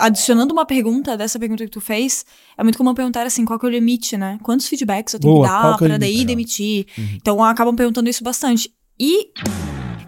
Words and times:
adicionando 0.00 0.52
uma 0.52 0.64
pergunta 0.64 1.16
dessa 1.16 1.38
pergunta 1.38 1.64
que 1.64 1.70
tu 1.70 1.80
fez, 1.80 2.24
é 2.56 2.62
muito 2.64 2.78
comum 2.78 2.94
perguntar 2.94 3.26
assim, 3.26 3.44
qual 3.44 3.58
que 3.58 3.66
é 3.66 3.68
o 3.68 3.72
limite, 3.72 4.16
né? 4.16 4.38
Quantos 4.42 4.66
feedbacks 4.66 5.14
eu 5.14 5.20
tenho 5.20 5.34
Boa, 5.34 5.46
que 5.46 5.52
dar 5.52 5.74
é 5.74 5.88
pra 5.88 5.98
daí 5.98 6.10
limite? 6.10 6.26
demitir? 6.26 6.86
Então 7.14 7.44
acabam 7.44 7.74
perguntando 7.76 8.08
isso 8.08 8.24
bastante. 8.24 8.72
E 8.98 9.30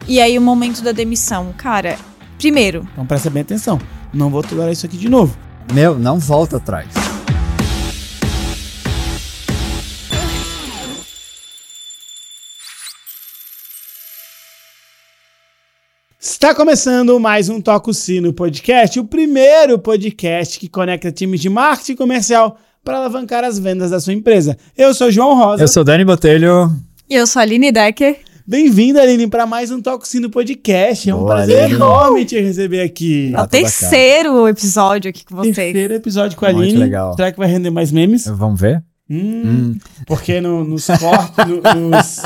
e 0.08 0.20
aí 0.20 0.36
o 0.36 0.42
momento 0.42 0.82
da 0.82 0.92
demissão, 0.92 1.54
cara, 1.56 1.96
primeiro, 2.38 2.86
Então 2.92 3.06
presta 3.06 3.30
bem 3.30 3.42
atenção. 3.42 3.80
Não 4.12 4.30
vou 4.30 4.42
tolerar 4.42 4.72
isso 4.72 4.84
aqui 4.84 4.96
de 4.96 5.08
novo. 5.08 5.36
Meu, 5.72 5.98
não 5.98 6.18
volta 6.18 6.56
atrás. 6.56 7.11
Está 16.42 16.56
começando 16.56 17.20
mais 17.20 17.48
um 17.48 17.60
Toca 17.60 17.88
o 17.88 17.94
Sino 17.94 18.32
podcast, 18.32 18.98
o 18.98 19.04
primeiro 19.04 19.78
podcast 19.78 20.58
que 20.58 20.68
conecta 20.68 21.12
times 21.12 21.40
de 21.40 21.48
marketing 21.48 21.94
comercial 21.94 22.58
para 22.84 22.96
alavancar 22.96 23.44
as 23.44 23.60
vendas 23.60 23.92
da 23.92 24.00
sua 24.00 24.12
empresa. 24.12 24.58
Eu 24.76 24.92
sou 24.92 25.08
João 25.08 25.36
Rosa. 25.36 25.62
Eu 25.62 25.68
sou 25.68 25.84
Dani 25.84 26.04
Botelho. 26.04 26.68
e 27.08 27.14
eu 27.14 27.28
sou 27.28 27.38
a 27.38 27.44
Aline 27.44 27.70
Decker. 27.70 28.18
Bem-vinda, 28.44 29.00
Aline, 29.00 29.28
para 29.28 29.46
mais 29.46 29.70
um 29.70 29.80
Toca 29.80 30.02
o 30.02 30.06
Sino 30.08 30.28
podcast. 30.30 31.08
É 31.08 31.14
um 31.14 31.18
Boa, 31.18 31.36
prazer 31.36 31.60
Aline. 31.60 31.74
enorme 31.76 32.24
te 32.24 32.40
receber 32.40 32.80
aqui. 32.80 33.26
É 33.26 33.28
o 33.28 33.30
toda 33.34 33.42
a 33.44 33.46
terceiro 33.46 34.48
episódio 34.48 35.10
aqui 35.10 35.24
com 35.24 35.36
vocês. 35.36 35.54
Terceiro 35.54 35.94
episódio 35.94 36.36
com 36.36 36.44
a 36.44 36.52
Muito 36.52 36.64
Aline. 36.70 36.76
legal. 36.80 37.14
Será 37.14 37.30
que 37.30 37.38
vai 37.38 37.46
render 37.46 37.70
mais 37.70 37.92
memes? 37.92 38.26
Vamos 38.26 38.60
ver? 38.60 38.82
Hum, 39.08 39.76
Porque 40.06 40.40
no, 40.40 40.64
nos 40.64 40.86
cortes, 40.86 41.46
no- 41.46 41.88
nos, 41.88 42.20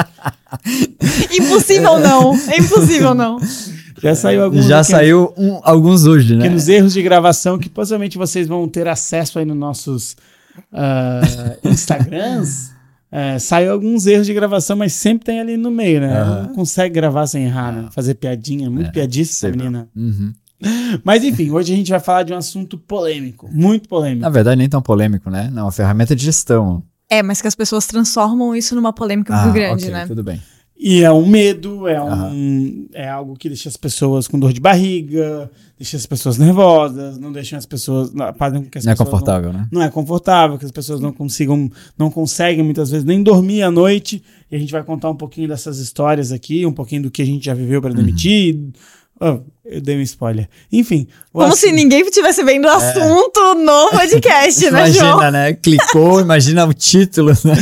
Impossível 1.39 1.99
não. 1.99 2.35
É 2.49 2.59
impossível 2.61 3.15
não. 3.15 3.39
já 4.03 4.15
saiu 4.15 4.45
alguns 4.45 4.65
Já 4.67 4.85
saiu 4.85 5.33
um- 5.37 5.61
alguns 5.63 6.05
hoje, 6.07 6.35
né? 6.35 6.43
pequenos 6.43 6.69
erros 6.69 6.93
de 6.93 7.03
gravação 7.03 7.59
que 7.59 7.69
possivelmente 7.69 8.19
vocês 8.19 8.47
vão 8.47 8.67
ter 8.69 8.87
acesso 8.89 9.39
aí 9.39 9.45
nos 9.45 9.57
nossos 9.57 10.17
ah, 10.73 11.21
Instagrams. 11.65 12.75
É, 13.11 13.39
saiu 13.39 13.73
alguns 13.73 14.07
erros 14.07 14.27
de 14.27 14.35
gravação, 14.35 14.77
mas 14.77 14.93
sempre 14.93 15.25
tem 15.27 15.41
ali 15.41 15.57
no 15.57 15.71
meio, 15.71 16.01
né? 16.01 16.17
Ela 16.17 16.43
Não 16.43 16.55
consegue 16.55 16.95
gravar 16.95 17.27
sem 17.27 17.45
errar, 17.45 17.73
né? 17.73 17.89
Fazer 17.93 18.15
piadinha, 18.15 18.69
muito 18.69 18.89
É, 18.89 18.93
piadista 18.93 19.47
essa 19.47 19.57
menina. 19.57 19.89
Uhum. 19.97 20.33
Mas 21.05 21.23
enfim, 21.23 21.51
hoje 21.51 21.73
a 21.73 21.77
gente 21.77 21.91
vai 21.91 22.01
falar 22.01 22.23
de 22.25 22.33
um 22.33 22.37
assunto 22.37 22.77
polêmico, 22.79 23.49
muito 23.53 23.89
polêmico. 23.89 24.23
Na 24.23 24.31
verdade, 24.31 24.57
nem 24.59 24.69
tão 24.69 24.83
polêmico, 24.83 25.31
né? 25.31 25.49
Não, 25.53 25.65
uma 25.65 25.73
ferramenta 25.73 26.17
de 26.17 26.25
gestão. 26.25 26.83
É, 27.09 27.23
mas 27.23 27.41
que 27.41 27.47
as 27.47 27.55
pessoas 27.55 27.87
transformam 27.87 28.57
isso 28.57 28.75
numa 28.75 28.93
polêmica 28.93 29.33
Ah, 29.35 29.43
muito 29.45 29.55
grande, 29.55 29.85
ok, 29.85 29.95
né? 29.95 30.07
tudo 30.07 30.25
bem. 30.25 30.43
E 30.79 31.03
é 31.03 31.11
um 31.11 31.27
medo, 31.27 31.89
é, 31.89 32.01
um, 32.03 32.87
é 32.93 33.09
algo 33.09 33.35
que 33.35 33.49
deixa 33.49 33.67
as 33.69 33.79
pessoas 33.79 34.29
com 34.29 34.39
dor 34.39 34.53
de 34.53 34.61
barriga, 34.61 35.51
deixa 35.79 35.97
as 35.97 36.05
pessoas 36.05 36.37
nervosas, 36.37 37.17
não 37.19 37.33
deixa 37.33 37.57
as 37.57 37.65
pessoas. 37.65 38.13
não- 38.13 38.33
Fazem 38.35 38.63
com 38.63 38.69
que 38.69 38.77
as 38.77 38.85
Não 38.85 38.93
é 38.93 38.97
confortável, 38.97 39.53
né? 39.55 39.69
Não, 39.73 39.81
não 39.81 39.87
é 39.87 39.91
confortável, 39.91 40.59
que 40.59 40.67
as 40.67 40.71
pessoas 40.71 41.01
não 41.01 41.13
consigam, 41.13 41.71
não 41.99 42.11
conseguem 42.11 42.63
muitas 42.63 42.91
vezes 42.91 43.07
nem 43.07 43.23
dormir 43.23 43.63
à 43.63 43.71
noite. 43.71 44.23
E 44.51 44.55
a 44.57 44.59
gente 44.59 44.71
vai 44.71 44.85
contar 44.85 45.09
um 45.11 45.17
pouquinho 45.17 45.49
dessas 45.49 45.79
histórias 45.79 46.31
aqui, 46.31 46.67
um 46.67 46.73
pouquinho 46.73 47.05
do 47.05 47.11
que 47.11 47.23
a 47.23 47.27
gente 47.27 47.47
já 47.47 47.55
viveu 47.55 47.81
para 47.81 47.95
demitir. 47.95 48.59
Oh, 49.19 49.41
eu 49.65 49.81
dei 49.81 49.97
um 49.97 50.03
spoiler. 50.03 50.47
Enfim. 50.71 51.09
Como 51.33 51.47
assunto- 51.47 51.59
se 51.61 51.73
ninguém 51.73 52.03
estivesse 52.03 52.45
vendo 52.45 52.67
o 52.67 52.71
assunto 52.71 53.55
no 53.55 53.91
podcast, 53.91 54.71
né, 54.71 54.93
João? 54.93 55.13
Imagina, 55.13 55.31
né? 55.31 55.53
Clicou, 55.55 56.21
imagina 56.23 56.67
o 56.67 56.75
título, 56.75 57.31
né? 57.45 57.55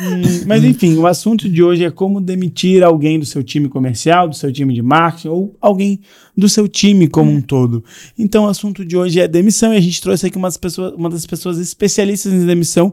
Hum, 0.00 0.22
Mas 0.46 0.64
enfim, 0.64 0.96
o 0.96 1.06
assunto 1.06 1.48
de 1.48 1.62
hoje 1.62 1.84
é 1.84 1.90
como 1.90 2.20
demitir 2.20 2.82
alguém 2.82 3.18
do 3.18 3.26
seu 3.26 3.42
time 3.42 3.68
comercial, 3.68 4.26
do 4.28 4.34
seu 4.34 4.50
time 4.50 4.72
de 4.74 4.80
marketing 4.82 5.28
ou 5.28 5.54
alguém 5.60 6.00
do 6.36 6.48
seu 6.48 6.66
time 6.66 7.06
como 7.06 7.30
um 7.30 7.42
todo. 7.42 7.84
Então 8.18 8.44
o 8.44 8.48
assunto 8.48 8.82
de 8.84 8.96
hoje 8.96 9.20
é 9.20 9.28
demissão 9.28 9.72
e 9.72 9.76
a 9.76 9.80
gente 9.80 10.00
trouxe 10.00 10.26
aqui 10.26 10.38
umas 10.38 10.56
pessoas, 10.56 10.94
uma 10.94 11.10
das 11.10 11.26
pessoas 11.26 11.58
especialistas 11.58 12.32
em 12.32 12.46
demissão. 12.46 12.92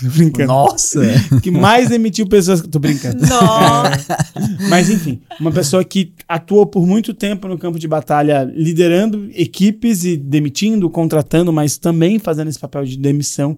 Tô 0.00 0.08
brincando. 0.08 0.48
Nossa! 0.48 1.00
Que 1.42 1.50
mais 1.50 1.88
demitiu 1.88 2.26
pessoas. 2.26 2.60
Tô 2.62 2.78
brincando. 2.78 3.20
Nossa. 3.26 4.16
Mas 4.68 4.90
enfim, 4.90 5.20
uma 5.40 5.52
pessoa 5.52 5.84
que 5.84 6.12
atuou 6.28 6.66
por 6.66 6.86
muito 6.86 7.14
tempo 7.14 7.46
no 7.46 7.58
campo 7.58 7.78
de 7.78 7.86
batalha, 7.86 8.50
liderando 8.54 9.28
equipes 9.34 10.04
e 10.04 10.16
demitindo, 10.16 10.88
contratando, 10.90 11.52
mas 11.52 11.78
também 11.78 12.18
fazendo 12.18 12.48
esse 12.48 12.58
papel 12.58 12.84
de 12.84 12.96
demissão, 12.96 13.56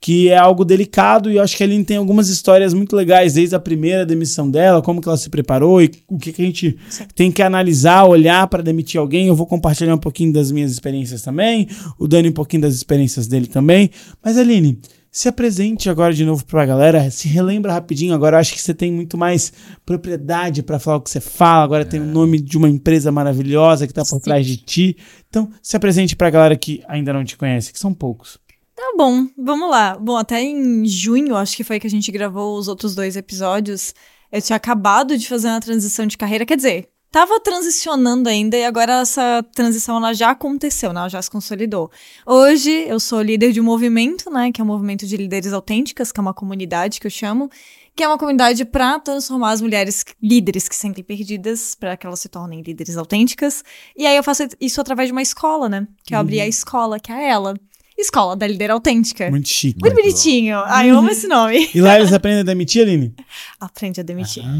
que 0.00 0.30
é 0.30 0.36
algo 0.36 0.64
delicado 0.64 1.30
e 1.30 1.36
eu 1.36 1.42
acho 1.42 1.56
que 1.56 1.62
a 1.62 1.66
Aline 1.66 1.84
tem 1.84 1.98
algumas 1.98 2.28
histórias 2.28 2.72
muito 2.72 2.96
legais, 2.96 3.34
desde 3.34 3.54
a 3.54 3.60
primeira 3.60 4.06
demissão 4.06 4.50
dela, 4.50 4.80
como 4.80 5.00
que 5.00 5.08
ela 5.08 5.18
se 5.18 5.28
preparou 5.28 5.82
e 5.82 5.90
o 6.08 6.18
que, 6.18 6.32
que 6.32 6.42
a 6.42 6.44
gente 6.44 6.76
tem 7.14 7.30
que 7.30 7.42
analisar, 7.42 8.04
olhar 8.04 8.46
para 8.48 8.62
demitir 8.62 8.98
alguém. 8.98 9.28
Eu 9.28 9.36
vou 9.36 9.46
compartilhar 9.46 9.94
um 9.94 9.98
pouquinho 9.98 10.32
das 10.32 10.50
minhas 10.50 10.72
experiências 10.72 11.22
também, 11.22 11.68
o 11.98 12.08
Dani 12.08 12.30
um 12.30 12.32
pouquinho 12.32 12.62
das 12.62 12.74
experiências 12.74 13.26
dele 13.26 13.46
também. 13.46 13.90
Mas 14.24 14.38
Aline, 14.38 14.78
se 15.10 15.28
apresente 15.28 15.90
agora 15.90 16.14
de 16.14 16.24
novo 16.24 16.44
pra 16.44 16.64
galera, 16.64 17.10
se 17.10 17.26
relembra 17.26 17.72
rapidinho. 17.72 18.14
Agora 18.14 18.36
eu 18.36 18.40
acho 18.40 18.52
que 18.52 18.62
você 18.62 18.72
tem 18.72 18.92
muito 18.92 19.18
mais 19.18 19.52
propriedade 19.84 20.62
pra 20.62 20.78
falar 20.78 20.98
o 20.98 21.00
que 21.00 21.10
você 21.10 21.20
fala. 21.20 21.64
Agora 21.64 21.84
tem 21.84 22.00
o 22.00 22.06
nome 22.06 22.40
de 22.40 22.56
uma 22.56 22.68
empresa 22.68 23.10
maravilhosa 23.10 23.86
que 23.86 23.92
tá 23.92 24.02
por 24.02 24.16
Sim. 24.16 24.20
trás 24.20 24.46
de 24.46 24.56
ti. 24.56 24.96
Então, 25.28 25.50
se 25.60 25.76
apresente 25.76 26.14
pra 26.14 26.30
galera 26.30 26.56
que 26.56 26.82
ainda 26.86 27.12
não 27.12 27.24
te 27.24 27.36
conhece, 27.36 27.72
que 27.72 27.78
são 27.78 27.92
poucos. 27.92 28.38
Tá 28.76 28.94
bom, 28.96 29.26
vamos 29.36 29.68
lá. 29.68 29.98
Bom, 29.98 30.16
até 30.16 30.40
em 30.40 30.86
junho, 30.86 31.36
acho 31.36 31.56
que 31.56 31.64
foi 31.64 31.80
que 31.80 31.86
a 31.86 31.90
gente 31.90 32.10
gravou 32.12 32.56
os 32.56 32.68
outros 32.68 32.94
dois 32.94 33.16
episódios. 33.16 33.92
Eu 34.30 34.40
tinha 34.40 34.56
acabado 34.56 35.18
de 35.18 35.28
fazer 35.28 35.48
uma 35.48 35.60
transição 35.60 36.06
de 36.06 36.16
carreira, 36.16 36.46
quer 36.46 36.56
dizer, 36.56 36.88
tava 37.10 37.40
transicionando 37.40 38.28
ainda 38.28 38.56
e 38.56 38.64
agora 38.64 39.00
essa 39.00 39.44
transição 39.54 39.96
ela 39.96 40.12
já 40.14 40.30
aconteceu, 40.30 40.92
né? 40.92 41.00
Ela 41.00 41.08
já 41.08 41.20
se 41.20 41.30
consolidou. 41.30 41.90
Hoje 42.24 42.70
eu 42.70 43.00
sou 43.00 43.20
líder 43.20 43.52
de 43.52 43.60
um 43.60 43.64
movimento, 43.64 44.30
né? 44.30 44.52
Que 44.52 44.60
é 44.60 44.64
o 44.64 44.66
movimento 44.66 45.06
de 45.06 45.16
líderes 45.16 45.52
autênticas, 45.52 46.12
que 46.12 46.20
é 46.20 46.22
uma 46.22 46.34
comunidade 46.34 47.00
que 47.00 47.06
eu 47.06 47.10
chamo, 47.10 47.50
que 47.96 48.04
é 48.04 48.08
uma 48.08 48.16
comunidade 48.16 48.64
para 48.64 48.98
transformar 49.00 49.50
as 49.50 49.60
mulheres 49.60 50.04
líderes 50.22 50.68
que 50.68 50.74
se 50.74 50.82
sentem 50.82 51.02
perdidas 51.02 51.74
para 51.74 51.96
que 51.96 52.06
elas 52.06 52.20
se 52.20 52.28
tornem 52.28 52.62
líderes 52.62 52.96
autênticas. 52.96 53.64
E 53.96 54.06
aí 54.06 54.16
eu 54.16 54.22
faço 54.22 54.44
isso 54.60 54.80
através 54.80 55.08
de 55.08 55.12
uma 55.12 55.22
escola, 55.22 55.68
né? 55.68 55.86
Que 56.04 56.14
eu 56.14 56.18
abri 56.18 56.40
a 56.40 56.46
escola, 56.46 57.00
que 57.00 57.10
é 57.10 57.28
ela. 57.28 57.54
Escola 58.00 58.36
da 58.36 58.46
Líder 58.46 58.70
Autêntica. 58.70 59.30
Muito 59.30 59.48
chique. 59.48 59.80
Muito 59.80 59.94
bonitinho. 59.94 60.58
Ai, 60.66 60.90
eu 60.90 60.98
amo 60.98 61.10
esse 61.10 61.26
nome. 61.26 61.68
E 61.74 61.80
lá 61.80 61.98
eles 61.98 62.12
aprendem 62.12 62.40
a 62.40 62.44
demitir, 62.44 62.82
Aline? 62.82 63.14
Aprende 63.58 64.00
a 64.00 64.02
demitir. 64.02 64.42
Ah, 64.44 64.56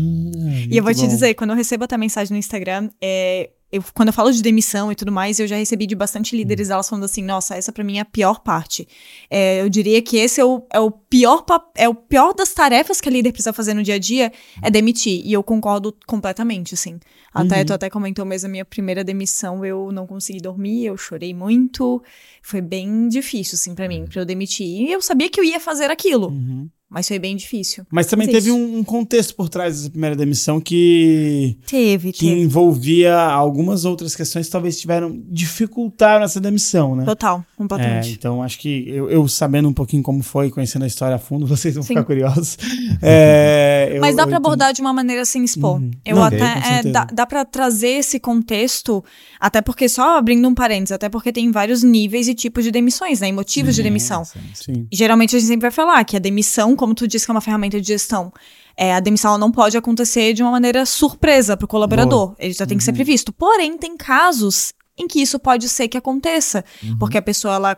e 0.70 0.76
eu 0.76 0.82
vou 0.82 0.94
te 0.94 1.02
bom. 1.02 1.08
dizer, 1.08 1.34
quando 1.34 1.50
eu 1.50 1.56
recebo 1.56 1.84
até 1.84 1.96
mensagem 1.96 2.32
no 2.32 2.38
Instagram, 2.38 2.90
é, 3.00 3.50
eu, 3.72 3.82
quando 3.94 4.08
eu 4.08 4.12
falo 4.12 4.32
de 4.32 4.42
demissão 4.42 4.90
e 4.90 4.94
tudo 4.94 5.12
mais, 5.12 5.38
eu 5.38 5.46
já 5.46 5.56
recebi 5.56 5.86
de 5.86 5.94
bastante 5.94 6.36
líderes 6.36 6.70
elas 6.70 6.88
falando 6.88 7.04
assim, 7.04 7.22
nossa, 7.22 7.54
essa 7.56 7.70
pra 7.72 7.84
mim 7.84 7.98
é 7.98 8.00
a 8.00 8.04
pior 8.04 8.40
parte. 8.40 8.86
É, 9.30 9.60
eu 9.62 9.68
diria 9.68 10.02
que 10.02 10.16
esse 10.16 10.40
é 10.40 10.44
o, 10.44 10.66
é 10.72 10.80
o 10.80 10.90
pior 10.90 11.44
é 11.76 11.88
o 11.88 11.94
pior 11.94 12.34
das 12.34 12.52
tarefas 12.52 13.00
que 13.00 13.08
a 13.08 13.12
líder 13.12 13.32
precisa 13.32 13.52
fazer 13.52 13.74
no 13.74 13.82
dia 13.82 13.94
a 13.94 13.98
dia, 13.98 14.32
é 14.62 14.70
demitir. 14.70 15.22
E 15.24 15.32
eu 15.32 15.42
concordo 15.42 15.96
completamente, 16.06 16.74
assim. 16.74 16.98
Até, 17.32 17.60
Uhum. 17.60 17.64
tu 17.66 17.72
até 17.74 17.88
comentou 17.88 18.24
mesmo, 18.24 18.48
a 18.48 18.50
minha 18.50 18.64
primeira 18.64 19.04
demissão, 19.04 19.64
eu 19.64 19.92
não 19.92 20.06
consegui 20.06 20.40
dormir, 20.40 20.86
eu 20.86 20.96
chorei 20.96 21.32
muito. 21.32 22.02
Foi 22.42 22.60
bem 22.60 23.08
difícil, 23.08 23.54
assim, 23.54 23.74
pra 23.74 23.86
mim, 23.86 24.04
pra 24.06 24.20
eu 24.22 24.24
demitir. 24.24 24.66
E 24.66 24.90
eu 24.92 25.00
sabia 25.00 25.30
que 25.30 25.38
eu 25.38 25.44
ia 25.44 25.60
fazer 25.60 25.90
aquilo, 25.90 26.28
Uhum. 26.28 26.68
Mas 26.90 27.06
foi 27.08 27.18
bem 27.18 27.36
difícil. 27.36 27.86
Mas 27.90 28.06
também 28.06 28.26
Mas 28.26 28.34
é 28.34 28.38
teve 28.38 28.50
um, 28.52 28.78
um 28.78 28.84
contexto 28.84 29.34
por 29.34 29.48
trás 29.48 29.76
dessa 29.78 29.90
primeira 29.90 30.16
demissão 30.16 30.60
que, 30.60 31.56
Teve, 31.66 32.12
que 32.12 32.26
teve. 32.26 32.40
envolvia 32.40 33.16
algumas 33.16 33.84
outras 33.84 34.14
questões 34.16 34.46
que 34.46 34.52
talvez 34.52 34.78
tiveram 34.80 35.22
dificultaram 35.28 36.24
essa 36.24 36.40
demissão, 36.40 36.96
né? 36.96 37.04
Total, 37.04 37.38
É, 37.38 37.56
completamente. 37.56 38.12
então 38.12 38.42
acho 38.42 38.58
que 38.58 38.84
eu, 38.88 39.08
eu 39.08 39.26
sabendo 39.28 39.68
um 39.68 39.72
pouquinho 39.72 40.02
como 40.02 40.22
foi, 40.22 40.50
conhecendo 40.50 40.82
a 40.84 40.86
história 40.88 41.16
a 41.16 41.18
fundo, 41.18 41.46
vocês 41.48 41.74
vão 41.74 41.82
Sim. 41.82 41.88
ficar 41.88 42.04
curiosos. 42.04 42.58
É, 43.02 43.92
eu- 43.94 44.00
Mas 44.00 44.16
dá 44.16 44.22
entendo. 44.22 44.34
abordar 44.36 44.72
de 44.72 44.80
uma 44.80 44.92
maneira 44.92 45.24
sem 45.24 45.42
expor. 45.44 45.76
Uhum. 45.80 45.90
Eu 46.04 46.16
Não, 46.16 46.24
até. 46.24 46.36
é, 46.36 46.82
dá, 46.82 47.04
dá 47.04 47.26
pra 47.26 47.44
trazer 47.44 47.88
esse 47.88 48.18
contexto, 48.20 49.02
até 49.38 49.60
porque, 49.62 49.88
só 49.88 50.18
abrindo 50.18 50.46
um 50.46 50.54
parênteses, 50.54 50.92
até 50.92 51.08
porque 51.08 51.32
tem 51.32 51.50
vários 51.50 51.82
níveis 51.82 52.28
e 52.28 52.34
tipos 52.34 52.64
de 52.64 52.70
demissões, 52.70 53.20
né? 53.20 53.28
E 53.28 53.32
motivos 53.32 53.74
de 53.74 53.82
demissão. 53.82 54.24
Sim. 54.24 54.86
E 54.90 54.96
geralmente 54.96 55.34
a 55.36 55.38
gente 55.38 55.48
sempre 55.48 55.62
vai 55.62 55.70
falar 55.70 56.04
que 56.04 56.16
a 56.16 56.18
demissão, 56.18 56.76
como 56.80 56.94
tu 56.94 57.06
disse 57.06 57.26
que 57.26 57.30
é 57.30 57.34
uma 57.34 57.40
ferramenta 57.42 57.78
de 57.80 57.86
gestão, 57.86 58.32
é, 58.76 58.94
a 58.94 59.00
demissão 59.00 59.36
não 59.38 59.52
pode 59.52 59.76
acontecer 59.76 60.32
de 60.32 60.42
uma 60.42 60.50
maneira 60.50 60.86
surpresa 60.86 61.54
pro 61.56 61.68
colaborador. 61.68 62.34
Ele 62.38 62.54
já 62.54 62.66
tem 62.66 62.78
que 62.78 62.82
ser 62.84 62.92
previsto. 62.94 63.32
Porém, 63.32 63.76
tem 63.76 63.96
casos 63.96 64.72
em 64.98 65.06
que 65.06 65.20
isso 65.20 65.38
pode 65.38 65.68
ser 65.68 65.86
que 65.88 65.98
aconteça. 65.98 66.64
Porque 66.98 67.18
a 67.18 67.22
pessoa, 67.22 67.54
ela 67.54 67.76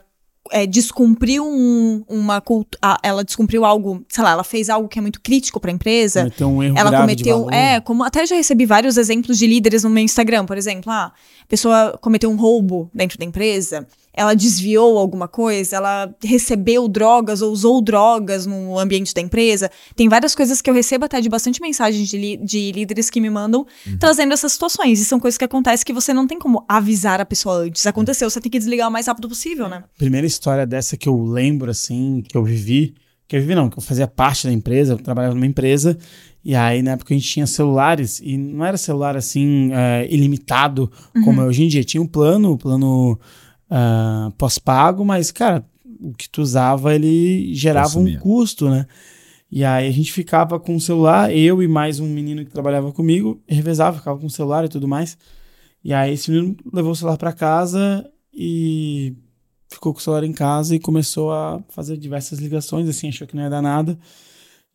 é, 0.50 0.66
descumpriu 0.66 1.44
um- 1.46 2.04
uma. 2.08 2.42
Ela 3.02 3.22
descumpriu 3.24 3.64
algo, 3.64 4.04
sei 4.08 4.22
lá, 4.24 4.30
ela 4.32 4.44
fez 4.44 4.68
algo 4.68 4.88
que 4.88 4.98
é 4.98 5.02
muito 5.02 5.20
crítico 5.20 5.60
pra 5.60 5.70
empresa. 5.70 6.20
Cometeu 6.22 6.48
um 6.48 6.62
erro 6.62 6.78
Ela 6.78 6.90
cometeu, 7.00 7.46
é, 7.76 7.80
como 7.80 8.02
até 8.04 8.26
já 8.26 8.34
recebi 8.36 8.66
vários 8.66 8.96
exemplos 8.96 9.38
de 9.38 9.46
líderes 9.46 9.84
no 9.84 9.90
meu 9.90 10.02
Instagram, 10.02 10.44
por 10.46 10.56
exemplo, 10.58 10.90
ah, 10.90 11.12
a 11.42 11.46
pessoa 11.46 11.96
cometeu 12.00 12.28
um 12.30 12.36
roubo 12.36 12.90
dentro 12.94 13.18
da 13.18 13.24
empresa, 13.24 13.86
ela 14.14 14.34
desviou 14.34 14.98
alguma 14.98 15.26
coisa, 15.26 15.76
ela 15.76 16.14
recebeu 16.22 16.86
drogas 16.86 17.40
ou 17.40 17.50
usou 17.50 17.80
drogas 17.80 18.44
no 18.44 18.78
ambiente 18.78 19.14
da 19.14 19.20
empresa. 19.20 19.70
Tem 19.96 20.08
várias 20.08 20.34
coisas 20.34 20.60
que 20.60 20.68
eu 20.68 20.74
recebo 20.74 21.06
até 21.06 21.20
de 21.20 21.28
bastante 21.28 21.60
mensagens 21.60 22.08
de, 22.08 22.36
de 22.36 22.72
líderes 22.72 23.08
que 23.08 23.20
me 23.20 23.30
mandam 23.30 23.66
trazendo 23.98 24.34
essas 24.34 24.52
situações. 24.52 25.00
E 25.00 25.04
são 25.04 25.18
coisas 25.18 25.38
que 25.38 25.44
acontecem 25.44 25.84
que 25.84 25.92
você 25.92 26.12
não 26.12 26.26
tem 26.26 26.38
como 26.38 26.64
avisar 26.68 27.20
a 27.20 27.24
pessoa 27.24 27.56
antes. 27.56 27.86
Aconteceu, 27.86 28.28
você 28.28 28.40
tem 28.40 28.50
que 28.50 28.58
desligar 28.58 28.88
o 28.88 28.92
mais 28.92 29.06
rápido 29.06 29.28
possível, 29.28 29.68
né? 29.68 29.84
Primeira 29.96 30.26
história 30.26 30.66
dessa 30.66 30.96
que 30.96 31.08
eu 31.08 31.22
lembro, 31.22 31.70
assim, 31.70 32.22
que 32.28 32.36
eu 32.36 32.44
vivi, 32.44 32.94
que 33.26 33.36
eu 33.36 33.40
vivi 33.40 33.54
não, 33.54 33.70
que 33.70 33.78
eu 33.78 33.82
fazia 33.82 34.06
parte 34.06 34.46
da 34.46 34.52
empresa, 34.52 34.92
eu 34.92 34.98
trabalhava 34.98 35.34
numa 35.34 35.46
empresa, 35.46 35.96
e 36.44 36.54
aí 36.54 36.82
na 36.82 36.92
época 36.92 37.14
a 37.14 37.16
gente 37.16 37.28
tinha 37.28 37.46
celulares, 37.46 38.20
e 38.22 38.36
não 38.36 38.64
era 38.64 38.76
celular 38.76 39.16
assim, 39.16 39.70
é, 39.72 40.06
ilimitado, 40.10 40.90
como 41.24 41.40
é 41.40 41.44
hoje 41.44 41.62
em 41.62 41.68
dia. 41.68 41.82
Tinha 41.82 42.02
um 42.02 42.06
plano, 42.06 42.52
um 42.52 42.56
plano 42.58 43.18
ah, 43.74 44.30
pós-pago, 44.36 45.02
mas, 45.02 45.30
cara, 45.30 45.64
o 45.98 46.12
que 46.12 46.28
tu 46.28 46.42
usava, 46.42 46.94
ele 46.94 47.54
gerava 47.54 47.98
um 47.98 48.02
Consumia. 48.02 48.20
custo, 48.20 48.68
né? 48.68 48.86
E 49.50 49.64
aí 49.64 49.88
a 49.88 49.90
gente 49.90 50.12
ficava 50.12 50.60
com 50.60 50.76
o 50.76 50.80
celular, 50.80 51.34
eu 51.34 51.62
e 51.62 51.66
mais 51.66 51.98
um 51.98 52.06
menino 52.06 52.44
que 52.44 52.50
trabalhava 52.50 52.92
comigo, 52.92 53.40
revezava, 53.48 53.96
ficava 53.96 54.18
com 54.18 54.26
o 54.26 54.30
celular 54.30 54.66
e 54.66 54.68
tudo 54.68 54.86
mais. 54.86 55.16
E 55.82 55.94
aí 55.94 56.12
esse 56.12 56.30
menino 56.30 56.54
levou 56.70 56.92
o 56.92 56.94
celular 56.94 57.16
pra 57.16 57.32
casa 57.32 58.06
e 58.30 59.14
ficou 59.70 59.94
com 59.94 60.00
o 60.00 60.02
celular 60.02 60.24
em 60.24 60.34
casa 60.34 60.76
e 60.76 60.78
começou 60.78 61.32
a 61.32 61.62
fazer 61.70 61.96
diversas 61.96 62.40
ligações, 62.40 62.86
assim, 62.86 63.08
achou 63.08 63.26
que 63.26 63.34
não 63.34 63.42
ia 63.42 63.50
dar 63.50 63.62
nada. 63.62 63.98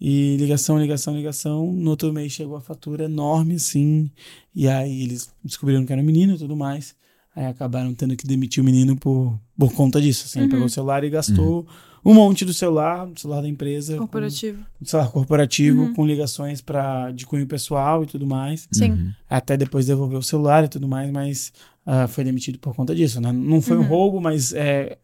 E 0.01 0.37
ligação, 0.37 0.79
ligação, 0.79 1.15
ligação. 1.15 1.71
No 1.71 1.91
outro 1.91 2.11
mês 2.11 2.31
chegou 2.31 2.57
a 2.57 2.61
fatura 2.61 3.05
enorme, 3.05 3.55
assim. 3.55 4.09
E 4.55 4.67
aí 4.67 5.03
eles 5.03 5.29
descobriram 5.43 5.85
que 5.85 5.93
era 5.93 6.01
um 6.01 6.05
menino 6.05 6.33
e 6.33 6.37
tudo 6.39 6.55
mais. 6.55 6.95
Aí 7.37 7.45
acabaram 7.45 7.93
tendo 7.93 8.15
que 8.17 8.25
demitir 8.25 8.63
o 8.63 8.65
menino 8.65 8.95
por, 8.95 9.39
por 9.55 9.71
conta 9.73 10.01
disso. 10.01 10.25
Assim, 10.25 10.39
Ele 10.39 10.49
pegou 10.49 10.65
o 10.65 10.69
celular 10.69 11.03
e 11.03 11.09
gastou 11.11 11.67
um 12.03 12.11
monte 12.13 12.43
do 12.43 12.51
celular, 12.53 13.05
do 13.05 13.19
celular 13.19 13.41
da 13.41 13.47
empresa. 13.47 13.93
com- 13.93 13.99
Corporativo. 13.99 14.63
do 14.81 14.89
celular 14.89 15.11
corporativo, 15.11 15.81
Uhum. 15.83 15.93
com 15.93 16.07
ligações 16.07 16.61
pra, 16.61 17.11
de 17.11 17.27
cunho 17.27 17.45
pessoal 17.45 18.03
e 18.03 18.07
tudo 18.07 18.25
mais. 18.25 18.67
Sim. 18.71 18.91
Uhum. 18.91 19.11
Até 19.29 19.55
depois 19.55 19.85
devolver 19.85 20.17
o 20.17 20.23
celular 20.23 20.63
e 20.63 20.67
tudo 20.67 20.87
mais, 20.87 21.11
mas 21.11 21.53
ah, 21.85 22.07
foi 22.07 22.23
demitido 22.23 22.57
por 22.57 22.73
conta 22.75 22.95
disso, 22.95 23.21
né? 23.21 23.31
Não 23.31 23.61
foi 23.61 23.77
um 23.77 23.81
Uhum. 23.81 23.87
roubo, 23.87 24.19
mas 24.21 24.51
é, 24.53 24.97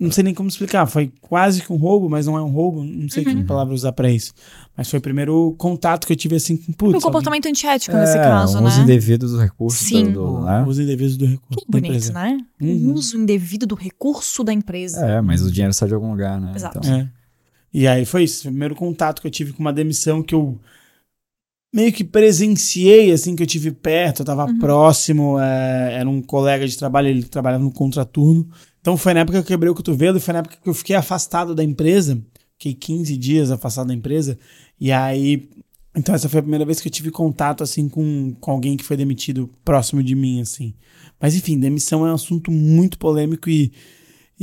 não 0.00 0.10
sei 0.10 0.24
nem 0.24 0.32
como 0.34 0.48
explicar. 0.48 0.86
Foi 0.86 1.12
quase 1.20 1.62
que 1.62 1.72
um 1.72 1.76
roubo, 1.76 2.08
mas 2.08 2.24
não 2.26 2.36
é 2.38 2.42
um 2.42 2.50
roubo. 2.50 2.82
Não 2.82 3.08
sei 3.10 3.24
Uhum. 3.26 3.36
que 3.36 3.44
palavra 3.44 3.74
usar 3.74 3.92
pra 3.92 4.10
isso. 4.10 4.32
Mas 4.76 4.88
foi 4.88 4.98
o 4.98 5.02
primeiro 5.02 5.54
contato 5.58 6.06
que 6.06 6.12
eu 6.14 6.16
tive 6.16 6.36
assim 6.36 6.56
com 6.56 6.72
putz, 6.72 6.96
Um 6.96 7.00
comportamento 7.00 7.46
antiético 7.46 7.94
É, 7.94 8.00
nesse 8.00 8.14
caso, 8.18 8.56
um 8.58 8.62
né? 8.62 8.68
uso 8.68 8.80
indevido 8.80 9.26
dos 9.28 9.38
recursos 9.38 9.86
Sim. 9.86 10.04
do, 10.06 10.12
do- 10.12 10.20
alguém- 10.26 10.44
né? 10.46 10.64
uso 10.66 10.82
indevido 10.82 11.16
do 11.18 11.26
recurso 11.26 11.58
Que 11.66 11.70
da 11.72 11.78
bonito, 11.78 11.90
empresa. 11.94 12.12
né? 12.14 12.38
Uhum. 12.60 12.94
Uso 12.94 13.16
indevido 13.18 13.66
do 13.66 13.74
recurso 13.74 14.42
da 14.42 14.52
empresa. 14.52 15.04
É, 15.06 15.20
mas 15.20 15.42
o 15.42 15.50
dinheiro 15.52 15.74
sai 15.74 15.88
de 15.88 15.94
algum 15.94 16.10
lugar, 16.10 16.40
né? 16.40 16.52
Exato. 16.56 16.78
Então, 16.78 16.94
É. 16.94 17.08
E 17.74 17.86
aí 17.86 18.04
foi 18.06 18.24
isso. 18.24 18.42
Foi 18.42 18.50
o 18.50 18.52
primeiro 18.52 18.74
contato 18.74 19.20
que 19.20 19.26
eu 19.26 19.30
tive 19.30 19.52
com 19.52 19.60
uma 19.60 19.72
demissão 19.72 20.22
que 20.22 20.34
eu 20.34 20.58
meio 21.74 21.92
que 21.92 22.04
presenciei, 22.04 23.12
assim, 23.12 23.34
que 23.34 23.42
eu 23.42 23.46
tive 23.46 23.70
perto, 23.72 24.20
eu 24.20 24.26
tava 24.26 24.46
próximo, 24.58 25.38
é, 25.40 25.94
era 25.94 26.08
um 26.08 26.20
colega 26.20 26.66
de 26.66 26.76
trabalho, 26.76 27.08
ele 27.08 27.22
trabalhava 27.22 27.62
no 27.64 27.72
contraturno. 27.72 28.46
Então 28.80 28.96
foi 28.96 29.14
na 29.14 29.20
época 29.20 29.38
que 29.38 29.44
eu 29.44 29.46
quebrei 29.48 29.70
o 29.70 29.74
cotovelo, 29.74 30.18
e 30.18 30.20
foi 30.20 30.32
na 30.32 30.40
época 30.40 30.56
que 30.62 30.68
eu 30.68 30.74
fiquei 30.74 30.94
afastado 30.96 31.54
da 31.54 31.64
empresa, 31.64 32.20
fiquei 32.62 32.74
15 32.74 33.16
dias 33.16 33.50
afastado 33.50 33.88
da 33.88 33.94
empresa, 33.94 34.38
e 34.80 34.92
aí... 34.92 35.48
Então 35.94 36.14
essa 36.14 36.26
foi 36.26 36.38
a 36.38 36.42
primeira 36.42 36.64
vez 36.64 36.80
que 36.80 36.88
eu 36.88 36.92
tive 36.92 37.10
contato, 37.10 37.62
assim, 37.62 37.86
com, 37.86 38.34
com 38.40 38.50
alguém 38.50 38.78
que 38.78 38.84
foi 38.84 38.96
demitido 38.96 39.50
próximo 39.62 40.02
de 40.02 40.14
mim, 40.14 40.40
assim. 40.40 40.72
Mas 41.20 41.34
enfim, 41.34 41.58
demissão 41.58 42.06
é 42.06 42.10
um 42.10 42.14
assunto 42.14 42.50
muito 42.50 42.96
polêmico 42.98 43.50
e 43.50 43.70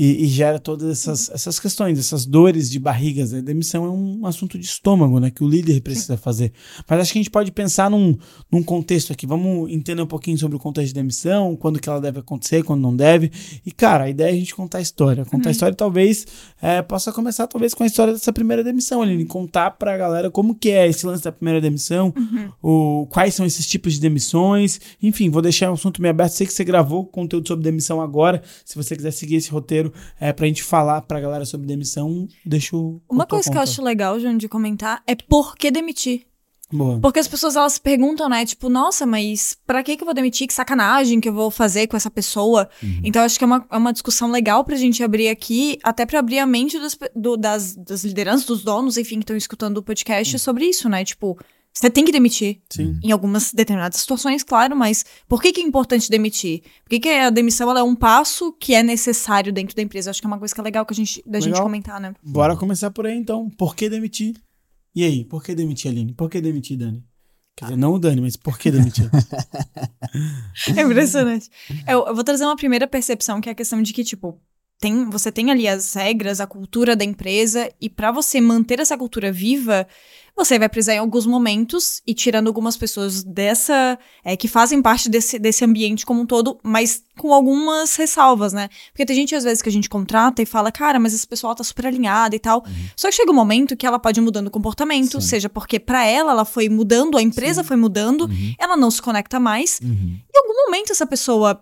e, 0.02 0.24
e 0.24 0.28
gera 0.28 0.58
todas 0.58 0.90
essas, 0.90 1.30
essas 1.30 1.60
questões, 1.60 2.00
essas 2.00 2.26
dores 2.26 2.70
de 2.70 2.80
barrigas. 2.80 3.34
Né? 3.34 3.42
Demissão 3.42 3.84
é 3.84 3.90
um 3.90 4.26
assunto 4.26 4.58
de 4.58 4.66
estômago, 4.66 5.20
né? 5.20 5.30
Que 5.30 5.44
o 5.44 5.50
líder 5.50 5.82
precisa 5.82 6.16
fazer. 6.16 6.54
Mas 6.88 7.02
acho 7.02 7.12
que 7.12 7.20
a 7.20 7.22
gente 7.22 7.30
pode 7.30 7.52
pensar 7.52 7.92
num, 7.92 8.18
num 8.50 8.64
contexto 8.64 9.12
aqui. 9.12 9.28
Vamos 9.28 9.70
entender 9.70 10.02
um 10.02 10.08
pouquinho 10.08 10.38
sobre 10.38 10.56
o 10.56 10.60
contexto 10.60 10.88
de 10.88 10.94
demissão, 10.94 11.54
quando 11.58 11.82
que 11.82 11.90
ela 11.90 12.00
deve 12.00 12.20
acontecer, 12.20 12.64
quando 12.64 12.80
não 12.80 12.96
deve. 12.96 13.30
E, 13.66 13.74
cara, 13.74 14.06
a 14.06 14.10
ideia 14.10 14.30
é 14.30 14.32
a 14.32 14.40
gente 14.40 14.56
contar 14.56 14.78
a 14.78 14.82
história. 14.82 15.26
Contar 15.26 15.50
a 15.50 15.52
história 15.52 15.76
talvez 15.76 16.26
é, 16.62 16.82
possa 16.82 17.12
começar 17.12 17.46
talvez 17.48 17.74
com 17.74 17.84
a 17.84 17.86
história 17.86 18.14
dessa 18.14 18.32
primeira 18.32 18.64
demissão, 18.64 19.02
Aline. 19.02 19.26
Contar 19.26 19.72
pra 19.72 19.98
galera 19.98 20.32
como 20.32 20.56
que 20.56 20.70
é 20.70 20.88
esse 20.88 21.06
lance 21.06 21.26
da 21.26 21.32
primeira 21.34 21.60
demissão, 21.60 22.14
o, 22.64 23.06
quais 23.12 23.34
são 23.34 23.46
esses 23.46 23.68
tipos 23.68 23.96
de 23.96 24.00
demissões. 24.00 24.80
Enfim, 25.04 25.30
vou 25.30 25.42
deixar 25.42 25.70
o 25.70 25.74
assunto 25.74 26.02
meio 26.02 26.12
aberto. 26.12 26.32
Sei 26.32 26.48
que 26.48 26.54
você 26.54 26.64
gravou 26.64 27.06
conteúdo 27.06 27.46
sobre 27.50 27.66
demissão 27.66 28.00
agora. 28.00 28.42
Se 28.64 28.78
você 28.78 28.96
quiser 28.96 29.12
seguir 29.12 29.36
esse 29.36 29.52
roteiro 29.52 29.89
é, 30.20 30.32
pra 30.34 30.48
gente 30.48 30.64
falar 30.64 31.02
pra 31.02 31.20
galera 31.20 31.46
sobre 31.46 31.68
demissão, 31.68 32.28
deixa 32.46 32.76
o. 32.76 33.02
Uma 33.10 33.26
coisa 33.26 33.44
que 33.44 33.50
eu 33.50 33.54
conta. 33.62 33.64
acho 33.72 33.82
legal, 33.84 34.20
João, 34.20 34.38
de 34.38 34.48
comentar 34.48 35.02
é 35.08 35.16
por 35.16 35.56
que 35.56 35.70
demitir. 35.72 36.26
Boa. 36.72 37.00
Porque 37.00 37.18
as 37.18 37.28
pessoas 37.28 37.56
elas 37.56 37.74
se 37.74 37.82
perguntam, 37.82 38.30
né? 38.30 38.46
Tipo, 38.46 38.70
nossa, 38.70 39.04
mas 39.04 39.58
pra 39.66 39.82
que 39.82 39.98
que 39.98 40.04
eu 40.04 40.06
vou 40.06 40.14
demitir? 40.14 40.46
Que 40.48 40.54
sacanagem 40.54 41.20
que 41.20 41.28
eu 41.28 41.34
vou 41.34 41.50
fazer 41.50 41.88
com 41.88 41.98
essa 41.98 42.12
pessoa? 42.12 42.70
Então, 43.04 43.24
eu 43.24 43.26
acho 43.26 43.40
que 43.40 43.44
é 43.44 43.48
uma, 43.48 43.66
é 43.72 43.76
uma 43.78 43.92
discussão 43.92 44.30
legal 44.30 44.64
pra 44.64 44.76
gente 44.76 45.04
abrir 45.04 45.30
aqui, 45.30 45.80
até 45.82 46.06
pra 46.06 46.20
abrir 46.20 46.38
a 46.38 46.46
mente 46.46 46.78
das, 46.80 46.94
pe- 46.94 47.10
do- 47.16 47.36
das, 47.38 47.76
das 47.76 48.04
lideranças, 48.04 48.46
dos 48.46 48.64
donos, 48.64 48.98
enfim, 48.98 49.16
que 49.18 49.24
estão 49.24 49.36
escutando 49.36 49.80
o 49.80 49.84
podcast 49.84 50.38
sobre 50.38 50.66
isso, 50.66 50.88
né? 50.88 51.04
Tipo, 51.04 51.40
você 51.74 51.90
tem 51.90 52.04
que 52.04 52.12
demitir. 52.12 52.62
Sim. 52.70 53.00
Em 53.04 53.12
algumas 53.12 53.54
determinadas 53.54 54.02
situações, 54.02 54.44
claro, 54.44 54.76
mas 54.76 55.06
por 55.28 55.42
que, 55.42 55.52
que 55.52 55.62
é 55.62 55.64
importante 55.64 56.10
demitir? 56.10 56.62
Por 56.84 56.90
que, 56.90 57.00
que 57.00 57.10
a 57.10 57.30
demissão 57.30 57.76
é 57.78 57.84
um 57.84 57.96
passo 57.96 58.52
que 58.54 58.74
é 58.74 58.84
necessário 58.84 59.54
dentro 59.54 59.76
da 59.76 59.82
empresa? 59.82 60.10
Eu 60.10 60.12
acho 60.12 60.22
que 60.22 60.28
é 60.28 60.30
uma 60.30 60.40
coisa 60.40 60.54
que 60.54 60.60
é 60.60 60.64
legal 60.64 60.86
que 60.86 60.94
a 60.94 60.96
gente, 60.96 61.24
da 61.26 61.40
gente 61.40 61.54
Legal. 61.54 61.64
comentar, 61.64 62.00
né? 62.02 62.14
Bora 62.24 62.56
começar 62.56 62.92
por 62.92 63.06
aí 63.06 63.18
então. 63.18 63.50
Por 63.52 63.76
que 63.76 63.90
demitir? 63.90 64.36
E 64.94 65.04
aí, 65.04 65.24
por 65.24 65.44
que 65.44 65.56
demitir, 65.56 65.92
Aline? 65.92 66.14
Por 66.14 66.30
que 66.30 66.42
demitir, 66.42 66.78
Dani? 66.78 67.04
Quer 67.56 67.66
dizer, 67.66 67.78
não 67.78 67.94
o 67.94 68.00
Dani, 68.00 68.22
mas 68.22 68.36
por 68.36 68.58
que 68.58 68.72
demitir? 68.72 69.10
É 70.76 70.82
impressionante. 70.82 71.50
Eu, 71.88 72.08
eu 72.08 72.16
vou 72.16 72.24
trazer 72.24 72.44
uma 72.44 72.56
primeira 72.56 72.88
percepção, 72.88 73.40
que 73.40 73.48
é 73.48 73.52
a 73.52 73.56
questão 73.56 73.82
de 73.82 73.94
que, 73.94 74.04
tipo, 74.04 74.42
tem, 74.80 75.06
você 75.10 75.32
tem 75.32 75.52
ali 75.52 75.68
as 75.68 75.94
regras, 75.94 76.40
a 76.40 76.48
cultura 76.48 76.96
da 76.96 77.04
empresa, 77.04 77.70
e 77.82 77.90
pra 77.90 78.12
você 78.12 78.40
manter 78.40 78.80
essa 78.80 78.98
cultura 78.98 79.32
viva, 79.32 79.86
você 80.36 80.58
vai 80.58 80.70
precisar 80.70 80.94
em 80.94 81.00
alguns 81.00 81.26
momentos 81.26 82.02
e 82.08 82.14
tirando 82.14 82.48
algumas 82.48 82.78
pessoas 82.78 83.22
dessa. 83.24 84.00
é, 84.24 84.38
que 84.38 84.48
fazem 84.48 84.82
parte 84.82 85.10
desse, 85.10 85.38
desse 85.38 85.66
ambiente 85.66 86.06
como 86.06 86.22
um 86.22 86.26
todo, 86.26 86.58
mas 86.64 87.04
com 87.18 87.34
algumas 87.34 87.96
ressalvas, 87.98 88.54
né? 88.54 88.70
Porque 88.94 89.06
tem 89.06 89.16
gente, 89.18 89.36
às 89.36 89.44
vezes, 89.44 89.62
que 89.62 89.68
a 89.68 89.72
gente 89.72 89.90
contrata 89.90 90.42
e 90.42 90.46
fala, 90.46 90.72
cara, 90.72 90.98
mas 90.98 91.14
esse 91.14 91.28
pessoal 91.28 91.54
tá 91.54 91.64
super 91.64 91.86
alinhado 91.88 92.34
e 92.36 92.40
tal. 92.40 92.64
Só 92.96 93.10
que 93.10 93.16
chega 93.16 93.32
um 93.32 93.36
momento 93.36 93.76
que 93.76 93.86
ela 93.86 94.00
pode 94.00 94.22
ir 94.22 94.24
mudando 94.24 94.48
o 94.48 94.52
comportamento, 94.52 95.20
Sim. 95.20 95.28
seja 95.28 95.50
porque 95.50 95.78
pra 95.78 96.06
ela 96.06 96.32
ela 96.32 96.46
foi 96.46 96.70
mudando, 96.70 97.18
a 97.18 97.22
empresa 97.22 97.62
foi 97.64 97.76
mudando, 97.76 98.22
Uhum. 98.22 98.54
ela 98.58 98.78
não 98.78 98.90
se 98.90 99.02
conecta 99.02 99.42
mais. 99.42 99.82
Uhum. 99.84 100.18
Em 100.34 100.38
algum 100.40 100.66
momento 100.66 100.92
essa 100.94 101.06
pessoa 101.06 101.62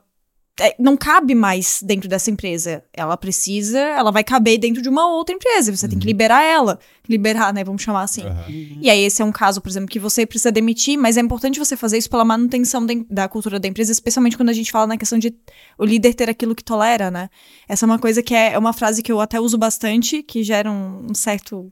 não 0.80 0.98
cabe 0.98 1.36
mais 1.36 1.82
dentro 1.84 2.10
dessa 2.10 2.32
empresa. 2.32 2.84
Ela 2.94 3.16
precisa, 3.16 3.78
ela 3.80 4.12
vai 4.12 4.24
caber 4.24 4.58
dentro 4.58 4.82
de 4.82 4.90
uma 4.90 5.08
outra 5.08 5.36
empresa. 5.36 5.76
Você 5.76 5.88
tem 5.88 6.00
que 6.00 6.06
liberar 6.06 6.44
ela. 6.44 6.80
Liberar, 7.08 7.54
né? 7.54 7.64
Vamos 7.64 7.82
chamar 7.82 8.04
assim. 8.04 8.24
E 8.82 8.90
aí, 8.90 9.04
esse 9.04 9.22
é 9.22 9.26
um 9.26 9.32
caso, 9.32 9.62
por 9.62 9.70
exemplo, 9.70 9.88
que 9.88 10.00
você 10.00 10.26
precisa 10.26 10.52
demitir, 10.52 10.98
mas 10.98 11.16
é 11.16 11.22
importante 11.22 11.60
você 11.60 11.78
fazer 11.78 11.98
isso 11.98 12.10
pela 12.10 12.26
manutenção 12.26 12.86
de- 12.86 13.06
da 13.10 13.28
cultura 13.28 13.60
da 13.60 13.68
empresa, 13.68 13.92
especialmente 13.92 14.36
quando 14.36 14.50
a 14.50 14.54
gente 14.54 14.72
fala 14.72 14.88
na 14.88 14.98
questão 14.98 15.18
de 15.20 15.34
o 15.78 15.86
líder 15.86 16.14
ter 16.16 16.30
aquilo 16.30 16.56
que 16.56 16.64
tolera, 16.64 17.10
né? 17.12 17.30
Essa 17.68 17.86
é 17.86 17.88
uma 17.88 18.00
coisa 18.00 18.24
que 18.24 18.34
é, 18.34 18.54
é 18.54 18.58
uma 18.58 18.74
frase 18.74 19.02
que 19.04 19.12
eu 19.12 19.22
até 19.22 19.40
uso 19.40 19.58
bastante, 19.58 20.24
que 20.24 20.44
gera 20.44 20.72
um, 20.72 21.08
um 21.12 21.14
certo 21.14 21.72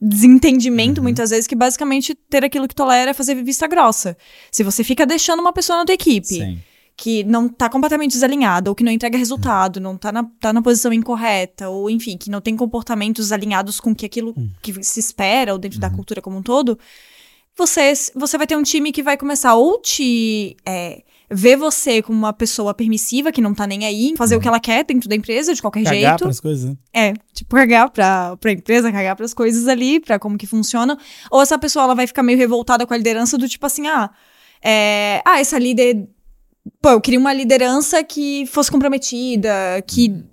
desentendimento, 0.00 1.02
muitas 1.02 1.30
vezes, 1.30 1.46
que 1.46 1.54
basicamente 1.54 2.14
ter 2.14 2.44
aquilo 2.44 2.66
que 2.66 2.74
tolera 2.74 3.10
é 3.12 3.14
fazer 3.14 3.34
vista 3.42 3.66
grossa. 3.66 4.16
Se 4.50 4.62
você 4.62 4.82
fica 4.82 5.06
deixando 5.06 5.40
uma 5.40 5.52
pessoa 5.52 5.78
na 5.78 5.84
tua 5.84 5.94
equipe 5.94 6.26
Sim. 6.26 6.58
Que 7.00 7.24
não 7.24 7.48
tá 7.48 7.66
completamente 7.70 8.12
desalinhada, 8.12 8.70
ou 8.70 8.74
que 8.74 8.84
não 8.84 8.92
entrega 8.92 9.16
resultado, 9.16 9.80
não 9.80 9.96
tá 9.96 10.12
na, 10.12 10.22
tá 10.38 10.52
na 10.52 10.60
posição 10.60 10.92
incorreta, 10.92 11.70
ou 11.70 11.88
enfim, 11.88 12.18
que 12.18 12.28
não 12.28 12.42
tem 12.42 12.54
comportamentos 12.54 13.32
alinhados 13.32 13.80
com 13.80 13.94
que 13.94 14.04
aquilo 14.04 14.34
que 14.60 14.84
se 14.84 15.00
espera, 15.00 15.54
ou 15.54 15.58
dentro 15.58 15.80
da 15.80 15.88
cultura 15.88 16.20
como 16.20 16.36
um 16.36 16.42
todo, 16.42 16.78
você, 17.56 17.94
você 18.14 18.36
vai 18.36 18.46
ter 18.46 18.54
um 18.54 18.62
time 18.62 18.92
que 18.92 19.02
vai 19.02 19.16
começar 19.16 19.54
ou 19.54 19.80
te 19.80 20.58
é, 20.66 21.02
ver 21.30 21.56
você 21.56 22.02
como 22.02 22.18
uma 22.18 22.34
pessoa 22.34 22.74
permissiva, 22.74 23.32
que 23.32 23.40
não 23.40 23.54
tá 23.54 23.66
nem 23.66 23.86
aí, 23.86 24.12
fazer 24.14 24.36
o 24.36 24.40
que 24.40 24.46
ela 24.46 24.60
quer 24.60 24.84
dentro 24.84 25.08
da 25.08 25.16
empresa, 25.16 25.54
de 25.54 25.62
qualquer 25.62 25.84
Cagar 25.84 25.98
jeito. 25.98 26.24
pras 26.24 26.38
coisas, 26.38 26.68
né? 26.68 26.76
É, 26.92 27.14
tipo, 27.32 27.56
cagar 27.56 27.88
pra, 27.88 28.36
pra 28.36 28.52
empresa, 28.52 28.92
cagar 28.92 29.16
pras 29.16 29.32
coisas 29.32 29.66
ali, 29.68 30.00
pra 30.00 30.18
como 30.18 30.36
que 30.36 30.46
funciona. 30.46 30.98
Ou 31.30 31.40
essa 31.40 31.58
pessoa, 31.58 31.84
ela 31.86 31.94
vai 31.94 32.06
ficar 32.06 32.22
meio 32.22 32.36
revoltada 32.36 32.86
com 32.86 32.92
a 32.92 32.96
liderança 32.98 33.38
do 33.38 33.48
tipo 33.48 33.64
assim, 33.64 33.86
ah, 33.86 34.10
é, 34.62 35.22
ah, 35.24 35.40
essa 35.40 35.58
líder... 35.58 36.06
Pô, 36.82 36.90
eu 36.90 37.00
queria 37.00 37.18
uma 37.18 37.32
liderança 37.32 38.02
que 38.04 38.44
fosse 38.46 38.70
comprometida, 38.70 39.50
que 39.86 40.24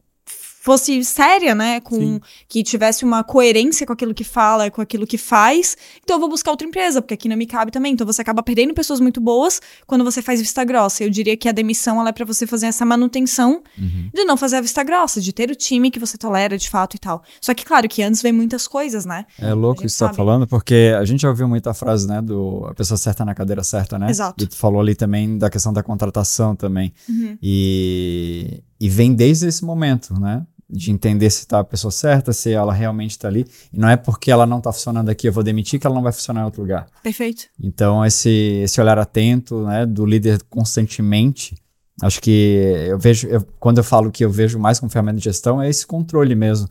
fosse 0.67 1.01
séria, 1.05 1.55
né? 1.55 1.79
Com 1.79 1.95
Sim. 1.95 2.21
que 2.49 2.61
tivesse 2.61 3.05
uma 3.05 3.23
coerência 3.23 3.87
com 3.87 3.93
aquilo 3.93 4.13
que 4.13 4.25
fala, 4.25 4.69
com 4.69 4.81
aquilo 4.81 5.07
que 5.07 5.17
faz. 5.17 5.77
Então 6.03 6.17
eu 6.17 6.19
vou 6.19 6.27
buscar 6.29 6.51
outra 6.51 6.67
empresa, 6.67 7.01
porque 7.01 7.13
aqui 7.13 7.29
não 7.29 7.37
me 7.37 7.45
cabe 7.47 7.71
também. 7.71 7.93
Então 7.93 8.05
você 8.05 8.21
acaba 8.21 8.43
perdendo 8.43 8.73
pessoas 8.73 8.99
muito 8.99 9.21
boas 9.21 9.61
quando 9.85 10.03
você 10.03 10.21
faz 10.21 10.41
vista 10.41 10.63
grossa. 10.65 11.05
Eu 11.05 11.09
diria 11.09 11.37
que 11.37 11.47
a 11.47 11.53
demissão 11.53 12.01
ela 12.01 12.09
é 12.09 12.11
para 12.11 12.25
você 12.25 12.45
fazer 12.45 12.65
essa 12.67 12.83
manutenção 12.85 13.63
Uhum. 13.79 14.09
de 14.13 14.25
não 14.25 14.35
fazer 14.35 14.57
a 14.57 14.61
vista 14.61 14.83
grossa, 14.83 15.21
de 15.21 15.31
ter 15.31 15.49
o 15.49 15.55
time 15.55 15.89
que 15.89 15.99
você 15.99 16.17
tolera 16.17 16.57
de 16.57 16.69
fato 16.69 16.95
e 16.95 16.99
tal. 16.99 17.23
Só 17.39 17.53
que 17.53 17.63
claro 17.63 17.87
que 17.87 18.03
antes 18.03 18.21
vem 18.21 18.33
muitas 18.33 18.67
coisas, 18.67 19.05
né? 19.05 19.25
É 19.39 19.53
louco 19.53 19.85
isso 19.85 19.93
que 19.95 19.97
você 19.97 19.99
tá 19.99 20.05
sabe. 20.07 20.17
falando, 20.17 20.45
porque 20.47 20.93
a 20.99 21.05
gente 21.05 21.21
já 21.21 21.29
ouviu 21.29 21.47
muita 21.47 21.73
frase, 21.73 22.05
né, 22.07 22.21
do 22.21 22.65
a 22.69 22.73
pessoa 22.73 22.97
certa 22.97 23.23
na 23.23 23.33
cadeira 23.33 23.63
certa, 23.63 23.97
né? 23.97 24.09
Exato. 24.09 24.43
E 24.43 24.47
tu 24.47 24.55
falou 24.57 24.81
ali 24.81 24.95
também 24.95 25.37
da 25.37 25.49
questão 25.49 25.71
da 25.71 25.81
contratação 25.81 26.55
também. 26.57 26.93
Uhum. 27.07 27.37
E, 27.41 28.61
e 28.79 28.89
vem 28.89 29.13
desde 29.13 29.47
esse 29.47 29.63
momento, 29.63 30.13
né? 30.19 30.45
De 30.69 30.91
entender 30.91 31.29
se 31.29 31.47
tá 31.47 31.59
a 31.59 31.63
pessoa 31.63 31.91
certa, 31.91 32.33
se 32.33 32.51
ela 32.51 32.73
realmente 32.73 33.17
tá 33.17 33.27
ali. 33.29 33.45
E 33.71 33.79
não 33.79 33.87
é 33.87 33.95
porque 33.95 34.29
ela 34.29 34.45
não 34.45 34.59
tá 34.59 34.71
funcionando 34.73 35.07
aqui, 35.09 35.27
eu 35.27 35.31
vou 35.31 35.43
demitir, 35.43 35.79
que 35.79 35.87
ela 35.87 35.95
não 35.95 36.03
vai 36.03 36.11
funcionar 36.11 36.41
em 36.41 36.45
outro 36.45 36.61
lugar. 36.61 36.87
Perfeito. 37.01 37.45
Então, 37.61 38.05
esse, 38.05 38.29
esse 38.63 38.81
olhar 38.81 38.99
atento, 38.99 39.63
né, 39.65 39.85
do 39.85 40.05
líder 40.05 40.41
constantemente, 40.49 41.55
acho 42.01 42.21
que 42.21 42.85
eu 42.89 42.99
vejo, 42.99 43.27
eu- 43.27 43.47
quando 43.59 43.77
eu 43.77 43.83
falo 43.83 44.11
que 44.11 44.25
eu 44.25 44.29
vejo 44.29 44.59
mais 44.59 44.77
como 44.79 44.89
ferramenta 44.91 45.17
de 45.19 45.23
gestão, 45.23 45.61
é 45.61 45.69
esse 45.69 45.87
controle 45.87 46.35
mesmo. 46.35 46.67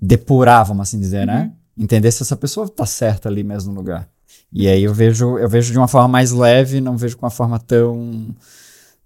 Depurar, 0.00 0.64
vamos 0.64 0.82
assim 0.88 0.98
dizer, 0.98 1.26
né? 1.26 1.52
Entender 1.76 2.10
se 2.12 2.22
essa 2.22 2.36
pessoa 2.36 2.68
tá 2.68 2.86
certa 2.86 3.28
ali 3.28 3.42
mesmo 3.44 3.72
no 3.72 3.78
lugar. 3.80 4.08
E 4.52 4.68
aí 4.68 4.84
eu 4.84 4.94
vejo, 4.94 5.38
eu 5.38 5.48
vejo 5.48 5.72
de 5.72 5.78
uma 5.78 5.88
forma 5.88 6.06
mais 6.08 6.30
leve, 6.30 6.80
não 6.80 6.96
vejo 6.96 7.16
com 7.16 7.26
uma 7.26 7.30
forma 7.30 7.58
tão 7.58 8.34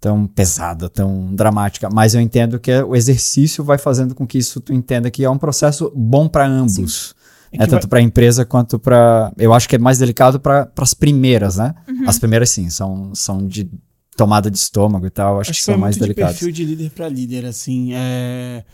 tão 0.00 0.26
pesada, 0.26 0.88
tão 0.88 1.34
dramática, 1.34 1.88
mas 1.92 2.14
eu 2.14 2.20
entendo 2.20 2.58
que 2.60 2.72
o 2.82 2.94
exercício 2.94 3.64
vai 3.64 3.78
fazendo 3.78 4.14
com 4.14 4.26
que 4.26 4.38
isso 4.38 4.60
tu 4.60 4.72
entenda 4.72 5.10
que 5.10 5.24
é 5.24 5.30
um 5.30 5.38
processo 5.38 5.92
bom 5.94 6.28
para 6.28 6.46
ambos. 6.46 7.14
É 7.52 7.64
É, 7.64 7.66
tanto 7.66 7.88
para 7.88 7.98
a 7.98 8.02
empresa 8.02 8.44
quanto 8.44 8.78
para. 8.78 9.32
Eu 9.38 9.54
acho 9.54 9.68
que 9.68 9.76
é 9.76 9.78
mais 9.78 9.98
delicado 9.98 10.38
para 10.38 10.70
as 10.76 10.92
primeiras, 10.92 11.56
né? 11.56 11.74
As 12.06 12.18
primeiras, 12.18 12.50
sim, 12.50 12.68
são, 12.68 13.14
são 13.14 13.46
de 13.46 13.70
tomada 14.16 14.50
de 14.50 14.58
estômago 14.58 15.06
e 15.06 15.10
tal. 15.10 15.40
Acho, 15.40 15.50
Acho 15.50 15.52
que 15.52 15.58
que 15.60 15.64
são 15.64 15.74
vai 15.74 15.80
mais 15.80 15.96
delicadas. 15.96 16.32
perfil 16.32 16.52
de 16.52 16.64
líder 16.64 16.90
para 16.90 17.08
líder, 17.08 17.46
assim. 17.46 17.94
É... 17.94 18.64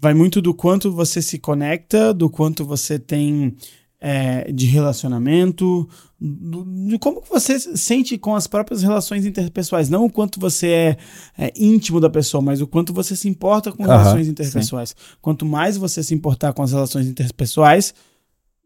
Vai 0.00 0.12
muito 0.14 0.42
do 0.42 0.52
quanto 0.54 0.92
você 0.92 1.22
se 1.22 1.38
conecta, 1.38 2.12
do 2.12 2.28
quanto 2.28 2.64
você 2.64 2.98
tem 2.98 3.56
é, 4.00 4.50
de 4.52 4.66
relacionamento, 4.66 5.88
do- 6.20 6.64
de 6.88 6.98
como 6.98 7.22
você 7.28 7.58
se 7.58 7.76
sente 7.76 8.16
com 8.18 8.34
as 8.36 8.46
próprias 8.46 8.82
relações 8.82 9.26
interpessoais. 9.26 9.88
Não 9.90 10.04
o 10.04 10.10
quanto 10.10 10.38
você 10.38 10.68
é, 10.68 10.96
é, 11.36 11.52
íntimo 11.56 12.00
da 12.00 12.08
pessoa, 12.10 12.40
mas 12.42 12.60
o 12.60 12.66
quanto 12.66 12.92
você 12.92 13.16
se 13.16 13.28
importa 13.28 13.72
com 13.72 13.82
relações 13.96 14.28
interpessoais. 14.28 14.94
Quanto 15.20 15.44
mais 15.44 15.76
você 15.76 16.02
se 16.02 16.14
importar 16.14 16.52
com 16.52 16.62
as 16.62 16.72
relações 16.72 17.06
interpessoais, 17.06 17.92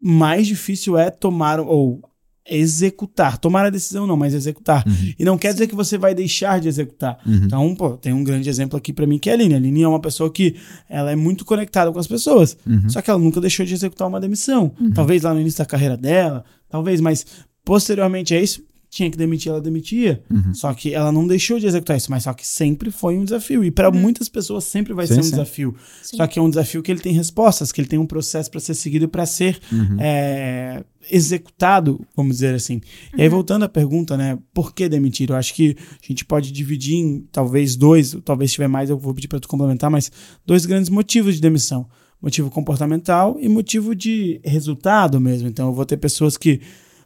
mais 0.00 0.46
difícil 0.46 0.98
é 0.98 1.10
tomar 1.10 1.60
ou 1.60 2.00
executar. 2.48 3.38
Tomar 3.38 3.66
a 3.66 3.70
decisão 3.70 4.06
não, 4.06 4.16
mas 4.16 4.34
executar. 4.34 4.84
Uhum. 4.86 5.12
E 5.18 5.24
não 5.24 5.38
quer 5.38 5.52
dizer 5.52 5.66
que 5.66 5.74
você 5.74 5.96
vai 5.96 6.14
deixar 6.14 6.60
de 6.60 6.68
executar. 6.68 7.18
Uhum. 7.26 7.42
Então, 7.44 7.74
pô, 7.74 7.90
tem 7.96 8.12
um 8.12 8.24
grande 8.24 8.48
exemplo 8.48 8.76
aqui 8.76 8.92
pra 8.92 9.06
mim 9.06 9.18
que 9.18 9.28
é 9.30 9.32
a 9.32 9.36
Aline. 9.36 9.54
A 9.54 9.56
Aline 9.56 9.82
é 9.82 9.88
uma 9.88 10.00
pessoa 10.00 10.30
que 10.30 10.56
ela 10.88 11.10
é 11.12 11.16
muito 11.16 11.44
conectada 11.44 11.92
com 11.92 11.98
as 11.98 12.06
pessoas, 12.06 12.56
Uhum. 12.66 12.88
só 12.88 13.00
que 13.00 13.10
ela 13.10 13.18
nunca 13.18 13.40
deixou 13.40 13.64
de 13.64 13.74
executar 13.74 14.08
uma 14.08 14.20
demissão. 14.20 14.72
Talvez 14.94 15.22
lá 15.22 15.32
no 15.34 15.40
início 15.40 15.58
da 15.58 15.66
carreira 15.66 15.96
dela, 15.96 16.44
talvez, 16.68 17.00
mas 17.00 17.24
posteriormente 17.64 18.34
a 18.34 18.40
isso, 18.40 18.62
tinha 18.92 19.10
que 19.10 19.16
demitir, 19.16 19.50
ela 19.50 19.58
demitia. 19.58 20.22
Uhum. 20.30 20.52
Só 20.52 20.74
que 20.74 20.92
ela 20.92 21.10
não 21.10 21.26
deixou 21.26 21.58
de 21.58 21.66
executar 21.66 21.96
isso, 21.96 22.10
mas 22.10 22.24
só 22.24 22.34
que 22.34 22.46
sempre 22.46 22.90
foi 22.90 23.16
um 23.16 23.24
desafio. 23.24 23.64
E 23.64 23.70
pra 23.70 23.90
muitas 23.90 24.28
pessoas 24.28 24.64
sempre 24.64 24.92
vai 24.92 25.06
Sim, 25.06 25.14
ser 25.14 25.20
um 25.20 25.22
sim. 25.22 25.30
desafio. 25.30 25.74
Sim. 26.02 26.18
Só 26.18 26.26
que 26.26 26.38
é 26.38 26.42
um 26.42 26.50
desafio 26.50 26.82
que 26.82 26.92
ele 26.92 27.00
tem 27.00 27.14
respostas, 27.14 27.72
que 27.72 27.80
ele 27.80 27.88
tem 27.88 27.98
um 27.98 28.04
processo 28.04 28.50
pra 28.50 28.60
ser 28.60 28.74
seguido 28.74 29.06
e 29.06 29.08
pra 29.08 29.24
ser 29.24 29.58
Uhum. 29.72 29.96
é, 29.98 30.84
executado, 31.10 32.04
vamos 32.14 32.34
dizer 32.36 32.54
assim. 32.54 32.82
E 33.16 33.22
aí, 33.22 33.28
voltando 33.30 33.64
à 33.64 33.68
pergunta, 33.68 34.14
né? 34.14 34.38
Por 34.52 34.74
que 34.74 34.86
demitir? 34.90 35.30
Eu 35.30 35.36
acho 35.36 35.54
que 35.54 35.74
a 35.80 36.06
gente 36.06 36.26
pode 36.26 36.52
dividir 36.52 36.96
em 36.96 37.26
talvez 37.32 37.74
dois, 37.76 38.14
talvez 38.22 38.50
se 38.50 38.56
tiver 38.56 38.68
mais, 38.68 38.90
eu 38.90 38.98
vou 38.98 39.14
pedir 39.14 39.26
para 39.28 39.40
tu 39.40 39.48
complementar, 39.48 39.90
mas 39.90 40.12
dois 40.44 40.66
grandes 40.66 40.90
motivos 40.90 41.36
de 41.36 41.40
demissão. 41.40 41.86
Motivo 42.20 42.50
comportamental 42.50 43.38
e 43.40 43.48
motivo 43.48 43.94
de 43.94 44.38
resultado 44.44 45.18
mesmo. 45.18 45.48
Então, 45.48 45.68
eu 45.68 45.72
vou 45.74 45.86
ter 45.86 45.96
pessoas 45.96 46.36
que 46.36 46.60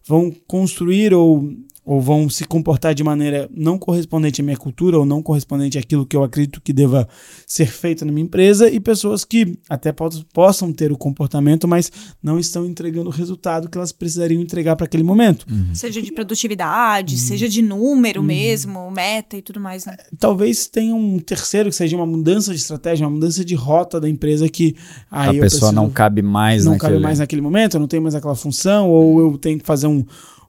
vão 0.07 0.33
construir 0.47 1.15
ou, 1.15 1.53
ou 1.87 2.01
vão 2.01 2.29
se 2.29 2.45
comportar 2.45 2.93
de 2.97 3.05
maneira 3.05 3.49
não 3.55 3.79
correspondente 3.79 4.41
à 4.41 4.45
minha 4.45 4.57
cultura 4.57 4.99
ou 4.99 5.07
não 5.07 5.23
correspondente 5.23 5.79
àquilo 5.79 6.05
que 6.05 6.17
eu 6.17 6.25
acredito 6.25 6.61
que 6.61 6.73
deva 6.73 7.09
ser 7.47 7.67
feito 7.67 8.05
na 8.05 8.11
minha 8.11 8.25
empresa 8.25 8.69
e 8.69 8.81
pessoas 8.81 9.25
que 9.25 9.57
até 9.71 9.93
po- 9.93 10.11
possam 10.35 10.73
ter 10.73 10.91
o 10.91 10.99
comportamento, 10.99 11.69
mas 11.69 11.93
não 12.21 12.41
estão 12.41 12.67
entregando 12.67 13.09
o 13.09 13.13
resultado 13.13 13.71
que 13.71 13.79
elas 13.79 13.93
precisariam 13.93 14.43
entregar 14.43 14.75
para 14.75 14.85
aquele 14.87 15.05
momento. 15.05 15.47
Seja 15.73 16.03
de 16.03 16.11
produtividade, 16.13 17.15
Uhum. 17.15 17.21
seja 17.21 17.49
de 17.49 17.63
número 17.63 18.21
mesmo, 18.23 18.91
meta 18.91 19.37
e 19.37 19.43
tudo 19.43 19.61
mais, 19.61 19.87
né? 19.87 19.97
Talvez 20.19 20.67
tenha 20.67 20.93
um 20.95 21.21
terceiro 21.21 21.71
que 21.71 21.77
seja 21.77 21.97
uma 21.97 22.05
mudança 22.07 22.51
de 22.53 22.59
estratégia, 22.59 23.07
uma 23.07 23.13
mudança 23.15 23.45
de 23.45 23.55
rota 23.55 24.01
da 24.01 24.09
empresa 24.09 24.49
que 24.49 24.75
aí 25.09 25.29
a 25.31 25.35
eu 25.35 25.41
pessoa 25.43 25.61
preciso- 25.61 25.73
não 25.73 25.89
cabe 25.89 26.21
mais 26.21 26.65
não 26.65 26.73
naquele... 26.73 26.93
cabe 26.95 27.03
mais 27.03 27.19
naquele 27.21 27.43
momento, 27.43 27.75
eu 27.75 27.81
não 27.81 27.87
tenho 27.87 28.03
mais 28.03 28.17
aquela 28.17 28.35
função, 28.35 28.91
ou 28.91 29.21
eu 29.21 29.39
tenho 29.39 29.59
que 29.61 29.65
fazer 29.65 29.87
um, 29.87 30.05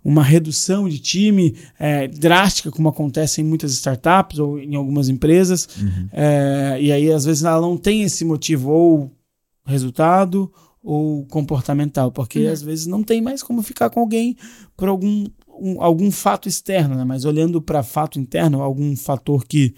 uma 0.10 0.24
redução 0.24 0.88
de 0.88 1.00
time 1.00 1.54
é, 1.78 2.08
drástica, 2.08 2.72
como 2.72 2.88
acontece 2.88 3.42
em 3.42 3.44
muitas 3.44 3.74
startups 3.74 4.40
ou 4.40 4.58
em 4.58 4.74
algumas 4.74 5.10
empresas. 5.10 5.68
Uhum. 5.78 6.08
É, 6.14 6.78
e 6.80 6.92
aí, 6.94 7.12
às 7.12 7.26
vezes, 7.26 7.44
ela 7.44 7.60
não 7.60 7.76
tem 7.76 8.04
esse 8.04 8.24
motivo, 8.24 8.70
ou 8.72 9.12
resultado, 9.66 10.50
ou 10.82 11.26
comportamental, 11.26 12.10
porque 12.10 12.40
às 12.48 12.62
vezes 12.62 12.88
não 12.88 13.04
tem 13.04 13.22
mais 13.22 13.44
como 13.44 13.62
ficar 13.62 13.90
com 13.90 14.00
alguém 14.00 14.38
por 14.78 14.88
algum, 14.88 15.26
um- 15.60 15.82
algum 15.82 16.10
fato 16.10 16.48
externo, 16.48 16.96
né? 16.96 17.04
mas 17.04 17.26
olhando 17.26 17.62
para 17.62 17.84
fato 17.84 18.18
interno, 18.18 18.62
algum 18.62 18.96
fator 18.96 19.46
que, 19.46 19.76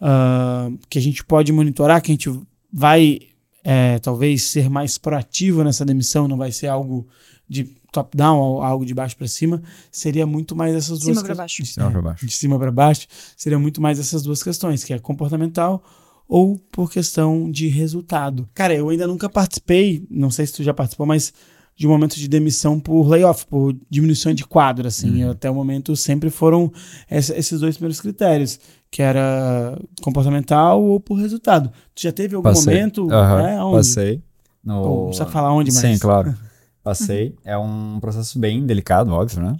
ah, 0.00 0.70
que 0.88 0.98
a 0.98 1.02
gente 1.02 1.22
pode 1.22 1.52
monitorar, 1.52 2.00
que 2.00 2.10
a 2.10 2.14
gente 2.14 2.30
vai 2.72 3.18
é, 3.64 3.98
talvez 3.98 4.44
ser 4.44 4.70
mais 4.70 4.96
proativo 4.98 5.62
nessa 5.62 5.84
demissão, 5.84 6.26
não 6.26 6.36
vai 6.38 6.50
ser 6.50 6.68
algo 6.68 7.06
de 7.46 7.70
top-down 7.92 8.38
ou 8.38 8.62
algo 8.62 8.84
de 8.86 8.94
baixo 8.94 9.16
para 9.16 9.28
cima, 9.28 9.62
seria 9.90 10.26
muito 10.26 10.56
mais 10.56 10.74
essas 10.74 10.98
De 10.98 11.04
duas 11.04 11.18
cima 11.18 11.24
pra 11.26 11.34
que- 11.34 11.38
baixo. 11.38 11.62
de- 11.62 11.68
cima 11.68 11.90
pra 11.90 12.02
baixo. 12.02 12.26
de 12.26 12.32
cima 12.32 12.58
para 12.58 12.72
baixo, 12.72 13.06
seria 13.36 13.58
muito 13.58 13.80
mais 13.80 13.98
essas 14.00 14.22
duas 14.22 14.42
questões, 14.42 14.82
que 14.82 14.92
é 14.92 14.98
comportamental 14.98 15.82
ou 16.28 16.58
por 16.72 16.90
questão 16.90 17.50
de 17.50 17.68
resultado. 17.68 18.48
Cara, 18.54 18.74
eu 18.74 18.88
ainda 18.88 19.06
nunca 19.06 19.28
participei, 19.28 20.06
não 20.10 20.30
sei 20.30 20.46
se 20.46 20.54
tu 20.54 20.62
já 20.62 20.72
participou, 20.72 21.06
mas 21.06 21.32
de 21.76 21.86
um 21.86 21.90
momento 21.90 22.16
de 22.16 22.28
demissão 22.28 22.78
por 22.78 23.06
layoff, 23.08 23.46
por 23.46 23.74
diminuição 23.90 24.32
de 24.32 24.44
quadro, 24.46 24.86
assim. 24.86 25.24
Até 25.24 25.50
o 25.50 25.54
momento 25.54 25.94
sempre 25.96 26.30
foram 26.30 26.70
essa- 27.08 27.36
esses 27.36 27.60
dois 27.60 27.76
primeiros 27.76 28.00
critérios, 28.00 28.58
que 28.90 29.02
era 29.02 29.78
comportamental 30.02 30.82
ou 30.82 31.00
por 31.00 31.14
resultado. 31.14 31.70
Tu 31.94 32.02
já 32.02 32.12
teve 32.12 32.34
algum 32.36 32.48
Passei. 32.48 32.74
momento, 32.74 33.10
Aham, 33.10 33.42
né, 33.42 33.62
onde? 33.62 33.76
Passei. 33.78 34.22
No... 34.64 34.74
Ou 34.80 34.96
não 35.00 35.06
precisa 35.06 35.26
falar 35.28 35.52
onde, 35.52 35.72
mas... 35.72 35.80
Sim, 35.80 35.98
claro. 35.98 36.34
Passei. 36.82 37.34
É 37.44 37.56
um 37.56 37.98
processo 38.00 38.38
bem 38.38 38.64
delicado, 38.66 39.12
óbvio, 39.12 39.42
né? 39.42 39.56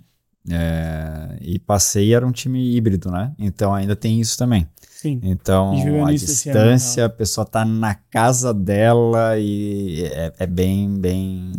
É, 0.51 1.39
E 1.41 1.59
passei 1.59 2.15
era 2.15 2.27
um 2.27 2.33
time 2.33 2.75
híbrido, 2.77 3.11
né? 3.11 3.33
Então 3.39 3.73
ainda 3.73 3.95
tem 3.95 4.21
isso 4.21 4.37
também. 4.37 4.67
Sim. 4.91 5.21
Então, 5.23 5.73
A 5.73 5.75
gente 5.75 5.85
viveu 5.85 6.05
a 6.05 6.11
nisso 6.11 6.25
esse 6.27 6.49
ano, 6.51 6.59
né? 6.59 6.75
distância, 6.75 7.05
a 7.07 7.09
pessoa 7.09 7.45
tá 7.45 7.65
na 7.65 7.95
casa 7.95 8.55
dela 8.55 9.37
e 9.39 10.05
é, 10.05 10.33
é 10.39 10.47
bem, 10.47 10.99
bem. 10.99 11.53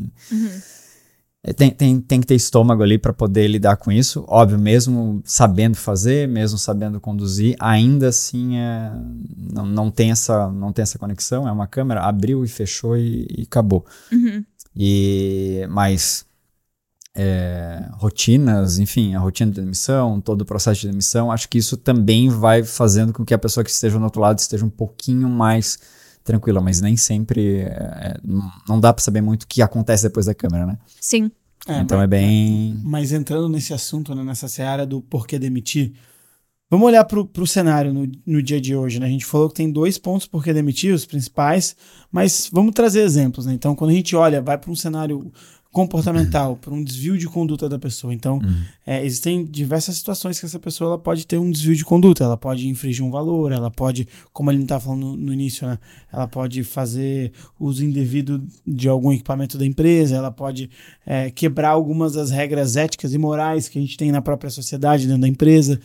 É, 1.46 1.52
Tem, 1.52 1.70
tem, 1.72 2.00
tem 2.00 2.22
que 2.22 2.28
ter 2.28 2.36
estômago 2.36 2.82
ali 2.84 2.98
para 2.98 3.12
poder 3.12 3.46
lidar 3.50 3.76
com 3.76 3.92
isso. 3.92 4.24
Óbvio, 4.30 4.58
mesmo 4.58 5.22
sabendo 5.26 5.76
fazer, 5.76 6.26
mesmo 6.26 6.58
sabendo 6.58 7.02
conduzir, 7.02 7.58
ainda 7.60 8.08
assim 8.08 8.58
é, 8.58 8.92
não, 9.38 9.66
não, 9.66 9.92
tem 9.92 10.12
essa, 10.12 10.50
não 10.50 10.72
tem 10.72 10.84
essa 10.84 10.98
conexão. 10.98 11.46
É 11.46 11.52
uma 11.52 11.68
câmera, 11.68 12.02
abriu 12.04 12.46
e 12.46 12.48
fechou 12.48 12.96
e, 12.96 13.28
e 13.30 13.42
acabou. 13.44 13.86
Uhum. 14.10 14.44
E, 14.76 15.66
mas 15.70 16.26
é, 17.16 17.88
rotinas, 17.94 18.80
enfim, 18.80 19.14
a 19.16 19.20
rotina 19.20 19.52
de 19.52 19.62
demissão, 19.62 20.20
todo 20.20 20.42
o 20.42 20.46
processo 20.46 20.82
de 20.82 20.88
demissão, 20.90 21.32
acho 21.32 21.48
que 21.48 21.58
isso 21.60 21.78
também 21.78 22.30
vai 22.30 22.64
fazendo 22.64 23.14
com 23.14 23.24
que 23.24 23.34
a 23.34 23.38
pessoa 23.38 23.64
que 23.64 23.70
esteja 23.70 23.98
no 24.00 24.06
outro 24.06 24.20
lado 24.22 24.40
esteja 24.40 24.66
um 24.66 24.70
pouquinho 24.70 25.30
mais 25.30 25.78
tranquila, 26.24 26.60
mas 26.62 26.82
nem 26.82 26.98
sempre 26.98 27.60
é, 27.60 27.66
é, 27.66 28.18
não- 28.24 28.52
não 28.68 28.80
dá 28.80 28.92
para 28.94 29.04
saber 29.04 29.22
muito 29.22 29.44
o 29.44 29.48
que 29.48 29.62
acontece 29.62 30.04
depois 30.04 30.26
da 30.26 30.34
câmera, 30.34 30.66
né? 30.66 30.78
Sim. 31.00 31.30
É, 31.68 31.80
então 31.80 31.98
mas- 31.98 32.04
é 32.06 32.08
bem 32.08 32.82
Mas 32.84 33.12
entrando 33.12 33.48
nesse 33.48 33.74
assunto, 33.74 34.14
né, 34.16 34.24
nessa 34.24 34.48
seara 34.48 34.86
do 34.86 35.02
porquê 35.02 35.38
demitir, 35.38 35.94
vamos 36.74 36.88
olhar 36.88 37.04
para 37.06 37.20
o 37.20 37.46
cenário 37.46 37.94
no, 37.94 38.12
no 38.26 38.42
dia 38.42 38.60
de 38.60 38.76
hoje. 38.76 39.00
Né? 39.00 39.06
A 39.06 39.10
gente 39.10 39.26
falou 39.26 39.48
que 39.48 39.54
tem 39.54 39.72
dois 39.72 40.00
pontos 40.00 40.26
por 40.26 40.44
que 40.44 40.52
demitir, 40.52 40.92
os 40.92 41.06
principais, 41.06 41.76
mas 42.12 42.50
vamos 42.52 42.74
trazer 42.74 43.02
exemplos. 43.02 43.46
Né? 43.46 43.54
Então, 43.54 43.76
quando 43.76 43.92
a 43.92 43.94
gente 43.94 44.16
olha, 44.16 44.42
vai 44.42 44.58
para 44.58 44.72
um 44.72 44.76
cenário 44.76 45.32
comportamental, 45.72 46.56
por 46.56 46.74
um 46.74 46.84
desvio 46.84 47.16
de 47.16 47.28
conduta 47.28 47.70
da 47.70 47.78
pessoa. 47.78 48.12
Então, 48.12 48.40
é, 48.88 49.06
existem 49.06 49.46
diversas 49.46 49.98
situações 49.98 50.40
que 50.40 50.48
essa 50.48 50.60
pessoa 50.60 50.98
pode 50.98 51.28
ter 51.28 51.38
um 51.38 51.52
desvio 51.52 51.76
de 51.76 51.86
conduta. 51.86 52.24
Ela 52.24 52.38
pode 52.38 52.68
infringir 52.68 53.06
um 53.06 53.12
valor, 53.12 53.52
ela 53.52 53.70
pode, 53.70 54.08
como 54.32 54.50
a 54.50 54.54
gente 54.54 54.64
estava 54.64 54.84
falando 54.84 55.02
no, 55.02 55.16
no 55.16 55.34
início, 55.34 55.68
né? 55.68 55.78
Ela 56.12 56.28
pode 56.28 56.64
fazer 56.64 57.32
uso 57.60 57.86
indevido 57.86 58.44
de 58.66 58.90
algum 58.90 59.12
equipamento 59.12 59.60
da 59.60 59.66
empresa, 59.66 60.16
ela 60.16 60.32
pode 60.32 60.72
é, 61.06 61.30
quebrar 61.30 61.70
algumas 61.70 62.14
das 62.14 62.32
regras 62.32 62.76
éticas 62.76 63.14
e 63.14 63.18
morais 63.20 63.68
que 63.68 63.78
a 63.78 63.82
gente 63.82 63.96
tem 63.96 64.12
na 64.12 64.24
própria 64.24 64.50
sociedade, 64.50 65.06
dentro 65.06 65.22
da 65.22 65.28
empresa. 65.28 65.80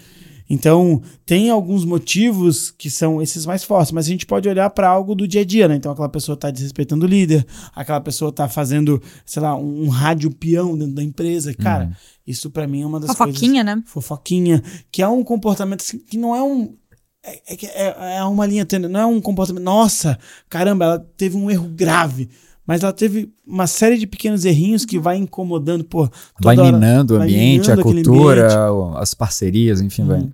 Então, 0.51 1.03
tem 1.27 1.51
alguns 1.51 1.85
motivos 1.85 2.71
que 2.71 2.89
são 2.91 3.21
esses 3.21 3.45
mais 3.45 3.63
fortes, 3.65 3.93
mas 3.93 4.07
a 4.07 4.09
gente 4.09 4.25
pode 4.25 4.49
olhar 4.49 4.71
para 4.71 4.89
algo 4.89 5.15
do 5.15 5.29
dia 5.29 5.43
a 5.43 5.45
dia, 5.45 5.69
né? 5.69 5.77
Então, 5.77 5.93
aquela 5.93 6.09
pessoa 6.09 6.35
está 6.35 6.51
desrespeitando 6.51 7.05
o 7.05 7.09
líder, 7.09 7.47
aquela 7.75 8.01
pessoa 8.01 8.31
está 8.31 8.49
fazendo, 8.49 9.03
sei 9.27 9.43
lá, 9.43 9.55
um, 9.57 9.85
um 9.85 9.89
rádio 9.89 10.31
peão 10.31 10.77
dentro 10.77 10.95
da 10.95 11.03
empresa. 11.03 11.53
Cara, 11.55 11.91
isso 12.27 12.51
para 12.51 12.67
mim 12.67 12.83
é 12.83 12.87
uma 12.87 12.99
das 12.99 13.11
Fofoquinha, 13.11 13.63
coisas. 13.65 13.77
né? 13.77 13.83
Fofoquinha, 13.87 14.63
que 14.91 15.03
é 15.03 15.09
um 15.09 15.23
comportamento 15.23 15.81
assim, 15.83 15.99
que 15.99 16.17
não 16.17 16.35
é 16.35 16.43
um. 16.43 16.75
É, 17.23 17.43
é, 17.53 17.67
é- 17.87 18.17
é 18.19 18.25
uma 18.25 18.47
linha 18.47 18.65
tênue, 18.65 18.89
não 18.89 19.01
é 19.01 19.07
um 19.07 19.21
comportamento. 19.21 19.63
Nossa, 19.65 20.19
caramba, 20.49 20.85
ela 20.85 20.99
teve 21.17 21.37
um 21.37 21.51
erro 21.51 21.69
grave. 21.69 22.29
Mas 22.67 22.83
ela 22.83 22.93
teve 22.93 23.33
uma 23.47 23.67
série 23.67 23.97
de 23.97 24.07
pequenos 24.07 24.45
errinhos 24.45 24.85
que 24.85 24.99
vai 24.99 25.17
incomodando, 25.17 25.85
pô. 25.85 26.07
Vai 26.39 26.55
toda 26.55 26.69
hora- 26.69 26.77
minando 26.79 27.15
o 27.15 27.23
ambiente, 27.23 27.63
minando 27.63 27.81
a 27.81 27.85
cultura, 27.85 28.67
ambiente. 28.69 28.99
as 29.03 29.15
parcerias, 29.15 29.81
enfim, 29.81 30.05
vai. 30.05 30.29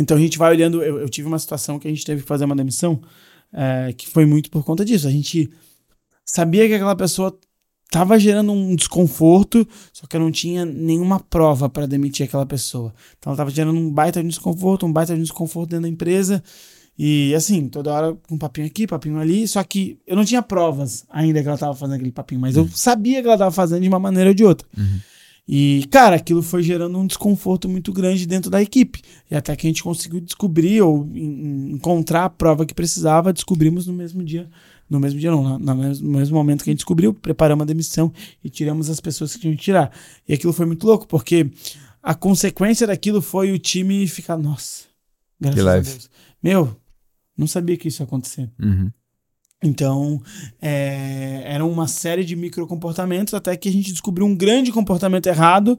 Então 0.00 0.16
a 0.16 0.20
gente 0.20 0.38
vai 0.38 0.50
olhando. 0.50 0.82
Eu, 0.82 0.98
eu 0.98 1.08
tive 1.08 1.28
uma 1.28 1.38
situação 1.38 1.78
que 1.78 1.86
a 1.86 1.90
gente 1.90 2.04
teve 2.04 2.22
que 2.22 2.26
fazer 2.26 2.44
uma 2.46 2.56
demissão 2.56 3.00
é, 3.52 3.92
que 3.92 4.08
foi 4.08 4.24
muito 4.24 4.50
por 4.50 4.64
conta 4.64 4.84
disso. 4.84 5.06
A 5.06 5.10
gente 5.10 5.50
sabia 6.24 6.66
que 6.66 6.74
aquela 6.74 6.96
pessoa 6.96 7.38
estava 7.84 8.18
gerando 8.18 8.52
um 8.52 8.74
desconforto, 8.76 9.66
só 9.92 10.06
que 10.06 10.16
eu 10.16 10.20
não 10.20 10.30
tinha 10.30 10.64
nenhuma 10.64 11.18
prova 11.18 11.68
para 11.68 11.86
demitir 11.86 12.24
aquela 12.24 12.46
pessoa. 12.46 12.94
Então 13.18 13.30
ela 13.30 13.34
estava 13.34 13.50
gerando 13.50 13.78
um 13.78 13.90
baita 13.90 14.22
de 14.22 14.28
desconforto, 14.28 14.86
um 14.86 14.92
baita 14.92 15.14
de 15.14 15.20
desconforto 15.20 15.70
dentro 15.70 15.82
da 15.82 15.88
empresa. 15.88 16.42
E 16.96 17.34
assim, 17.34 17.68
toda 17.68 17.92
hora 17.92 18.16
um 18.30 18.38
papinho 18.38 18.66
aqui, 18.66 18.86
papinho 18.86 19.18
ali, 19.18 19.48
só 19.48 19.62
que 19.64 19.98
eu 20.06 20.14
não 20.14 20.24
tinha 20.24 20.42
provas 20.42 21.04
ainda 21.10 21.40
que 21.40 21.48
ela 21.48 21.54
estava 21.54 21.74
fazendo 21.74 21.96
aquele 21.96 22.12
papinho, 22.12 22.40
mas 22.40 22.56
eu 22.56 22.68
sabia 22.68 23.20
que 23.20 23.26
ela 23.26 23.36
estava 23.36 23.50
fazendo 23.50 23.82
de 23.82 23.88
uma 23.88 23.98
maneira 23.98 24.30
ou 24.30 24.34
de 24.34 24.44
outra. 24.44 24.66
E, 25.52 25.84
cara, 25.90 26.14
aquilo 26.14 26.44
foi 26.44 26.62
gerando 26.62 26.96
um 26.96 27.04
desconforto 27.04 27.68
muito 27.68 27.92
grande 27.92 28.24
dentro 28.24 28.48
da 28.48 28.62
equipe. 28.62 29.02
E 29.28 29.34
até 29.34 29.56
que 29.56 29.66
a 29.66 29.70
gente 29.70 29.82
conseguiu 29.82 30.20
descobrir 30.20 30.80
ou 30.80 31.04
en- 31.12 31.72
encontrar 31.72 32.26
a 32.26 32.30
prova 32.30 32.64
que 32.64 32.72
precisava, 32.72 33.32
descobrimos 33.32 33.84
no 33.84 33.92
mesmo 33.92 34.22
dia. 34.22 34.48
No 34.88 35.00
mesmo 35.00 35.18
dia, 35.18 35.28
não, 35.32 35.58
no 35.58 35.74
mesmo 36.18 36.36
momento 36.36 36.62
que 36.62 36.70
a 36.70 36.72
gente 36.72 36.78
descobriu, 36.78 37.12
preparamos 37.12 37.62
a 37.62 37.66
demissão 37.66 38.12
e 38.44 38.48
tiramos 38.48 38.88
as 38.88 39.00
pessoas 39.00 39.34
que 39.34 39.40
tinham 39.40 39.56
que 39.56 39.62
tirar. 39.62 39.90
E 40.28 40.32
aquilo 40.32 40.52
foi 40.52 40.66
muito 40.66 40.86
louco, 40.86 41.06
porque 41.08 41.50
a 42.00 42.14
consequência 42.14 42.86
daquilo 42.86 43.20
foi 43.20 43.50
o 43.50 43.58
time 43.58 44.06
ficar, 44.06 44.36
nossa, 44.36 44.84
graças 45.40 45.58
Que 45.58 45.64
a. 45.66 45.92
Deus. 45.94 46.10
Meu, 46.40 46.76
não 47.36 47.48
sabia 47.48 47.76
que 47.76 47.88
isso 47.88 48.02
ia 48.02 48.06
acontecer. 48.06 48.48
Uhum. 48.60 48.90
Então, 49.62 50.20
é, 50.60 51.42
era 51.44 51.64
uma 51.64 51.86
série 51.86 52.24
de 52.24 52.34
microcomportamentos 52.34 53.34
até 53.34 53.56
que 53.56 53.68
a 53.68 53.72
gente 53.72 53.92
descobriu 53.92 54.26
um 54.26 54.34
grande 54.34 54.72
comportamento 54.72 55.26
errado 55.26 55.78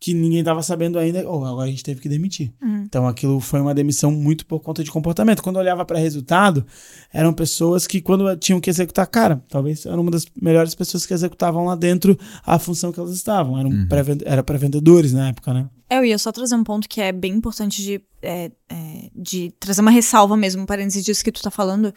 que 0.00 0.14
ninguém 0.14 0.38
estava 0.40 0.62
sabendo 0.62 0.98
ainda. 0.98 1.28
Oh, 1.30 1.44
agora 1.44 1.68
a 1.68 1.70
gente 1.70 1.82
teve 1.84 2.00
que 2.00 2.08
demitir. 2.08 2.50
Então, 2.84 3.06
aquilo 3.06 3.38
foi 3.38 3.60
uma 3.60 3.74
demissão 3.74 4.10
muito 4.10 4.46
por 4.46 4.58
conta 4.60 4.82
de 4.82 4.90
comportamento. 4.90 5.42
Quando 5.42 5.56
eu 5.56 5.60
olhava 5.60 5.84
para 5.84 5.98
resultado, 5.98 6.64
eram 7.12 7.32
pessoas 7.34 7.86
que, 7.86 8.00
quando 8.00 8.34
tinham 8.36 8.60
que 8.60 8.70
executar, 8.70 9.06
cara, 9.06 9.44
talvez 9.48 9.84
eram 9.84 10.00
uma 10.00 10.10
das 10.10 10.24
melhores 10.40 10.74
pessoas 10.74 11.04
que 11.04 11.12
executavam 11.12 11.66
lá 11.66 11.76
dentro 11.76 12.18
a 12.46 12.58
função 12.58 12.90
que 12.90 12.98
elas 12.98 13.12
estavam. 13.14 13.58
Eram 13.58 13.86
pré-ven- 13.88 14.22
era 14.24 14.42
pré-vendedores 14.42 15.12
na 15.12 15.28
época, 15.28 15.52
né? 15.52 15.68
É, 15.88 15.98
Eu 15.98 16.04
ia 16.04 16.18
só 16.18 16.32
trazer 16.32 16.54
um 16.56 16.64
ponto 16.64 16.88
que 16.88 17.00
é 17.00 17.12
bem 17.12 17.34
importante 17.34 17.82
de, 17.82 18.00
é, 18.22 18.50
é, 18.70 19.10
de 19.14 19.52
trazer 19.60 19.82
uma 19.82 19.90
ressalva 19.90 20.34
mesmo, 20.36 20.62
um 20.62 20.66
parênteses 20.66 21.04
disso 21.04 21.22
que 21.22 21.30
tu 21.32 21.42
tá 21.42 21.50
falando, 21.50 21.92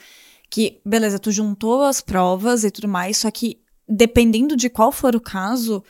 que, 0.53 0.79
beleza, 0.85 1.17
tu 1.17 1.31
juntou 1.31 1.81
as 1.81 1.99
provas 1.99 2.63
e 2.63 2.69
tudo 2.69 2.87
mais, 2.87 3.17
só 3.17 3.31
que 3.31 3.59
dependendo 3.89 4.55
de 4.55 4.69
qual 4.69 4.91
for 4.91 5.15
o 5.15 5.19
caso, 5.19 5.83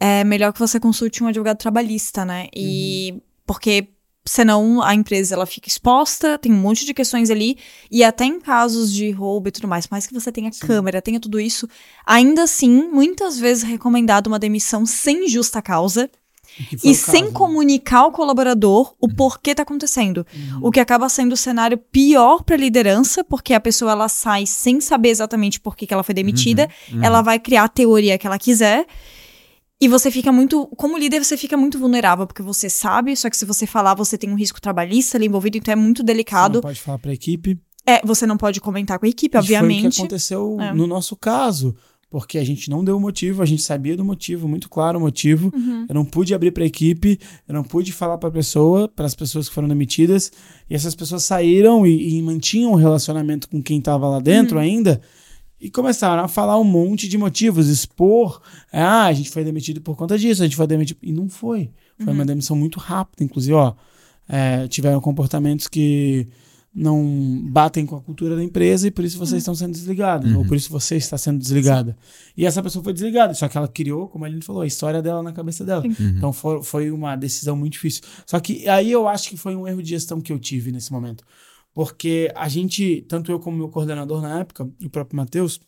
é 0.00 0.24
melhor 0.24 0.52
que 0.52 0.58
você 0.58 0.80
consulte 0.80 1.22
um 1.22 1.28
advogado 1.28 1.56
trabalhista, 1.56 2.24
né? 2.24 2.48
E 2.52 3.22
porque 3.46 3.90
senão 4.26 4.82
a 4.82 4.92
empresa 4.92 5.36
ela 5.36 5.46
fica 5.46 5.68
exposta, 5.68 6.36
tem 6.36 6.52
um 6.52 6.56
monte 6.56 6.84
de 6.84 6.92
questões 6.92 7.30
ali, 7.30 7.58
e 7.88 8.02
até 8.02 8.24
em 8.24 8.40
casos 8.40 8.92
de 8.92 9.08
roubo 9.12 9.50
e 9.50 9.52
tudo 9.52 9.68
mais, 9.68 9.86
por 9.86 9.92
mais 9.92 10.04
que 10.04 10.12
você 10.12 10.32
tenha 10.32 10.50
câmera, 10.50 11.00
tenha 11.00 11.20
tudo 11.20 11.38
isso, 11.38 11.68
ainda 12.04 12.42
assim, 12.42 12.88
muitas 12.88 13.38
vezes 13.38 13.62
é 13.62 13.68
recomendado 13.68 14.26
uma 14.26 14.38
demissão 14.38 14.84
sem 14.84 15.28
justa 15.28 15.62
causa, 15.62 16.10
E 16.72 16.76
caso, 16.94 17.10
sem 17.12 17.24
né? 17.24 17.30
comunicar 17.30 18.00
ao 18.00 18.12
colaborador 18.12 18.94
o 19.00 19.08
porquê 19.08 19.54
tá 19.54 19.62
acontecendo. 19.62 20.26
O 20.60 20.70
que 20.70 20.80
acaba 20.80 21.08
sendo 21.08 21.32
o 21.32 21.36
cenário 21.36 21.78
pior 21.78 22.42
para 22.42 22.54
a 22.56 22.58
liderança, 22.58 23.22
porque 23.22 23.54
a 23.54 23.60
pessoa 23.60 23.92
ela 23.92 24.08
sai 24.08 24.46
sem 24.46 24.80
saber 24.80 25.10
exatamente 25.10 25.60
por 25.60 25.76
que, 25.76 25.86
que 25.86 25.94
ela 25.94 26.02
foi 26.02 26.14
demitida, 26.14 26.68
ela 27.02 27.22
vai 27.22 27.38
criar 27.38 27.64
a 27.64 27.68
teoria 27.68 28.18
que 28.18 28.26
ela 28.26 28.38
quiser. 28.38 28.86
E 29.80 29.86
você 29.86 30.10
fica 30.10 30.32
muito, 30.32 30.66
como 30.76 30.98
líder, 30.98 31.24
você 31.24 31.36
fica 31.36 31.56
muito 31.56 31.78
vulnerável, 31.78 32.26
porque 32.26 32.42
você 32.42 32.68
sabe, 32.68 33.16
só 33.16 33.30
que 33.30 33.36
se 33.36 33.44
você 33.44 33.64
falar, 33.64 33.94
você 33.94 34.18
tem 34.18 34.28
um 34.28 34.34
risco 34.34 34.60
trabalhista 34.60 35.16
ali 35.16 35.26
envolvido, 35.26 35.56
então 35.56 35.70
é 35.70 35.76
muito 35.76 35.98
Você 35.98 36.06
delicado. 36.06 36.54
não 36.54 36.62
pode 36.62 36.80
falar 36.80 36.98
para 36.98 37.12
a 37.12 37.14
equipe. 37.14 37.56
É, 37.86 38.04
você 38.04 38.26
não 38.26 38.36
pode 38.36 38.60
comentar 38.60 38.98
com 38.98 39.06
a 39.06 39.08
equipe, 39.08 39.38
Isso 39.38 39.46
Foi 39.46 39.54
o 39.56 39.58
que 39.60 39.64
obviamente. 39.64 40.00
aconteceu 40.00 40.56
É. 40.60 40.74
no 40.74 40.86
nosso 40.86 41.14
caso. 41.16 41.76
Porque 42.10 42.38
a 42.38 42.44
gente 42.44 42.70
não 42.70 42.82
deu 42.82 42.96
o 42.96 43.00
motivo, 43.00 43.42
a 43.42 43.46
gente 43.46 43.60
sabia 43.60 43.94
do 43.94 44.02
motivo, 44.04 44.48
muito 44.48 44.68
claro 44.70 44.98
o 44.98 45.00
motivo. 45.02 45.52
Uhum. 45.54 45.84
Eu 45.88 45.94
não 45.94 46.04
pude 46.06 46.34
abrir 46.34 46.52
para 46.52 46.62
a 46.62 46.66
equipe, 46.66 47.18
eu 47.46 47.52
não 47.52 47.62
pude 47.62 47.92
falar 47.92 48.16
para 48.16 48.30
a 48.30 48.32
pessoa, 48.32 48.88
para 48.88 49.04
as 49.04 49.14
pessoas 49.14 49.46
que 49.48 49.54
foram 49.54 49.68
demitidas. 49.68 50.32
E 50.70 50.74
essas 50.74 50.94
pessoas 50.94 51.22
saíram 51.24 51.86
e, 51.86 52.16
e 52.16 52.22
mantinham 52.22 52.72
um 52.72 52.76
relacionamento 52.76 53.46
com 53.48 53.62
quem 53.62 53.78
estava 53.78 54.08
lá 54.08 54.20
dentro 54.20 54.56
Uhum. 54.56 54.62
ainda. 54.62 55.00
E 55.60 55.68
começaram 55.68 56.22
a 56.24 56.28
falar 56.28 56.58
um 56.58 56.64
monte 56.64 57.08
de 57.08 57.18
motivos, 57.18 57.68
expor. 57.68 58.40
Ah, 58.72 59.04
a 59.06 59.12
gente 59.12 59.28
foi 59.28 59.44
demitido 59.44 59.80
por 59.82 59.94
conta 59.96 60.16
disso, 60.16 60.42
a 60.42 60.46
gente 60.46 60.56
foi 60.56 60.66
demitido. 60.66 60.98
E 61.02 61.12
não 61.12 61.28
foi. 61.28 61.70
Foi 61.98 62.06
Uhum. 62.06 62.14
uma 62.14 62.24
demissão 62.24 62.56
muito 62.56 62.78
rápida. 62.78 63.22
Inclusive, 63.24 63.52
ó, 63.54 63.74
é, 64.28 64.66
tiveram 64.68 65.00
comportamentos 65.00 65.66
que 65.68 66.26
não 66.78 67.42
batem 67.50 67.84
com 67.84 67.96
a 67.96 68.00
cultura 68.00 68.36
da 68.36 68.44
empresa 68.44 68.86
e 68.86 68.90
por 68.90 69.04
isso 69.04 69.18
Uhum. 69.18 69.26
vocês 69.26 69.42
estão 69.42 69.54
sendo 69.54 69.72
desligados, 69.72 70.32
ou 70.32 70.44
por 70.46 70.56
isso 70.56 70.70
você 70.70 70.96
está 70.96 71.18
sendo 71.18 71.38
desligada. 71.38 71.96
E 72.36 72.46
essa 72.46 72.62
pessoa 72.62 72.82
foi 72.84 72.92
desligada, 72.92 73.34
só 73.34 73.48
que 73.48 73.58
ela 73.58 73.66
criou, 73.66 74.06
como 74.08 74.24
a 74.24 74.30
gente 74.30 74.44
falou, 74.46 74.62
a 74.62 74.66
história 74.66 75.02
dela 75.02 75.22
na 75.22 75.32
cabeça 75.32 75.64
dela. 75.64 75.82
Então 76.16 76.32
foi, 76.32 76.62
foi 76.62 76.90
uma 76.90 77.16
decisão 77.16 77.56
muito 77.56 77.72
difícil. 77.72 78.02
Só 78.24 78.38
que 78.38 78.68
aí 78.68 78.92
eu 78.92 79.08
acho 79.08 79.28
que 79.28 79.36
foi 79.36 79.56
um 79.56 79.66
erro 79.66 79.82
de 79.82 79.88
gestão 79.90 80.20
que 80.20 80.32
eu 80.32 80.38
tive 80.38 80.70
nesse 80.70 80.92
momento. 80.92 81.24
Porque 81.74 82.30
a 82.34 82.48
gente, 82.48 83.04
tanto 83.08 83.30
eu 83.32 83.38
como 83.40 83.56
meu 83.56 83.68
coordenador 83.68 84.22
na 84.22 84.40
época, 84.40 84.68
e 84.80 84.86
o 84.86 84.90
próprio 84.90 85.16
Matheus, 85.16 85.60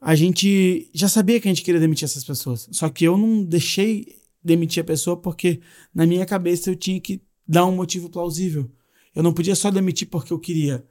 a 0.00 0.14
gente 0.14 0.90
já 0.92 1.08
sabia 1.08 1.40
que 1.40 1.48
a 1.48 1.50
gente 1.50 1.62
queria 1.64 1.80
demitir 1.80 2.04
essas 2.04 2.24
pessoas. 2.24 2.68
Só 2.72 2.88
que 2.88 3.04
eu 3.04 3.16
não 3.16 3.44
deixei 3.44 4.16
demitir 4.42 4.80
a 4.80 4.84
pessoa 4.84 5.16
porque 5.16 5.60
na 5.94 6.06
minha 6.06 6.24
cabeça 6.26 6.70
eu 6.70 6.76
tinha 6.76 7.00
que 7.00 7.20
dar 7.46 7.64
um 7.66 7.74
motivo 7.74 8.10
plausível. 8.10 8.70
Eu 9.16 9.22
não 9.22 9.32
podia 9.32 9.56
só 9.56 9.70
demitir 9.70 10.08
porque 10.08 10.32
eu 10.32 10.38
queria. 10.38 10.84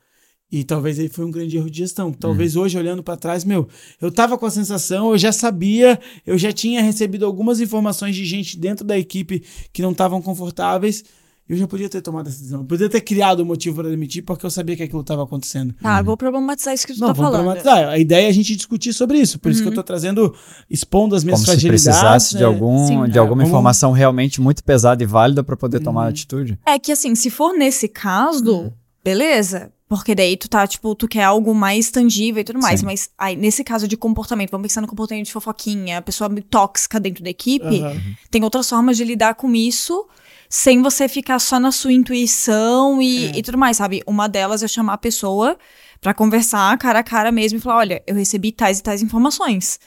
E 0.51 0.63
talvez 0.63 0.99
aí 0.99 1.07
foi 1.07 1.25
um 1.25 1.31
grande 1.31 1.57
erro 1.57 1.69
de 1.69 1.77
gestão. 1.77 2.11
Talvez 2.11 2.55
hoje, 2.55 2.77
olhando 2.77 3.03
para 3.03 3.15
trás, 3.17 3.43
meu, 3.43 3.67
eu 4.01 4.11
tava 4.11 4.37
com 4.37 4.45
a 4.45 4.51
sensação, 4.51 5.11
eu 5.11 5.17
já 5.17 5.31
sabia, 5.31 5.99
eu 6.25 6.37
já 6.37 6.51
tinha 6.51 6.81
recebido 6.81 7.25
algumas 7.25 7.59
informações 7.61 8.15
de 8.15 8.25
gente 8.25 8.57
dentro 8.57 8.85
da 8.85 8.97
equipe 8.97 9.43
que 9.71 9.81
não 9.81 9.91
estavam 9.91 10.21
confortáveis. 10.21 11.03
Eu 11.47 11.55
já 11.57 11.67
podia 11.67 11.87
ter 11.87 12.01
tomado 12.01 12.27
essa 12.27 12.37
decisão. 12.39 12.61
Eu 12.61 12.65
podia 12.65 12.89
ter 12.89 13.01
criado 13.01 13.43
um 13.43 13.45
motivo 13.45 13.75
para 13.81 13.89
demitir 13.89 14.23
porque 14.23 14.43
eu 14.43 14.49
sabia 14.49 14.75
que 14.75 14.81
aquilo 14.81 15.01
estava 15.01 15.23
acontecendo. 15.23 15.75
Tá, 15.79 15.99
eu 15.99 16.03
vou 16.03 16.17
problematizar 16.17 16.73
isso 16.73 16.87
que 16.87 16.93
tu 16.93 16.99
Não, 16.99 17.07
tá 17.09 17.13
vamos 17.13 17.31
falando. 17.31 17.45
problematizar. 17.55 17.89
A 17.93 17.99
ideia 17.99 18.25
é 18.25 18.29
a 18.29 18.31
gente 18.33 18.55
discutir 18.55 18.93
sobre 18.93 19.19
isso. 19.19 19.37
Por 19.37 19.51
isso 19.51 19.61
que 19.61 19.67
eu 19.69 19.73
tô 19.73 19.83
trazendo, 19.83 20.33
expondo 20.67 21.15
as 21.15 21.23
minhas 21.23 21.37
Como 21.41 21.45
se 21.45 21.51
fragilidades. 21.51 21.83
precisasse 21.85 22.33
de, 22.33 22.39
né? 22.39 22.45
algum, 22.45 22.87
Sim. 22.87 23.03
de 23.11 23.17
É, 23.17 23.19
alguma 23.21 23.35
vamos- 23.43 23.49
informação 23.49 23.91
realmente 23.91 24.41
muito 24.41 24.63
pesada 24.63 25.03
e 25.03 25.05
válida 25.05 25.43
para 25.43 25.55
poder 25.55 25.81
tomar 25.81 26.01
Uhum. 26.03 26.09
atitude. 26.09 26.57
É 26.65 26.79
que 26.79 26.91
assim, 26.91 27.13
se 27.13 27.29
for 27.29 27.53
nesse 27.55 27.87
caso, 27.87 28.73
beleza. 29.03 29.71
Porque 29.87 30.15
daí 30.15 30.35
tu 30.35 30.49
tá, 30.49 30.65
tipo, 30.65 30.95
tu 30.95 31.07
quer 31.07 31.23
algo 31.25 31.53
mais 31.53 31.91
tangível 31.91 32.41
e 32.41 32.43
tudo 32.43 32.57
mais. 32.59 32.79
Sim. 32.79 32.87
Mas 32.87 33.09
aí, 33.15 33.35
nesse 33.35 33.63
caso 33.63 33.87
de 33.87 33.95
comportamento, 33.95 34.49
vamos 34.49 34.65
pensar 34.67 34.81
no 34.81 34.87
comportamento 34.87 35.27
de 35.27 35.31
fofoquinha, 35.31 36.01
pessoa 36.01 36.27
tóxica 36.49 36.99
dentro 36.99 37.23
da 37.23 37.29
equipe, 37.29 37.83
tem 38.31 38.43
outras 38.43 38.67
formas 38.67 38.97
de 38.97 39.03
lidar 39.03 39.35
com 39.35 39.53
isso 39.53 40.07
sem 40.57 40.81
você 40.81 41.09
ficar 41.09 41.37
só 41.39 41.59
na 41.59 41.69
sua 41.69 41.91
intuição 41.91 43.01
e, 43.01 43.25
É. 43.27 43.37
e 43.39 43.41
tudo 43.43 43.57
mais, 43.57 43.75
sabe? 43.75 44.01
Uma 44.07 44.29
delas 44.29 44.63
é 44.63 44.67
chamar 44.69 44.93
a 44.93 44.97
pessoa 44.97 45.57
pra 45.99 46.13
conversar 46.13 46.77
cara 46.77 46.99
a 46.99 47.03
cara 47.03 47.29
mesmo 47.29 47.57
e 47.57 47.61
falar: 47.61 47.77
olha, 47.79 48.01
eu 48.07 48.15
recebi 48.15 48.53
tais 48.53 48.79
e 48.79 48.83
tais 48.83 49.01
informações. 49.01 49.79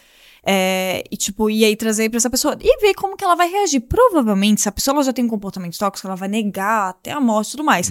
É, 0.44 1.02
e 1.10 1.16
tipo, 1.16 1.48
e 1.48 1.64
aí 1.64 1.74
trazer 1.74 2.10
pra 2.10 2.18
essa 2.18 2.28
pessoa 2.28 2.54
e 2.60 2.80
ver 2.82 2.92
como 2.94 3.16
que 3.16 3.24
ela 3.24 3.34
vai 3.34 3.48
reagir. 3.50 3.80
Provavelmente, 3.80 4.60
se 4.60 4.68
a 4.68 4.72
pessoa 4.72 4.96
ela 4.96 5.04
já 5.04 5.12
tem 5.12 5.24
um 5.24 5.28
comportamento 5.28 5.78
tóxico, 5.78 6.06
ela 6.06 6.16
vai 6.16 6.28
negar 6.28 6.90
até 6.90 7.12
a 7.12 7.20
morte 7.20 7.48
e 7.48 7.50
tudo 7.52 7.64
mais. 7.64 7.90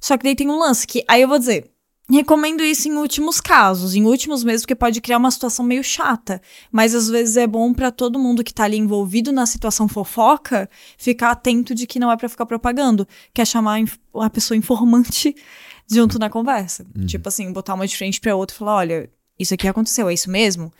Só 0.00 0.16
que 0.16 0.22
daí 0.22 0.36
tem 0.36 0.48
um 0.48 0.58
lance 0.58 0.86
que, 0.86 1.04
aí 1.08 1.22
eu 1.22 1.28
vou 1.28 1.38
dizer, 1.40 1.71
Recomendo 2.12 2.62
isso 2.62 2.88
em 2.88 2.96
últimos 2.98 3.40
casos, 3.40 3.94
em 3.94 4.04
últimos 4.04 4.44
mesmo, 4.44 4.62
porque 4.62 4.74
pode 4.74 5.00
criar 5.00 5.16
uma 5.16 5.30
situação 5.30 5.64
meio 5.64 5.82
chata. 5.82 6.42
Mas 6.70 6.94
às 6.94 7.08
vezes 7.08 7.38
é 7.38 7.46
bom 7.46 7.72
para 7.72 7.90
todo 7.90 8.18
mundo 8.18 8.44
que 8.44 8.52
tá 8.52 8.64
ali 8.64 8.76
envolvido 8.76 9.32
na 9.32 9.46
situação 9.46 9.88
fofoca 9.88 10.68
ficar 10.98 11.30
atento 11.30 11.74
de 11.74 11.86
que 11.86 11.98
não 11.98 12.12
é 12.12 12.16
para 12.16 12.28
ficar 12.28 12.44
propagando, 12.44 13.08
quer 13.32 13.46
chamar 13.46 13.82
a 14.14 14.28
pessoa 14.28 14.58
informante 14.58 15.34
junto 15.90 16.18
na 16.18 16.28
conversa. 16.28 16.84
Uhum. 16.94 17.06
Tipo 17.06 17.30
assim, 17.30 17.50
botar 17.50 17.72
uma 17.72 17.86
de 17.86 17.96
frente 17.96 18.20
pra 18.20 18.36
outra 18.36 18.54
e 18.54 18.58
falar: 18.58 18.76
olha, 18.76 19.10
isso 19.38 19.54
aqui 19.54 19.66
aconteceu, 19.66 20.06
é 20.10 20.12
isso 20.12 20.30
mesmo? 20.30 20.70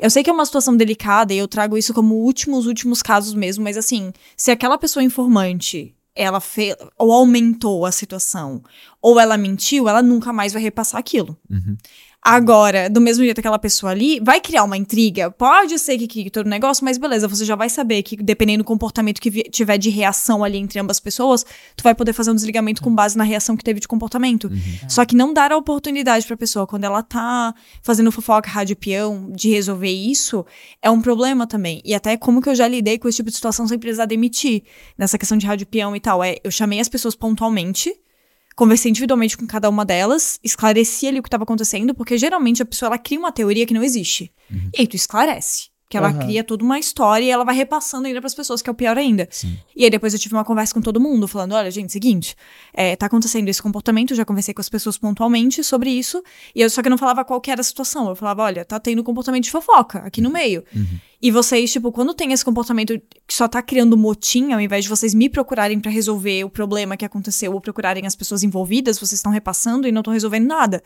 Eu 0.00 0.10
sei 0.10 0.24
que 0.24 0.30
é 0.30 0.32
uma 0.32 0.44
situação 0.44 0.76
delicada 0.76 1.32
e 1.32 1.38
eu 1.38 1.46
trago 1.46 1.78
isso 1.78 1.94
como 1.94 2.16
últimos, 2.16 2.66
últimos 2.66 3.02
casos 3.02 3.34
mesmo, 3.34 3.62
mas 3.62 3.76
assim, 3.76 4.12
se 4.36 4.50
aquela 4.50 4.76
pessoa 4.76 5.04
informante 5.04 5.94
ela 6.14 6.40
fez 6.40 6.76
ou 6.98 7.12
aumentou 7.12 7.86
a 7.86 7.92
situação, 7.92 8.62
ou 9.00 9.18
ela 9.18 9.36
mentiu, 9.36 9.88
ela 9.88 10.02
nunca 10.02 10.32
mais 10.32 10.52
vai 10.52 10.62
repassar 10.62 10.98
aquilo. 10.98 11.36
Uhum. 11.48 11.76
Agora, 12.24 12.88
do 12.88 13.00
mesmo 13.00 13.24
jeito 13.24 13.40
aquela 13.40 13.58
pessoa 13.58 13.90
ali, 13.90 14.20
vai 14.20 14.40
criar 14.40 14.62
uma 14.62 14.76
intriga. 14.76 15.28
Pode 15.28 15.76
ser 15.76 15.98
que, 15.98 16.06
que 16.06 16.30
todo 16.30 16.46
o 16.46 16.48
negócio, 16.48 16.84
mas 16.84 16.96
beleza, 16.96 17.26
você 17.26 17.44
já 17.44 17.56
vai 17.56 17.68
saber 17.68 18.00
que, 18.04 18.16
dependendo 18.16 18.62
do 18.62 18.66
comportamento 18.66 19.20
que 19.20 19.42
tiver 19.50 19.76
de 19.76 19.90
reação 19.90 20.44
ali 20.44 20.56
entre 20.56 20.78
ambas 20.78 21.00
pessoas, 21.00 21.44
tu 21.74 21.82
vai 21.82 21.96
poder 21.96 22.12
fazer 22.12 22.30
um 22.30 22.34
desligamento 22.36 22.80
com 22.80 22.94
base 22.94 23.18
na 23.18 23.24
reação 23.24 23.56
que 23.56 23.64
teve 23.64 23.80
de 23.80 23.88
comportamento. 23.88 24.44
Uhum. 24.44 24.88
Só 24.88 25.04
que 25.04 25.16
não 25.16 25.34
dar 25.34 25.50
a 25.50 25.56
oportunidade 25.56 26.24
pra 26.24 26.36
pessoa, 26.36 26.64
quando 26.64 26.84
ela 26.84 27.02
tá 27.02 27.52
fazendo 27.82 28.12
fofoca, 28.12 28.48
rádio 28.48 28.76
peão, 28.76 29.28
de 29.32 29.50
resolver 29.50 29.90
isso, 29.90 30.46
é 30.80 30.88
um 30.88 31.00
problema 31.00 31.44
também. 31.44 31.82
E 31.84 31.92
até 31.92 32.16
como 32.16 32.40
que 32.40 32.48
eu 32.48 32.54
já 32.54 32.68
lidei 32.68 33.00
com 33.00 33.08
esse 33.08 33.16
tipo 33.16 33.30
de 33.30 33.34
situação 33.34 33.66
sem 33.66 33.80
precisar 33.80 34.06
demitir. 34.06 34.62
Nessa 34.96 35.18
questão 35.18 35.36
de 35.36 35.44
rádio 35.44 35.66
peão 35.66 35.96
e 35.96 36.00
tal. 36.00 36.22
É, 36.22 36.36
eu 36.44 36.52
chamei 36.52 36.78
as 36.78 36.88
pessoas 36.88 37.16
pontualmente 37.16 37.92
conversei 38.54 38.90
individualmente 38.90 39.36
com 39.36 39.46
cada 39.46 39.68
uma 39.68 39.84
delas, 39.84 40.38
esclareci 40.42 41.06
ali 41.06 41.18
o 41.18 41.22
que 41.22 41.28
estava 41.28 41.44
acontecendo, 41.44 41.94
porque 41.94 42.18
geralmente 42.18 42.62
a 42.62 42.66
pessoa 42.66 42.88
ela 42.88 42.98
cria 42.98 43.18
uma 43.18 43.32
teoria 43.32 43.66
que 43.66 43.74
não 43.74 43.82
existe. 43.82 44.32
Uhum. 44.50 44.70
E 44.76 44.80
aí 44.80 44.86
tu 44.86 44.96
esclarece. 44.96 45.72
Que 45.88 45.98
ela 45.98 46.10
uhum. 46.10 46.20
cria 46.20 46.42
toda 46.42 46.64
uma 46.64 46.78
história 46.78 47.22
e 47.22 47.28
ela 47.28 47.44
vai 47.44 47.54
repassando 47.54 48.06
ainda 48.06 48.18
para 48.18 48.26
as 48.26 48.34
pessoas, 48.34 48.62
que 48.62 48.70
é 48.70 48.72
o 48.72 48.74
pior 48.74 48.96
ainda. 48.96 49.28
Sim. 49.30 49.58
E 49.76 49.84
aí 49.84 49.90
depois 49.90 50.14
eu 50.14 50.18
tive 50.18 50.34
uma 50.34 50.42
conversa 50.42 50.72
com 50.72 50.80
todo 50.80 50.98
mundo, 50.98 51.28
falando: 51.28 51.52
olha, 51.52 51.70
gente, 51.70 51.92
seguinte, 51.92 52.34
é, 52.72 52.96
tá 52.96 53.04
acontecendo 53.04 53.46
esse 53.50 53.60
comportamento, 53.60 54.14
já 54.14 54.24
conversei 54.24 54.54
com 54.54 54.62
as 54.62 54.70
pessoas 54.70 54.96
pontualmente 54.96 55.62
sobre 55.62 55.90
isso, 55.90 56.22
e 56.54 56.62
eu 56.62 56.70
só 56.70 56.80
que 56.80 56.88
eu 56.88 56.90
não 56.90 56.96
falava 56.96 57.26
qual 57.26 57.38
que 57.42 57.50
era 57.50 57.60
a 57.60 57.64
situação. 57.64 58.08
Eu 58.08 58.16
falava: 58.16 58.42
olha, 58.42 58.64
tá 58.64 58.80
tendo 58.80 59.04
comportamento 59.04 59.44
de 59.44 59.50
fofoca 59.50 59.98
aqui 59.98 60.22
no 60.22 60.30
meio. 60.30 60.64
Uhum. 60.74 60.98
E 61.22 61.30
vocês, 61.30 61.70
tipo, 61.70 61.92
quando 61.92 62.12
tem 62.12 62.32
esse 62.32 62.44
comportamento 62.44 63.00
que 63.28 63.32
só 63.32 63.46
tá 63.46 63.62
criando 63.62 63.96
motim, 63.96 64.52
ao 64.52 64.60
invés 64.60 64.82
de 64.82 64.90
vocês 64.90 65.14
me 65.14 65.28
procurarem 65.28 65.78
para 65.78 65.88
resolver 65.88 66.42
o 66.42 66.50
problema 66.50 66.96
que 66.96 67.04
aconteceu 67.04 67.52
ou 67.52 67.60
procurarem 67.60 68.08
as 68.08 68.16
pessoas 68.16 68.42
envolvidas, 68.42 68.98
vocês 68.98 69.20
estão 69.20 69.30
repassando 69.30 69.86
e 69.86 69.92
não 69.92 70.00
estão 70.00 70.12
resolvendo 70.12 70.48
nada. 70.48 70.82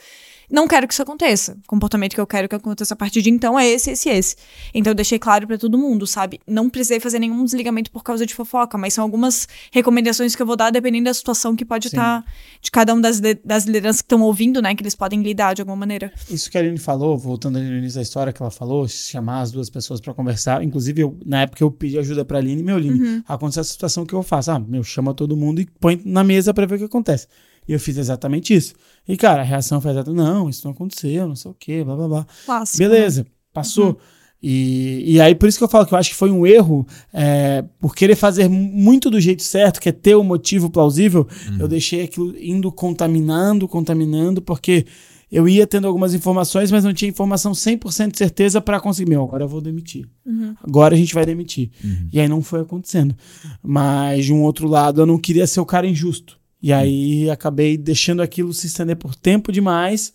Não 0.51 0.69
quero 0.69 0.87
que 0.87 0.93
isso 0.93 1.01
aconteça. 1.01 1.57
O 1.65 1.67
comportamento 1.67 2.15
que 2.15 2.21
eu 2.21 2.27
quero 2.27 2.51
que 2.51 2.55
aconteça 2.55 2.93
a 2.93 2.97
partir 2.97 3.23
de 3.23 3.31
então 3.31 3.59
é 3.59 3.67
esse, 3.67 3.93
esse, 3.93 4.11
esse. 4.11 4.37
Então 4.75 4.91
eu 4.91 4.95
deixei 4.95 5.19
claro 5.19 5.47
para 5.47 5.57
todo 5.57 5.79
mundo, 5.79 6.07
sabe? 6.07 6.39
Não 6.47 6.69
precisei 6.69 7.01
fazer 7.01 7.19
nenhum 7.19 7.43
desligamento 7.43 7.91
por 7.91 8.05
causa 8.05 8.27
de 8.27 8.35
fofoca, 8.35 8.77
mas 8.77 8.93
são 8.93 9.03
algumas 9.03 9.49
recomendações 9.73 10.37
que 10.37 10.43
eu 10.43 10.47
vou 10.47 10.55
dar 10.55 10.71
dependendo 10.71 11.05
da 11.05 11.15
situação 11.15 11.57
que 11.57 11.65
pode 11.65 11.87
estar 11.87 12.23
tá 12.23 12.29
de 12.61 12.71
cada 12.71 12.93
uma 12.93 13.01
das, 13.01 13.21
das 13.43 13.65
lideranças 13.65 14.03
que 14.03 14.05
estão 14.05 14.21
ouvindo, 14.21 14.61
né? 14.61 14.75
Que 14.75 14.83
eles 14.83 14.95
podem 14.95 15.23
lidar 15.23 15.55
de 15.55 15.63
alguma 15.63 15.77
maneira. 15.77 16.13
Isso 16.29 16.51
que 16.51 16.59
a 16.59 16.61
Aline 16.61 16.79
falou, 16.79 17.17
voltando 17.17 17.57
ali 17.57 17.71
no 17.71 17.79
início 17.79 17.97
da 17.97 18.03
história 18.03 18.35
que 18.35 18.43
ela 18.43 18.51
falou, 18.51 18.87
chamar 18.87 19.41
as 19.41 19.51
duas 19.51 19.71
pessoas 19.71 19.99
para 19.99 20.13
conversar. 20.13 20.26
Inclusive, 20.63 21.03
eu, 21.03 21.19
na 21.25 21.43
época 21.43 21.63
eu 21.63 21.71
pedi 21.71 21.99
ajuda 21.99 22.25
pra 22.25 22.39
Aline, 22.39 22.63
meu, 22.63 22.77
Aline, 22.77 23.01
uhum. 23.01 23.23
aconteceu 23.27 23.61
essa 23.61 23.73
situação 23.73 24.05
que 24.05 24.15
eu 24.15 24.23
faço. 24.23 24.51
Ah, 24.51 24.59
meu, 24.59 24.83
chama 24.83 25.15
todo 25.15 25.37
mundo 25.37 25.61
e 25.61 25.67
põe 25.81 26.01
na 26.05 26.25
mesa 26.25 26.53
para 26.53 26.67
ver 26.67 26.77
o 26.77 26.79
que 26.79 26.85
acontece. 26.85 27.27
E 27.69 27.73
eu 27.73 27.81
fiz 27.81 27.97
exatamente 27.97 28.55
isso. 28.55 28.75
E, 29.07 29.17
cara, 29.17 29.43
a 29.43 29.45
reação 29.45 29.81
foi 29.81 29.91
exatamente, 29.91 30.23
não, 30.23 30.49
isso 30.49 30.63
não 30.65 30.73
aconteceu, 30.73 31.27
não 31.27 31.37
sei 31.37 31.51
o 31.51 31.55
quê, 31.55 31.83
blá, 31.83 31.97
blá, 31.97 32.09
blá. 32.09 32.27
Clássico, 32.45 32.79
Beleza, 32.79 33.23
né? 33.23 33.29
passou. 33.53 33.89
Uhum. 33.89 33.97
E, 34.43 35.15
e 35.15 35.21
aí, 35.21 35.35
por 35.35 35.49
isso 35.49 35.59
que 35.59 35.65
eu 35.65 35.69
falo 35.69 35.87
que 35.87 35.95
eu 35.95 35.99
acho 35.99 36.11
que 36.11 36.17
foi 36.17 36.31
um 36.31 36.47
erro, 36.47 36.87
é, 37.13 37.65
por 37.81 37.95
querer 37.95 38.15
fazer 38.15 38.49
muito 38.49 39.11
do 39.11 39.21
jeito 39.21 39.43
certo, 39.43 39.81
que 39.81 39.89
é 39.89 39.93
ter 39.93 40.17
um 40.17 40.23
motivo 40.23 40.71
plausível, 40.71 41.27
uhum. 41.49 41.61
eu 41.61 41.67
deixei 41.67 42.05
aquilo 42.05 42.35
indo 42.39 42.71
contaminando, 42.71 43.67
contaminando, 43.67 44.41
porque 44.41 44.87
eu 45.31 45.49
ia 45.49 45.67
tendo 45.67 45.87
algumas 45.87 46.15
informações, 46.15 46.71
mas 46.71 46.85
não 46.85 46.95
tinha 46.95 47.09
informação 47.09 47.53
100% 47.53 48.13
de 48.13 48.19
certeza 48.19 48.61
para 48.61 48.81
conseguir. 48.81 49.11
Meu, 49.11 49.23
agora 49.25 49.45
eu 49.45 49.49
vou 49.49 49.61
demitir. 49.61 50.07
Uhum. 50.25 50.55
Agora 50.63 50.95
a 50.95 50.99
gente 50.99 51.15
vai 51.15 51.27
demitir. 51.27 51.71
Uhum. 51.83 52.09
E 52.13 52.21
aí 52.21 52.29
não 52.29 52.43
foi 52.43 52.61
acontecendo. 52.61 53.15
Mas, 53.63 54.27
de 54.27 54.33
um 54.33 54.43
outro 54.43 54.69
lado, 54.69 55.01
eu 55.01 55.07
não 55.07 55.19
queria 55.19 55.47
ser 55.47 55.61
o 55.61 55.67
cara 55.67 55.87
injusto. 55.87 56.39
E 56.63 56.73
aí 56.73 57.29
acabei 57.29 57.77
deixando 57.77 58.23
aquilo 58.23 58.53
se 58.53 58.67
estender 58.67 58.97
por 58.97 59.15
tempo 59.15 59.53
demais, 59.53 60.13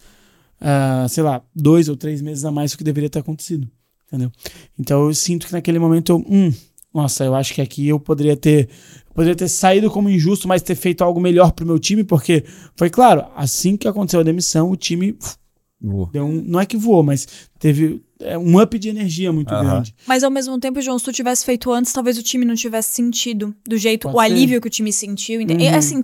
uh, 0.62 1.08
sei 1.08 1.24
lá, 1.24 1.41
dois 1.54 1.89
ou 1.89 1.95
três 1.95 2.21
meses 2.21 2.45
a 2.45 2.52
mais 2.52 2.71
do 2.71 2.78
que 2.78 2.84
deveria 2.84 3.10
ter 3.10 3.19
acontecido. 3.19 3.69
Entendeu? 4.08 4.32
Então 4.78 5.08
eu 5.08 5.13
sinto 5.13 5.47
que 5.47 5.54
naquele 5.54 5.80
momento 5.80 6.12
eu. 6.12 6.26
Hum, 6.28 6.54
nossa, 6.93 7.23
eu 7.23 7.36
acho 7.36 7.54
que 7.54 7.62
aqui 7.62 7.88
eu 7.88 7.99
poderia 7.99 8.36
ter 8.36 8.69
poderia 9.13 9.36
ter 9.36 9.47
saído 9.47 9.89
como 9.91 10.10
injusto, 10.10 10.47
mas 10.47 10.62
ter 10.62 10.75
feito 10.75 11.04
algo 11.04 11.19
melhor 11.19 11.51
pro 11.51 11.65
meu 11.65 11.77
time, 11.77 12.04
porque 12.04 12.43
foi 12.75 12.89
claro, 12.89 13.25
assim 13.36 13.75
que 13.75 13.88
aconteceu 13.88 14.21
a 14.21 14.23
demissão, 14.23 14.71
o 14.71 14.75
time 14.75 15.17
deu 16.12 16.25
um, 16.25 16.43
não 16.45 16.60
é 16.60 16.65
que 16.65 16.77
voou, 16.77 17.04
mas 17.04 17.27
teve 17.60 18.01
é, 18.19 18.38
um 18.38 18.62
up 18.62 18.77
de 18.77 18.89
energia 18.89 19.32
muito 19.32 19.54
uhum. 19.54 19.62
grande. 19.62 19.95
Mas 20.06 20.23
ao 20.23 20.30
mesmo 20.30 20.58
tempo, 20.60 20.80
João, 20.82 20.97
se 20.99 21.06
tu 21.06 21.12
tivesse 21.12 21.43
feito 21.43 21.71
antes, 21.71 21.91
talvez 21.91 22.17
o 22.17 22.23
time 22.23 22.45
não 22.45 22.56
tivesse 22.56 22.91
sentido 22.91 23.54
do 23.67 23.77
jeito, 23.77 24.04
Pode 24.04 24.15
o 24.15 24.19
ser. 24.19 24.25
alívio 24.25 24.62
que 24.62 24.67
o 24.67 24.71
time 24.71 24.93
sentiu. 24.93 25.41
Uhum. 25.41 25.60
E, 25.60 25.67
assim, 25.67 26.04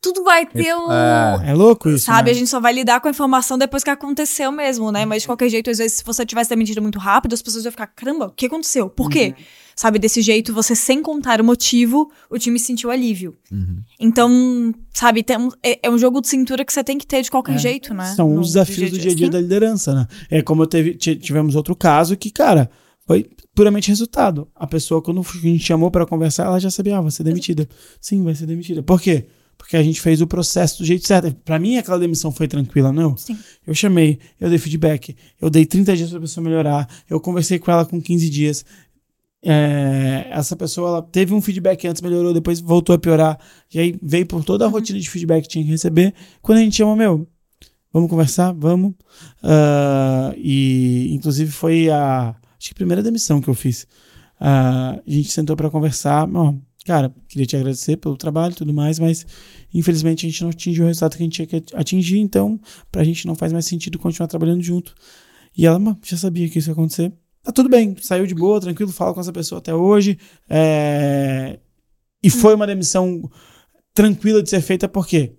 tudo 0.00 0.22
vai 0.22 0.46
ter 0.46 0.74
um. 0.76 0.92
É, 0.92 1.50
é 1.50 1.54
louco 1.54 1.88
isso. 1.88 2.04
Sabe? 2.04 2.30
Né? 2.30 2.36
A 2.36 2.38
gente 2.38 2.50
só 2.50 2.60
vai 2.60 2.72
lidar 2.72 3.00
com 3.00 3.08
a 3.08 3.10
informação 3.10 3.56
depois 3.56 3.82
que 3.82 3.90
aconteceu 3.90 4.52
mesmo, 4.52 4.92
né? 4.92 5.04
Mas 5.04 5.22
de 5.22 5.28
qualquer 5.28 5.48
jeito, 5.48 5.70
às 5.70 5.78
vezes, 5.78 5.98
se 5.98 6.04
você 6.04 6.24
tivesse 6.26 6.50
demitido 6.50 6.82
muito 6.82 6.98
rápido, 6.98 7.32
as 7.32 7.42
pessoas 7.42 7.64
iam 7.64 7.72
ficar: 7.72 7.86
caramba, 7.88 8.26
o 8.26 8.30
que 8.30 8.46
aconteceu? 8.46 8.88
Por 8.88 9.10
quê? 9.10 9.34
Uhum. 9.36 9.44
Sabe? 9.78 10.00
Desse 10.00 10.20
jeito, 10.22 10.52
você 10.52 10.74
sem 10.74 11.00
contar 11.00 11.40
o 11.40 11.44
motivo, 11.44 12.10
o 12.28 12.36
time 12.36 12.58
sentiu 12.58 12.90
alívio. 12.90 13.36
Uhum. 13.48 13.80
Então, 14.00 14.74
sabe? 14.92 15.22
Tem, 15.22 15.36
é, 15.62 15.78
é, 15.84 15.88
um 15.88 15.96
jogo 15.96 16.20
de 16.20 16.26
cintura 16.26 16.64
que 16.64 16.72
você 16.72 16.82
tem 16.82 16.98
que 16.98 17.06
ter 17.06 17.22
de 17.22 17.30
qualquer 17.30 17.54
é. 17.54 17.58
jeito, 17.58 17.94
né? 17.94 18.12
São 18.16 18.28
no, 18.28 18.40
os 18.40 18.48
desafios 18.48 18.90
do 18.90 18.98
dia 18.98 19.12
a 19.12 19.14
dia 19.14 19.30
da 19.30 19.40
liderança, 19.40 19.94
né? 19.94 20.08
É 20.28 20.42
como 20.42 20.64
eu 20.64 20.66
teve, 20.66 20.94
tivemos 20.96 21.54
outro 21.54 21.76
caso 21.76 22.16
que, 22.16 22.28
cara. 22.28 22.68
Foi 23.06 23.30
puramente 23.54 23.88
resultado. 23.88 24.48
A 24.52 24.66
pessoa, 24.66 25.00
quando 25.00 25.20
a 25.20 25.38
gente 25.38 25.64
chamou 25.64 25.92
para 25.92 26.04
conversar, 26.04 26.46
ela 26.46 26.58
já 26.58 26.72
sabia, 26.72 26.98
ah, 26.98 27.00
vai 27.00 27.12
ser 27.12 27.22
demitida. 27.22 27.68
Sim, 28.00 28.24
vai 28.24 28.34
ser 28.34 28.46
demitida. 28.46 28.82
Por 28.82 29.00
quê? 29.00 29.26
porque 29.58 29.76
a 29.76 29.82
gente 29.82 30.00
fez 30.00 30.22
o 30.22 30.26
processo 30.26 30.78
do 30.78 30.84
jeito 30.84 31.06
certo. 31.06 31.34
Para 31.44 31.58
mim, 31.58 31.76
aquela 31.76 31.98
demissão 31.98 32.30
foi 32.30 32.46
tranquila, 32.46 32.92
não? 32.92 33.16
Sim. 33.16 33.36
Eu 33.66 33.74
chamei, 33.74 34.18
eu 34.40 34.48
dei 34.48 34.56
feedback, 34.56 35.16
eu 35.42 35.50
dei 35.50 35.66
30 35.66 35.96
dias 35.96 36.08
para 36.08 36.18
a 36.18 36.22
pessoa 36.22 36.44
melhorar, 36.44 36.88
eu 37.10 37.20
conversei 37.20 37.58
com 37.58 37.70
ela 37.70 37.84
com 37.84 38.00
15 38.00 38.30
dias. 38.30 38.64
É, 39.42 40.26
essa 40.30 40.56
pessoa 40.56 40.88
ela 40.88 41.02
teve 41.02 41.32
um 41.32 41.40
feedback 41.40 41.86
antes, 41.86 42.02
melhorou, 42.02 42.34
depois 42.34 42.60
voltou 42.60 42.94
a 42.94 42.98
piorar. 42.98 43.38
E 43.72 43.78
aí 43.78 43.98
veio 44.02 44.26
por 44.26 44.44
toda 44.44 44.64
a 44.64 44.68
uhum. 44.68 44.74
rotina 44.74 44.98
de 44.98 45.08
feedback 45.08 45.42
que 45.42 45.48
tinha 45.48 45.64
que 45.64 45.70
receber. 45.70 46.14
Quando 46.42 46.58
a 46.58 46.60
gente 46.60 46.76
chama, 46.76 46.96
meu, 46.96 47.26
vamos 47.92 48.10
conversar? 48.10 48.52
Vamos. 48.52 48.92
Uh, 49.42 50.34
e 50.36 51.14
inclusive 51.14 51.50
foi 51.50 51.88
a, 51.90 52.34
acho 52.58 52.68
que 52.68 52.72
a 52.72 52.74
primeira 52.74 53.02
demissão 53.02 53.40
que 53.40 53.48
eu 53.48 53.54
fiz. 53.54 53.84
Uh, 54.40 55.00
a 55.06 55.10
gente 55.10 55.30
sentou 55.30 55.56
para 55.56 55.70
conversar. 55.70 56.28
Ó, 56.34 56.54
cara, 56.84 57.14
queria 57.28 57.46
te 57.46 57.56
agradecer 57.56 57.96
pelo 57.96 58.16
trabalho 58.16 58.52
e 58.52 58.56
tudo 58.56 58.72
mais, 58.72 58.98
mas 58.98 59.26
infelizmente 59.72 60.26
a 60.26 60.30
gente 60.30 60.42
não 60.42 60.50
atingiu 60.50 60.84
o 60.84 60.86
resultado 60.88 61.16
que 61.16 61.22
a 61.22 61.26
gente 61.26 61.46
tinha 61.46 61.46
que 61.46 61.76
atingir, 61.76 62.18
então 62.18 62.58
pra 62.90 63.04
gente 63.04 63.26
não 63.26 63.34
faz 63.34 63.52
mais 63.52 63.66
sentido 63.66 63.98
continuar 63.98 64.26
trabalhando 64.26 64.62
junto. 64.62 64.94
E 65.56 65.66
ela 65.66 65.80
já 66.02 66.16
sabia 66.16 66.48
que 66.48 66.58
isso 66.58 66.70
ia 66.70 66.72
acontecer. 66.72 67.12
Tá 67.42 67.52
tudo 67.52 67.68
bem, 67.68 67.96
saiu 68.00 68.26
de 68.26 68.34
boa, 68.34 68.60
tranquilo, 68.60 68.92
fala 68.92 69.14
com 69.14 69.20
essa 69.20 69.32
pessoa 69.32 69.58
até 69.58 69.74
hoje. 69.74 70.18
É... 70.48 71.58
E 72.22 72.30
foi 72.30 72.54
uma 72.54 72.66
demissão 72.66 73.30
tranquila 73.94 74.42
de 74.42 74.50
ser 74.50 74.60
feita, 74.60 74.88
por 74.88 75.06
quê? 75.06 75.34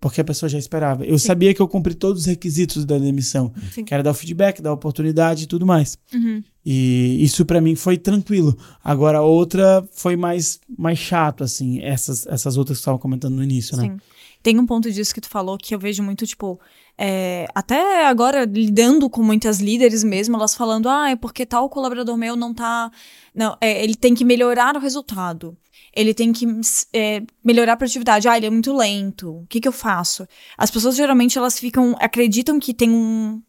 Porque 0.00 0.20
a 0.20 0.24
pessoa 0.24 0.48
já 0.48 0.58
esperava. 0.58 1.04
Eu 1.04 1.18
Sim. 1.18 1.26
sabia 1.26 1.52
que 1.52 1.60
eu 1.60 1.68
cumpri 1.68 1.94
todos 1.94 2.22
os 2.22 2.26
requisitos 2.26 2.86
da 2.86 2.96
demissão, 2.96 3.52
Sim. 3.70 3.84
que 3.84 3.92
era 3.92 4.02
dar 4.02 4.12
o 4.12 4.14
feedback, 4.14 4.62
dar 4.62 4.70
a 4.70 4.74
oportunidade 4.74 5.44
e 5.44 5.46
tudo 5.46 5.66
mais. 5.66 5.98
Uhum. 6.14 6.42
E 6.64 7.22
isso 7.22 7.44
para 7.44 7.60
mim 7.60 7.74
foi 7.74 7.98
tranquilo. 7.98 8.56
Agora 8.82 9.18
a 9.18 9.22
outra 9.22 9.86
foi 9.92 10.16
mais, 10.16 10.58
mais 10.78 10.98
chato, 10.98 11.44
assim, 11.44 11.80
essas, 11.82 12.26
essas 12.26 12.56
outras 12.56 12.78
que 12.78 12.80
estavam 12.80 12.98
comentando 12.98 13.34
no 13.34 13.42
início, 13.42 13.76
né? 13.76 13.84
Sim. 13.84 13.96
Tem 14.42 14.58
um 14.58 14.64
ponto 14.64 14.90
disso 14.90 15.14
que 15.14 15.20
tu 15.20 15.28
falou 15.28 15.58
que 15.58 15.74
eu 15.74 15.78
vejo 15.78 16.02
muito, 16.02 16.26
tipo, 16.26 16.58
é, 17.02 17.46
até 17.54 18.06
agora 18.06 18.44
lidando 18.44 19.08
com 19.08 19.22
muitas 19.22 19.58
líderes 19.58 20.04
mesmo, 20.04 20.36
elas 20.36 20.54
falando, 20.54 20.86
ah, 20.86 21.08
é 21.08 21.16
porque 21.16 21.46
tal 21.46 21.70
colaborador 21.70 22.14
meu 22.16 22.36
não 22.36 22.52
tá. 22.52 22.90
Não, 23.34 23.56
é, 23.58 23.82
ele 23.82 23.94
tem 23.94 24.14
que 24.14 24.24
melhorar 24.24 24.76
o 24.76 24.80
resultado 24.80 25.56
ele 25.92 26.14
tem 26.14 26.32
que 26.32 26.46
é, 26.92 27.22
melhorar 27.44 27.72
a 27.72 27.76
produtividade. 27.76 28.28
Ah, 28.28 28.36
ele 28.36 28.46
é 28.46 28.50
muito 28.50 28.72
lento. 28.72 29.38
O 29.38 29.46
que, 29.48 29.60
que 29.60 29.68
eu 29.68 29.72
faço? 29.72 30.26
As 30.56 30.70
pessoas 30.70 30.94
geralmente 30.94 31.36
elas 31.36 31.58
ficam 31.58 31.96
acreditam 31.98 32.60
que 32.60 32.72
tem 32.72 32.90
um 32.90 33.42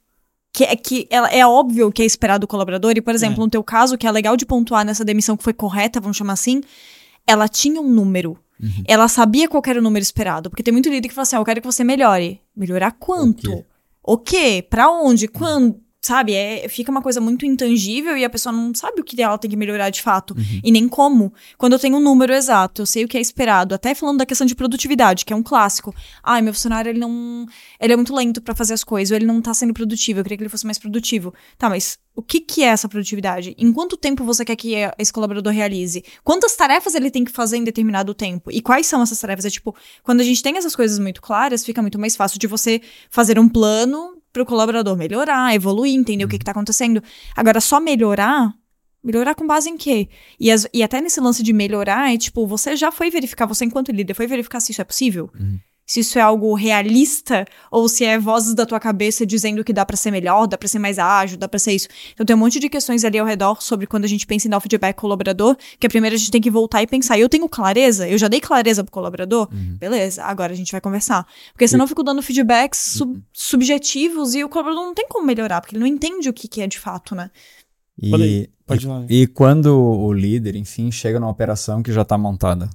que 0.53 0.65
é 0.65 0.75
que 0.75 1.07
ela, 1.09 1.29
é 1.29 1.45
óbvio 1.45 1.91
que 1.91 2.01
é 2.01 2.05
esperado 2.05 2.41
do 2.41 2.47
colaborador. 2.47 2.93
E 2.95 3.01
por 3.01 3.13
exemplo, 3.13 3.41
é. 3.41 3.45
no 3.45 3.49
teu 3.49 3.63
caso, 3.63 3.97
que 3.97 4.07
é 4.07 4.11
legal 4.11 4.35
de 4.35 4.45
pontuar 4.45 4.83
nessa 4.83 5.05
demissão 5.05 5.37
que 5.37 5.43
foi 5.43 5.53
correta, 5.53 6.01
vamos 6.01 6.17
chamar 6.17 6.33
assim, 6.33 6.61
ela 7.25 7.47
tinha 7.47 7.79
um 7.79 7.87
número. 7.87 8.37
Uhum. 8.61 8.83
Ela 8.87 9.07
sabia 9.07 9.49
qual 9.49 9.63
era 9.65 9.79
o 9.79 9.83
número 9.83 10.03
esperado. 10.03 10.49
Porque 10.49 10.63
tem 10.63 10.71
muito 10.71 10.89
líder 10.89 11.07
que 11.07 11.13
fala 11.13 11.23
assim: 11.23 11.35
ah, 11.35 11.39
eu 11.39 11.45
quero 11.45 11.61
que 11.61 11.67
você 11.67 11.83
melhore. 11.83 12.41
Melhorar 12.55 12.91
quanto? 12.91 13.51
O 13.51 13.57
quê? 13.57 13.65
O 14.03 14.17
quê? 14.17 14.67
Pra 14.69 14.89
onde? 14.89 15.27
Quando? 15.27 15.79
Sabe? 16.03 16.33
É, 16.33 16.67
fica 16.67 16.89
uma 16.89 17.01
coisa 17.01 17.21
muito 17.21 17.45
intangível 17.45 18.17
e 18.17 18.25
a 18.25 18.29
pessoa 18.29 18.51
não 18.51 18.73
sabe 18.73 19.01
o 19.01 19.03
que 19.03 19.21
ela 19.21 19.37
tem 19.37 19.51
que 19.51 19.55
melhorar 19.55 19.91
de 19.91 20.01
fato. 20.01 20.35
E 20.63 20.71
nem 20.71 20.87
como. 20.87 21.31
Quando 21.59 21.73
eu 21.73 21.79
tenho 21.79 21.97
um 21.97 21.99
número 21.99 22.33
exato, 22.33 22.81
eu 22.81 22.85
sei 22.87 23.05
o 23.05 23.07
que 23.07 23.17
é 23.17 23.21
esperado. 23.21 23.75
Até 23.75 23.93
falando 23.93 24.17
da 24.17 24.25
questão 24.25 24.47
de 24.47 24.55
produtividade, 24.55 25.23
que 25.23 25.31
é 25.31 25.35
um 25.35 25.43
clássico. 25.43 25.93
Ai, 26.23 26.41
meu 26.41 26.53
funcionário, 26.53 26.89
ele 26.89 26.97
não. 26.97 27.45
Ele 27.79 27.93
é 27.93 27.95
muito 27.95 28.15
lento 28.15 28.41
pra 28.41 28.55
fazer 28.55 28.73
as 28.73 28.83
coisas, 28.83 29.11
ou 29.11 29.17
ele 29.17 29.27
não 29.27 29.39
tá 29.43 29.53
sendo 29.53 29.75
produtivo. 29.75 30.19
Eu 30.19 30.23
queria 30.23 30.37
que 30.37 30.43
ele 30.43 30.49
fosse 30.49 30.65
mais 30.65 30.79
produtivo. 30.79 31.35
Tá, 31.55 31.69
mas 31.69 31.99
o 32.15 32.23
que, 32.23 32.39
que 32.39 32.63
é 32.63 32.67
essa 32.67 32.89
produtividade? 32.89 33.55
Em 33.55 33.71
quanto 33.71 33.95
tempo 33.95 34.23
você 34.23 34.43
quer 34.43 34.55
que 34.55 34.73
esse 34.97 35.13
colaborador 35.13 35.53
realize? 35.53 36.03
Quantas 36.23 36.55
tarefas 36.55 36.95
ele 36.95 37.11
tem 37.11 37.23
que 37.23 37.31
fazer 37.31 37.57
em 37.57 37.63
determinado 37.63 38.15
tempo? 38.15 38.49
E 38.51 38.59
quais 38.59 38.87
são 38.87 39.03
essas 39.03 39.19
tarefas? 39.19 39.45
É 39.45 39.51
tipo, 39.51 39.75
quando 40.01 40.21
a 40.21 40.23
gente 40.23 40.41
tem 40.41 40.57
essas 40.57 40.75
coisas 40.75 40.97
muito 40.97 41.21
claras, 41.21 41.63
fica 41.63 41.79
muito 41.79 41.99
mais 41.99 42.15
fácil 42.15 42.39
de 42.39 42.47
você 42.47 42.81
fazer 43.09 43.37
um 43.37 43.47
plano 43.47 44.20
para 44.31 44.43
o 44.43 44.45
colaborador 44.45 44.95
melhorar, 44.97 45.53
evoluir, 45.53 45.93
entender 45.93 46.23
o 46.23 46.27
que, 46.27 46.37
que 46.39 46.45
tá 46.45 46.51
acontecendo. 46.51 47.01
Agora, 47.35 47.59
só 47.61 47.79
melhorar. 47.79 48.53
Melhorar 49.03 49.33
com 49.33 49.47
base 49.47 49.67
em 49.67 49.77
quê? 49.77 50.09
E, 50.39 50.51
as- 50.51 50.67
e 50.71 50.83
até 50.83 51.01
nesse 51.01 51.19
lance 51.19 51.41
de 51.41 51.51
melhorar, 51.51 52.13
é 52.13 52.17
tipo, 52.19 52.45
você 52.45 52.75
já 52.75 52.91
foi 52.91 53.09
verificar, 53.09 53.47
você 53.47 53.65
enquanto 53.65 53.91
líder, 53.91 54.13
foi 54.13 54.27
verificar 54.27 54.59
se 54.59 54.71
isso 54.71 54.81
é 54.81 54.83
possível? 54.85 55.29
Se 55.85 55.99
isso 55.99 56.17
é 56.17 56.21
algo 56.21 56.53
realista 56.53 57.45
ou 57.69 57.89
se 57.89 58.05
é 58.05 58.17
vozes 58.17 58.53
da 58.53 58.65
tua 58.65 58.79
cabeça 58.79 59.25
dizendo 59.25 59.61
que 59.63 59.73
dá 59.73 59.85
pra 59.85 59.97
ser 59.97 60.09
melhor, 60.09 60.47
dá 60.47 60.57
pra 60.57 60.67
ser 60.67 60.79
mais 60.79 60.97
ágil, 60.97 61.37
dá 61.37 61.49
pra 61.49 61.59
ser 61.59 61.73
isso. 61.73 61.89
Então 62.13 62.25
tem 62.25 62.33
um 62.33 62.39
monte 62.39 62.59
de 62.61 62.69
questões 62.69 63.03
ali 63.03 63.19
ao 63.19 63.25
redor 63.25 63.61
sobre 63.61 63.85
quando 63.87 64.05
a 64.05 64.07
gente 64.07 64.25
pensa 64.25 64.47
em 64.47 64.49
dar 64.49 64.57
o 64.57 64.61
feedback 64.61 64.95
colaborador, 64.95 65.57
que 65.77 65.85
a 65.85 65.89
primeira 65.89 66.15
a 66.15 66.19
gente 66.19 66.31
tem 66.31 66.39
que 66.39 66.49
voltar 66.49 66.81
e 66.81 66.87
pensar, 66.87 67.19
eu 67.19 67.27
tenho 67.27 67.49
clareza? 67.49 68.07
Eu 68.07 68.17
já 68.17 68.29
dei 68.29 68.39
clareza 68.39 68.83
pro 68.85 68.91
colaborador? 68.91 69.49
Beleza, 69.51 70.23
agora 70.23 70.53
a 70.53 70.55
gente 70.55 70.71
vai 70.71 70.79
conversar. 70.79 71.27
Porque 71.51 71.67
senão 71.67 71.83
eu 71.83 71.89
fico 71.89 72.03
dando 72.03 72.21
feedbacks 72.21 72.79
sub- 72.79 73.21
subjetivos 73.33 74.33
e 74.33 74.43
o 74.43 74.49
colaborador 74.49 74.85
não 74.85 74.93
tem 74.93 75.07
como 75.09 75.25
melhorar, 75.25 75.59
porque 75.61 75.75
ele 75.75 75.81
não 75.81 75.87
entende 75.87 76.29
o 76.29 76.33
que, 76.33 76.47
que 76.47 76.61
é 76.61 76.67
de 76.67 76.79
fato, 76.79 77.13
né? 77.15 77.29
Pode 78.09 78.23
E, 78.23 78.27
ir, 78.43 78.49
pode 78.65 78.85
ir 78.85 78.89
lá. 78.89 79.05
e 79.09 79.27
quando 79.27 79.77
o 79.77 80.13
líder, 80.13 80.55
enfim, 80.55 80.89
chega 80.91 81.19
numa 81.19 81.29
operação 81.31 81.83
que 81.83 81.91
já 81.91 82.01
está 82.03 82.17
montada. 82.17 82.69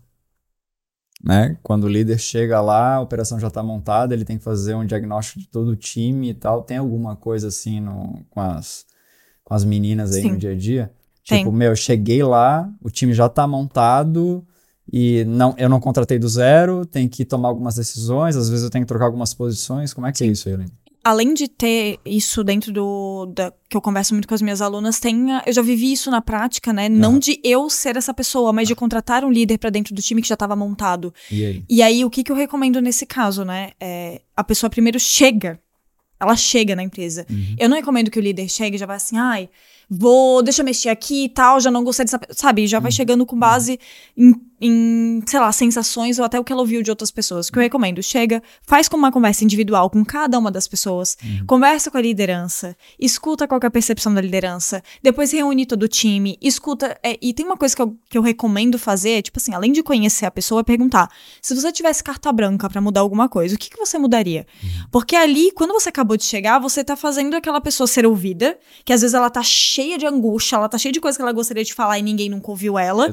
Né? 1.23 1.57
Quando 1.63 1.85
o 1.85 1.89
líder 1.89 2.19
chega 2.19 2.61
lá, 2.61 2.95
a 2.95 3.01
operação 3.01 3.41
já 3.41 3.49
está 3.49 3.63
montada, 3.63 4.15
ele 4.15 4.25
tem 4.25 4.39
que 4.39 4.45
fazer 4.45 4.75
um 4.75 4.85
diagnóstico 4.85 5.41
de 5.41 5.49
todo 5.49 5.69
o 5.69 5.77
time 5.77 6.31
e 6.31 6.35
tal. 6.35 6.63
Tem 6.63 6.77
alguma 6.77 7.17
coisa 7.17 7.49
assim 7.49 7.81
no, 7.81 8.23
com, 8.31 8.41
as, 8.41 8.85
com 9.43 9.55
as 9.55 9.65
meninas 9.65 10.15
aí 10.15 10.23
Sim. 10.23 10.33
no 10.33 10.39
dia 10.39 10.53
a 10.53 10.57
dia? 10.57 10.93
Tem. 11.27 11.39
Tipo, 11.39 11.51
meu, 11.51 11.71
eu 11.71 11.77
cheguei 11.77 12.23
lá, 12.23 12.71
o 12.83 12.91
time 12.91 13.13
já 13.13 13.27
está 13.27 13.47
montado 13.47 14.47
e 14.93 15.25
não, 15.25 15.55
eu 15.59 15.69
não 15.69 15.81
contratei 15.81 16.19
do 16.19 16.29
zero, 16.29 16.87
tem 16.87 17.09
que 17.09 17.25
tomar 17.25 17.49
algumas 17.49 17.75
decisões, 17.75 18.37
às 18.37 18.49
vezes 18.49 18.65
eu 18.65 18.71
tenho 18.71 18.85
que 18.85 18.89
trocar 18.89 19.07
algumas 19.07 19.35
posições. 19.35 19.93
Como 19.93 20.07
é 20.07 20.13
que 20.13 20.23
é 20.23 20.27
isso, 20.29 20.49
Helene? 20.49 20.73
Além 21.07 21.33
de 21.33 21.47
ter 21.47 22.01
isso 22.05 22.43
dentro 22.43 22.73
do. 22.73 23.27
Da, 23.27 23.53
que 23.69 23.77
eu 23.77 23.81
converso 23.81 24.13
muito 24.13 24.27
com 24.27 24.35
as 24.35 24.43
minhas 24.43 24.61
alunas, 24.61 24.99
tem. 24.99 25.29
Eu 25.47 25.53
já 25.53 25.63
vivi 25.63 25.93
isso 25.93 26.11
na 26.11 26.21
prática, 26.21 26.73
né? 26.73 26.89
Não 26.89 27.17
de 27.17 27.39
eu 27.45 27.71
ser 27.71 27.97
essa 27.97 28.13
pessoa, 28.13 28.53
mas 28.53 28.67
de 28.67 28.75
contratar 28.75 29.25
um 29.25 29.31
líder 29.31 29.57
pra 29.59 29.71
dentro 29.71 29.95
do 29.95 30.03
time 30.03 30.21
que 30.21 30.27
já 30.27 30.35
estava 30.35 30.57
montado. 30.57 31.15
E 31.31 31.45
aí? 31.45 31.65
E 31.69 31.81
aí, 31.81 32.05
o 32.05 32.11
que, 32.11 32.25
que 32.25 32.33
eu 32.33 32.35
recomendo 32.35 32.81
nesse 32.81 33.07
caso, 33.07 33.45
né? 33.45 33.71
É, 33.79 34.21
a 34.37 34.43
pessoa 34.43 34.69
primeiro 34.69 34.99
chega. 34.99 35.61
Ela 36.19 36.35
chega 36.35 36.75
na 36.75 36.83
empresa. 36.83 37.25
Eu 37.57 37.69
não 37.69 37.77
recomendo 37.77 38.11
que 38.11 38.19
o 38.19 38.23
líder 38.23 38.49
chegue 38.49 38.75
e 38.75 38.79
já 38.79 38.87
vai 38.87 38.97
assim, 38.97 39.17
ai, 39.17 39.49
vou, 39.89 40.43
deixa 40.43 40.63
eu 40.63 40.65
mexer 40.65 40.89
aqui 40.89 41.25
e 41.25 41.29
tal, 41.29 41.61
já 41.61 41.71
não 41.71 41.85
gostei 41.85 42.05
dessa. 42.05 42.19
pe-", 42.19 42.29
Sabe? 42.35 42.67
Já 42.67 42.81
vai 42.81 42.91
chegando 42.91 43.25
com 43.25 43.39
base 43.39 43.79
em, 44.17 44.35
em, 44.61 45.23
sei 45.27 45.39
lá, 45.39 45.53
sensações 45.53 46.19
ou 46.19 46.25
até 46.25 46.39
o 46.41 46.45
que 46.45 46.53
ela 46.53 46.63
ouviu 46.63 46.83
de 46.83 46.91
outras 46.91 47.11
pessoas. 47.11 47.49
O 47.49 47.53
que 47.53 47.59
eu 47.59 47.63
recomendo? 47.63 48.03
Chega, 48.03 48.43
faz 48.63 48.89
com 48.89 48.97
uma 48.97 49.13
conversa 49.13 49.45
individual 49.45 49.91
com 49.91 50.05
cada 50.05 50.39
uma 50.39 50.51
das 50.51 50.67
pessoas, 50.67 51.17
conversa 51.47 51.91
com 51.91 51.99
a 51.99 52.01
liderança, 52.01 52.77
escuta 52.99 53.47
qual 53.47 53.61
é 53.63 53.67
a 53.67 53.71
percepção 53.71 54.13
da 54.13 54.21
liderança, 54.21 54.83
depois 55.03 55.31
reúne 55.33 55.67
todo 55.67 55.83
o 55.85 55.89
time, 55.89 56.39
escuta. 56.41 56.99
é, 57.03 57.19
e 57.21 57.33
tem 57.33 57.45
uma 57.45 57.57
coisa 57.57 57.77
que 57.77 57.83
eu, 57.83 57.97
que 58.09 58.19
eu 58.19 58.23
recomendo 58.23 58.79
fazer, 58.79 59.23
tipo 59.23 59.39
assim, 59.39 59.55
além 59.55 59.73
de 59.73 59.83
conhecer 59.83 60.27
a 60.27 60.31
pessoa, 60.31 60.61
é 60.63 60.65
perguntar: 60.65 61.09
se 61.41 61.55
você 61.55 61.71
tivesse 61.71 62.03
carta 62.03 62.33
branca 62.33 62.69
pra 62.69 62.81
mudar 62.81 63.01
alguma 63.01 63.29
coisa, 63.29 63.55
o 63.55 63.59
que, 63.59 63.71
que 63.71 63.77
você 63.77 63.99
mudaria? 63.99 64.47
Porque 64.91 65.15
ali, 65.15 65.53
quando 65.53 65.73
você 65.73 65.91
acabou 65.91 66.17
de 66.17 66.25
chegar, 66.25 66.59
você 66.59 66.83
tá 66.83 66.97
fazendo 66.97 67.35
aquela 67.35 67.61
pessoa 67.61 67.87
ser 67.87 68.07
ouvida, 68.07 68.59
que 68.85 68.93
às 68.93 69.03
vezes 69.03 69.15
ela 69.15 69.29
tá 69.31 69.43
cheia 69.43 69.76
de 69.99 70.07
angústia, 70.07 70.57
ela 70.57 70.69
tá 70.69 70.79
cheia 70.79 70.93
de 70.93 71.01
coisa 71.01 71.17
que 71.17 71.23
ela 71.23 71.33
gostaria 71.33 71.65
de 71.65 71.75
falar 71.75 71.99
e 71.99 72.03
ninguém 72.03 72.29
nunca 72.29 72.51
ouviu 72.51 72.79
ela. 72.79 73.13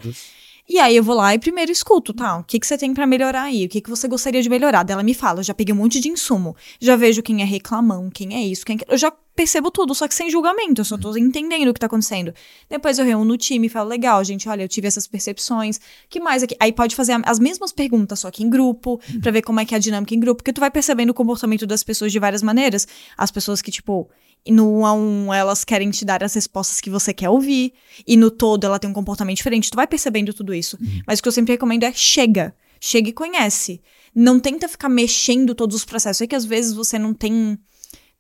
E 0.68 0.80
aí 0.80 0.96
eu 0.96 1.04
vou 1.04 1.16
lá 1.16 1.36
e 1.36 1.40
primeiro 1.40 1.72
escuto, 1.72 2.14
tá? 2.14 2.38
O 2.38 2.44
que, 2.44 2.58
que 2.58 2.66
você 2.66 2.78
tem 2.78 2.94
pra 2.94 3.06
melhorar 3.06 3.44
aí? 3.44 3.66
O 3.66 3.70
que, 3.70 3.82
que 3.82 3.90
você 3.90 4.08
gostaria 4.08 4.42
de 4.42 4.50
melhorar? 4.50 4.84
Daí 4.84 4.94
ela 4.94 5.04
me 5.04 5.14
fala, 5.14 5.40
eu 5.40 5.44
já 5.44 5.54
peguei 5.54 5.74
um 5.74 5.78
monte 5.78 6.00
de 6.00 6.08
insumo. 6.08 6.56
Já 6.80 6.96
vejo 6.96 7.22
quem 7.22 7.42
é 7.42 7.46
reclamão, 7.46 8.10
quem 8.10 8.34
é 8.34 8.42
isso, 8.42 8.66
quem 8.66 8.78
é... 8.78 8.94
Eu 8.94 8.98
já 8.98 9.12
percebo 9.36 9.70
tudo, 9.70 9.94
só 9.94 10.08
que 10.08 10.16
sem 10.16 10.30
julgamento. 10.30 10.80
Eu 10.80 10.86
só 10.86 10.98
tô 10.98 11.18
entendendo 11.18 11.68
o 11.68 11.74
que 11.74 11.82
tá 11.82 11.88
acontecendo. 11.88 12.34
Depois 12.70 12.98
eu 12.98 13.04
reúno 13.04 13.34
o 13.34 13.38
time 13.38 13.68
e 13.68 13.70
falo, 13.70 13.90
legal, 13.90 14.24
gente, 14.24 14.48
olha, 14.48 14.64
eu 14.64 14.70
tive 14.70 14.88
essas 14.88 15.06
percepções. 15.06 15.82
que 16.10 16.22
mais 16.22 16.44
aqui? 16.44 16.56
Aí 16.58 16.72
pode 16.72 16.96
fazer 16.96 17.20
as 17.26 17.40
mesmas 17.40 17.74
perguntas, 17.74 18.22
só 18.22 18.32
que 18.32 18.42
em 18.42 18.50
grupo, 18.50 19.02
pra 19.22 19.32
ver 19.32 19.42
como 19.42 19.60
é 19.60 19.66
que 19.66 19.74
é 19.74 19.78
a 19.78 19.82
dinâmica 19.82 20.16
em 20.16 20.20
grupo. 20.20 20.38
Porque 20.38 20.54
tu 20.54 20.62
vai 20.62 20.72
percebendo 20.72 21.10
o 21.10 21.14
comportamento 21.14 21.68
das 21.68 21.84
pessoas 21.84 22.10
de 22.10 22.20
várias 22.20 22.42
maneiras. 22.42 22.88
As 23.18 23.32
pessoas 23.32 23.62
que, 23.62 23.70
tipo... 23.70 24.10
No 24.48 24.80
um 24.80 24.86
a 24.86 24.94
um, 24.94 25.34
elas 25.34 25.64
querem 25.64 25.90
te 25.90 26.04
dar 26.04 26.24
as 26.24 26.34
respostas 26.34 26.82
que 26.82 26.90
você 26.90 27.14
quer 27.14 27.30
ouvir. 27.30 27.74
E 28.06 28.18
no 28.18 28.30
todo, 28.30 28.66
ela 28.66 28.80
tem 28.80 28.90
um 28.90 28.94
comportamento 28.94 29.38
diferente. 29.38 29.72
Tu 29.72 29.76
vai 29.76 29.88
percebendo 29.88 30.34
tudo 30.34 30.54
isso. 30.54 30.78
Mas 31.08 31.20
o 31.20 31.22
que 31.22 31.28
eu 31.28 31.32
sempre 31.32 31.54
recomendo 31.54 31.84
é 31.84 31.94
chega. 31.94 32.54
Chega 32.80 33.10
e 33.10 33.14
conhece. 33.14 33.82
Não 34.14 34.40
tenta 34.40 34.68
ficar 34.68 34.90
mexendo 34.90 35.56
todos 35.56 35.76
os 35.76 35.86
processos. 35.86 36.22
É 36.22 36.28
que 36.28 36.36
às 36.36 36.44
vezes 36.44 36.74
você 36.74 37.00
não 37.00 37.14
tem 37.14 37.58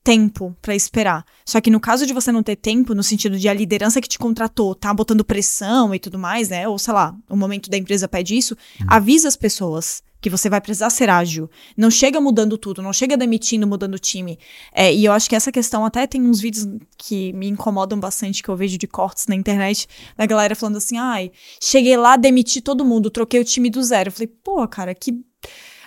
tempo 0.03 0.55
pra 0.61 0.75
esperar. 0.75 1.25
Só 1.45 1.61
que 1.61 1.71
no 1.71 1.79
caso 1.79 2.05
de 2.05 2.13
você 2.13 2.31
não 2.31 2.43
ter 2.43 2.57
tempo, 2.57 2.93
no 2.93 3.03
sentido 3.03 3.39
de 3.39 3.47
a 3.47 3.53
liderança 3.53 4.01
que 4.01 4.07
te 4.07 4.19
contratou 4.19 4.75
tá 4.75 4.93
botando 4.93 5.23
pressão 5.23 5.95
e 5.95 5.99
tudo 5.99 6.19
mais, 6.19 6.49
né? 6.49 6.67
Ou 6.67 6.77
sei 6.77 6.93
lá, 6.93 7.15
o 7.29 7.37
momento 7.37 7.69
da 7.69 7.77
empresa 7.77 8.07
pede 8.07 8.37
isso, 8.37 8.55
avisa 8.85 9.27
as 9.27 9.37
pessoas 9.37 10.03
que 10.23 10.29
você 10.29 10.49
vai 10.49 10.61
precisar 10.61 10.89
ser 10.89 11.09
ágil. 11.09 11.49
Não 11.75 11.91
chega 11.91 12.21
mudando 12.21 12.57
tudo, 12.57 12.81
não 12.81 12.93
chega 12.93 13.17
demitindo, 13.17 13.67
mudando 13.67 13.95
o 13.95 13.99
time. 13.99 14.39
É, 14.73 14.91
e 14.91 15.03
eu 15.03 15.11
acho 15.11 15.29
que 15.29 15.35
essa 15.35 15.51
questão 15.51 15.85
até 15.85 16.07
tem 16.07 16.21
uns 16.21 16.39
vídeos 16.39 16.65
que 16.97 17.33
me 17.33 17.49
incomodam 17.49 17.99
bastante, 17.99 18.41
que 18.41 18.47
eu 18.47 18.55
vejo 18.55 18.77
de 18.77 18.87
cortes 18.87 19.27
na 19.27 19.35
internet, 19.35 19.85
da 20.15 20.25
galera 20.25 20.55
falando 20.55 20.77
assim, 20.77 20.97
ai, 20.97 21.29
cheguei 21.61 21.97
lá, 21.97 22.15
demiti 22.15 22.61
todo 22.61 22.85
mundo, 22.85 23.09
troquei 23.09 23.41
o 23.41 23.43
time 23.43 23.69
do 23.69 23.83
zero. 23.83 24.07
Eu 24.07 24.13
falei, 24.13 24.27
pô, 24.27 24.65
cara, 24.65 24.95
que. 24.95 25.13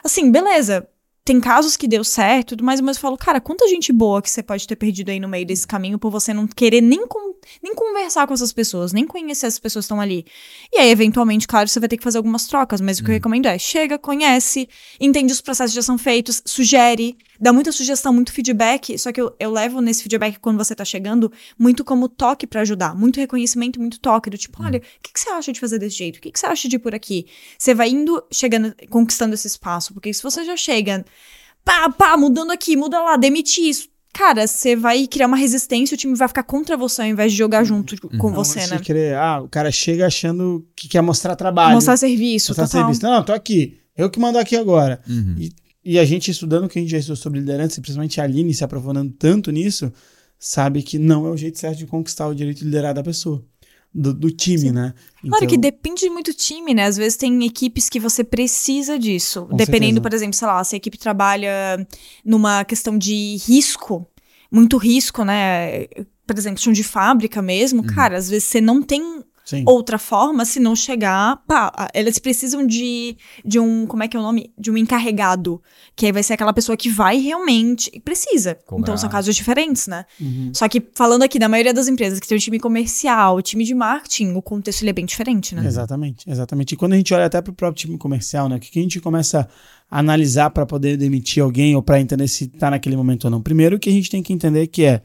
Assim, 0.04 0.30
beleza. 0.30 0.86
Tem 1.26 1.40
casos 1.40 1.76
que 1.76 1.88
deu 1.88 2.04
certo, 2.04 2.50
tudo 2.50 2.62
mais, 2.64 2.80
mas 2.80 2.96
eu 2.96 3.00
falo, 3.00 3.16
cara, 3.16 3.40
quanta 3.40 3.66
gente 3.66 3.92
boa 3.92 4.22
que 4.22 4.30
você 4.30 4.44
pode 4.44 4.64
ter 4.64 4.76
perdido 4.76 5.08
aí 5.10 5.18
no 5.18 5.26
meio 5.26 5.44
desse 5.44 5.66
caminho 5.66 5.98
por 5.98 6.08
você 6.08 6.32
não 6.32 6.46
querer 6.46 6.80
nem, 6.80 7.04
con- 7.04 7.34
nem 7.60 7.74
conversar 7.74 8.28
com 8.28 8.32
essas 8.32 8.52
pessoas, 8.52 8.92
nem 8.92 9.04
conhecer 9.04 9.46
as 9.46 9.58
pessoas 9.58 9.84
que 9.84 9.86
estão 9.86 10.00
ali. 10.00 10.24
E 10.72 10.78
aí, 10.78 10.88
eventualmente, 10.88 11.48
claro, 11.48 11.68
você 11.68 11.80
vai 11.80 11.88
ter 11.88 11.96
que 11.96 12.04
fazer 12.04 12.18
algumas 12.18 12.46
trocas, 12.46 12.80
mas 12.80 13.00
o 13.00 13.02
que 13.04 13.10
eu 13.10 13.14
recomendo 13.14 13.46
é 13.46 13.58
chega, 13.58 13.98
conhece, 13.98 14.68
entende 15.00 15.32
os 15.32 15.40
processos 15.40 15.72
que 15.72 15.76
já 15.76 15.82
são 15.82 15.98
feitos, 15.98 16.40
sugere, 16.44 17.16
dá 17.40 17.52
muita 17.52 17.72
sugestão, 17.72 18.12
muito 18.12 18.32
feedback. 18.32 18.96
Só 18.96 19.10
que 19.10 19.20
eu, 19.20 19.34
eu 19.40 19.50
levo 19.50 19.80
nesse 19.80 20.04
feedback 20.04 20.38
quando 20.38 20.58
você 20.58 20.76
tá 20.76 20.84
chegando 20.84 21.32
muito 21.58 21.84
como 21.84 22.08
toque 22.08 22.46
pra 22.46 22.60
ajudar, 22.60 22.94
muito 22.94 23.18
reconhecimento, 23.18 23.80
muito 23.80 23.98
toque, 23.98 24.30
do 24.30 24.38
tipo, 24.38 24.62
olha, 24.62 24.78
o 24.78 24.82
que, 25.02 25.12
que 25.12 25.18
você 25.18 25.30
acha 25.30 25.52
de 25.52 25.58
fazer 25.58 25.80
desse 25.80 25.96
jeito? 25.96 26.18
O 26.18 26.20
que, 26.20 26.30
que 26.30 26.38
você 26.38 26.46
acha 26.46 26.68
de 26.68 26.76
ir 26.76 26.78
por 26.78 26.94
aqui? 26.94 27.26
Você 27.58 27.74
vai 27.74 27.88
indo, 27.88 28.22
chegando, 28.32 28.72
conquistando 28.90 29.34
esse 29.34 29.48
espaço, 29.48 29.92
porque 29.92 30.14
se 30.14 30.22
você 30.22 30.44
já 30.44 30.56
chega, 30.56 31.04
pá, 31.66 31.90
pá, 31.90 32.16
mudando 32.16 32.52
aqui, 32.52 32.76
muda 32.76 33.02
lá, 33.02 33.16
demite 33.16 33.60
isso. 33.60 33.88
Cara, 34.14 34.46
você 34.46 34.74
vai 34.74 35.06
criar 35.06 35.26
uma 35.26 35.36
resistência, 35.36 35.94
o 35.94 35.98
time 35.98 36.14
vai 36.14 36.28
ficar 36.28 36.44
contra 36.44 36.74
você 36.74 37.02
ao 37.02 37.08
invés 37.08 37.32
de 37.32 37.36
jogar 37.36 37.64
junto 37.64 38.00
com 38.16 38.30
Não, 38.30 38.34
você, 38.34 38.60
você 38.60 38.74
né? 38.74 38.80
querer, 38.80 39.14
ah, 39.14 39.42
o 39.42 39.48
cara 39.48 39.70
chega 39.70 40.06
achando 40.06 40.66
que 40.74 40.88
quer 40.88 41.02
mostrar 41.02 41.36
trabalho. 41.36 41.74
Mostrar 41.74 41.98
serviço, 41.98 42.52
mostrar 42.52 42.66
total. 42.66 42.80
serviço. 42.80 43.02
Não, 43.02 43.22
tô 43.22 43.32
aqui. 43.32 43.78
Eu 43.94 44.08
que 44.08 44.18
mando 44.18 44.38
aqui 44.38 44.56
agora. 44.56 45.02
Uhum. 45.06 45.34
E, 45.38 45.52
e 45.84 45.98
a 45.98 46.04
gente 46.06 46.30
estudando 46.30 46.64
o 46.64 46.68
que 46.68 46.78
a 46.78 46.82
gente 46.82 46.90
já 46.90 46.98
estudou 46.98 47.16
sobre 47.16 47.40
liderança, 47.40 47.78
e 47.78 47.82
principalmente 47.82 48.18
a 48.18 48.24
Aline 48.24 48.54
se 48.54 48.64
aprofundando 48.64 49.12
tanto 49.18 49.50
nisso, 49.50 49.92
sabe 50.38 50.82
que 50.82 50.98
não 50.98 51.26
é 51.26 51.30
o 51.30 51.36
jeito 51.36 51.58
certo 51.58 51.76
de 51.76 51.86
conquistar 51.86 52.26
o 52.26 52.34
direito 52.34 52.58
de 52.58 52.64
liderar 52.64 52.94
da 52.94 53.02
pessoa. 53.02 53.44
Do, 53.98 54.12
do 54.12 54.30
time, 54.30 54.70
né? 54.72 54.92
Claro 55.22 55.36
Então, 55.44 55.48
que 55.48 55.56
depende 55.56 56.10
muito 56.10 56.30
do 56.30 56.36
time, 56.36 56.74
né? 56.74 56.84
Às 56.84 56.98
vezes 56.98 57.16
tem 57.16 57.42
equipes 57.46 57.88
que 57.88 57.98
você 57.98 58.22
precisa 58.22 58.98
disso. 58.98 59.46
Com 59.46 59.56
Dependendo, 59.56 59.94
certeza. 59.94 60.00
por 60.02 60.12
exemplo, 60.12 60.34
sei 60.34 60.46
lá, 60.46 60.62
se 60.62 60.74
a 60.74 60.78
equipe 60.78 60.98
trabalha 60.98 61.86
numa 62.22 62.62
questão 62.62 62.98
de 62.98 63.36
risco, 63.46 64.06
muito 64.52 64.76
risco, 64.76 65.24
né? 65.24 65.86
Por 66.26 66.36
exemplo, 66.36 66.60
chão 66.60 66.74
de 66.74 66.84
fábrica 66.84 67.40
mesmo, 67.40 67.84
cara, 67.84 68.18
às 68.18 68.28
vezes 68.28 68.44
você 68.44 68.60
não 68.60 68.82
tem 68.82 69.24
Sim. 69.46 69.62
outra 69.64 69.96
forma 69.96 70.44
se 70.44 70.58
não 70.58 70.74
chegar. 70.74 71.40
Pá, 71.46 71.88
eles 71.94 72.18
precisam 72.18 72.66
de, 72.66 73.16
de 73.44 73.60
um. 73.60 73.86
Como 73.86 74.02
é 74.02 74.08
que 74.08 74.16
é 74.16 74.20
o 74.20 74.22
nome? 74.22 74.52
De 74.58 74.72
um 74.72 74.76
encarregado. 74.76 75.62
Que 75.94 76.06
aí 76.06 76.12
vai 76.12 76.24
ser 76.24 76.32
aquela 76.32 76.52
pessoa 76.52 76.76
que 76.76 76.90
vai 76.90 77.18
realmente. 77.18 77.88
Precisa. 78.00 78.56
Cobrar. 78.66 78.82
Então 78.82 78.98
são 78.98 79.08
casos 79.08 79.36
diferentes, 79.36 79.86
né? 79.86 80.04
Uhum. 80.20 80.50
Só 80.52 80.68
que 80.68 80.82
falando 80.94 81.22
aqui 81.22 81.38
da 81.38 81.48
maioria 81.48 81.72
das 81.72 81.86
empresas 81.86 82.18
que 82.18 82.26
tem 82.26 82.36
o 82.36 82.40
time 82.40 82.58
comercial, 82.58 83.36
o 83.36 83.42
time 83.42 83.62
de 83.62 83.72
marketing, 83.72 84.34
o 84.34 84.42
contexto 84.42 84.82
ele 84.82 84.90
é 84.90 84.92
bem 84.92 85.06
diferente, 85.06 85.54
né? 85.54 85.64
Exatamente, 85.64 86.28
exatamente. 86.28 86.72
E 86.72 86.76
quando 86.76 86.94
a 86.94 86.96
gente 86.96 87.14
olha 87.14 87.26
até 87.26 87.40
para 87.40 87.52
o 87.52 87.54
próprio 87.54 87.80
time 87.80 87.96
comercial, 87.96 88.48
né? 88.48 88.56
O 88.56 88.60
que 88.60 88.68
que 88.68 88.80
a 88.80 88.82
gente 88.82 89.00
começa 89.00 89.48
a 89.88 89.98
analisar 90.00 90.50
para 90.50 90.66
poder 90.66 90.96
demitir 90.96 91.40
alguém 91.40 91.76
ou 91.76 91.82
para 91.82 92.00
entender 92.00 92.26
se 92.26 92.46
está 92.46 92.68
naquele 92.68 92.96
momento 92.96 93.26
ou 93.26 93.30
não? 93.30 93.40
Primeiro, 93.40 93.76
o 93.76 93.78
que 93.78 93.88
a 93.88 93.92
gente 93.92 94.10
tem 94.10 94.24
que 94.24 94.32
entender 94.32 94.66
que 94.66 94.84
é 94.84 95.02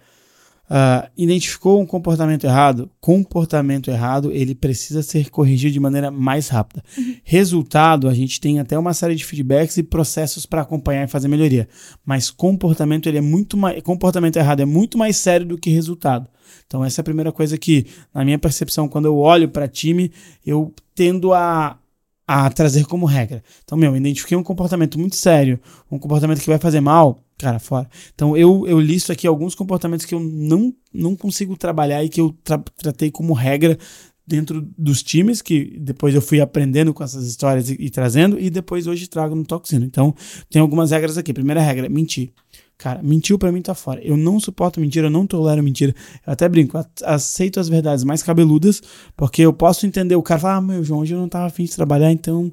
ah, 0.73 1.09
identificou 1.17 1.81
um 1.81 1.85
comportamento 1.85 2.45
errado, 2.45 2.89
comportamento 3.01 3.91
errado, 3.91 4.31
ele 4.31 4.55
precisa 4.55 5.03
ser 5.03 5.29
corrigido 5.29 5.73
de 5.73 5.81
maneira 5.81 6.09
mais 6.09 6.47
rápida. 6.47 6.81
Resultado, 7.25 8.07
a 8.07 8.13
gente 8.13 8.39
tem 8.39 8.57
até 8.57 8.79
uma 8.79 8.93
série 8.93 9.13
de 9.15 9.25
feedbacks 9.25 9.75
e 9.75 9.83
processos 9.83 10.45
para 10.45 10.61
acompanhar 10.61 11.03
e 11.03 11.09
fazer 11.09 11.27
melhoria. 11.27 11.67
Mas 12.05 12.29
comportamento 12.29 13.09
ele 13.09 13.17
é 13.17 13.21
muito 13.21 13.57
mais, 13.57 13.81
comportamento 13.81 14.37
errado 14.37 14.61
é 14.61 14.65
muito 14.65 14.97
mais 14.97 15.17
sério 15.17 15.45
do 15.45 15.57
que 15.57 15.69
resultado. 15.69 16.29
Então 16.65 16.85
essa 16.85 17.01
é 17.01 17.03
a 17.03 17.03
primeira 17.03 17.33
coisa 17.33 17.57
que, 17.57 17.87
na 18.13 18.23
minha 18.23 18.39
percepção, 18.39 18.87
quando 18.87 19.07
eu 19.07 19.17
olho 19.17 19.49
para 19.49 19.67
time, 19.67 20.09
eu 20.45 20.73
tendo 20.95 21.33
a 21.33 21.77
a 22.25 22.49
trazer 22.49 22.85
como 22.85 23.05
regra. 23.05 23.43
Então, 23.61 23.77
meu, 23.77 23.93
identifiquei 23.93 24.37
um 24.37 24.43
comportamento 24.43 24.97
muito 24.97 25.17
sério, 25.17 25.59
um 25.91 25.99
comportamento 25.99 26.39
que 26.39 26.47
vai 26.47 26.57
fazer 26.57 26.79
mal, 26.79 27.21
cara, 27.41 27.57
fora. 27.59 27.89
Então, 28.13 28.37
eu, 28.37 28.67
eu 28.67 28.79
listo 28.79 29.11
aqui 29.11 29.25
alguns 29.25 29.55
comportamentos 29.55 30.05
que 30.05 30.13
eu 30.13 30.19
não, 30.19 30.71
não 30.93 31.15
consigo 31.15 31.57
trabalhar 31.57 32.03
e 32.03 32.09
que 32.09 32.21
eu 32.21 32.35
tra- 32.43 32.63
tratei 32.77 33.09
como 33.09 33.33
regra 33.33 33.77
dentro 34.25 34.65
dos 34.77 35.01
times, 35.01 35.41
que 35.41 35.77
depois 35.79 36.13
eu 36.13 36.21
fui 36.21 36.39
aprendendo 36.39 36.93
com 36.93 37.03
essas 37.03 37.25
histórias 37.27 37.69
e, 37.69 37.75
e 37.79 37.89
trazendo, 37.89 38.39
e 38.39 38.49
depois 38.49 38.85
hoje 38.85 39.07
trago 39.07 39.35
no 39.35 39.43
Toxino. 39.43 39.83
Então, 39.83 40.13
tem 40.49 40.61
algumas 40.61 40.91
regras 40.91 41.17
aqui. 41.17 41.33
Primeira 41.33 41.61
regra, 41.61 41.89
mentir. 41.89 42.31
Cara, 42.77 43.01
mentiu 43.03 43.37
pra 43.37 43.51
mim 43.51 43.61
tá 43.61 43.73
fora. 43.73 44.01
Eu 44.03 44.15
não 44.15 44.39
suporto 44.39 44.79
mentira, 44.79 45.07
eu 45.07 45.11
não 45.11 45.25
tolero 45.25 45.63
mentira. 45.63 45.95
Eu 46.25 46.33
até 46.33 46.47
brinco, 46.47 46.79
aceito 47.03 47.59
as 47.59 47.67
verdades 47.67 48.03
mais 48.03 48.21
cabeludas, 48.23 48.81
porque 49.17 49.41
eu 49.41 49.51
posso 49.51 49.85
entender 49.87 50.15
o 50.15 50.23
cara 50.23 50.39
falar, 50.39 50.55
ah, 50.57 50.61
meu, 50.61 50.83
João, 50.83 51.01
hoje 51.01 51.13
eu 51.13 51.19
não 51.19 51.29
tava 51.29 51.47
afim 51.47 51.63
de 51.65 51.75
trabalhar, 51.75 52.11
então, 52.11 52.51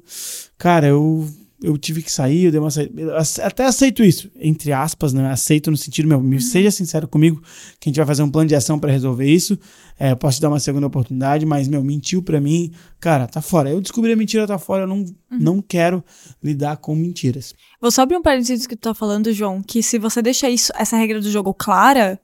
cara, 0.57 0.87
eu, 0.87 1.27
eu 1.61 1.77
tive 1.77 2.01
que 2.01 2.11
sair, 2.11 2.45
eu 2.45 2.51
dei 2.51 2.59
uma 2.59 2.71
saída. 2.71 3.17
Até 3.43 3.65
aceito 3.65 4.03
isso, 4.03 4.31
entre 4.35 4.71
aspas, 4.71 5.11
né? 5.13 5.29
Aceito 5.29 5.69
no 5.69 5.77
sentido, 5.77 6.07
meu, 6.07 6.21
me 6.21 6.41
seja 6.41 6.71
sincero 6.71 7.07
comigo, 7.07 7.41
que 7.79 7.87
a 7.87 7.89
gente 7.89 7.97
vai 7.97 8.05
fazer 8.05 8.23
um 8.23 8.29
plano 8.29 8.47
de 8.47 8.55
ação 8.55 8.79
pra 8.79 8.91
resolver 8.91 9.29
isso. 9.29 9.59
É, 9.99 10.11
eu 10.11 10.17
posso 10.17 10.37
te 10.37 10.41
dar 10.41 10.49
uma 10.49 10.59
segunda 10.59 10.87
oportunidade, 10.87 11.45
mas, 11.45 11.67
meu, 11.67 11.83
mentiu 11.83 12.23
pra 12.23 12.39
mim, 12.39 12.71
cara, 12.99 13.27
tá 13.27 13.41
fora. 13.41 13.69
Eu 13.69 13.81
descobri 13.81 14.11
a 14.11 14.15
mentira, 14.15 14.47
tá 14.47 14.57
fora, 14.57 14.83
eu 14.83 14.87
não, 14.87 15.05
não 15.29 15.61
quero 15.61 16.03
lidar 16.41 16.77
com 16.77 16.95
mentiras. 16.95 17.53
Vou 17.81 17.91
só 17.91 18.03
abrir 18.03 18.15
um 18.15 18.21
parênteses 18.21 18.65
que 18.65 18.75
tu 18.75 18.81
tá 18.81 18.93
falando, 18.93 19.31
João, 19.33 19.61
que 19.61 19.83
se 19.83 19.99
você 19.99 20.21
deixa 20.21 20.49
isso, 20.49 20.71
essa 20.75 20.95
regra 20.95 21.19
do 21.19 21.29
jogo 21.29 21.53
clara, 21.53 22.19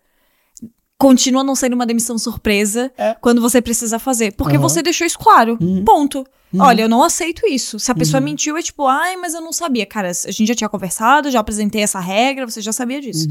continua 1.07 1.43
não 1.43 1.55
sendo 1.55 1.73
uma 1.73 1.85
demissão 1.85 2.17
surpresa 2.17 2.91
É. 2.97 3.15
quando 3.21 3.39
você 3.41 3.61
precisa 3.61 3.99
fazer. 3.99 4.33
Porque 4.33 4.55
Aham. 4.55 4.61
você 4.67 4.81
deixou 4.81 5.05
isso 5.05 5.19
claro. 5.19 5.57
Uhum. 5.61 5.83
Ponto. 5.85 6.25
Uhum. 6.53 6.61
Olha, 6.61 6.83
eu 6.83 6.89
não 6.89 7.03
aceito 7.03 7.45
isso. 7.47 7.77
Se 7.79 7.91
a 7.91 7.95
pessoa 7.95 8.19
Uhum. 8.21 8.25
mentiu, 8.25 8.57
é 8.57 8.61
tipo, 8.61 8.87
ai, 8.87 9.15
mas 9.17 9.33
eu 9.33 9.41
não 9.41 9.51
sabia. 9.51 9.85
Cara, 9.85 10.09
a 10.09 10.31
gente 10.31 10.47
já 10.47 10.55
tinha 10.55 10.69
conversado, 10.69 11.29
já 11.29 11.39
apresentei 11.41 11.81
essa 11.81 11.99
regra, 11.99 12.49
você 12.49 12.61
já 12.61 12.71
sabia 12.71 13.01
disso. 13.01 13.27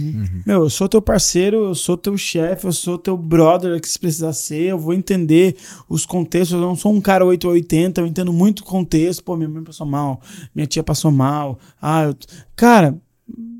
Meu, 0.46 0.64
eu 0.64 0.70
sou 0.70 0.88
teu 0.88 1.00
parceiro, 1.00 1.56
eu 1.68 1.74
sou 1.74 1.96
teu 1.96 2.16
chefe, 2.18 2.66
eu 2.66 2.72
sou 2.72 2.96
teu 2.98 3.16
brother 3.16 3.80
que 3.80 3.88
se 3.88 3.98
precisar 3.98 4.32
ser, 4.34 4.64
eu 4.70 4.78
vou 4.78 4.92
entender 4.92 5.56
os 5.88 6.04
contextos, 6.04 6.52
eu 6.52 6.60
não 6.60 6.76
sou 6.76 6.92
um 6.92 7.00
cara 7.00 7.24
880, 7.24 8.00
eu 8.02 8.06
entendo 8.06 8.32
muito 8.32 8.60
o 8.60 8.64
contexto, 8.64 9.24
pô, 9.24 9.36
minha 9.36 9.48
mãe 9.48 9.64
passou 9.64 9.86
mal, 9.86 10.20
minha 10.54 10.66
tia 10.66 10.82
passou 10.82 11.10
mal, 11.10 11.58
ah, 11.80 12.02
eu... 12.04 12.16
cara, 12.54 12.94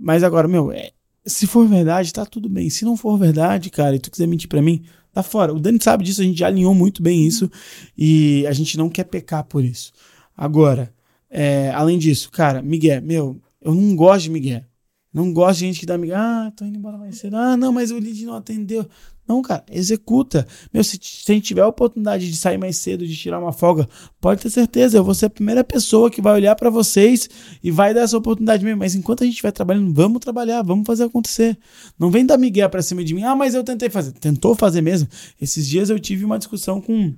mas 0.01 0.23
agora, 0.23 0.47
meu, 0.47 0.71
é, 0.73 0.91
se 1.27 1.47
for 1.47 1.67
verdade, 1.67 2.13
tá 2.13 2.27
tudo 2.27 2.49
bem, 2.49 2.69
se 2.69 2.85
não 2.85 2.97
for 2.97 3.17
verdade, 3.19 3.71
cara, 3.71 3.97
e 3.97 3.99
tu 3.99 4.11
quiser 4.11 4.27
mentir 4.27 4.49
pra 4.49 4.63
mim, 4.63 4.83
tá 5.13 5.23
fora, 5.23 5.53
o 5.53 5.59
Dani 5.59 5.79
sabe 5.81 6.05
disso, 6.05 6.21
a 6.21 6.25
gente 6.25 6.39
já 6.39 6.47
alinhou 6.47 6.75
muito 6.75 7.03
bem 7.03 7.27
isso, 7.27 7.51
e 7.97 8.47
a 8.47 8.53
gente 8.53 8.77
não 8.77 8.89
quer 8.89 9.05
pecar 9.05 9.45
por 9.45 9.65
isso. 9.65 9.93
Agora, 10.37 10.93
é, 11.31 11.71
além 11.71 11.99
disso, 11.99 12.31
cara, 12.31 12.61
Miguel, 12.61 13.03
meu, 13.03 13.41
eu 13.61 13.75
não 13.75 13.97
gosto 13.97 14.25
de 14.25 14.31
Miguel. 14.31 14.63
Não 15.15 15.33
gosto 15.33 15.61
de 15.61 15.67
gente 15.67 15.81
que 15.81 15.87
dá 15.87 15.95
amiga. 15.95 16.17
Ah, 16.19 16.53
tô 16.57 16.65
indo 16.65 16.77
embora 16.77 16.99
mais 16.99 17.19
cedo. 17.19 17.37
Ah, 17.37 17.57
não, 17.57 17.73
mas 17.73 17.93
o 17.93 17.99
lead 17.99 18.27
não 18.27 18.35
atendeu. 18.35 18.85
Não, 19.29 19.41
cara, 19.41 19.65
executa. 19.71 20.45
Meu, 20.73 20.83
se, 20.83 20.99
se 21.01 21.31
a 21.31 21.35
gente 21.35 21.47
tiver 21.47 21.63
a 21.63 21.69
oportunidade 21.69 22.29
de 22.29 22.37
sair 22.37 22.59
mais 22.59 22.77
cedo, 22.79 23.07
de 23.07 23.17
tirar 23.17 23.39
uma 23.39 23.53
folga, 23.53 23.89
pode 24.21 24.43
ter 24.43 24.51
certeza, 24.51 24.99
eu 24.99 25.05
vou 25.05 25.15
ser 25.15 25.27
a 25.27 25.31
primeira 25.31 25.63
pessoa 25.63 26.11
que 26.11 26.21
vai 26.21 26.35
olhar 26.35 26.57
pra 26.57 26.69
vocês 26.69 27.31
e 27.63 27.71
vai 27.71 27.95
dar 27.95 28.01
essa 28.01 28.19
oportunidade 28.19 28.65
mesmo. 28.65 28.81
Mas 28.81 28.97
enquanto 28.97 29.23
a 29.23 29.25
gente 29.25 29.35
estiver 29.35 29.53
trabalhando, 29.53 29.95
vamos 29.95 30.19
trabalhar, 30.19 30.63
vamos 30.63 30.85
fazer 30.85 31.05
acontecer. 31.05 31.57
Não 31.97 32.11
vem 32.11 32.27
dar 32.27 32.37
migué 32.37 32.67
pra 32.69 32.83
cima 32.83 33.05
de 33.05 33.15
mim. 33.15 33.23
Ah, 33.23 33.37
mas 33.37 33.55
eu 33.55 33.63
tentei 33.63 33.89
fazer. 33.89 34.11
Tentou 34.13 34.57
fazer 34.57 34.83
mesmo. 34.83 35.09
Esses 35.41 35.67
dias 35.67 35.91
eu 35.91 35.99
tive 36.01 36.25
uma 36.25 36.39
discussão 36.39 36.81
com, 36.81 37.15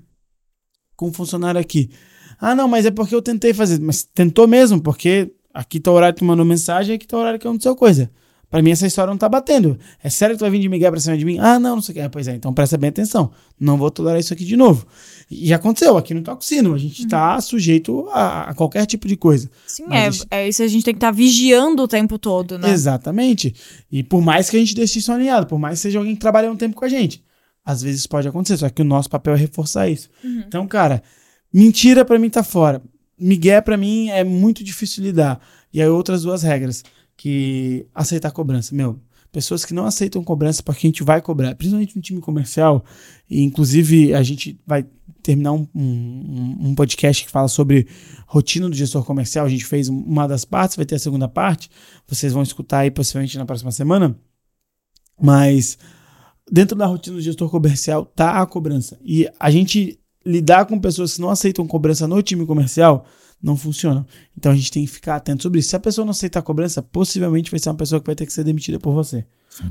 com 0.94 1.08
um 1.08 1.12
funcionário 1.14 1.58
aqui. 1.58 1.90
Ah, 2.38 2.54
não, 2.54 2.68
mas 2.68 2.84
é 2.84 2.90
porque 2.90 3.14
eu 3.14 3.22
tentei 3.22 3.54
fazer. 3.54 3.80
Mas 3.80 4.04
tentou 4.04 4.46
mesmo, 4.46 4.80
porque 4.82 5.32
aqui 5.56 5.80
tá 5.80 5.90
o 5.90 5.94
horário 5.94 6.14
que 6.14 6.20
tu 6.20 6.24
mandou 6.24 6.44
mensagem, 6.44 6.94
aqui 6.94 7.06
tá 7.06 7.16
o 7.16 7.20
horário 7.20 7.38
que 7.38 7.46
aconteceu 7.46 7.74
coisa. 7.74 8.10
Pra 8.48 8.62
mim, 8.62 8.70
essa 8.70 8.86
história 8.86 9.10
não 9.10 9.18
tá 9.18 9.28
batendo. 9.28 9.76
É 10.02 10.08
sério 10.08 10.34
que 10.34 10.38
tu 10.38 10.42
vai 10.42 10.50
vir 10.50 10.60
de 10.60 10.68
Miguel 10.68 10.92
pra 10.92 11.00
cima 11.00 11.18
de 11.18 11.24
mim? 11.24 11.36
Ah, 11.40 11.58
não, 11.58 11.76
não 11.76 11.82
sei 11.82 11.92
o 11.92 11.96
que. 11.96 12.00
Ah, 12.00 12.08
pois 12.08 12.28
é, 12.28 12.34
então 12.36 12.54
presta 12.54 12.78
bem 12.78 12.90
atenção. 12.90 13.32
Não 13.58 13.76
vou 13.76 13.90
tolerar 13.90 14.20
isso 14.20 14.32
aqui 14.32 14.44
de 14.44 14.56
novo. 14.56 14.86
E 15.28 15.52
aconteceu 15.52 15.96
aqui 15.96 16.14
no 16.14 16.22
Toxino. 16.22 16.72
A 16.72 16.78
gente 16.78 17.08
tá 17.08 17.40
sujeito 17.40 18.08
a, 18.12 18.50
a 18.50 18.54
qualquer 18.54 18.86
tipo 18.86 19.08
de 19.08 19.16
coisa. 19.16 19.50
Sim, 19.66 19.84
é, 19.90 20.08
é 20.30 20.48
isso 20.48 20.62
a 20.62 20.68
gente 20.68 20.84
tem 20.84 20.94
que 20.94 20.98
estar 20.98 21.10
vigiando 21.10 21.82
o 21.82 21.88
tempo 21.88 22.18
todo, 22.20 22.56
né? 22.56 22.70
Exatamente. 22.70 23.52
E 23.90 24.04
por 24.04 24.22
mais 24.22 24.48
que 24.48 24.56
a 24.56 24.60
gente 24.60 24.76
deixe 24.76 25.00
isso 25.00 25.10
alinhado, 25.10 25.48
por 25.48 25.58
mais 25.58 25.80
que 25.80 25.82
seja 25.82 25.98
alguém 25.98 26.14
que 26.14 26.20
trabalha 26.20 26.50
um 26.50 26.56
tempo 26.56 26.76
com 26.76 26.84
a 26.84 26.88
gente, 26.88 27.24
às 27.64 27.82
vezes 27.82 28.06
pode 28.06 28.28
acontecer, 28.28 28.58
só 28.58 28.68
que 28.68 28.80
o 28.80 28.84
nosso 28.84 29.10
papel 29.10 29.34
é 29.34 29.36
reforçar 29.36 29.88
isso. 29.88 30.08
Então, 30.46 30.68
cara, 30.68 31.02
mentira 31.52 32.04
pra 32.04 32.16
mim 32.16 32.30
tá 32.30 32.44
fora. 32.44 32.80
Miguel 33.18 33.62
pra 33.62 33.76
mim 33.76 34.08
é 34.08 34.22
muito 34.22 34.62
difícil 34.62 35.02
lidar. 35.04 35.40
E 35.72 35.80
aí 35.80 35.88
outras 35.88 36.22
duas 36.22 36.42
regras, 36.42 36.82
que 37.16 37.86
aceitar 37.94 38.30
cobrança. 38.30 38.74
Meu, 38.74 39.00
pessoas 39.32 39.64
que 39.64 39.74
não 39.74 39.86
aceitam 39.86 40.22
cobrança 40.22 40.62
porque 40.62 40.86
a 40.86 40.88
gente 40.88 41.02
vai 41.02 41.20
cobrar, 41.20 41.54
principalmente 41.54 41.96
no 41.96 42.02
time 42.02 42.20
comercial, 42.20 42.84
e 43.28 43.42
inclusive 43.42 44.14
a 44.14 44.22
gente 44.22 44.60
vai 44.66 44.86
terminar 45.22 45.52
um, 45.52 45.66
um, 45.74 46.56
um 46.68 46.74
podcast 46.74 47.24
que 47.24 47.30
fala 47.30 47.48
sobre 47.48 47.88
rotina 48.26 48.68
do 48.68 48.76
gestor 48.76 49.04
comercial. 49.04 49.44
A 49.44 49.48
gente 49.48 49.64
fez 49.64 49.88
uma 49.88 50.26
das 50.28 50.44
partes, 50.44 50.76
vai 50.76 50.86
ter 50.86 50.94
a 50.94 51.00
segunda 51.00 51.28
parte. 51.28 51.70
Vocês 52.06 52.32
vão 52.32 52.42
escutar 52.42 52.80
aí 52.80 52.90
possivelmente 52.90 53.36
na 53.36 53.44
próxima 53.44 53.72
semana. 53.72 54.16
Mas 55.20 55.78
dentro 56.50 56.76
da 56.76 56.86
rotina 56.86 57.16
do 57.16 57.22
gestor 57.22 57.50
comercial 57.50 58.04
tá 58.04 58.40
a 58.40 58.46
cobrança. 58.46 58.98
E 59.02 59.28
a 59.40 59.50
gente 59.50 59.98
lidar 60.26 60.66
com 60.66 60.78
pessoas 60.78 61.14
que 61.14 61.20
não 61.20 61.30
aceitam 61.30 61.66
cobrança 61.66 62.08
no 62.08 62.20
time 62.20 62.44
comercial 62.44 63.06
não 63.42 63.56
funciona. 63.56 64.06
Então 64.36 64.50
a 64.50 64.54
gente 64.54 64.72
tem 64.72 64.84
que 64.84 64.90
ficar 64.90 65.16
atento 65.16 65.42
sobre 65.42 65.60
isso. 65.60 65.68
Se 65.68 65.76
a 65.76 65.80
pessoa 65.80 66.04
não 66.04 66.10
aceitar 66.10 66.40
a 66.40 66.42
cobrança, 66.42 66.82
possivelmente 66.82 67.50
vai 67.50 67.60
ser 67.60 67.68
uma 67.68 67.76
pessoa 67.76 68.00
que 68.00 68.06
vai 68.06 68.14
ter 68.14 68.26
que 68.26 68.32
ser 68.32 68.44
demitida 68.44 68.78
por 68.78 68.92
você. 68.92 69.24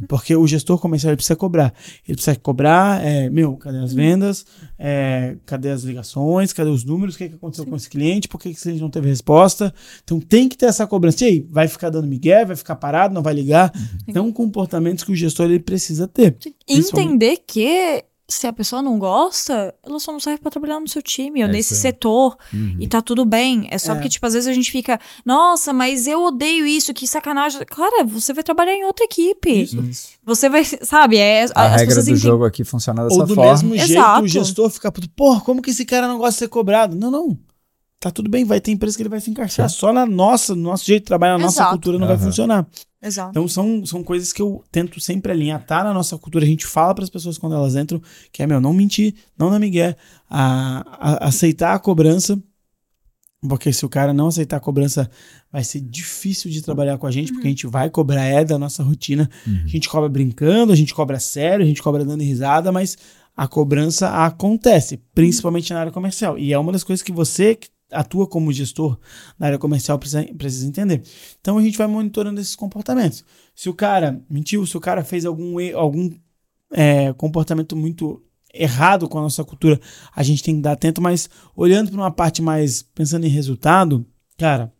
Porque 0.08 0.36
o 0.36 0.48
gestor 0.48 0.80
comercial 0.80 1.16
precisa 1.16 1.36
cobrar. 1.36 1.74
Ele 2.08 2.16
precisa 2.16 2.36
cobrar, 2.38 3.06
é, 3.06 3.30
meu, 3.30 3.56
cadê 3.56 3.78
as 3.78 3.94
vendas? 3.94 4.46
É, 4.80 5.36
cadê 5.46 5.70
as 5.70 5.84
ligações? 5.84 6.52
Cadê 6.52 6.70
os 6.70 6.84
números? 6.84 7.16
O 7.16 7.18
que, 7.18 7.30
que 7.30 7.36
aconteceu 7.36 7.66
com 7.66 7.76
esse 7.76 7.90
cliente? 7.90 8.28
Por 8.28 8.40
que, 8.40 8.50
esse 8.50 8.64
cliente 8.64 8.82
não 8.82 8.90
teve 8.90 9.08
resposta? 9.08 9.74
Então 10.04 10.20
tem 10.20 10.50
que 10.50 10.58
ter 10.58 10.66
essa 10.66 10.88
cobrança. 10.88 11.24
E 11.24 11.28
aí, 11.28 11.48
vai 11.52 11.68
ficar 11.68 11.92
dando 11.92 12.08
migué? 12.08 12.44
Vai 12.46 12.56
ficar 12.56 12.76
parado? 12.76 13.14
Não 13.14 13.22
vai 13.22 13.34
ligar? 13.34 13.72
Então, 14.08 14.32
comportamentos 14.32 15.04
que 15.04 15.12
o 15.12 15.16
gestor 15.16 15.46
ele 15.46 15.60
precisa 15.60 16.08
ter. 16.08 16.36
Entender 16.68 17.38
que 17.46 18.04
se 18.28 18.48
a 18.48 18.54
pessoa 18.54 18.82
não 18.82 18.98
gosta, 18.98 19.74
ela 19.86 20.00
só 20.00 20.12
não 20.12 20.20
serve 20.20 20.40
pra 20.40 20.50
trabalhar 20.50 20.80
no 20.80 20.88
seu 20.88 21.02
time 21.02 21.44
ou 21.44 21.50
É 21.50 21.52
nesse 21.52 21.74
isso 21.74 21.82
setor. 21.82 22.36
Uhum. 22.54 22.76
E 22.80 22.88
tá 22.88 23.02
tudo 23.02 23.24
bem. 23.24 23.68
É 23.70 23.78
só 23.78 23.92
É. 23.92 23.96
porque, 23.96 24.10
tipo, 24.10 24.26
às 24.26 24.34
vezes 24.34 24.48
a 24.48 24.54
gente 24.54 24.72
fica, 24.72 25.00
nossa, 25.24 25.72
mas 25.72 26.08
eu 26.08 26.24
odeio 26.24 26.66
isso, 26.66 26.94
que 26.94 27.08
sacanagem. 27.08 27.62
Cara, 27.66 28.04
você 28.04 28.34
vai 28.34 28.44
trabalhar 28.44 28.74
em 28.74 28.84
outra 28.84 29.06
equipe. 29.06 29.62
Isso. 29.64 29.78
Você 30.24 30.50
vai, 30.50 30.64
sabe? 30.66 31.18
É, 31.18 31.46
A 31.54 31.66
as 31.76 31.82
regra 31.82 31.96
do 31.96 32.02
entendem- 32.02 32.16
jogo 32.18 32.46
aqui 32.46 32.64
funciona 32.64 33.04
dessa 33.04 33.16
Ou 33.20 33.26
do 33.28 33.36
forma. 33.36 33.52
mesmo 33.52 33.76
jeito 33.78 33.92
Exato. 33.92 34.24
o 34.24 34.28
gestor 34.28 34.70
fica 34.72 34.92
puto, 34.92 35.10
porra, 35.10 35.42
como 35.42 35.62
que 35.62 35.70
esse 35.70 35.86
cara 35.86 36.08
não 36.08 36.18
gosta 36.18 36.32
de 36.34 36.38
ser 36.40 36.48
cobrado? 36.48 36.96
Não, 36.96 37.12
não. 37.12 37.38
Tá 38.00 38.12
tudo 38.12 38.30
bem, 38.30 38.46
vai 38.46 38.62
ter 38.62 38.72
empresa 38.72 38.96
que 38.96 39.02
ele 39.02 39.10
vai 39.10 39.20
se 39.20 39.32
encaixar. 39.32 39.68
Só 39.70 39.92
na 39.92 40.06
nossa, 40.06 40.54
no 40.54 40.62
nosso 40.64 40.86
jeito 40.86 41.04
de 41.04 41.08
trabalhar, 41.08 41.38
na 41.38 41.46
nossa 41.46 41.60
Exato. 41.62 41.72
cultura 41.72 41.98
não 41.98 42.06
vai 42.06 42.16
Aham. 42.16 42.26
funcionar. 42.26 42.68
Exato. 43.02 43.30
Então 43.32 43.48
são, 43.48 43.86
são 43.86 44.04
coisas 44.04 44.32
que 44.32 44.42
eu 44.42 44.64
tento 44.72 45.00
sempre 45.00 45.32
alinhar, 45.32 45.66
tá 45.66 45.84
na 45.84 45.94
nossa 45.94 46.18
cultura. 46.18 46.46
A 46.46 46.48
gente 46.48 46.66
fala 46.68 46.94
para 46.94 47.04
as 47.04 47.10
pessoas 47.10 47.38
quando 47.38 47.56
elas 47.56 47.76
entram 47.76 48.02
que 48.32 48.44
é, 48.44 48.48
meu, 48.48 48.62
não 48.62 48.74
mentir, 48.74 49.16
não 49.38 49.50
na 49.50 49.58
migué, 49.60 49.96
a, 50.30 50.84
a- 51.24 51.28
aceitar 51.28 51.74
a 51.74 51.80
cobrança, 51.80 52.40
porque 53.48 53.72
se 53.72 53.86
o 53.86 53.90
cara 53.90 54.12
não 54.14 54.28
aceitar 54.28 54.58
a 54.58 54.60
cobrança, 54.60 55.10
vai 55.52 55.64
ser 55.64 55.80
difícil 55.82 56.50
de 56.50 56.62
trabalhar 56.62 56.98
com 56.98 57.06
a 57.08 57.12
gente, 57.12 57.32
porque 57.32 57.48
a 57.48 57.50
gente 57.50 57.68
vai 57.68 57.90
cobrar, 57.92 58.24
é 58.26 58.44
da 58.44 58.58
nossa 58.58 58.82
rotina. 58.84 59.30
A 59.48 59.68
gente 59.68 59.88
cobra 59.88 60.10
brincando, 60.10 60.72
a 60.74 60.76
gente 60.76 60.94
cobra 60.94 61.20
sério, 61.20 61.64
a 61.64 61.68
gente 61.68 61.82
cobra 61.82 62.04
dando 62.04 62.22
risada, 62.24 62.72
mas 62.72 62.98
a 63.38 63.48
cobrança 63.48 64.10
acontece, 64.10 64.98
principalmente 65.14 65.72
na 65.74 65.80
área 65.80 65.92
comercial. 65.92 66.40
E 66.40 66.54
é 66.54 66.58
uma 66.58 66.72
das 66.72 66.84
coisas 66.84 67.04
que 67.04 67.12
você 67.12 67.54
que 67.56 67.68
atua 67.96 68.28
como 68.28 68.52
gestor 68.52 68.98
na 69.40 69.48
área 69.48 69.60
comercial 69.60 69.98
precisa, 69.98 70.24
precisa 70.38 70.68
entender. 70.68 71.02
Então 71.40 71.58
a 71.58 71.62
gente 71.62 71.78
vai 71.78 71.88
monitorando 71.88 72.40
esses 72.40 72.56
comportamentos. 72.56 73.24
Se 73.56 73.70
o 73.70 73.74
cara 73.74 74.22
mentiu, 74.30 74.66
se 74.66 74.78
o 74.78 74.82
cara 74.82 75.04
fez 75.04 75.26
algum, 75.26 75.56
algum 75.76 76.12
é, 76.72 77.14
comportamento 77.14 77.76
muito 77.76 78.22
errado 78.54 79.08
com 79.08 79.18
a 79.18 79.22
nossa 79.22 79.44
cultura, 79.44 79.80
a 80.16 80.24
gente 80.24 80.44
tem 80.44 80.56
que 80.56 80.62
dar 80.62 80.74
atento, 80.74 81.02
mas 81.02 81.30
olhando 81.56 81.92
para 81.92 82.00
uma 82.00 82.12
parte 82.12 82.42
mais 82.42 82.82
pensando 82.82 83.26
em 83.26 83.30
resultado, 83.30 84.06
cara, 84.38 84.72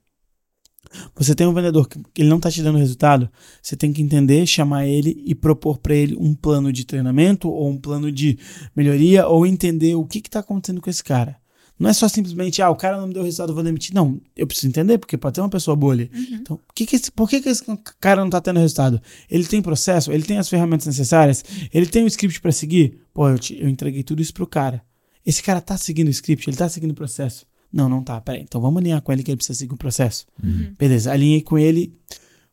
você 1.14 1.36
tem 1.36 1.46
um 1.46 1.54
vendedor 1.54 1.88
que 1.88 2.00
ele 2.18 2.30
não 2.30 2.38
está 2.38 2.50
te 2.50 2.62
dando 2.62 2.78
resultado, 2.78 3.30
você 3.62 3.76
tem 3.76 3.92
que 3.92 4.02
entender, 4.02 4.46
chamar 4.46 4.88
ele 4.88 5.22
e 5.26 5.36
propor 5.36 5.78
para 5.78 5.96
ele 5.96 6.16
um 6.18 6.34
plano 6.34 6.72
de 6.72 6.86
treinamento 6.86 7.50
ou 7.50 7.70
um 7.70 7.78
plano 7.78 8.12
de 8.12 8.38
melhoria 8.76 9.28
ou 9.28 9.46
entender 9.46 9.96
o 9.96 10.06
que 10.06 10.20
está 10.20 10.40
acontecendo 10.40 10.82
com 10.82 10.90
esse 10.90 11.04
cara. 11.04 11.38
Não 11.78 11.90
é 11.90 11.94
só 11.94 12.08
simplesmente, 12.08 12.62
ah, 12.62 12.70
o 12.70 12.76
cara 12.76 12.98
não 12.98 13.08
me 13.08 13.14
deu 13.14 13.24
resultado, 13.24 13.50
eu 13.50 13.56
vou 13.56 13.64
demitir. 13.64 13.94
Não, 13.94 14.20
eu 14.36 14.48
preciso 14.48 14.68
entender, 14.68 14.98
porque 14.98 15.18
pode 15.18 15.36
ter 15.36 15.42
uma 15.42 15.50
pessoa 15.50 15.76
boa 15.76 15.94
ali. 15.94 16.10
Uhum. 16.14 16.38
Então, 16.42 16.60
que 16.74 16.86
que 16.86 16.96
esse, 16.96 17.12
por 17.12 17.30
que, 17.30 17.42
que 17.42 17.50
esse 17.50 17.64
cara 18.00 18.22
não 18.22 18.30
tá 18.30 18.40
tendo 18.40 18.60
resultado? 18.60 19.02
Ele 19.30 19.46
tem 19.46 19.62
processo, 19.62 20.12
ele 20.12 20.24
tem 20.24 20.38
as 20.38 20.48
ferramentas 20.48 20.88
necessárias, 20.88 21.44
ele 21.74 21.86
tem 21.86 22.06
um 22.06 22.08
script 22.08 22.40
para 22.40 22.54
seguir. 22.54 23.02
Pô, 23.14 23.28
eu, 23.28 23.38
te, 23.38 23.60
eu 23.62 23.68
entreguei 23.68 24.04
tudo 24.04 24.22
isso 24.22 24.34
pro 24.34 24.48
cara. 24.48 24.82
Esse 25.26 25.44
cara 25.44 25.60
tá 25.60 25.78
seguindo 25.78 26.08
o 26.08 26.12
script, 26.12 26.50
ele 26.50 26.56
tá 26.56 26.70
seguindo 26.70 26.92
o 26.92 26.96
processo. 26.96 27.46
Não, 27.74 27.90
não 27.90 28.02
tá. 28.02 28.22
Peraí, 28.22 28.42
então 28.42 28.62
vamos 28.62 28.80
alinhar 28.80 29.02
com 29.02 29.12
ele 29.12 29.22
que 29.22 29.32
ele 29.32 29.38
precisa 29.38 29.60
seguir 29.60 29.74
o 29.74 29.78
processo. 29.78 30.26
Uhum. 30.42 30.74
Beleza, 30.80 31.12
alinhei 31.12 31.42
com 31.42 31.58
ele, 31.58 31.94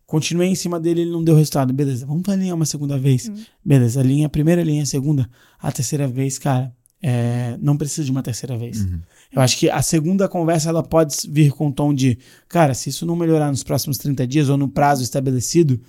continuei 0.05 0.49
em 0.49 0.57
cima 0.57 0.81
dele, 0.81 1.03
ele 1.03 1.12
não 1.12 1.23
deu 1.23 1.37
resultado. 1.37 1.73
Beleza, 1.73 2.05
vamos 2.07 2.29
alinhar 2.29 2.57
uma 2.57 2.66
segunda 2.66 2.99
vez. 2.99 3.29
Uhum. 3.29 3.37
Beleza, 3.64 4.01
alinha 4.01 4.27
a 4.27 4.31
primeira, 4.31 4.62
alinha 4.62 4.83
a 4.83 4.87
segunda, 4.87 5.31
a 5.61 5.70
terceira 5.70 6.09
vez, 6.09 6.39
cara 6.39 6.75
é, 7.03 7.59
não 7.61 7.76
precisa 7.76 8.05
de 8.05 8.11
uma 8.12 8.22
terceira 8.22 8.57
vez. 8.57 8.82
Uhum. 8.82 9.00
Eu 9.32 9.42
acho 9.42 9.59
que 9.59 9.68
a 9.68 9.82
segunda 9.82 10.28
conversa 10.28 10.68
ela 10.68 10.82
pode 10.82 11.16
vir 11.28 11.50
com 11.50 11.66
um 11.66 11.72
tom 11.72 11.92
de, 11.92 12.16
cara, 12.48 12.74
se 12.74 12.90
isso 12.90 13.05
não 13.05 13.16
melhorar 13.16 13.50
nos 13.50 13.64
próximos 13.64 13.98
30 13.98 14.26
dias 14.26 14.48
ou 14.48 14.57
no 14.57 14.68
prazo 14.68 15.03
estabelecido, 15.03 15.80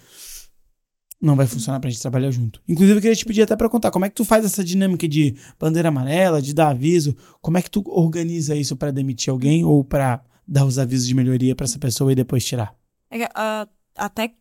não 1.21 1.35
vai 1.35 1.45
funcionar 1.45 1.79
pra 1.79 1.89
gente 1.89 2.01
trabalhar 2.01 2.31
junto. 2.31 2.61
Inclusive, 2.67 2.97
eu 2.97 3.01
queria 3.01 3.15
te 3.15 3.25
pedir 3.25 3.43
até 3.43 3.55
para 3.55 3.69
contar 3.69 3.91
como 3.91 4.05
é 4.05 4.09
que 4.09 4.15
tu 4.15 4.25
faz 4.25 4.43
essa 4.43 4.63
dinâmica 4.63 5.07
de 5.07 5.35
bandeira 5.59 5.89
amarela, 5.89 6.41
de 6.41 6.53
dar 6.53 6.69
aviso, 6.69 7.15
como 7.41 7.57
é 7.57 7.61
que 7.61 7.69
tu 7.69 7.83
organiza 7.85 8.55
isso 8.55 8.75
para 8.75 8.91
demitir 8.91 9.31
alguém 9.31 9.63
ou 9.63 9.83
para 9.83 10.21
dar 10.47 10.65
os 10.65 10.79
avisos 10.79 11.07
de 11.07 11.13
melhoria 11.13 11.55
para 11.55 11.65
essa 11.65 11.79
pessoa 11.79 12.11
e 12.11 12.15
depois 12.15 12.43
tirar? 12.43 12.75
É, 13.09 13.23
uh, 13.25 13.69
até 13.95 14.33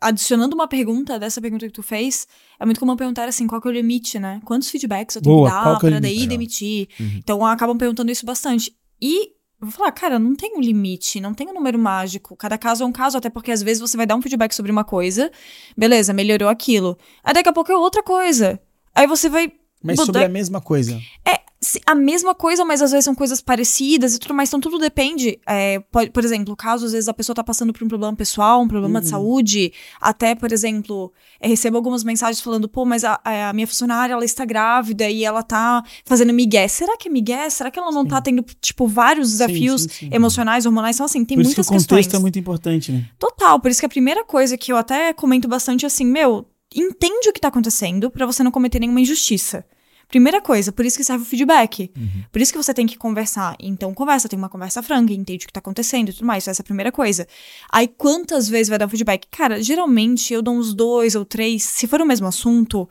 adicionando 0.00 0.54
uma 0.54 0.66
pergunta 0.66 1.18
dessa 1.18 1.40
pergunta 1.40 1.66
que 1.66 1.72
tu 1.72 1.82
fez, 1.82 2.26
é 2.58 2.64
muito 2.64 2.80
comum 2.80 2.96
perguntar 2.96 3.28
assim, 3.28 3.46
qual 3.46 3.60
que 3.60 3.68
é 3.68 3.70
o 3.70 3.74
limite, 3.74 4.18
né? 4.18 4.40
Quantos 4.44 4.68
feedbacks 4.70 5.16
eu 5.16 5.22
tenho 5.22 5.36
Boa, 5.36 5.48
que 5.48 5.54
dar 5.54 5.76
é 5.76 5.90
pra 5.90 6.00
daí 6.00 6.26
demitir? 6.26 6.88
Uhum. 6.98 7.16
Então 7.18 7.46
acabam 7.46 7.76
perguntando 7.76 8.10
isso 8.10 8.26
bastante. 8.26 8.74
E 9.00 9.32
vou 9.60 9.70
falar, 9.70 9.92
cara, 9.92 10.18
não 10.18 10.34
tem 10.34 10.56
um 10.56 10.60
limite, 10.60 11.20
não 11.20 11.32
tem 11.32 11.48
um 11.48 11.54
número 11.54 11.78
mágico. 11.78 12.36
Cada 12.36 12.58
caso 12.58 12.82
é 12.82 12.86
um 12.86 12.92
caso, 12.92 13.16
até 13.16 13.30
porque 13.30 13.52
às 13.52 13.62
vezes 13.62 13.80
você 13.80 13.96
vai 13.96 14.06
dar 14.06 14.16
um 14.16 14.22
feedback 14.22 14.52
sobre 14.52 14.72
uma 14.72 14.84
coisa, 14.84 15.30
beleza, 15.76 16.12
melhorou 16.12 16.48
aquilo. 16.48 16.98
Aí 17.22 17.32
daqui 17.32 17.48
a 17.48 17.52
pouco 17.52 17.70
é 17.70 17.76
outra 17.76 18.02
coisa. 18.02 18.60
Aí 18.94 19.06
você 19.06 19.28
vai. 19.28 19.52
Mas 19.82 20.00
sobre 20.00 20.24
a 20.24 20.28
mesma 20.28 20.60
coisa. 20.60 21.00
É, 21.24 21.41
a 21.86 21.94
mesma 21.94 22.34
coisa, 22.34 22.64
mas 22.64 22.82
às 22.82 22.90
vezes 22.90 23.04
são 23.04 23.14
coisas 23.14 23.40
parecidas 23.40 24.14
e 24.14 24.18
tudo 24.18 24.34
mais. 24.34 24.48
Então 24.48 24.60
tudo 24.60 24.78
depende. 24.78 25.38
É, 25.46 25.78
por, 25.92 26.08
por, 26.10 26.24
exemplo, 26.24 26.56
caso 26.56 26.86
às 26.86 26.92
vezes 26.92 27.08
a 27.08 27.14
pessoa 27.14 27.34
tá 27.36 27.44
passando 27.44 27.72
por 27.72 27.84
um 27.84 27.88
problema 27.88 28.14
pessoal, 28.16 28.60
um 28.62 28.68
problema 28.68 28.98
uhum. 28.98 29.02
de 29.02 29.08
saúde. 29.08 29.72
Até, 30.00 30.34
por 30.34 30.50
exemplo, 30.50 31.12
é, 31.40 31.46
recebo 31.46 31.76
algumas 31.76 32.02
mensagens 32.02 32.40
falando, 32.40 32.68
pô, 32.68 32.84
mas 32.84 33.04
a, 33.04 33.20
a, 33.24 33.52
minha 33.52 33.66
funcionária 33.66 34.12
ela 34.12 34.24
está 34.24 34.44
grávida 34.44 35.08
e 35.08 35.24
ela 35.24 35.42
tá 35.42 35.84
fazendo 36.04 36.32
migué. 36.32 36.66
Será 36.66 36.96
que 36.96 37.08
é 37.08 37.10
migué? 37.10 37.48
Será 37.48 37.70
que 37.70 37.78
ela 37.78 37.92
não 37.92 38.04
tá 38.04 38.16
sim. 38.16 38.16
tá 38.16 38.22
tendo, 38.22 38.44
tipo, 38.60 38.86
vários 38.88 39.30
desafios 39.30 39.82
sim, 39.82 39.88
sim, 39.88 40.10
emocionais, 40.12 40.66
hormonais? 40.66 40.96
Então, 40.96 41.06
assim, 41.06 41.24
tem 41.24 41.36
por 41.36 41.44
muitas 41.44 41.54
questões. 41.54 41.82
o 41.82 41.86
contexto 41.86 42.08
questões. 42.08 42.20
é 42.20 42.22
muito 42.22 42.38
importante, 42.38 42.90
né? 42.90 43.08
Total. 43.18 43.60
Por 43.60 43.70
isso 43.70 43.78
que 43.78 43.86
a 43.86 43.88
primeira 43.88 44.24
coisa 44.24 44.56
que 44.56 44.72
eu 44.72 44.76
até 44.76 45.12
comento 45.12 45.46
bastante 45.46 45.84
é 45.84 45.86
assim, 45.86 46.04
meu, 46.04 46.44
entende 46.74 47.28
o 47.28 47.32
que 47.32 47.40
tá 47.40 47.48
acontecendo 47.48 48.10
para 48.10 48.26
você 48.26 48.42
não 48.42 48.50
cometer 48.50 48.80
nenhuma 48.80 49.00
injustiça. 49.00 49.64
Primeira 50.12 50.42
coisa, 50.42 50.70
por 50.70 50.84
isso 50.84 50.98
que 50.98 51.04
serve 51.04 51.22
o 51.22 51.26
feedback. 51.26 51.90
Uhum. 51.96 52.24
Por 52.30 52.42
isso 52.42 52.52
que 52.52 52.58
você 52.58 52.74
tem 52.74 52.86
que 52.86 52.98
conversar. 52.98 53.56
Então, 53.58 53.94
conversa, 53.94 54.28
tem 54.28 54.38
uma 54.38 54.50
conversa 54.50 54.82
franca, 54.82 55.10
entende 55.10 55.44
o 55.44 55.46
que 55.46 55.52
tá 55.54 55.60
acontecendo 55.60 56.10
e 56.10 56.12
tudo 56.12 56.26
mais. 56.26 56.46
Essa 56.46 56.60
é 56.60 56.62
a 56.62 56.66
primeira 56.66 56.92
coisa. 56.92 57.26
Aí, 57.72 57.88
quantas 57.88 58.46
vezes 58.46 58.68
vai 58.68 58.78
dar 58.78 58.84
o 58.84 58.90
feedback? 58.90 59.26
Cara, 59.30 59.62
geralmente 59.62 60.34
eu 60.34 60.42
dou 60.42 60.54
uns 60.54 60.74
dois 60.74 61.14
ou 61.14 61.24
três, 61.24 61.62
se 61.62 61.86
for 61.86 61.98
o 62.02 62.04
mesmo 62.04 62.26
assunto. 62.26 62.86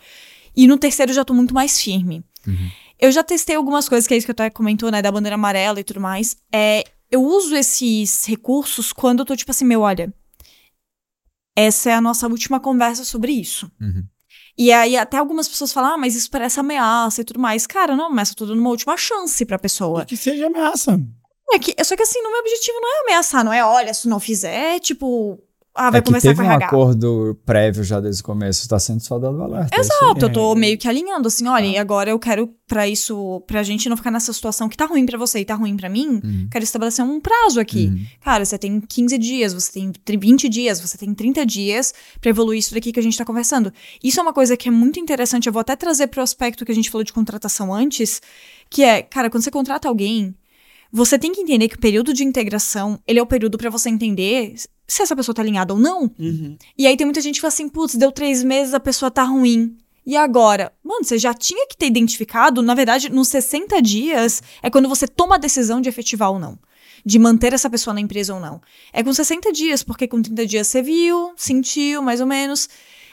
E 0.56 0.68
no 0.68 0.80
terceiro 0.80 1.12
eu 1.12 1.16
já 1.16 1.24
tô 1.24 1.32
muito 1.36 1.54
mais 1.54 1.80
firme. 1.80 2.24
Uhum. 2.48 2.72
Eu 3.00 3.12
já 3.12 3.24
testei 3.24 3.56
algumas 3.56 3.88
coisas, 3.88 4.08
que 4.08 4.16
é 4.16 4.18
isso 4.18 4.26
que 4.26 4.32
eu 4.32 4.34
até 4.34 4.50
comentou, 4.50 4.90
né? 4.90 5.00
Da 5.00 5.12
bandeira 5.12 5.36
amarela 5.36 5.80
e 5.80 5.84
tudo 5.84 6.02
mais. 6.02 6.36
É, 6.52 6.84
eu 7.12 7.22
uso 7.22 7.56
esses 7.56 8.26
recursos 8.26 8.92
quando 8.92 9.20
eu 9.20 9.26
tô 9.26 9.36
tipo 9.36 9.52
assim, 9.52 9.66
meu, 9.66 9.82
olha. 9.82 10.12
Essa 11.56 11.92
é 11.92 11.94
a 11.94 12.02
nossa 12.02 12.28
última 12.28 12.60
conversa 12.60 13.06
sobre 13.06 13.32
isso. 13.32 13.72
Uhum. 13.80 14.08
E 14.64 14.72
aí 14.72 14.96
até 14.96 15.18
algumas 15.18 15.48
pessoas 15.48 15.74
falam, 15.74 15.96
ah, 15.96 15.98
mas 15.98 16.16
isso 16.16 16.30
parece 16.30 16.60
ameaça 16.60 17.22
e 17.22 17.24
tudo 17.24 17.40
mais. 17.40 17.66
Cara, 17.66 17.96
não 17.96 18.06
ameaça, 18.06 18.36
tô 18.36 18.46
dando 18.46 18.60
uma 18.60 18.70
última 18.70 18.96
chance 18.96 19.44
pra 19.44 19.58
pessoa. 19.58 20.04
E 20.04 20.06
que 20.06 20.16
seja 20.16 20.46
ameaça. 20.46 21.00
É 21.52 21.58
que, 21.58 21.74
só 21.84 21.96
que 21.96 22.04
assim, 22.04 22.20
o 22.20 22.30
meu 22.32 22.42
objetivo 22.42 22.80
não 22.80 22.88
é 22.88 23.02
ameaçar, 23.02 23.44
não 23.44 23.52
é, 23.52 23.66
olha, 23.66 23.92
se 23.92 24.08
não 24.08 24.20
fizer, 24.20 24.80
tipo, 24.80 25.42
ah, 25.74 25.90
vai 25.90 26.00
é 26.00 26.04
começar 26.04 26.30
teve 26.30 26.42
um 26.42 26.52
acordo 26.52 27.40
prévio 27.46 27.82
já 27.84 28.02
desde 28.02 28.22
o 28.22 28.26
começo, 28.26 28.62
está 28.62 28.78
sendo 28.78 29.00
só 29.00 29.18
dado 29.18 29.42
alerta. 29.42 29.74
É 29.74 29.80
Exato, 29.80 30.26
é 30.26 30.28
eu 30.28 30.32
tô 30.32 30.54
meio 30.54 30.78
que 30.78 30.88
alinhando, 30.88 31.30
assim, 31.30 31.48
olha, 31.48 31.66
ah. 31.66 31.72
e 31.72 31.78
agora 31.78 32.10
eu 32.10 32.20
quero 32.20 32.54
para 32.68 32.88
isso, 32.88 33.42
pra 33.48 33.64
gente 33.64 33.88
não 33.88 33.96
ficar 33.96 34.12
nessa 34.12 34.34
situação 34.34 34.68
que 34.68 34.76
tá 34.76 34.86
ruim 34.86 35.06
para 35.06 35.18
você 35.18 35.40
e 35.40 35.46
tá 35.46 35.56
ruim 35.56 35.78
para 35.78 35.88
mim, 35.88 36.20
uhum. 36.24 36.48
quero 36.52 36.64
estabelecer 36.64 37.06
um 37.06 37.22
prazo 37.22 37.60
aqui. 37.60 37.88
Uhum. 37.88 38.06
Cara, 38.20 38.44
você 38.44 38.58
tem 38.58 38.82
15 38.82 39.18
dias, 39.18 39.54
você 39.54 39.72
tem 39.72 40.20
20 40.20 40.50
dias, 40.50 40.82
você 40.82 40.98
tem 40.98 41.14
30 41.14 41.46
dias 41.46 41.94
para 42.20 42.30
evoluir 42.30 42.60
isso 42.60 42.74
daqui 42.74 42.92
que 42.92 43.00
a 43.00 43.04
gente 43.04 43.18
tá 43.18 43.24
conversando. 43.24 43.72
Isso 44.04 44.20
é 44.20 44.24
uma 44.24 44.34
coisa 44.34 44.58
que 44.58 44.68
é 44.68 44.72
muito 44.72 45.00
interessante, 45.00 45.48
eu 45.48 45.54
vou 45.54 45.62
até 45.62 45.76
trazer 45.76 46.08
pro 46.08 46.22
aspecto 46.22 46.66
que 46.66 46.72
a 46.72 46.76
gente 46.76 46.90
falou 46.90 47.04
de 47.04 47.14
contratação 47.14 47.74
antes, 47.74 48.22
que 48.70 48.84
é, 48.84 49.02
cara, 49.02 49.30
quando 49.30 49.44
você 49.44 49.52
contrata 49.52 49.88
alguém, 49.88 50.36
você 50.92 51.18
tem 51.18 51.32
que 51.32 51.40
entender 51.40 51.70
que 51.70 51.76
o 51.76 51.80
período 51.80 52.14
de 52.14 52.24
integração, 52.24 53.00
ele 53.08 53.20
é 53.20 53.22
o 53.24 53.26
período 53.26 53.58
para 53.58 53.70
você 53.70 53.90
entender 53.90 54.56
se 54.92 55.02
essa 55.02 55.16
pessoa 55.16 55.34
tá 55.34 55.42
alinhada 55.42 55.74
ou 55.74 55.80
não. 55.80 56.12
Uhum. 56.20 56.58
E 56.78 56.86
aí 56.86 56.98
tem 56.98 57.06
muita 57.06 57.22
gente 57.22 57.36
que 57.36 57.42
fala 57.42 57.48
assim, 57.48 57.70
putz, 57.70 57.96
deu 57.96 58.12
três 58.12 58.44
meses, 58.44 58.74
a 58.74 58.80
pessoa 58.80 59.10
tá 59.10 59.24
ruim. 59.24 59.78
E 60.06 60.18
agora? 60.18 60.74
Mano, 60.84 61.06
você 61.06 61.18
já 61.18 61.34
tinha 61.34 61.66
que 61.66 61.78
ter 61.78 61.86
identificado, 61.86 62.62
na 62.62 62.76
verdade, 62.76 63.10
nos 63.10 63.30
60 63.30 63.82
dias 63.82 64.44
é 64.62 64.70
quando 64.70 64.90
você 64.90 65.08
toma 65.08 65.36
a 65.36 65.38
decisão 65.38 65.80
de 65.80 65.88
efetivar 65.88 66.30
ou 66.30 66.38
não. 66.38 66.60
De 67.06 67.18
manter 67.18 67.54
essa 67.54 67.70
pessoa 67.70 67.94
na 67.94 68.02
empresa 68.02 68.34
ou 68.34 68.42
não. 68.42 68.60
É 68.92 69.02
com 69.02 69.14
60 69.14 69.54
dias, 69.54 69.82
porque 69.82 70.10
com 70.10 70.22
30 70.22 70.46
dias 70.46 70.68
você 70.68 70.82
viu, 70.82 71.32
sentiu, 71.38 72.02
mais 72.02 72.20
ou 72.20 72.28
menos. 72.28 72.68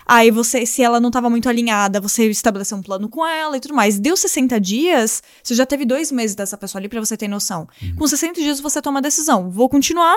Aí 0.05 0.33
você, 0.33 0.67
se 0.67 0.83
ela 0.83 0.99
não 0.99 1.11
estava 1.11 1.31
muito 1.31 1.49
alinhada, 1.49 2.01
você 2.01 2.29
estabeleceu 2.29 2.77
um 2.77 2.83
plano 2.83 3.09
com 3.09 3.25
ela 3.25 3.57
e 3.57 3.61
tudo 3.61 3.75
mais. 3.75 4.01
Deu 4.01 4.17
60 4.17 4.61
dias, 4.61 5.23
você 5.45 5.55
já 5.55 5.65
teve 5.65 5.85
dois 5.85 6.11
meses 6.11 6.35
dessa 6.35 6.59
pessoa 6.59 6.81
ali 6.81 6.89
para 6.89 6.99
você 6.99 7.17
ter 7.17 7.29
noção. 7.29 7.69
Uhum. 7.81 7.95
Com 7.95 8.09
60 8.09 8.41
dias 8.41 8.59
você 8.59 8.83
toma 8.83 8.99
a 8.99 9.03
decisão. 9.03 9.49
Vou 9.49 9.69
continuar 9.69 10.17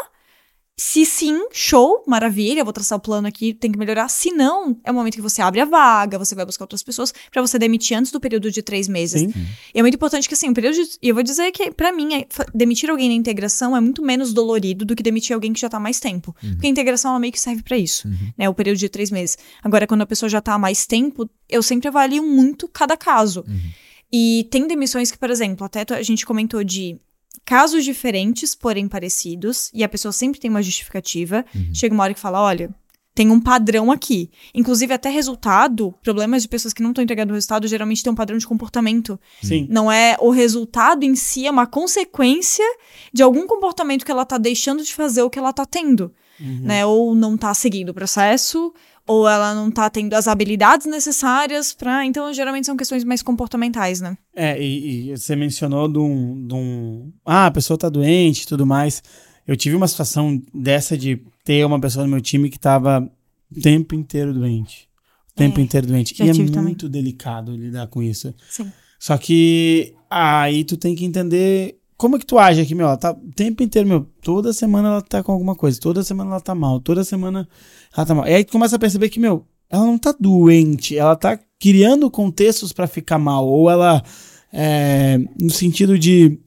se 0.83 1.05
sim, 1.05 1.45
show, 1.51 2.03
maravilha, 2.07 2.63
vou 2.63 2.73
traçar 2.73 2.97
o 2.97 3.01
plano 3.01 3.27
aqui, 3.27 3.53
tem 3.53 3.71
que 3.71 3.77
melhorar. 3.77 4.09
Se 4.09 4.31
não, 4.31 4.75
é 4.83 4.89
o 4.89 4.93
momento 4.95 5.13
que 5.13 5.21
você 5.21 5.39
abre 5.39 5.61
a 5.61 5.65
vaga, 5.65 6.17
você 6.17 6.33
vai 6.33 6.43
buscar 6.43 6.63
outras 6.63 6.81
pessoas 6.81 7.13
para 7.31 7.39
você 7.39 7.59
demitir 7.59 7.95
antes 7.95 8.11
do 8.11 8.19
período 8.19 8.49
de 8.49 8.63
três 8.63 8.87
meses. 8.87 9.21
Sim. 9.21 9.31
E 9.75 9.79
é 9.79 9.83
muito 9.83 9.93
importante 9.93 10.27
que, 10.27 10.33
assim, 10.33 10.49
o 10.49 10.53
período 10.55 10.73
de, 10.73 10.97
E 10.99 11.09
eu 11.09 11.13
vou 11.13 11.23
dizer 11.23 11.51
que, 11.51 11.69
para 11.69 11.91
mim, 11.91 12.15
é, 12.15 12.27
demitir 12.51 12.89
alguém 12.89 13.09
na 13.09 13.13
integração 13.13 13.77
é 13.77 13.79
muito 13.79 14.01
menos 14.01 14.33
dolorido 14.33 14.83
do 14.83 14.95
que 14.95 15.03
demitir 15.03 15.35
alguém 15.35 15.53
que 15.53 15.59
já 15.59 15.69
tá 15.69 15.77
há 15.77 15.79
mais 15.79 15.99
tempo. 15.99 16.35
Uhum. 16.41 16.53
Porque 16.53 16.65
a 16.65 16.71
integração, 16.71 17.11
ela 17.11 17.19
meio 17.19 17.31
que 17.31 17.39
serve 17.39 17.61
para 17.61 17.77
isso, 17.77 18.07
uhum. 18.07 18.33
né? 18.35 18.49
O 18.49 18.53
período 18.55 18.79
de 18.79 18.89
três 18.89 19.11
meses. 19.11 19.37
Agora, 19.63 19.85
quando 19.85 20.01
a 20.01 20.07
pessoa 20.07 20.29
já 20.31 20.41
tá 20.41 20.55
há 20.55 20.59
mais 20.59 20.87
tempo, 20.87 21.29
eu 21.47 21.61
sempre 21.61 21.89
avalio 21.89 22.23
muito 22.23 22.67
cada 22.67 22.97
caso. 22.97 23.45
Uhum. 23.47 23.69
E 24.11 24.47
tem 24.49 24.67
demissões 24.67 25.11
que, 25.11 25.17
por 25.19 25.29
exemplo, 25.29 25.63
até 25.63 25.85
a 25.93 26.01
gente 26.01 26.25
comentou 26.25 26.63
de 26.63 26.99
casos 27.45 27.83
diferentes, 27.83 28.55
porém 28.55 28.87
parecidos, 28.87 29.69
e 29.73 29.83
a 29.83 29.89
pessoa 29.89 30.11
sempre 30.11 30.39
tem 30.39 30.49
uma 30.49 30.61
justificativa. 30.61 31.45
Uhum. 31.53 31.73
Chega 31.73 31.93
uma 31.93 32.03
hora 32.03 32.13
que 32.13 32.19
fala: 32.19 32.41
olha, 32.41 32.73
tem 33.13 33.29
um 33.29 33.39
padrão 33.39 33.91
aqui. 33.91 34.31
Inclusive, 34.53 34.93
até 34.93 35.09
resultado, 35.09 35.93
problemas 36.01 36.43
de 36.43 36.47
pessoas 36.47 36.73
que 36.73 36.81
não 36.81 36.91
estão 36.91 37.03
entregando 37.03 37.33
o 37.33 37.35
resultado 37.35 37.67
geralmente 37.67 38.03
tem 38.03 38.11
um 38.11 38.15
padrão 38.15 38.37
de 38.37 38.47
comportamento. 38.47 39.19
Sim. 39.43 39.67
Não 39.69 39.91
é 39.91 40.15
o 40.19 40.29
resultado 40.29 41.03
em 41.03 41.15
si, 41.15 41.45
é 41.45 41.51
uma 41.51 41.67
consequência 41.67 42.65
de 43.11 43.21
algum 43.21 43.45
comportamento 43.45 44.05
que 44.05 44.11
ela 44.11 44.25
tá 44.25 44.37
deixando 44.37 44.83
de 44.83 44.93
fazer 44.93 45.21
o 45.23 45.29
que 45.29 45.39
ela 45.39 45.51
tá 45.51 45.65
tendo. 45.65 46.13
Uhum. 46.39 46.61
Né? 46.61 46.85
Ou 46.85 47.13
não 47.13 47.37
tá 47.37 47.53
seguindo 47.53 47.89
o 47.89 47.93
processo, 47.93 48.73
ou 49.07 49.27
ela 49.27 49.53
não 49.53 49.69
tá 49.71 49.89
tendo 49.89 50.13
as 50.13 50.27
habilidades 50.27 50.87
necessárias 50.87 51.73
para. 51.73 52.05
Então, 52.05 52.31
geralmente 52.33 52.65
são 52.65 52.77
questões 52.77 53.03
mais 53.03 53.21
comportamentais, 53.21 54.01
né? 54.01 54.17
É, 54.35 54.61
e, 54.61 55.11
e 55.11 55.17
você 55.17 55.35
mencionou 55.35 55.87
de 55.87 55.99
um, 55.99 56.47
de 56.47 56.53
um. 56.53 57.11
Ah, 57.25 57.47
a 57.47 57.51
pessoa 57.51 57.77
tá 57.77 57.89
doente 57.89 58.43
e 58.43 58.47
tudo 58.47 58.65
mais. 58.65 59.03
Eu 59.47 59.57
tive 59.57 59.75
uma 59.75 59.87
situação 59.87 60.41
dessa 60.53 60.97
de 60.97 61.21
ter 61.43 61.65
uma 61.65 61.79
pessoa 61.79 62.05
no 62.05 62.11
meu 62.11 62.21
time 62.21 62.49
que 62.49 62.59
tava 62.59 63.09
o 63.55 63.59
tempo 63.59 63.95
inteiro 63.95 64.33
doente. 64.33 64.87
O 65.31 65.35
tempo 65.35 65.59
é, 65.59 65.63
inteiro 65.63 65.87
doente. 65.87 66.15
E 66.21 66.29
é 66.29 66.33
muito 66.33 66.51
também. 66.51 66.75
delicado 66.75 67.55
lidar 67.55 67.87
com 67.87 68.01
isso. 68.01 68.33
Sim. 68.49 68.71
Só 68.99 69.17
que 69.17 69.95
aí 70.09 70.63
tu 70.63 70.77
tem 70.77 70.93
que 70.93 71.03
entender 71.03 71.79
como 71.97 72.15
é 72.15 72.19
que 72.19 72.25
tu 72.25 72.39
age 72.39 72.61
aqui, 72.61 72.73
meu. 72.73 72.87
Ela 72.87 72.97
tá 72.97 73.11
o 73.11 73.31
tempo 73.31 73.61
inteiro, 73.61 73.87
meu. 73.87 74.07
Toda 74.21 74.53
semana 74.53 74.87
ela 74.87 75.01
tá 75.01 75.21
com 75.21 75.31
alguma 75.31 75.55
coisa. 75.55 75.79
Toda 75.79 76.03
semana 76.03 76.31
ela 76.31 76.41
tá 76.41 76.55
mal. 76.55 76.79
Toda 76.79 77.03
semana 77.03 77.47
ela 77.95 78.05
tá 78.05 78.15
mal. 78.15 78.27
E 78.27 78.33
aí 78.33 78.43
tu 78.43 78.51
começa 78.51 78.75
a 78.75 78.79
perceber 78.79 79.09
que, 79.09 79.19
meu, 79.19 79.45
ela 79.69 79.85
não 79.85 79.97
tá 79.97 80.13
doente. 80.17 80.97
Ela 80.97 81.15
tá 81.15 81.39
criando 81.59 82.09
contextos 82.09 82.73
pra 82.73 82.87
ficar 82.87 83.17
mal. 83.17 83.47
Ou 83.47 83.69
ela, 83.69 84.03
é, 84.51 85.19
no 85.39 85.49
sentido 85.49 85.97
de. 85.97 86.37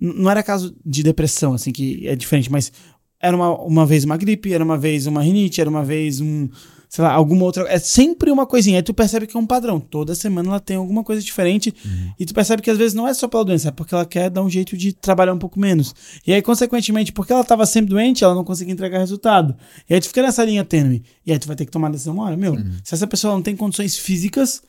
Não 0.00 0.30
era 0.30 0.42
caso 0.42 0.74
de 0.84 1.02
depressão, 1.02 1.54
assim, 1.54 1.70
que 1.70 2.06
é 2.08 2.16
diferente, 2.16 2.50
mas 2.50 2.72
era 3.20 3.36
uma, 3.36 3.56
uma 3.62 3.86
vez 3.86 4.02
uma 4.02 4.16
gripe, 4.16 4.52
era 4.52 4.64
uma 4.64 4.76
vez 4.76 5.06
uma 5.06 5.22
rinite, 5.22 5.60
era 5.60 5.70
uma 5.70 5.84
vez 5.84 6.20
um, 6.20 6.48
sei 6.92 7.02
lá, 7.02 7.10
alguma 7.10 7.44
outra. 7.44 7.66
É 7.72 7.78
sempre 7.78 8.30
uma 8.30 8.44
coisinha. 8.44 8.76
Aí 8.76 8.82
tu 8.82 8.92
percebe 8.92 9.26
que 9.26 9.34
é 9.34 9.40
um 9.40 9.46
padrão. 9.46 9.80
Toda 9.80 10.14
semana 10.14 10.50
ela 10.50 10.60
tem 10.60 10.76
alguma 10.76 11.02
coisa 11.02 11.22
diferente. 11.22 11.74
E 12.18 12.26
tu 12.26 12.34
percebe 12.34 12.60
que 12.60 12.70
às 12.70 12.76
vezes 12.76 12.92
não 12.92 13.08
é 13.08 13.14
só 13.14 13.26
pela 13.26 13.46
doença, 13.46 13.68
é 13.68 13.70
porque 13.70 13.94
ela 13.94 14.04
quer 14.04 14.28
dar 14.28 14.42
um 14.42 14.50
jeito 14.50 14.76
de 14.76 14.92
trabalhar 14.92 15.32
um 15.32 15.38
pouco 15.38 15.58
menos. 15.58 15.94
E 16.26 16.34
aí, 16.34 16.42
consequentemente, 16.42 17.10
porque 17.10 17.32
ela 17.32 17.42
tava 17.42 17.64
sempre 17.64 17.88
doente, 17.88 18.22
ela 18.22 18.34
não 18.34 18.44
conseguia 18.44 18.74
entregar 18.74 18.98
resultado. 18.98 19.56
E 19.88 19.94
aí 19.94 20.00
tu 20.02 20.08
fica 20.08 20.20
nessa 20.20 20.44
linha 20.44 20.62
tênue. 20.66 21.02
E 21.24 21.32
aí 21.32 21.38
tu 21.38 21.46
vai 21.46 21.56
ter 21.56 21.64
que 21.64 21.70
tomar 21.70 21.88
a 21.88 21.92
decisão 21.92 22.12
uma 22.12 22.24
hora. 22.24 22.36
Meu, 22.36 22.58
se 22.84 22.94
essa 22.94 23.06
pessoa 23.06 23.32
não 23.32 23.40
tem 23.40 23.56
condições 23.56 23.96
físicas 23.96 24.62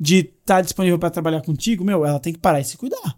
de 0.00 0.32
estar 0.40 0.62
disponível 0.62 0.98
para 0.98 1.10
trabalhar 1.10 1.42
contigo, 1.42 1.84
meu, 1.84 2.04
ela 2.04 2.18
tem 2.18 2.32
que 2.32 2.40
parar 2.40 2.58
e 2.58 2.64
se 2.64 2.76
cuidar. 2.76 3.16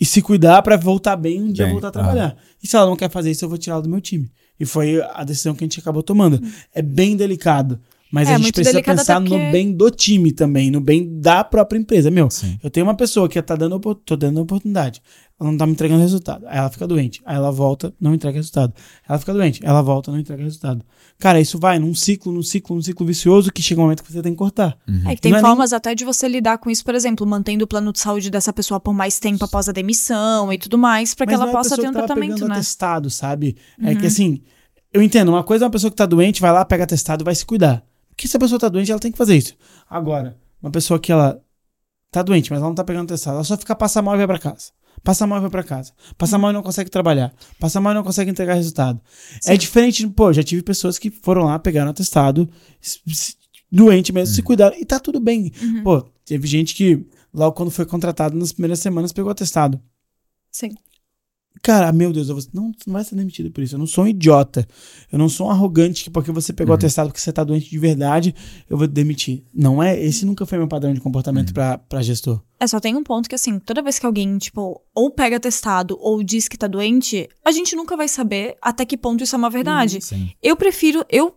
E 0.00 0.06
se 0.06 0.22
cuidar 0.22 0.62
para 0.62 0.76
voltar 0.76 1.16
bem 1.16 1.42
um 1.42 1.50
dia 1.50 1.64
Bem, 1.64 1.72
voltar 1.72 1.88
a 1.88 1.90
trabalhar. 1.90 2.36
E 2.62 2.68
se 2.68 2.76
ela 2.76 2.86
não 2.86 2.94
quer 2.94 3.10
fazer 3.10 3.32
isso, 3.32 3.44
eu 3.44 3.48
vou 3.48 3.58
tirar 3.58 3.74
ela 3.74 3.82
do 3.82 3.88
meu 3.88 4.00
time. 4.00 4.30
E 4.58 4.66
foi 4.66 5.00
a 5.00 5.24
decisão 5.24 5.54
que 5.54 5.64
a 5.64 5.66
gente 5.66 5.80
acabou 5.80 6.02
tomando. 6.02 6.42
É 6.74 6.82
bem 6.82 7.16
delicado. 7.16 7.80
Mas 8.10 8.28
É, 8.28 8.34
a 8.34 8.38
gente 8.38 8.52
precisa 8.52 8.82
pensar 8.82 9.16
até 9.18 9.20
no 9.24 9.28
porque- 9.30 9.50
bem 9.52 9.72
do 9.72 9.90
time 9.90 10.32
também, 10.32 10.70
no 10.70 10.80
bem 10.80 11.20
da 11.20 11.44
própria 11.44 11.78
empresa. 11.78 12.10
Meu, 12.10 12.30
Sim. 12.30 12.58
eu 12.62 12.70
tenho 12.70 12.86
uma 12.86 12.94
pessoa 12.94 13.28
que 13.28 13.40
tá 13.42 13.54
dando, 13.54 13.78
tô 13.96 14.16
dando 14.16 14.40
oportunidade. 14.40 15.02
Ela 15.40 15.50
não 15.52 15.58
tá 15.58 15.66
me 15.66 15.72
entregando 15.72 16.00
resultado. 16.00 16.44
Aí 16.48 16.58
ela 16.58 16.68
fica 16.70 16.86
doente. 16.86 17.20
Aí 17.24 17.36
ela 17.36 17.52
volta, 17.52 17.94
não 18.00 18.12
entrega 18.14 18.36
resultado. 18.36 18.72
Ela 19.08 19.18
fica 19.18 19.32
doente. 19.32 19.60
Ela 19.62 19.80
volta, 19.82 20.10
não 20.10 20.18
entrega 20.18 20.42
resultado. 20.42 20.84
Cara, 21.18 21.38
isso 21.40 21.58
vai 21.60 21.78
num 21.78 21.94
ciclo, 21.94 22.32
num 22.32 22.42
ciclo, 22.42 22.74
num 22.74 22.82
ciclo 22.82 23.06
vicioso 23.06 23.52
que 23.52 23.62
chega 23.62 23.80
um 23.80 23.84
momento 23.84 24.02
que 24.02 24.10
você 24.12 24.20
tem 24.22 24.32
que 24.32 24.38
cortar. 24.38 24.76
É 25.06 25.14
que 25.14 25.20
tem 25.20 25.30
Não 25.30 25.38
é 25.38 25.42
nem- 25.42 25.50
formas 25.50 25.72
até 25.72 25.94
de 25.94 26.04
você 26.04 26.26
lidar 26.26 26.58
com 26.58 26.70
isso, 26.70 26.84
por 26.84 26.94
exemplo, 26.94 27.24
mantendo 27.26 27.64
o 27.64 27.68
plano 27.68 27.92
de 27.92 28.00
saúde 28.00 28.30
dessa 28.30 28.52
pessoa 28.52 28.80
por 28.80 28.92
mais 28.94 29.20
tempo 29.20 29.44
após 29.44 29.68
a 29.68 29.72
demissão 29.72 30.52
e 30.52 30.58
tudo 30.58 30.76
mais, 30.78 31.14
para 31.14 31.26
que 31.26 31.34
ela 31.34 31.48
é 31.48 31.52
possa 31.52 31.76
ter 31.76 31.88
um 31.88 31.92
tratamento, 31.92 32.34
pegando 32.34 32.48
né? 32.48 32.54
Uhum. 32.54 32.60
atestado, 32.60 33.08
sabe? 33.10 33.56
É 33.80 33.94
que 33.94 34.06
assim, 34.06 34.40
eu 34.92 35.00
entendo, 35.02 35.28
uma 35.28 35.44
coisa 35.44 35.64
é 35.64 35.66
uma 35.66 35.70
pessoa 35.70 35.90
que 35.90 35.96
tá 35.96 36.06
doente, 36.06 36.40
vai 36.40 36.50
lá, 36.50 36.64
pega 36.64 36.82
atestado 36.84 37.22
e 37.22 37.24
vai 37.24 37.34
se 37.34 37.44
cuidar. 37.46 37.84
Porque 38.18 38.26
se 38.26 38.36
a 38.36 38.40
pessoa 38.40 38.58
tá 38.58 38.68
doente, 38.68 38.90
ela 38.90 38.98
tem 38.98 39.12
que 39.12 39.16
fazer 39.16 39.36
isso. 39.36 39.54
Agora, 39.88 40.36
uma 40.60 40.72
pessoa 40.72 40.98
que 40.98 41.12
ela 41.12 41.40
tá 42.10 42.20
doente, 42.20 42.50
mas 42.50 42.58
ela 42.58 42.66
não 42.68 42.74
tá 42.74 42.82
pegando 42.82 43.04
atestado, 43.04 43.36
ela 43.36 43.44
só 43.44 43.56
fica 43.56 43.76
passa 43.76 44.02
mal 44.02 44.16
e 44.16 44.18
vai 44.18 44.26
pra 44.26 44.40
casa. 44.40 44.72
Passa 45.04 45.24
mal 45.24 45.38
e 45.38 45.42
vai 45.42 45.50
pra 45.50 45.62
casa. 45.62 45.92
Passa 46.18 46.34
Uhum. 46.34 46.42
mal 46.42 46.50
e 46.50 46.54
não 46.54 46.62
consegue 46.64 46.90
trabalhar. 46.90 47.32
Passa 47.60 47.80
mal 47.80 47.92
e 47.92 47.94
não 47.94 48.02
consegue 48.02 48.28
entregar 48.28 48.54
resultado. 48.54 49.00
É 49.46 49.56
diferente, 49.56 50.04
pô, 50.08 50.32
já 50.32 50.42
tive 50.42 50.62
pessoas 50.64 50.98
que 50.98 51.12
foram 51.12 51.44
lá, 51.44 51.60
pegaram 51.60 51.92
atestado, 51.92 52.50
doente 53.70 54.12
mesmo, 54.12 54.34
se 54.34 54.42
cuidaram 54.42 54.76
e 54.76 54.84
tá 54.84 54.98
tudo 54.98 55.20
bem. 55.20 55.52
Uhum. 55.62 55.84
Pô, 55.84 56.02
teve 56.24 56.48
gente 56.48 56.74
que 56.74 57.06
logo 57.32 57.52
quando 57.54 57.70
foi 57.70 57.86
contratado 57.86 58.36
nas 58.36 58.50
primeiras 58.50 58.80
semanas 58.80 59.12
pegou 59.12 59.30
atestado. 59.30 59.80
Sim. 60.50 60.74
Cara, 61.62 61.92
meu 61.92 62.12
Deus, 62.12 62.28
eu 62.28 62.36
vou... 62.36 62.44
não, 62.52 62.72
tu 62.72 62.84
não 62.86 62.94
vai 62.94 63.04
ser 63.04 63.14
demitido 63.14 63.50
por 63.50 63.62
isso. 63.62 63.74
Eu 63.74 63.78
não 63.78 63.86
sou 63.86 64.04
um 64.04 64.08
idiota. 64.08 64.66
Eu 65.10 65.18
não 65.18 65.28
sou 65.28 65.48
um 65.48 65.50
arrogante 65.50 66.04
que 66.04 66.10
porque 66.10 66.32
você 66.32 66.52
pegou 66.52 66.74
atestado 66.74 67.08
porque 67.08 67.20
você 67.20 67.32
tá 67.32 67.44
doente 67.44 67.70
de 67.70 67.78
verdade, 67.78 68.34
eu 68.68 68.76
vou 68.76 68.86
te 68.86 68.92
demitir. 68.92 69.42
Não 69.54 69.82
é, 69.82 70.00
esse 70.00 70.24
nunca 70.24 70.46
foi 70.46 70.58
meu 70.58 70.68
padrão 70.68 70.92
de 70.92 71.00
comportamento 71.00 71.52
pra, 71.52 71.78
pra 71.78 72.02
gestor. 72.02 72.40
É, 72.60 72.66
só 72.66 72.80
tem 72.80 72.96
um 72.96 73.02
ponto 73.02 73.28
que, 73.28 73.34
assim, 73.34 73.58
toda 73.58 73.82
vez 73.82 73.98
que 73.98 74.06
alguém, 74.06 74.36
tipo, 74.38 74.82
ou 74.94 75.10
pega 75.10 75.38
testado 75.38 75.96
ou 76.00 76.22
diz 76.22 76.48
que 76.48 76.58
tá 76.58 76.66
doente, 76.66 77.28
a 77.44 77.52
gente 77.52 77.76
nunca 77.76 77.96
vai 77.96 78.08
saber 78.08 78.56
até 78.60 78.84
que 78.84 78.96
ponto 78.96 79.22
isso 79.22 79.36
é 79.36 79.38
uma 79.38 79.50
verdade. 79.50 80.00
Sim. 80.02 80.30
Eu 80.42 80.56
prefiro, 80.56 81.04
eu 81.08 81.34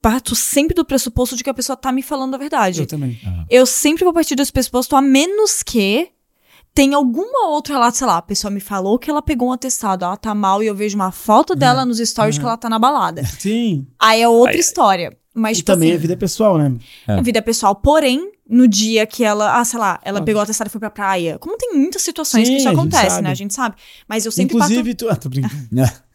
parto 0.00 0.34
sempre 0.34 0.74
do 0.74 0.84
pressuposto 0.84 1.36
de 1.36 1.44
que 1.44 1.50
a 1.50 1.54
pessoa 1.54 1.76
tá 1.76 1.92
me 1.92 2.02
falando 2.02 2.34
a 2.34 2.38
verdade. 2.38 2.80
Eu 2.80 2.86
também. 2.86 3.18
Eu 3.48 3.66
sempre 3.66 4.04
vou 4.04 4.12
partir 4.12 4.34
desse 4.34 4.52
pressuposto, 4.52 4.96
a 4.96 5.02
menos 5.02 5.62
que 5.62 6.08
tem 6.74 6.94
alguma 6.94 7.48
outra 7.48 7.74
relato, 7.74 7.98
sei 7.98 8.06
lá, 8.06 8.18
a 8.18 8.22
pessoa 8.22 8.50
me 8.50 8.60
falou 8.60 8.98
que 8.98 9.10
ela 9.10 9.20
pegou 9.20 9.48
um 9.48 9.52
atestado, 9.52 10.04
ela 10.04 10.16
tá 10.16 10.34
mal 10.34 10.62
e 10.62 10.66
eu 10.66 10.74
vejo 10.74 10.94
uma 10.96 11.10
foto 11.12 11.54
dela 11.56 11.84
nos 11.84 11.98
stories 11.98 12.38
que 12.38 12.44
ela 12.44 12.56
tá 12.56 12.68
na 12.68 12.78
balada. 12.78 13.24
Sim. 13.24 13.86
Aí 13.98 14.22
é 14.22 14.28
outra 14.28 14.56
história. 14.56 15.16
Mas, 15.32 15.58
E 15.58 15.60
tipo 15.60 15.72
também 15.72 15.90
assim, 15.90 15.96
é 15.96 16.00
vida 16.00 16.16
pessoal, 16.16 16.58
né? 16.58 16.74
é 17.06 17.22
vida 17.22 17.40
pessoal. 17.40 17.74
Porém, 17.76 18.32
no 18.48 18.66
dia 18.66 19.06
que 19.06 19.22
ela, 19.22 19.60
ah, 19.60 19.64
sei 19.64 19.78
lá, 19.78 20.00
ela 20.04 20.18
Ah. 20.18 20.22
pegou 20.22 20.40
o 20.40 20.42
atestado 20.42 20.66
e 20.68 20.70
foi 20.72 20.80
pra 20.80 20.90
praia. 20.90 21.38
Como 21.38 21.56
tem 21.56 21.72
muitas 21.74 22.02
situações 22.02 22.46
Sim, 22.48 22.54
que 22.54 22.58
isso 22.60 22.68
acontece, 22.68 23.10
sabe. 23.10 23.22
né? 23.22 23.30
A 23.30 23.34
gente 23.34 23.54
sabe. 23.54 23.76
Mas 24.08 24.26
eu 24.26 24.32
sempre 24.32 24.56
Inclusive, 24.56 24.94
tu. 24.94 25.08
Ah, 25.08 25.14
tô 25.16 25.28
brincando. 25.28 25.54
parto. 25.76 26.02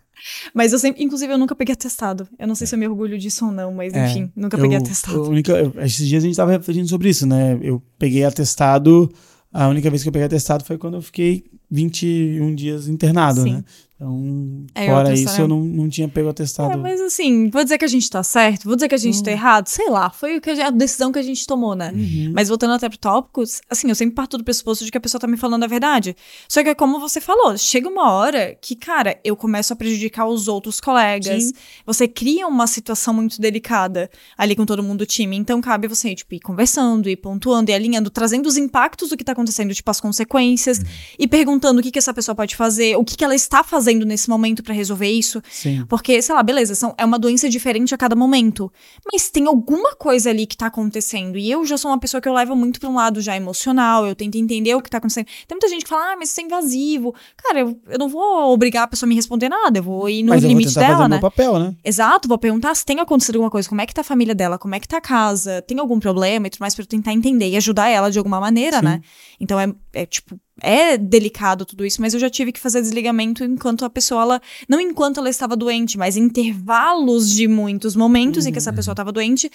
Mas 0.54 0.74
eu 0.74 0.80
sempre. 0.80 1.04
Inclusive, 1.04 1.32
eu 1.32 1.38
nunca 1.38 1.56
peguei 1.56 1.74
atestado. 1.74 2.28
Eu 2.38 2.48
não 2.48 2.56
sei 2.56 2.66
se 2.68 2.74
eu 2.76 2.80
me 2.80 2.88
orgulho 2.88 3.18
disso 3.18 3.46
ou 3.46 3.52
não, 3.52 3.72
mas 3.74 3.94
É, 3.94 4.06
enfim, 4.10 4.32
nunca 4.36 4.58
eu- 4.58 4.62
peguei 4.62 4.78
atestado. 4.78 5.24
a 5.24 5.28
única, 5.30 5.52
eu- 5.54 5.74
esses 5.84 6.08
dias 6.08 6.24
a 6.24 6.28
gente 6.28 6.36
tava 6.36 6.52
refletindo 6.52 6.88
sobre 6.90 7.10
isso, 7.10 7.26
né? 7.28 7.58
Eu 7.62 7.82
peguei 8.00 8.24
atestado. 8.26 9.12
A 9.58 9.70
única 9.70 9.90
vez 9.90 10.04
que 10.04 10.10
eu 10.10 10.12
peguei 10.12 10.26
atestado 10.26 10.66
foi 10.66 10.78
quando 10.78 10.96
eu 10.96 11.02
fiquei 11.02 11.46
21 11.72 12.54
dias 12.54 12.90
internado, 12.90 13.42
Sim. 13.42 13.54
né? 13.54 13.64
Então, 13.96 14.66
É, 14.76 14.88
fora 14.88 15.14
isso, 15.14 15.40
eu 15.40 15.48
não, 15.48 15.62
não 15.62 15.88
tinha 15.88 16.08
pego 16.10 16.28
atestado. 16.28 16.74
É, 16.74 16.76
mas 16.76 17.00
assim, 17.00 17.50
vou 17.50 17.64
dizer 17.64 17.78
que 17.78 17.86
a 17.86 17.88
gente 17.88 18.10
tá 18.10 18.22
certo, 18.24 18.66
vou 18.66 18.76
dizer 18.76 18.90
que 18.90 18.96
a 18.96 18.98
gente 18.98 19.24
tá 19.24 19.32
Hum. 19.32 19.34
errado, 19.34 19.68
sei 19.68 19.90
lá, 19.90 20.10
foi 20.10 20.36
o 20.38 20.42
que 20.42 20.50
a, 20.50 20.70
decisão 20.70 21.14
que 21.14 21.20
a 21.20 21.24
gente 21.24 21.48
tomou, 21.48 21.76
né? 21.76 21.94
Uhum. 21.96 22.32
Mas 22.36 22.50
voltando 22.50 22.74
até 22.74 22.90
pro 22.90 22.98
tópicos, 22.98 23.62
assim, 23.70 23.88
eu 23.88 23.96
sempre 23.96 24.14
parto 24.14 24.38
do 24.38 24.44
pressuposto 24.44 24.84
de 24.84 24.92
que 24.92 24.98
a 24.98 25.02
pessoa 25.02 25.20
tá 25.20 25.28
me 25.28 25.38
falando 25.38 25.64
a 25.64 25.68
verdade. 25.68 26.14
Só 26.50 26.62
que 26.62 26.70
é 26.70 26.76
como 26.76 27.00
você 27.00 27.22
falou, 27.22 27.58
chega 27.58 27.88
uma 27.88 28.12
hora 28.12 28.58
que, 28.62 28.76
cara, 28.76 29.18
eu 29.24 29.34
começo 29.38 29.72
a 29.72 29.78
prejudicar 29.78 30.28
os 30.28 30.50
outros 30.50 30.82
colegas. 30.82 31.44
Sim. 31.46 31.54
Você 31.86 32.06
cria 32.06 32.48
uma 32.48 32.68
situação 32.68 33.14
muito 33.14 33.40
delicada 33.40 34.10
ali 34.38 34.58
com 34.58 34.66
todo 34.66 34.84
mundo 34.84 35.00
do 35.00 35.06
time. 35.06 35.38
Então 35.38 35.62
cabe 35.62 35.88
você, 35.88 36.14
tipo, 36.14 36.36
ir 36.36 36.42
conversando, 36.42 37.08
ir 37.08 37.16
pontuando, 37.16 37.72
ir 37.72 37.74
alinhando, 37.74 38.10
trazendo 38.10 38.48
os 38.48 38.58
impactos 38.58 39.10
do 39.10 39.16
que 39.16 39.24
tá 39.24 39.32
acontecendo, 39.32 39.74
tipo, 39.74 39.90
as 39.90 40.02
consequências, 40.02 40.82
e 41.18 41.28
perguntando 41.30 41.80
o 41.80 41.84
que, 41.84 41.92
que 41.92 42.00
essa 42.00 42.14
pessoa 42.14 42.36
pode 42.36 42.58
fazer, 42.58 42.98
o 42.98 43.04
que, 43.06 43.16
que 43.16 43.24
ela 43.24 43.36
está 43.36 43.64
fazendo 43.64 43.85
nesse 43.94 44.30
momento 44.30 44.64
pra 44.64 44.74
resolver 44.74 45.10
isso. 45.10 45.42
Sim. 45.50 45.86
Porque, 45.88 46.22
sei 46.22 46.34
lá, 46.34 46.42
beleza, 46.42 46.76
são, 46.76 46.94
é 46.98 47.06
uma 47.06 47.20
doença 47.20 47.50
diferente 47.50 47.94
a 47.94 47.98
cada 47.98 48.16
momento. 48.16 48.72
Mas 49.12 49.30
tem 49.30 49.46
alguma 49.48 49.96
coisa 49.96 50.30
ali 50.30 50.46
que 50.46 50.58
tá 50.58 50.68
acontecendo. 50.68 51.38
E 51.38 51.52
eu 51.52 51.66
já 51.66 51.78
sou 51.78 51.92
uma 51.92 52.00
pessoa 52.00 52.22
que 52.22 52.28
eu 52.28 52.34
levo 52.34 52.56
muito 52.56 52.80
pra 52.80 52.90
um 52.90 52.96
lado 52.96 53.22
já 53.22 53.36
emocional, 53.36 54.06
eu 54.06 54.16
tento 54.16 54.36
entender 54.36 54.76
o 54.76 54.82
que 54.82 54.90
tá 54.90 54.98
acontecendo. 54.98 55.28
Tem 55.48 55.56
muita 55.56 55.68
gente 55.68 55.84
que 55.84 55.90
fala, 55.90 56.14
ah, 56.14 56.16
mas 56.18 56.30
isso 56.30 56.42
é 56.42 56.44
invasivo. 56.44 57.14
Cara, 57.38 57.60
eu, 57.60 57.80
eu 57.90 58.00
não 58.00 58.10
vou 58.10 58.52
obrigar 58.54 58.84
a 58.84 58.88
pessoa 58.88 59.08
a 59.08 59.10
me 59.10 59.16
responder 59.16 59.50
nada, 59.50 59.80
eu 59.80 59.84
vou 59.84 60.10
ir 60.10 60.24
no 60.24 60.30
Mas 60.30 60.44
eu 60.44 60.50
vou 60.50 60.58
limite 60.58 60.76
dela, 60.76 60.98
fazer 60.98 61.10
né? 61.10 61.16
meu 61.16 61.20
papel, 61.20 61.60
né? 61.60 61.76
Exato, 61.84 62.28
vou 62.28 62.38
perguntar 62.38 62.76
se 62.76 62.86
tem 62.86 63.00
acontecido 63.00 63.36
alguma 63.36 63.52
coisa, 63.52 63.68
como 63.68 63.82
é 63.82 63.86
que 63.86 63.94
tá 63.94 64.02
a 64.02 64.04
família 64.04 64.36
dela, 64.36 64.58
como 64.58 64.76
é 64.76 64.80
que 64.80 64.88
tá 64.88 64.98
a 64.98 65.02
casa, 65.02 65.62
tem 65.62 65.80
algum 65.80 66.00
problema 66.00 66.48
e 66.48 66.50
tudo 66.50 66.62
mais 66.62 66.76
pra 66.76 66.84
eu 66.84 66.88
tentar 66.88 67.14
entender 67.14 67.50
e 67.50 67.58
ajudar 67.58 67.90
ela 67.90 68.10
de 68.10 68.18
alguma 68.18 68.40
maneira, 68.40 68.80
Sim. 68.80 68.86
né? 68.86 69.02
Então 69.40 69.60
é, 69.60 69.74
é, 69.94 70.06
tipo, 70.06 70.40
é 70.62 70.98
delicado 70.98 71.66
tudo 71.66 71.86
isso, 71.86 72.02
mas 72.02 72.14
eu 72.14 72.20
já 72.20 72.30
tive 72.30 72.52
que 72.52 72.60
fazer 72.60 72.82
desligamento 72.82 73.44
enquanto 73.44 73.84
a 73.84 73.90
pessoa, 73.90 74.22
ela, 74.22 74.42
não 74.70 74.80
enquanto 74.80 75.20
ela 75.20 75.30
estava 75.30 75.56
doente, 75.56 75.98
mas 75.98 76.16
em 76.16 76.24
intervalos 76.24 77.30
de 77.30 77.48
muitos 77.48 77.96
momentos 77.96 78.46
em 78.46 78.52
que 78.52 78.58
essa 78.58 78.72
pessoa 78.72 78.94
estava 78.94 79.12
doente. 79.12 79.52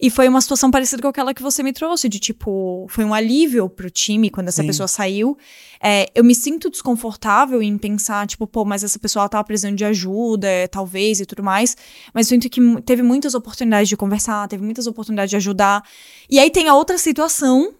E 0.00 0.10
foi 0.10 0.26
uma 0.26 0.40
situação 0.40 0.68
parecida 0.68 1.00
com 1.00 1.06
aquela 1.06 1.32
que 1.32 1.40
você 1.40 1.62
me 1.62 1.72
trouxe, 1.72 2.08
de 2.08 2.18
tipo, 2.18 2.86
foi 2.88 3.04
um 3.04 3.14
alívio 3.14 3.68
pro 3.68 3.88
time 3.88 4.30
quando 4.30 4.48
essa 4.48 4.60
Sim. 4.62 4.66
pessoa 4.66 4.88
saiu. 4.88 5.38
É, 5.80 6.10
eu 6.12 6.24
me 6.24 6.34
sinto 6.34 6.68
desconfortável 6.68 7.62
em 7.62 7.78
pensar, 7.78 8.26
tipo, 8.26 8.44
pô, 8.44 8.64
mas 8.64 8.82
essa 8.82 8.98
pessoa 8.98 9.28
tava 9.28 9.44
precisando 9.44 9.76
de 9.76 9.84
ajuda, 9.84 10.48
é, 10.48 10.66
talvez 10.66 11.20
e 11.20 11.26
tudo 11.26 11.44
mais. 11.44 11.76
Mas 12.12 12.26
eu 12.26 12.30
sinto 12.30 12.50
que 12.50 12.60
teve 12.82 13.00
muitas 13.00 13.32
oportunidades 13.34 13.88
de 13.88 13.96
conversar, 13.96 14.48
teve 14.48 14.64
muitas 14.64 14.88
oportunidades 14.88 15.30
de 15.30 15.36
ajudar. 15.36 15.84
E 16.28 16.40
aí 16.40 16.50
tem 16.50 16.66
a 16.66 16.74
outra 16.74 16.98
situação, 16.98 17.72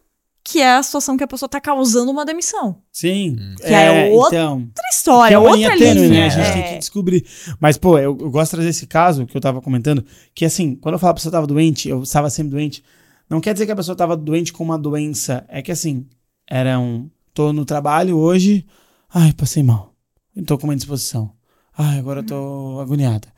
que 0.45 0.61
é 0.61 0.75
a 0.75 0.83
situação 0.83 1.17
que 1.17 1.25
a 1.25 1.29
pessoa 1.29 1.49
tá 1.49 1.61
causando 1.61 2.11
uma 2.11 2.25
demissão. 2.25 2.83
Sim. 2.91 3.37
Que 3.57 3.73
é 3.73 4.11
outra 4.11 4.39
então, 4.39 4.69
história, 4.91 5.29
que 5.29 5.35
é 5.35 5.39
uma 5.39 5.57
outra 5.57 5.75
linha 5.75 5.95
tênue, 5.95 6.09
né? 6.09 6.27
A 6.27 6.29
gente 6.29 6.49
é. 6.49 6.53
tem 6.53 6.73
que 6.73 6.79
descobrir. 6.79 7.25
Mas, 7.61 7.79
pô, 7.79 7.99
eu, 7.99 8.17
eu 8.21 8.31
gosto 8.31 8.51
de 8.51 8.57
trazer 8.57 8.69
esse 8.71 8.87
caso 8.87 9.27
que 9.27 9.37
eu 9.37 9.41
tava 9.41 9.61
comentando, 9.61 10.05
que 10.35 10.45
assim, 10.45 10.75
quando 10.75 10.95
eu 10.95 10.99
falo 10.99 11.13
que 11.13 11.19
a 11.19 11.21
pessoa 11.21 11.33
tava 11.33 11.47
doente, 11.47 11.89
eu 11.89 12.03
estava 12.03 12.29
sempre 12.29 12.51
doente, 12.51 12.83
não 13.31 13.41
quer 13.41 13.53
dizer 13.53 13.67
que 13.67 13.73
a 13.73 13.77
pessoa 13.77 13.97
tava 13.97 14.17
doente 14.17 14.53
com 14.53 14.65
uma 14.65 14.79
doença. 14.79 15.45
É 15.49 15.63
que 15.63 15.73
assim, 15.73 16.07
era 16.49 16.79
um. 16.79 17.09
Tô 17.33 17.53
no 17.53 17.65
trabalho 17.65 18.19
hoje, 18.19 18.67
ai, 19.13 19.33
passei 19.33 19.63
mal. 19.63 19.95
Tô 20.47 20.59
com 20.59 20.67
uma 20.67 20.75
indisposição. 20.75 21.33
Ai, 21.77 21.99
agora 21.99 22.21
eu 22.21 22.27
tô 22.27 22.79
agoniada. 22.81 23.29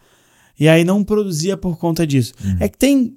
E 0.58 0.68
aí 0.68 0.84
não 0.84 1.04
produzia 1.04 1.56
por 1.56 1.78
conta 1.78 2.06
disso. 2.06 2.34
É 2.58 2.68
que 2.68 2.76
tem. 2.78 3.16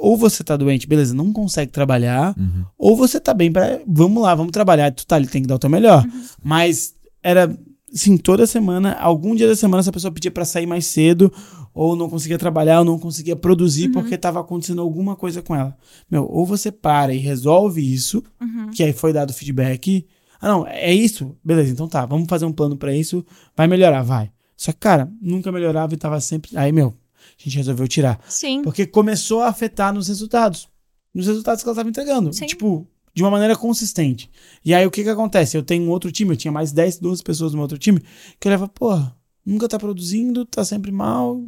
Ou 0.00 0.16
você 0.16 0.42
tá 0.44 0.56
doente, 0.56 0.86
beleza, 0.86 1.12
não 1.14 1.32
consegue 1.32 1.72
trabalhar, 1.72 2.34
Uhum. 2.38 2.64
ou 2.78 2.96
você 2.96 3.18
tá 3.20 3.34
bem 3.34 3.50
para 3.50 3.80
vamos 3.86 4.22
lá, 4.22 4.34
vamos 4.34 4.52
trabalhar, 4.52 4.92
tu 4.92 5.06
tá 5.06 5.16
ali, 5.16 5.26
tem 5.26 5.42
que 5.42 5.48
dar 5.48 5.56
o 5.56 5.58
teu 5.58 5.68
melhor. 5.70 6.04
Mas 6.42 6.94
era 7.22 7.56
assim, 7.92 8.16
toda 8.16 8.46
semana, 8.46 8.92
algum 9.00 9.34
dia 9.34 9.48
da 9.48 9.56
semana 9.56 9.80
essa 9.80 9.90
pessoa 9.92 10.12
pedia 10.12 10.30
pra 10.30 10.44
sair 10.44 10.66
mais 10.66 10.86
cedo, 10.86 11.32
ou 11.74 11.96
não 11.96 12.08
conseguia 12.08 12.38
trabalhar, 12.38 12.80
ou 12.80 12.84
não 12.84 12.98
conseguia 12.98 13.34
produzir 13.36 13.88
porque 13.90 14.14
estava 14.14 14.40
acontecendo 14.40 14.80
alguma 14.82 15.16
coisa 15.16 15.40
com 15.42 15.54
ela. 15.56 15.76
Meu, 16.10 16.24
ou 16.30 16.44
você 16.44 16.70
para 16.70 17.14
e 17.14 17.18
resolve 17.18 17.80
isso, 17.80 18.22
Uhum. 18.40 18.70
que 18.70 18.82
aí 18.84 18.92
foi 18.92 19.12
dado 19.12 19.32
feedback. 19.32 20.06
Ah, 20.40 20.48
não, 20.48 20.66
é 20.66 20.92
isso? 20.94 21.34
Beleza, 21.42 21.72
então 21.72 21.88
tá, 21.88 22.04
vamos 22.06 22.26
fazer 22.28 22.44
um 22.44 22.52
plano 22.52 22.76
pra 22.76 22.94
isso, 22.94 23.24
vai 23.56 23.66
melhorar, 23.66 24.02
vai. 24.02 24.30
Só 24.56 24.70
que, 24.70 24.78
cara, 24.78 25.10
nunca 25.20 25.50
melhorava 25.50 25.94
e 25.94 25.96
tava 25.96 26.20
sempre. 26.20 26.50
Aí, 26.56 26.70
meu, 26.72 26.94
a 27.38 27.42
gente 27.42 27.56
resolveu 27.56 27.88
tirar. 27.88 28.20
Sim. 28.28 28.62
Porque 28.62 28.86
começou 28.86 29.42
a 29.42 29.48
afetar 29.48 29.92
nos 29.92 30.08
resultados. 30.08 30.68
Nos 31.14 31.26
resultados 31.26 31.62
que 31.62 31.68
ela 31.68 31.74
estava 31.74 31.88
entregando. 31.88 32.32
Sim. 32.32 32.46
Tipo, 32.46 32.86
de 33.14 33.22
uma 33.22 33.30
maneira 33.30 33.56
consistente. 33.56 34.30
E 34.64 34.72
aí 34.72 34.86
o 34.86 34.90
que 34.90 35.02
que 35.02 35.08
acontece? 35.08 35.56
Eu 35.56 35.62
tenho 35.62 35.84
um 35.84 35.90
outro 35.90 36.12
time, 36.12 36.32
eu 36.32 36.36
tinha 36.36 36.52
mais 36.52 36.70
10, 36.70 36.98
12 37.00 37.22
pessoas 37.22 37.52
no 37.52 37.56
meu 37.56 37.62
outro 37.62 37.78
time, 37.78 38.00
que 38.38 38.46
eu 38.46 38.50
leva, 38.50 38.68
porra, 38.68 39.16
nunca 39.48 39.66
tá 39.68 39.78
produzindo, 39.78 40.44
tá 40.44 40.64
sempre 40.64 40.92
mal. 40.92 41.42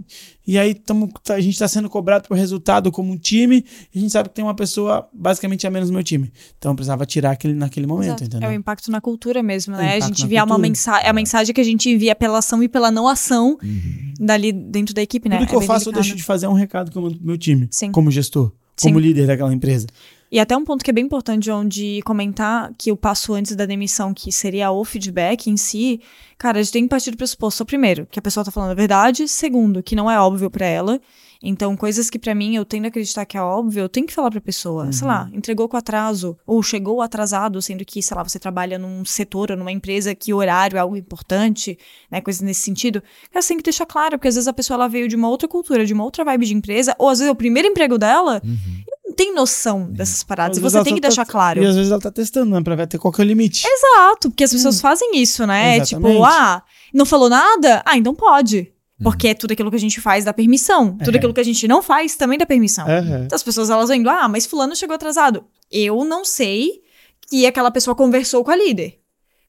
E 0.46 0.58
aí 0.58 0.74
tamo, 0.74 1.12
tá- 1.22 1.34
a 1.34 1.40
gente 1.40 1.58
tá 1.58 1.68
sendo 1.68 1.88
cobrado 1.90 2.26
por 2.26 2.36
resultado 2.36 2.90
como 2.90 3.12
um 3.12 3.16
time, 3.18 3.64
e 3.94 3.98
a 3.98 4.00
gente 4.00 4.10
sabe 4.10 4.28
que 4.28 4.34
tem 4.34 4.44
uma 4.44 4.54
pessoa 4.54 5.08
basicamente 5.12 5.66
a 5.66 5.70
menos 5.70 5.90
no 5.90 5.94
meu 5.94 6.02
time. 6.02 6.32
Então 6.58 6.72
eu 6.72 6.76
precisava 6.76 7.04
tirar 7.04 7.32
aquele 7.32 7.54
naquele 7.54 7.86
momento, 7.86 8.06
Exato. 8.08 8.24
entendeu? 8.24 8.48
É 8.48 8.52
o 8.52 8.54
impacto 8.54 8.90
na 8.90 9.00
cultura 9.00 9.42
mesmo, 9.42 9.74
É 9.74 9.78
né? 9.78 9.82
a 9.82 9.96
impacto 9.98 10.08
gente 10.08 10.18
na 10.20 10.26
envia 10.26 10.44
uma 10.44 10.58
mensagem, 10.58 11.06
é 11.06 11.10
a 11.10 11.12
mensagem 11.12 11.54
que 11.54 11.60
a 11.60 11.64
gente 11.64 11.90
envia 11.90 12.14
pela 12.16 12.38
ação 12.38 12.62
e 12.62 12.68
pela 12.68 12.90
não 12.90 13.06
ação 13.06 13.58
Uhum. 13.62 14.14
dali 14.18 14.50
dentro 14.52 14.94
da 14.94 15.02
equipe, 15.02 15.28
né? 15.28 15.36
Tudo 15.38 15.48
que 15.48 15.54
É 15.54 15.56
eu 15.58 15.60
faço, 15.62 15.88
eu 15.88 15.92
delicado. 15.92 16.02
deixo 16.04 16.16
de 16.16 16.22
fazer 16.22 16.46
um 16.46 16.52
recado 16.54 16.90
que 16.90 16.96
eu 16.96 17.02
mando 17.02 17.16
pro 17.16 17.26
meu 17.26 17.36
time, 17.38 17.68
Sim. 17.70 17.92
como 17.92 18.10
gestor, 18.10 18.50
Sim. 18.76 18.88
como 18.88 18.98
líder 18.98 19.26
daquela 19.26 19.52
empresa. 19.52 19.86
E 20.32 20.38
até 20.38 20.56
um 20.56 20.64
ponto 20.64 20.84
que 20.84 20.90
é 20.90 20.92
bem 20.92 21.04
importante, 21.04 21.44
John, 21.44 21.64
de 21.64 22.00
comentar 22.04 22.72
que 22.78 22.92
o 22.92 22.96
passo 22.96 23.34
antes 23.34 23.56
da 23.56 23.66
demissão, 23.66 24.14
que 24.14 24.30
seria 24.30 24.70
o 24.70 24.84
feedback 24.84 25.50
em 25.50 25.56
si, 25.56 26.00
cara, 26.38 26.60
a 26.60 26.62
gente 26.62 26.72
tem 26.72 26.82
que 26.84 26.88
partir 26.88 27.10
do 27.10 27.16
pressuposto, 27.16 27.64
primeiro, 27.66 28.06
que 28.08 28.18
a 28.18 28.22
pessoa 28.22 28.44
tá 28.44 28.50
falando 28.50 28.70
a 28.70 28.74
verdade, 28.74 29.26
segundo, 29.26 29.82
que 29.82 29.96
não 29.96 30.08
é 30.08 30.20
óbvio 30.20 30.48
pra 30.48 30.66
ela. 30.66 31.00
Então, 31.42 31.74
coisas 31.74 32.10
que 32.10 32.18
pra 32.18 32.34
mim 32.34 32.54
eu 32.54 32.66
tendo 32.66 32.84
a 32.84 32.88
acreditar 32.88 33.24
que 33.24 33.36
é 33.36 33.42
óbvio, 33.42 33.80
eu 33.80 33.88
tenho 33.88 34.06
que 34.06 34.12
falar 34.12 34.30
pra 34.30 34.40
pessoa. 34.42 34.92
Sei 34.92 35.06
lá, 35.06 35.28
entregou 35.32 35.68
com 35.68 35.76
atraso, 35.76 36.38
ou 36.46 36.62
chegou 36.62 37.00
atrasado, 37.00 37.60
sendo 37.62 37.84
que, 37.84 38.02
sei 38.02 38.16
lá, 38.16 38.22
você 38.22 38.38
trabalha 38.38 38.78
num 38.78 39.04
setor 39.06 39.50
ou 39.50 39.56
numa 39.56 39.72
empresa 39.72 40.14
que 40.14 40.34
o 40.34 40.36
horário 40.36 40.76
é 40.76 40.80
algo 40.80 40.96
importante, 40.96 41.78
né, 42.10 42.20
coisas 42.20 42.42
nesse 42.42 42.60
sentido. 42.60 43.02
Cara, 43.32 43.42
você 43.42 43.48
tem 43.48 43.56
que 43.56 43.64
deixar 43.64 43.86
claro, 43.86 44.18
porque 44.18 44.28
às 44.28 44.34
vezes 44.34 44.48
a 44.48 44.52
pessoa 44.52 44.76
ela 44.76 44.86
veio 44.86 45.08
de 45.08 45.16
uma 45.16 45.28
outra 45.28 45.48
cultura, 45.48 45.86
de 45.86 45.94
uma 45.94 46.04
outra 46.04 46.24
vibe 46.24 46.44
de 46.44 46.54
empresa, 46.54 46.94
ou 46.98 47.08
às 47.08 47.18
vezes 47.18 47.30
é 47.30 47.32
o 47.32 47.36
primeiro 47.36 47.66
emprego 47.66 47.96
dela, 47.96 48.42
não 48.44 48.99
tem 49.22 49.34
noção 49.34 49.90
dessas 49.92 50.22
paradas. 50.22 50.56
E 50.56 50.60
você 50.60 50.82
tem 50.82 50.94
que 50.94 51.00
tá- 51.00 51.08
deixar 51.08 51.26
claro. 51.26 51.62
E 51.62 51.66
às 51.66 51.76
vezes 51.76 51.92
ela 51.92 52.00
tá 52.00 52.10
testando, 52.10 52.50
né? 52.54 52.62
Pra 52.62 52.74
ver 52.74 52.84
até 52.84 52.96
qual 52.96 53.12
que 53.12 53.20
é 53.20 53.24
o 53.24 53.26
limite. 53.26 53.66
Exato, 53.66 54.30
porque 54.30 54.44
as 54.44 54.50
pessoas 54.50 54.80
fazem 54.80 55.10
isso, 55.20 55.46
né? 55.46 55.76
Exatamente. 55.76 56.12
Tipo, 56.14 56.24
ah, 56.24 56.62
não 56.94 57.04
falou 57.04 57.28
nada? 57.28 57.82
Ah, 57.84 57.98
então 57.98 58.14
pode. 58.14 58.72
Porque 59.02 59.28
é 59.28 59.34
tudo 59.34 59.52
aquilo 59.52 59.68
que 59.70 59.76
a 59.76 59.80
gente 59.80 60.00
faz 60.00 60.24
dá 60.24 60.32
permissão. 60.32 60.96
Tudo 60.98 61.14
É. 61.14 61.18
aquilo 61.18 61.34
que 61.34 61.40
a 61.40 61.44
gente 61.44 61.68
não 61.68 61.82
faz 61.82 62.16
também 62.16 62.38
dá 62.38 62.46
permissão. 62.46 62.86
Então 63.26 63.36
as 63.36 63.42
pessoas 63.42 63.68
elas 63.68 63.88
vendo, 63.90 64.08
ah, 64.08 64.26
mas 64.26 64.46
fulano 64.46 64.74
chegou 64.74 64.94
atrasado. 64.94 65.44
Eu 65.70 66.02
não 66.04 66.24
sei 66.24 66.80
que 67.28 67.44
aquela 67.46 67.70
pessoa 67.70 67.94
conversou 67.94 68.42
com 68.42 68.50
a 68.50 68.56
líder. 68.56 68.98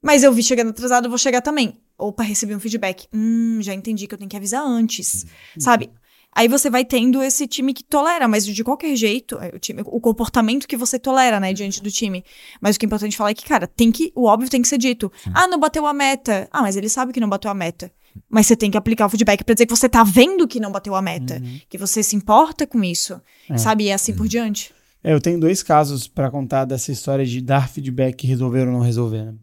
Mas 0.02 0.22
eu 0.22 0.32
vi 0.32 0.42
chegando 0.42 0.70
atrasado, 0.70 1.06
eu 1.06 1.10
vou 1.10 1.18
chegar 1.18 1.40
também. 1.40 1.80
Opa, 1.98 2.22
recebi 2.22 2.54
um 2.54 2.60
feedback. 2.60 3.06
Hum, 3.14 3.58
já 3.62 3.72
entendi 3.72 4.06
que 4.06 4.14
eu 4.14 4.18
tenho 4.18 4.28
que 4.28 4.36
avisar 4.36 4.62
antes. 4.64 5.24
Sabe? 5.58 5.90
Aí 6.34 6.48
você 6.48 6.70
vai 6.70 6.84
tendo 6.84 7.22
esse 7.22 7.46
time 7.46 7.74
que 7.74 7.84
tolera, 7.84 8.26
mas 8.26 8.46
de 8.46 8.64
qualquer 8.64 8.96
jeito, 8.96 9.38
é, 9.38 9.52
o, 9.54 9.58
time, 9.58 9.82
o 9.84 10.00
comportamento 10.00 10.66
que 10.66 10.76
você 10.76 10.98
tolera, 10.98 11.38
né, 11.38 11.52
diante 11.52 11.82
do 11.82 11.90
time. 11.90 12.24
Mas 12.60 12.76
o 12.76 12.78
que 12.78 12.86
é 12.86 12.88
importante 12.88 13.16
falar 13.16 13.30
é 13.30 13.34
que, 13.34 13.44
cara, 13.44 13.66
tem 13.66 13.92
que, 13.92 14.10
o 14.14 14.24
óbvio 14.24 14.48
tem 14.48 14.62
que 14.62 14.68
ser 14.68 14.78
dito. 14.78 15.12
Ah, 15.34 15.46
não 15.46 15.60
bateu 15.60 15.86
a 15.86 15.92
meta. 15.92 16.48
Ah, 16.50 16.62
mas 16.62 16.76
ele 16.76 16.88
sabe 16.88 17.12
que 17.12 17.20
não 17.20 17.28
bateu 17.28 17.50
a 17.50 17.54
meta. 17.54 17.92
Mas 18.30 18.46
você 18.46 18.56
tem 18.56 18.70
que 18.70 18.76
aplicar 18.78 19.06
o 19.06 19.10
feedback 19.10 19.44
pra 19.44 19.54
dizer 19.54 19.66
que 19.66 19.76
você 19.76 19.88
tá 19.88 20.02
vendo 20.04 20.48
que 20.48 20.58
não 20.60 20.72
bateu 20.72 20.94
a 20.94 21.02
meta. 21.02 21.42
Que 21.68 21.76
você 21.76 22.02
se 22.02 22.16
importa 22.16 22.66
com 22.66 22.82
isso. 22.82 23.20
Sabe? 23.56 23.84
E 23.84 23.92
assim 23.92 24.14
por 24.14 24.26
diante. 24.26 24.72
É, 25.04 25.12
eu 25.12 25.20
tenho 25.20 25.38
dois 25.38 25.62
casos 25.62 26.06
pra 26.06 26.30
contar 26.30 26.64
dessa 26.64 26.92
história 26.92 27.26
de 27.26 27.40
dar 27.40 27.68
feedback 27.68 28.22
e 28.22 28.26
resolver 28.26 28.66
ou 28.66 28.72
não 28.72 28.80
resolver. 28.80 29.24
né? 29.24 29.34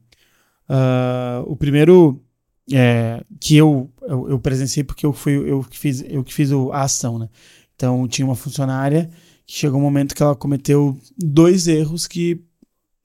Ah, 0.68 1.44
o 1.46 1.56
primeiro 1.56 2.22
é, 2.72 3.24
que 3.40 3.58
eu, 3.58 3.90
eu, 4.10 4.30
eu 4.30 4.39
presenciei 4.39 4.84
porque 4.84 5.05
eu 5.05 5.14
fui 5.14 5.34
eu 5.34 5.64
que 5.64 5.78
fiz 5.78 6.03
eu 6.07 6.24
que 6.24 6.34
fiz 6.34 6.51
o- 6.51 6.72
a 6.72 6.82
ação, 6.82 7.18
né? 7.20 7.30
Então 7.76 8.07
tinha 8.07 8.26
uma 8.26 8.36
funcionária 8.36 9.10
que 9.45 9.53
chegou 9.55 9.80
um 9.80 9.84
momento 9.84 10.14
que 10.16 10.22
ela 10.24 10.36
cometeu 10.36 10.97
dois 11.18 11.68
erros 11.68 12.07
que 12.07 12.41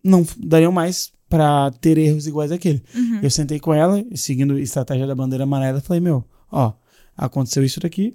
não 0.02 0.26
dariam 0.38 0.72
mais 0.72 1.12
pra 1.28 1.70
ter 1.80 1.96
erros 1.98 2.26
iguais 2.26 2.52
àquele. 2.52 2.82
Uhum. 2.94 3.20
Eu 3.22 3.30
sentei 3.30 3.58
com 3.58 3.72
ela, 3.72 4.04
e 4.10 4.16
seguindo 4.18 4.54
a 4.54 4.60
estratégia 4.60 5.06
da 5.06 5.14
bandeira 5.14 5.44
amarela, 5.44 5.80
falei, 5.80 6.00
meu, 6.00 6.22
ó, 6.52 6.72
aconteceu 7.16 7.64
isso 7.64 7.80
daqui, 7.80 8.14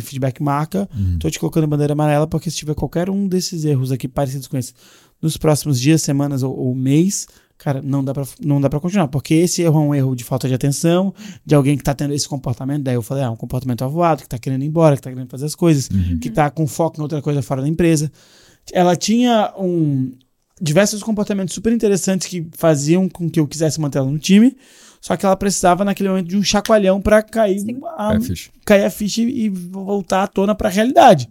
feedback 0.00 0.42
marca, 0.42 0.88
Uhum. 0.96 1.18
tô 1.18 1.30
te 1.30 1.38
colocando 1.38 1.66
bandeira 1.66 1.92
amarela 1.92 2.26
porque 2.26 2.50
se 2.50 2.56
tiver 2.56 2.74
qualquer 2.74 3.10
um 3.10 3.28
desses 3.28 3.64
erros 3.64 3.92
aqui 3.92 4.08
parecidos 4.08 4.48
com 4.48 4.56
esse 4.56 4.72
nos 5.20 5.36
próximos 5.36 5.78
dias, 5.80 6.00
semanas 6.02 6.42
ou, 6.42 6.56
ou 6.56 6.74
mês, 6.74 7.26
cara, 7.58 7.82
não 7.82 8.04
dá, 8.04 8.14
pra, 8.14 8.24
não 8.40 8.60
dá 8.60 8.70
pra 8.70 8.78
continuar, 8.80 9.08
porque 9.08 9.34
esse 9.34 9.62
erro 9.62 9.78
é 9.80 9.82
um 9.82 9.94
erro 9.94 10.14
de 10.14 10.22
falta 10.24 10.46
de 10.48 10.54
atenção, 10.54 11.12
de 11.44 11.54
alguém 11.54 11.76
que 11.76 11.82
tá 11.82 11.92
tendo 11.92 12.14
esse 12.14 12.28
comportamento, 12.28 12.84
daí 12.84 12.94
eu 12.94 13.02
falei, 13.02 13.24
ah, 13.24 13.30
um 13.30 13.36
comportamento 13.36 13.82
avoado, 13.82 14.22
que 14.22 14.28
tá 14.28 14.38
querendo 14.38 14.62
ir 14.62 14.66
embora, 14.68 14.94
que 14.96 15.02
tá 15.02 15.10
querendo 15.10 15.28
fazer 15.28 15.44
as 15.46 15.54
coisas, 15.56 15.88
que 16.20 16.30
tá 16.30 16.48
com 16.50 16.66
foco 16.68 16.98
em 16.98 17.02
outra 17.02 17.20
coisa 17.20 17.42
fora 17.42 17.60
da 17.60 17.68
empresa. 17.68 18.10
Ela 18.72 18.94
tinha 18.96 19.52
um 19.58 20.12
diversos 20.60 21.02
comportamentos 21.02 21.54
super 21.54 21.72
interessantes 21.72 22.26
que 22.28 22.46
faziam 22.56 23.08
com 23.08 23.28
que 23.30 23.38
eu 23.40 23.46
quisesse 23.46 23.80
manter 23.80 23.98
ela 23.98 24.10
no 24.10 24.18
time, 24.18 24.56
só 25.00 25.16
que 25.16 25.24
ela 25.24 25.36
precisava 25.36 25.84
naquele 25.84 26.08
momento 26.08 26.28
de 26.28 26.36
um 26.36 26.42
chacoalhão 26.42 27.00
pra 27.00 27.22
cair 27.22 27.60
a, 27.96 28.14
É, 28.14 28.20
ficha. 28.20 28.50
cair 28.64 28.84
a 28.84 28.90
ficha 28.90 29.20
e 29.22 29.48
voltar 29.48 30.22
à 30.24 30.26
tona 30.26 30.54
pra 30.54 30.68
realidade. 30.68 31.28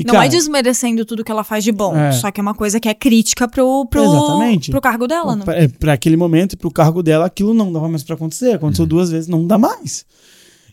E, 0.00 0.04
não 0.04 0.14
cara, 0.14 0.24
é 0.24 0.28
desmerecendo 0.30 1.04
tudo 1.04 1.22
que 1.22 1.30
ela 1.30 1.44
faz 1.44 1.62
de 1.62 1.70
bom. 1.70 1.94
É. 1.94 2.10
Só 2.12 2.30
que 2.30 2.40
é 2.40 2.42
uma 2.42 2.54
coisa 2.54 2.80
que 2.80 2.88
é 2.88 2.94
crítica 2.94 3.46
pro, 3.46 3.84
pro, 3.84 4.02
Exatamente. 4.02 4.70
pro 4.70 4.80
cargo 4.80 5.06
dela, 5.06 5.36
né? 5.36 5.44
pra, 5.44 5.54
é, 5.54 5.68
pra 5.68 5.92
aquele 5.92 6.16
momento, 6.16 6.56
pro 6.56 6.70
cargo 6.70 7.02
dela, 7.02 7.26
aquilo 7.26 7.52
não 7.52 7.70
dava 7.70 7.86
mais 7.86 8.02
pra 8.02 8.14
acontecer. 8.14 8.54
Aconteceu 8.54 8.86
duas 8.86 9.10
vezes, 9.10 9.28
não 9.28 9.46
dá 9.46 9.58
mais. 9.58 10.06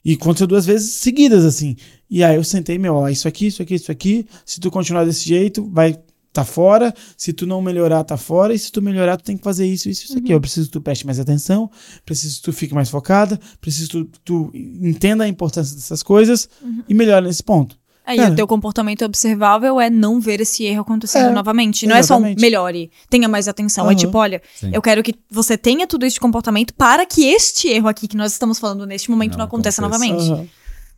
E 0.06 0.14
aconteceu 0.14 0.48
duas 0.48 0.66
vezes 0.66 0.94
seguidas, 0.94 1.44
assim. 1.44 1.76
E 2.10 2.24
aí 2.24 2.38
eu 2.38 2.44
sentei, 2.44 2.78
meu, 2.78 2.96
ó, 2.96 3.10
isso 3.10 3.28
aqui, 3.28 3.48
isso 3.48 3.62
aqui, 3.62 3.76
isso 3.76 3.92
aqui. 3.92 4.26
Se 4.46 4.62
tu 4.62 4.72
continuar 4.72 5.04
desse 5.04 5.28
jeito, 5.28 5.70
vai 5.74 6.00
tá 6.32 6.46
fora. 6.46 6.94
Se 7.18 7.34
tu 7.34 7.46
não 7.46 7.62
melhorar, 7.62 8.06
tá 8.06 8.16
fora. 8.16 8.54
E 8.54 8.60
se 8.60 8.72
tu 8.72 8.82
melhorar, 8.82 9.18
tu 9.18 9.26
tem 9.26 9.36
que 9.36 9.44
fazer 9.44 9.66
isso, 9.66 9.90
isso, 9.90 10.06
isso 10.06 10.18
aqui. 10.18 10.32
Eu 10.32 10.40
preciso 10.40 10.68
que 10.68 10.72
tu 10.72 10.80
preste 10.80 11.06
mais 11.06 11.20
atenção, 11.20 11.70
preciso 12.06 12.38
que 12.38 12.44
tu 12.44 12.54
fique 12.54 12.74
mais 12.74 12.90
focada, 12.90 13.38
preciso 13.60 13.90
que 13.90 14.20
tu, 14.20 14.22
tu 14.24 14.52
entenda 14.54 15.26
a 15.26 15.28
importância 15.28 15.76
dessas 15.76 16.02
coisas 16.02 16.48
e 16.88 16.94
melhore 16.94 17.26
nesse 17.26 17.44
ponto. 17.44 17.78
É, 18.08 18.14
e 18.14 18.18
Cara. 18.18 18.32
o 18.32 18.36
teu 18.38 18.48
comportamento 18.48 19.04
observável 19.04 19.82
é 19.82 19.90
não 19.90 20.18
ver 20.20 20.40
esse 20.40 20.64
erro 20.64 20.82
acontecendo 20.82 21.28
É, 21.28 21.34
novamente. 21.34 21.86
Não 21.86 21.94
é 21.96 22.02
só 22.02 22.14
um 22.14 22.20
exatamente. 22.20 22.42
melhore, 22.42 22.90
tenha 23.10 23.28
mais 23.28 23.50
atenção. 23.50 23.84
É 23.86 23.88
Aham. 23.90 23.96
tipo, 23.96 24.18
olha, 24.18 24.42
Sim. 24.56 24.72
eu 24.74 24.82
quero 24.82 25.04
que 25.04 25.14
você 25.30 25.58
tenha 25.58 25.86
tudo 25.86 26.06
este 26.06 26.18
comportamento 26.20 26.74
para 26.74 27.06
que 27.06 27.26
este 27.28 27.68
erro 27.68 27.90
aqui 27.90 28.08
que 28.08 28.16
nós 28.16 28.32
estamos 28.32 28.60
falando 28.60 28.86
neste 28.86 29.12
momento 29.12 29.32
não, 29.34 29.40
Não 29.40 29.46
aconteça 29.46 29.82
aconteça. 29.86 30.06
novamente. 30.10 30.32
Aham. 30.32 30.48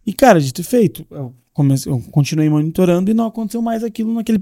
E, 0.06 0.14
cara, 0.14 0.40
dito 0.40 0.62
e 0.62 0.64
feito, 0.64 1.06
eu, 1.10 1.34
comecei, 1.60 1.92
eu 1.92 2.02
continuei 2.10 2.50
monitorando 2.50 3.12
e 3.12 3.14
não 3.14 3.26
aconteceu 3.26 3.62
mais 3.62 3.84
aquilo 3.84 4.14
naquele, 4.14 4.40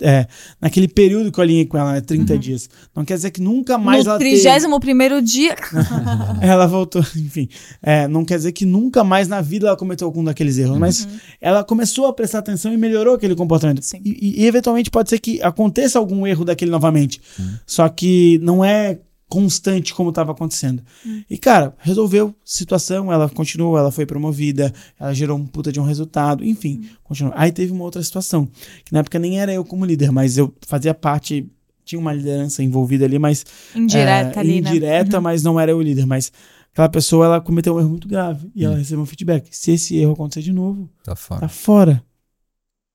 é, 0.00 0.28
naquele 0.60 0.86
período 0.86 1.32
que 1.32 1.40
eu 1.40 1.42
alinhei 1.42 1.66
com 1.66 1.76
ela, 1.76 1.94
né, 1.94 2.00
30 2.00 2.38
dias. 2.38 2.70
Não 2.94 3.04
quer 3.04 3.14
dizer 3.14 3.32
que 3.32 3.40
nunca 3.40 3.76
mais 3.76 4.04
no 4.04 4.10
ela 4.12 4.18
teve- 4.20 4.40
31 4.40 4.78
primeiro 4.78 5.20
dia. 5.20 5.56
Ela 6.40 6.66
voltou, 6.66 7.02
enfim. 7.16 7.48
É, 7.82 8.06
não 8.06 8.24
quer 8.24 8.36
dizer 8.36 8.52
que 8.52 8.64
nunca 8.64 9.02
mais 9.02 9.26
na 9.26 9.40
vida 9.40 9.66
ela 9.66 9.76
cometeu 9.76 10.06
algum 10.06 10.22
daqueles 10.22 10.58
erros, 10.58 10.78
mas 10.78 11.08
ela 11.40 11.64
começou 11.64 12.06
a 12.06 12.12
prestar 12.12 12.38
atenção 12.38 12.72
e 12.72 12.76
melhorou 12.76 13.14
aquele 13.14 13.34
comportamento. 13.34 13.82
Sim. 13.82 14.00
E, 14.04 14.42
e, 14.42 14.46
eventualmente 14.46 14.90
pode 14.90 15.10
ser 15.10 15.18
que 15.18 15.42
aconteça 15.42 15.98
algum 15.98 16.26
erro 16.26 16.44
daquele 16.44 16.70
novamente. 16.70 17.20
Só 17.66 17.88
que 17.88 18.38
não 18.42 18.64
é 18.64 19.00
constante 19.30 19.94
como 19.94 20.10
estava 20.10 20.32
acontecendo. 20.32 20.82
E, 21.30 21.38
cara, 21.38 21.74
resolveu 21.78 22.34
situação, 22.44 23.10
ela 23.12 23.28
continuou, 23.30 23.78
ela 23.78 23.90
foi 23.92 24.04
promovida, 24.04 24.74
ela 24.98 25.14
gerou 25.14 25.38
um 25.38 25.46
puta 25.46 25.70
de 25.72 25.78
um 25.80 25.84
resultado, 25.84 26.44
enfim, 26.44 26.86
continuou. 27.04 27.32
Aí 27.36 27.52
teve 27.52 27.72
uma 27.72 27.84
outra 27.84 28.02
situação, 28.02 28.46
que 28.84 28.92
na 28.92 28.98
época 28.98 29.18
nem 29.18 29.40
era 29.40 29.52
eu 29.54 29.64
como 29.64 29.84
líder, 29.86 30.10
mas 30.10 30.36
eu 30.36 30.52
fazia 30.66 30.92
parte, 30.92 31.48
tinha 31.84 31.98
uma 31.98 32.12
liderança 32.12 32.62
envolvida 32.62 33.04
ali, 33.04 33.18
mas 33.18 33.46
Indireta 33.74 34.38
é, 34.38 34.40
ali, 34.40 34.60
né? 34.60 34.68
indireta, 34.70 35.20
mas 35.20 35.42
não 35.44 35.58
era 35.58 35.70
eu 35.70 35.78
o 35.78 35.82
líder. 35.82 36.06
Mas 36.06 36.32
aquela 36.72 36.88
pessoa, 36.88 37.24
ela 37.26 37.40
cometeu 37.40 37.74
um 37.76 37.78
erro 37.80 37.88
muito 37.90 38.08
grave. 38.08 38.50
E 38.54 38.64
ela 38.64 38.76
recebeu 38.76 39.02
um 39.02 39.06
feedback. 39.06 39.48
Se 39.50 39.70
esse 39.70 39.96
erro 39.96 40.12
acontecer 40.12 40.42
de 40.42 40.52
novo, 40.52 40.90
Tá 41.04 41.14
fora. 41.16 41.40
tá 41.40 41.48
fora. 41.48 42.04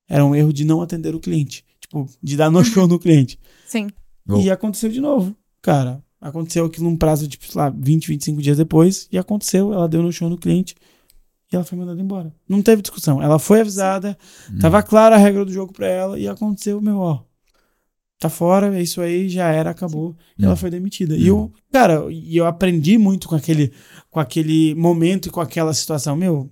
Era 0.08 0.24
um 0.26 0.36
erro 0.36 0.54
de 0.54 0.64
não 0.66 0.82
atender 0.82 1.16
o 1.16 1.20
cliente. 1.20 1.64
Tipo, 1.80 2.08
de 2.22 2.36
dar 2.38 2.50
no 2.52 2.64
show 2.64 2.88
no 2.88 3.00
cliente. 3.00 3.40
Sim. 3.68 3.88
Bom. 4.26 4.40
E 4.42 4.50
aconteceu 4.52 4.90
de 4.90 5.00
novo. 5.02 5.36
Cara, 5.62 6.02
aconteceu 6.28 6.66
aquilo 6.66 6.90
num 6.90 6.98
prazo 6.98 7.28
de, 7.28 7.38
sei 7.42 7.60
lá, 7.62 7.70
20, 7.70 8.08
25 8.08 8.42
dias 8.42 8.58
depois. 8.58 9.08
E 9.12 9.18
aconteceu, 9.18 9.74
ela 9.74 9.88
deu 9.88 10.02
no 10.02 10.12
show 10.12 10.30
no 10.30 10.38
cliente. 10.38 10.76
E 11.52 11.56
ela 11.56 11.64
foi 11.64 11.78
mandada 11.78 12.02
embora. 12.02 12.34
Não 12.50 12.62
teve 12.62 12.82
discussão. 12.82 13.22
Ela 13.22 13.38
foi 13.38 13.62
avisada, 13.62 14.18
tava 14.60 14.82
clara 14.82 15.16
a 15.16 15.20
regra 15.20 15.46
do 15.46 15.54
jogo 15.54 15.72
pra 15.72 15.88
ela. 15.88 16.20
E 16.20 16.28
aconteceu, 16.28 16.82
meu, 16.82 16.98
ó. 16.98 17.22
Tá 18.18 18.30
fora, 18.30 18.76
é 18.76 18.82
isso 18.82 19.02
aí, 19.02 19.28
já 19.30 19.50
era, 19.52 19.70
acabou. 19.70 20.16
E 20.40 20.44
ela 20.46 20.54
Hum. 20.54 20.58
foi 20.58 20.70
demitida. 20.70 21.16
E 21.18 21.28
eu, 21.28 21.52
cara, 21.72 22.06
e 22.10 22.36
eu 22.38 22.46
aprendi 22.46 22.98
muito 22.98 23.28
com 23.28 23.36
aquele, 23.36 23.72
com 24.10 24.20
aquele 24.20 24.74
momento 24.74 25.28
e 25.28 25.32
com 25.32 25.42
aquela 25.42 25.74
situação. 25.74 26.16
Meu, 26.16 26.50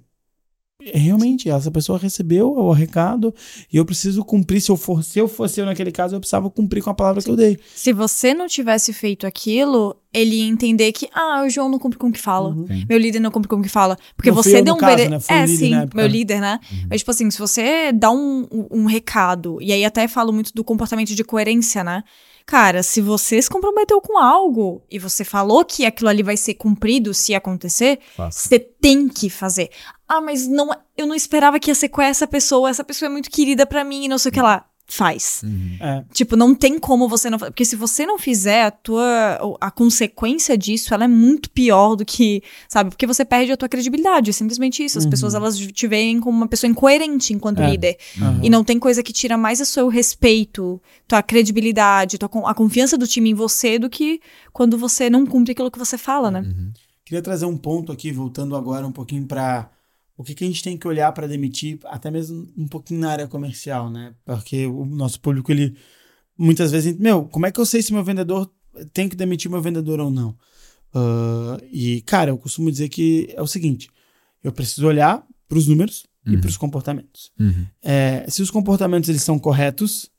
realmente, 0.93 1.49
essa 1.49 1.71
pessoa 1.71 1.97
recebeu 1.97 2.51
o 2.51 2.71
recado 2.71 3.33
e 3.71 3.77
eu 3.77 3.85
preciso 3.85 4.23
cumprir. 4.23 4.61
Se 4.61 4.71
eu, 4.71 4.77
for, 4.77 5.03
se 5.03 5.19
eu 5.19 5.27
fosse 5.27 5.59
eu 5.59 5.65
naquele 5.65 5.91
caso, 5.91 6.15
eu 6.15 6.19
precisava 6.19 6.49
cumprir 6.49 6.83
com 6.83 6.89
a 6.89 6.93
palavra 6.93 7.21
Sim. 7.21 7.25
que 7.25 7.31
eu 7.31 7.35
dei. 7.35 7.59
Se 7.73 7.93
você 7.93 8.33
não 8.33 8.47
tivesse 8.47 8.91
feito 8.93 9.25
aquilo, 9.25 9.95
ele 10.13 10.35
ia 10.35 10.47
entender 10.47 10.91
que, 10.91 11.09
ah, 11.13 11.43
o 11.45 11.49
João 11.49 11.69
não 11.69 11.79
cumpre 11.79 11.97
com 11.97 12.07
o 12.07 12.11
que 12.11 12.19
fala. 12.19 12.49
Uhum. 12.49 12.85
Meu 12.87 12.97
líder 12.97 13.19
não 13.19 13.31
cumpre 13.31 13.49
com 13.49 13.57
o 13.57 13.61
que 13.61 13.69
fala. 13.69 13.97
Porque 14.15 14.29
não 14.29 14.35
você 14.35 14.61
deu 14.61 14.75
um 14.75 14.77
caso, 14.77 15.09
né? 15.09 15.17
É, 15.27 15.47
sim, 15.47 15.71
meu 15.93 16.07
líder, 16.07 16.39
né? 16.39 16.59
Uhum. 16.71 16.87
Mas, 16.89 17.01
tipo 17.01 17.11
assim, 17.11 17.29
se 17.31 17.39
você 17.39 17.91
dá 17.91 18.11
um, 18.11 18.47
um 18.71 18.85
recado, 18.85 19.57
e 19.61 19.71
aí 19.71 19.83
até 19.83 20.07
falo 20.07 20.31
muito 20.31 20.53
do 20.53 20.63
comportamento 20.63 21.15
de 21.15 21.23
coerência, 21.23 21.83
né? 21.83 22.03
Cara, 22.45 22.83
se 22.83 22.99
você 23.01 23.41
se 23.41 23.49
comprometeu 23.49 24.01
com 24.01 24.19
algo 24.19 24.83
e 24.91 24.99
você 24.99 25.23
falou 25.23 25.63
que 25.63 25.85
aquilo 25.85 26.09
ali 26.09 26.21
vai 26.21 26.35
ser 26.35 26.55
cumprido 26.55 27.13
se 27.13 27.33
acontecer, 27.33 27.99
Faça. 28.15 28.49
você 28.49 28.59
tem 28.59 29.07
que 29.07 29.29
fazer. 29.29 29.69
Ah, 30.17 30.21
mas 30.21 30.47
não, 30.47 30.69
eu 30.97 31.07
não 31.07 31.15
esperava 31.15 31.59
que 31.59 31.71
ia 31.71 31.75
ser 31.75 31.89
com 31.89 32.01
essa 32.01 32.27
pessoa, 32.27 32.69
essa 32.69 32.83
pessoa 32.83 33.09
é 33.09 33.11
muito 33.11 33.31
querida 33.31 33.65
para 33.65 33.83
mim 33.83 34.05
e 34.05 34.07
não 34.07 34.17
sei 34.17 34.29
o 34.29 34.33
que 34.33 34.41
lá 34.41 34.65
faz. 34.85 35.41
Uhum. 35.43 35.77
É. 35.79 36.03
Tipo, 36.13 36.35
não 36.35 36.53
tem 36.53 36.77
como 36.77 37.07
você 37.07 37.29
não 37.29 37.39
Porque 37.39 37.65
se 37.65 37.75
você 37.75 38.05
não 38.05 38.19
fizer, 38.19 38.65
a 38.65 38.71
tua. 38.71 39.57
A 39.59 39.71
consequência 39.71 40.57
disso, 40.57 40.93
ela 40.93 41.05
é 41.05 41.07
muito 41.07 41.49
pior 41.49 41.95
do 41.95 42.05
que. 42.05 42.43
Sabe? 42.67 42.91
Porque 42.91 43.07
você 43.07 43.25
perde 43.25 43.51
a 43.51 43.57
tua 43.57 43.69
credibilidade. 43.69 44.29
É 44.29 44.33
simplesmente 44.33 44.83
isso. 44.83 44.97
As 44.97 45.05
uhum. 45.05 45.09
pessoas, 45.09 45.33
elas 45.33 45.57
te 45.57 45.87
veem 45.87 46.19
como 46.19 46.37
uma 46.37 46.47
pessoa 46.47 46.69
incoerente 46.69 47.33
enquanto 47.33 47.61
é. 47.61 47.71
líder. 47.71 47.97
Uhum. 48.19 48.39
E 48.43 48.49
não 48.49 48.63
tem 48.63 48.77
coisa 48.77 49.01
que 49.01 49.13
tira 49.13 49.37
mais 49.37 49.59
o 49.59 49.65
seu 49.65 49.87
respeito, 49.87 50.81
tua 51.07 51.23
credibilidade, 51.23 52.17
tua, 52.17 52.29
a 52.45 52.53
confiança 52.53 52.97
do 52.97 53.07
time 53.07 53.31
em 53.31 53.33
você 53.33 53.79
do 53.79 53.89
que 53.89 54.21
quando 54.51 54.77
você 54.77 55.09
não 55.09 55.25
cumpre 55.25 55.53
aquilo 55.53 55.71
que 55.71 55.79
você 55.79 55.97
fala, 55.97 56.29
né? 56.29 56.41
Uhum. 56.41 56.71
Queria 57.05 57.21
trazer 57.21 57.45
um 57.45 57.57
ponto 57.57 57.91
aqui, 57.91 58.11
voltando 58.11 58.55
agora 58.55 58.87
um 58.87 58.91
pouquinho 58.91 59.25
para 59.25 59.69
o 60.17 60.23
que, 60.23 60.35
que 60.35 60.43
a 60.43 60.47
gente 60.47 60.63
tem 60.63 60.77
que 60.77 60.87
olhar 60.87 61.11
para 61.11 61.27
demitir, 61.27 61.79
até 61.85 62.11
mesmo 62.11 62.47
um 62.57 62.67
pouquinho 62.67 62.99
na 62.99 63.11
área 63.11 63.27
comercial, 63.27 63.89
né? 63.89 64.13
Porque 64.25 64.65
o 64.67 64.85
nosso 64.85 65.19
público, 65.19 65.51
ele 65.51 65.75
muitas 66.37 66.71
vezes, 66.71 66.97
meu, 66.97 67.25
como 67.25 67.45
é 67.45 67.51
que 67.51 67.59
eu 67.59 67.65
sei 67.65 67.81
se 67.81 67.93
meu 67.93 68.03
vendedor 68.03 68.51
tem 68.91 69.09
que 69.09 69.15
demitir 69.15 69.49
meu 69.49 69.61
vendedor 69.61 69.99
ou 69.99 70.11
não? 70.11 70.29
Uh, 70.93 71.57
e, 71.71 72.01
cara, 72.01 72.29
eu 72.31 72.37
costumo 72.37 72.69
dizer 72.69 72.89
que 72.89 73.27
é 73.35 73.41
o 73.41 73.47
seguinte: 73.47 73.89
eu 74.43 74.51
preciso 74.51 74.85
olhar 74.87 75.25
para 75.47 75.57
os 75.57 75.67
números 75.67 76.05
uhum. 76.25 76.33
e 76.33 76.37
para 76.37 76.49
os 76.49 76.57
comportamentos. 76.57 77.31
Uhum. 77.39 77.65
É, 77.81 78.25
se 78.29 78.41
os 78.41 78.51
comportamentos 78.51 79.09
eles 79.09 79.23
são 79.23 79.39
corretos, 79.39 80.09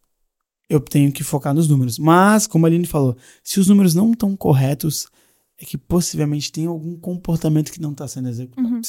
eu 0.69 0.81
tenho 0.81 1.13
que 1.13 1.23
focar 1.23 1.55
nos 1.55 1.69
números. 1.69 1.99
Mas, 1.99 2.47
como 2.47 2.67
a 2.67 2.69
Aline 2.69 2.87
falou, 2.87 3.17
se 3.43 3.61
os 3.61 3.69
números 3.69 3.95
não 3.95 4.13
estão 4.13 4.37
corretos, 4.37 5.07
é 5.59 5.65
que 5.65 5.79
possivelmente 5.79 6.51
tem 6.51 6.67
algum 6.67 6.97
comportamento 6.97 7.71
que 7.71 7.81
não 7.81 7.93
está 7.93 8.09
sendo 8.09 8.29
executado. 8.29 8.69
Uhum. 8.69 8.83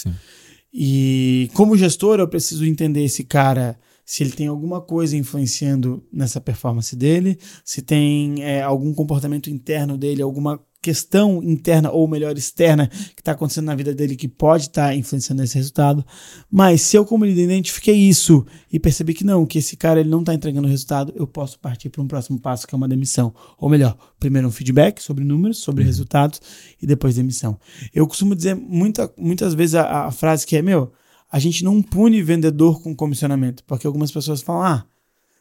E 0.78 1.50
como 1.54 1.78
gestor, 1.78 2.20
eu 2.20 2.28
preciso 2.28 2.66
entender 2.66 3.06
esse 3.06 3.24
cara, 3.24 3.80
se 4.06 4.22
ele 4.22 4.34
tem 4.34 4.48
alguma 4.48 4.82
coisa 4.82 5.16
influenciando 5.16 6.06
nessa 6.12 6.42
performance 6.42 6.94
dele, 6.98 7.40
se 7.64 7.82
tem 7.82 8.44
é, 8.44 8.62
algum 8.62 8.94
comportamento 8.94 9.50
interno 9.50 9.98
dele, 9.98 10.22
alguma 10.22 10.62
questão 10.86 11.42
interna 11.42 11.90
ou 11.90 12.08
melhor 12.08 12.38
externa 12.38 12.88
que 12.88 13.22
está 13.22 13.32
acontecendo 13.32 13.66
na 13.66 13.74
vida 13.74 13.92
dele 13.92 14.16
que 14.16 14.28
pode 14.28 14.66
estar 14.66 14.90
tá 14.90 14.96
influenciando 14.96 15.42
esse 15.42 15.56
resultado. 15.56 16.06
Mas 16.48 16.82
se 16.82 16.96
eu 16.96 17.04
como 17.04 17.26
líder 17.26 17.46
identifiquei 17.46 17.96
isso 17.96 18.46
e 18.72 18.80
percebi 18.80 19.16
que 19.16 19.24
não, 19.24 19.48
que 19.48 19.58
esse 19.58 19.76
cara 19.76 20.00
ele 20.00 20.10
não 20.10 20.20
está 20.20 20.32
entregando 20.32 20.68
o 20.68 20.70
resultado, 20.70 21.12
eu 21.16 21.26
posso 21.26 21.58
partir 21.58 21.90
para 21.90 22.04
um 22.04 22.08
próximo 22.08 22.40
passo 22.40 22.68
que 22.68 22.76
é 22.76 22.78
uma 22.78 22.88
demissão. 22.88 23.34
Ou 23.58 23.68
melhor, 23.68 23.98
primeiro 24.20 24.48
um 24.48 24.52
feedback 24.52 25.02
sobre 25.02 25.24
números, 25.24 25.58
sobre 25.58 25.82
uhum. 25.82 25.88
resultados 25.88 26.40
e 26.80 26.86
depois 26.86 27.16
demissão. 27.16 27.60
Eu 27.92 28.06
costumo 28.06 28.36
dizer 28.36 28.54
muita, 28.54 29.12
muitas 29.18 29.56
vezes 29.56 29.74
a, 29.74 30.06
a 30.06 30.12
frase 30.12 30.46
que 30.46 30.56
é 30.56 30.62
meu, 30.62 30.94
a 31.32 31.40
gente 31.40 31.64
não 31.64 31.82
pune 31.82 32.22
vendedor 32.22 32.80
com 32.80 32.96
comissionamento, 32.96 33.64
porque 33.64 33.88
algumas 33.88 34.12
pessoas 34.12 34.44
falam, 34.44 34.62
ah, 34.62 34.86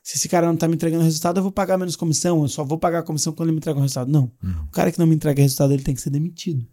se 0.04 0.18
esse 0.18 0.28
cara 0.28 0.46
não 0.46 0.54
tá 0.54 0.68
me 0.68 0.74
entregando 0.74 1.02
resultado, 1.02 1.38
eu 1.38 1.42
vou 1.42 1.50
pagar 1.50 1.78
menos 1.78 1.96
comissão, 1.96 2.42
eu 2.42 2.48
só 2.48 2.62
vou 2.62 2.76
pagar 2.76 2.98
a 2.98 3.02
comissão 3.02 3.32
quando 3.32 3.48
ele 3.48 3.54
me 3.54 3.58
entrega 3.58 3.78
o 3.78 3.80
resultado. 3.80 4.12
Não. 4.12 4.30
Uhum. 4.42 4.64
O 4.68 4.70
cara 4.70 4.92
que 4.92 4.98
não 4.98 5.06
me 5.06 5.14
entrega 5.14 5.40
resultado, 5.40 5.72
ele 5.72 5.82
tem 5.82 5.94
que 5.94 6.00
ser 6.02 6.10
demitido. 6.10 6.66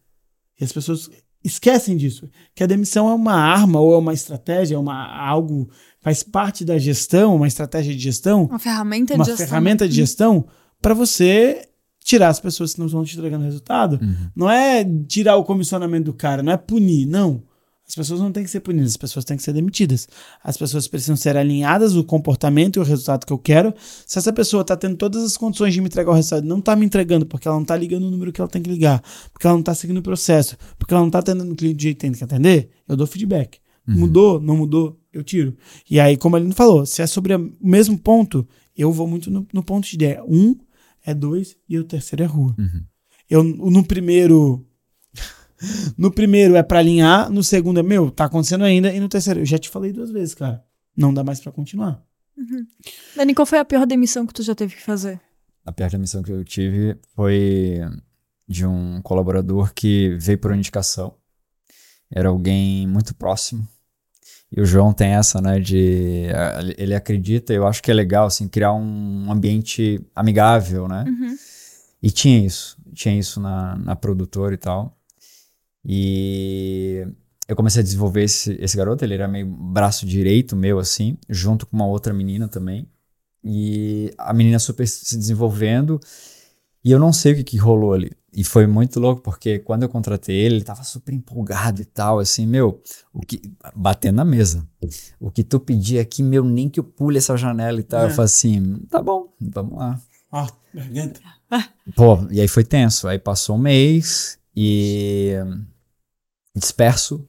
E 0.59 0.65
as 0.65 0.73
pessoas 0.73 1.09
esquecem 1.41 1.95
disso. 1.95 2.29
Que 2.53 2.61
a 2.61 2.67
demissão 2.67 3.07
é 3.07 3.13
uma 3.13 3.33
arma 3.33 3.79
ou 3.79 3.93
é 3.93 3.97
uma 3.97 4.13
estratégia, 4.13 4.75
é 4.75 4.77
uma, 4.77 5.17
algo, 5.17 5.69
faz 6.01 6.23
parte 6.23 6.65
da 6.65 6.77
gestão, 6.77 7.37
uma 7.37 7.47
estratégia 7.47 7.95
de 7.95 8.01
gestão. 8.01 8.47
Uma 8.47 8.59
ferramenta 8.59 9.15
uma 9.15 9.23
de 9.23 9.29
gestão. 9.29 9.45
Uma 9.45 9.49
ferramenta 9.49 9.87
de 9.87 9.95
gestão 9.95 10.45
para 10.81 10.93
você 10.93 11.69
tirar 12.03 12.27
as 12.27 12.39
pessoas 12.41 12.73
que 12.73 12.79
não 12.79 12.87
estão 12.87 13.01
te 13.05 13.17
entregando 13.17 13.45
resultado. 13.45 13.97
Uhum. 14.01 14.29
Não 14.35 14.51
é 14.51 14.83
tirar 15.07 15.37
o 15.37 15.45
comissionamento 15.45 16.11
do 16.11 16.13
cara, 16.13 16.43
não 16.43 16.51
é 16.51 16.57
punir, 16.57 17.05
não. 17.05 17.41
As 17.91 17.95
pessoas 17.95 18.21
não 18.21 18.31
têm 18.31 18.45
que 18.45 18.49
ser 18.49 18.61
punidas, 18.61 18.91
as 18.91 18.97
pessoas 18.97 19.25
têm 19.25 19.35
que 19.35 19.43
ser 19.43 19.51
demitidas. 19.51 20.07
As 20.41 20.55
pessoas 20.55 20.87
precisam 20.87 21.17
ser 21.17 21.35
alinhadas 21.35 21.93
o 21.93 22.05
comportamento 22.05 22.77
e 22.77 22.79
o 22.79 22.83
resultado 22.83 23.25
que 23.25 23.33
eu 23.33 23.37
quero. 23.37 23.73
Se 24.07 24.17
essa 24.17 24.31
pessoa 24.31 24.61
está 24.61 24.77
tendo 24.77 24.95
todas 24.95 25.21
as 25.25 25.35
condições 25.35 25.73
de 25.73 25.81
me 25.81 25.87
entregar 25.87 26.09
o 26.09 26.13
resultado, 26.13 26.47
não 26.47 26.59
está 26.59 26.73
me 26.73 26.85
entregando 26.85 27.25
porque 27.25 27.49
ela 27.49 27.57
não 27.57 27.63
está 27.63 27.75
ligando 27.75 28.05
o 28.05 28.09
número 28.09 28.31
que 28.31 28.39
ela 28.39 28.47
tem 28.47 28.61
que 28.61 28.69
ligar, 28.69 29.03
porque 29.33 29.45
ela 29.45 29.55
não 29.55 29.59
está 29.59 29.75
seguindo 29.75 29.97
o 29.97 30.01
processo, 30.01 30.57
porque 30.79 30.93
ela 30.93 31.01
não 31.01 31.09
está 31.09 31.19
atendendo 31.19 31.51
o 31.51 31.55
cliente 31.55 31.75
do 31.75 31.81
jeito 31.81 31.97
que 31.97 32.01
tem 32.01 32.13
que 32.13 32.23
atender, 32.23 32.69
eu 32.87 32.95
dou 32.95 33.05
feedback. 33.05 33.57
Uhum. 33.85 33.95
Mudou, 33.99 34.39
não 34.39 34.55
mudou, 34.55 34.97
eu 35.11 35.21
tiro. 35.21 35.57
E 35.89 35.99
aí, 35.99 36.15
como 36.15 36.37
ele 36.37 36.49
falou, 36.53 36.85
se 36.85 37.01
é 37.01 37.07
sobre 37.07 37.35
o 37.35 37.51
mesmo 37.61 37.99
ponto, 37.99 38.47
eu 38.73 38.89
vou 38.93 39.05
muito 39.05 39.29
no, 39.29 39.45
no 39.53 39.61
ponto 39.61 39.85
de 39.85 39.95
ideia. 39.95 40.23
Um 40.25 40.55
é 41.05 41.13
dois 41.13 41.57
e 41.67 41.77
o 41.77 41.83
terceiro 41.83 42.23
é 42.23 42.25
rua. 42.25 42.55
Uhum. 42.57 42.83
Eu, 43.29 43.43
no 43.43 43.83
primeiro 43.83 44.65
no 45.97 46.11
primeiro 46.11 46.55
é 46.55 46.63
para 46.63 46.79
alinhar, 46.79 47.29
no 47.29 47.43
segundo 47.43 47.79
é, 47.79 47.83
meu, 47.83 48.09
tá 48.11 48.25
acontecendo 48.25 48.63
ainda, 48.63 48.93
e 48.93 48.99
no 48.99 49.09
terceiro, 49.09 49.41
eu 49.41 49.45
já 49.45 49.57
te 49.57 49.69
falei 49.69 49.91
duas 49.91 50.11
vezes, 50.11 50.33
cara. 50.33 50.63
Não 50.95 51.13
dá 51.13 51.23
mais 51.23 51.39
para 51.39 51.51
continuar. 51.51 52.03
Uhum. 52.37 52.65
Dani, 53.15 53.33
qual 53.33 53.45
foi 53.45 53.59
a 53.59 53.65
pior 53.65 53.85
demissão 53.85 54.25
que 54.25 54.33
tu 54.33 54.43
já 54.43 54.55
teve 54.55 54.75
que 54.75 54.81
fazer? 54.81 55.19
A 55.65 55.71
pior 55.71 55.89
demissão 55.89 56.23
que 56.23 56.31
eu 56.31 56.43
tive 56.43 56.97
foi 57.15 57.79
de 58.47 58.65
um 58.65 59.01
colaborador 59.01 59.73
que 59.73 60.17
veio 60.19 60.37
por 60.37 60.53
indicação. 60.53 61.13
Era 62.09 62.29
alguém 62.29 62.87
muito 62.87 63.15
próximo. 63.15 63.65
E 64.51 64.59
o 64.59 64.65
João 64.65 64.91
tem 64.91 65.11
essa, 65.11 65.39
né, 65.39 65.59
de... 65.59 66.27
Ele 66.77 66.93
acredita, 66.93 67.53
eu 67.53 67.65
acho 67.65 67.81
que 67.81 67.89
é 67.89 67.93
legal, 67.93 68.25
assim, 68.25 68.49
criar 68.49 68.73
um 68.73 69.31
ambiente 69.31 70.05
amigável, 70.13 70.89
né? 70.89 71.05
Uhum. 71.07 71.35
E 72.03 72.11
tinha 72.11 72.45
isso. 72.45 72.77
Tinha 72.93 73.17
isso 73.17 73.39
na, 73.39 73.77
na 73.77 73.95
produtora 73.95 74.53
e 74.53 74.57
tal. 74.57 74.97
E 75.83 77.05
eu 77.47 77.55
comecei 77.55 77.81
a 77.81 77.83
desenvolver 77.83 78.23
esse, 78.23 78.53
esse 78.61 78.77
garoto, 78.77 79.03
ele 79.03 79.13
era 79.13 79.27
meio 79.27 79.45
braço 79.45 80.05
direito 80.05 80.55
meu, 80.55 80.79
assim, 80.79 81.17
junto 81.29 81.65
com 81.65 81.75
uma 81.75 81.87
outra 81.87 82.13
menina 82.13 82.47
também. 82.47 82.87
E 83.43 84.13
a 84.17 84.33
menina 84.33 84.59
super 84.59 84.87
se 84.87 85.17
desenvolvendo. 85.17 85.99
E 86.83 86.91
eu 86.91 86.99
não 86.99 87.11
sei 87.11 87.33
o 87.33 87.35
que, 87.35 87.43
que 87.43 87.57
rolou 87.57 87.93
ali. 87.93 88.11
E 88.33 88.43
foi 88.43 88.65
muito 88.65 88.99
louco, 88.99 89.21
porque 89.21 89.59
quando 89.59 89.83
eu 89.83 89.89
contratei 89.89 90.35
ele, 90.35 90.55
ele 90.55 90.63
tava 90.63 90.83
super 90.83 91.13
empolgado 91.13 91.81
e 91.81 91.85
tal, 91.85 92.19
assim, 92.19 92.45
meu, 92.45 92.81
o 93.13 93.19
que. 93.19 93.41
Batendo 93.75 94.15
na 94.15 94.25
mesa. 94.25 94.65
O 95.19 95.29
que 95.29 95.43
tu 95.43 95.59
pedir 95.59 95.99
aqui, 95.99 96.23
meu, 96.23 96.43
nem 96.45 96.69
que 96.69 96.79
eu 96.79 96.83
pule 96.83 97.17
essa 97.17 97.35
janela 97.35 97.79
e 97.79 97.83
tal. 97.83 98.01
É. 98.01 98.05
Eu 98.05 98.09
falei 98.11 98.25
assim, 98.25 98.75
tá 98.89 99.01
bom, 99.01 99.33
vamos 99.39 99.77
lá. 99.77 99.99
Ah, 100.31 100.47
garganta. 100.73 101.19
Pô, 101.95 102.25
e 102.31 102.39
aí 102.39 102.47
foi 102.47 102.63
tenso. 102.63 103.07
Aí 103.07 103.19
passou 103.19 103.57
um 103.57 103.59
mês 103.59 104.39
e 104.55 105.35
disperso, 106.55 107.27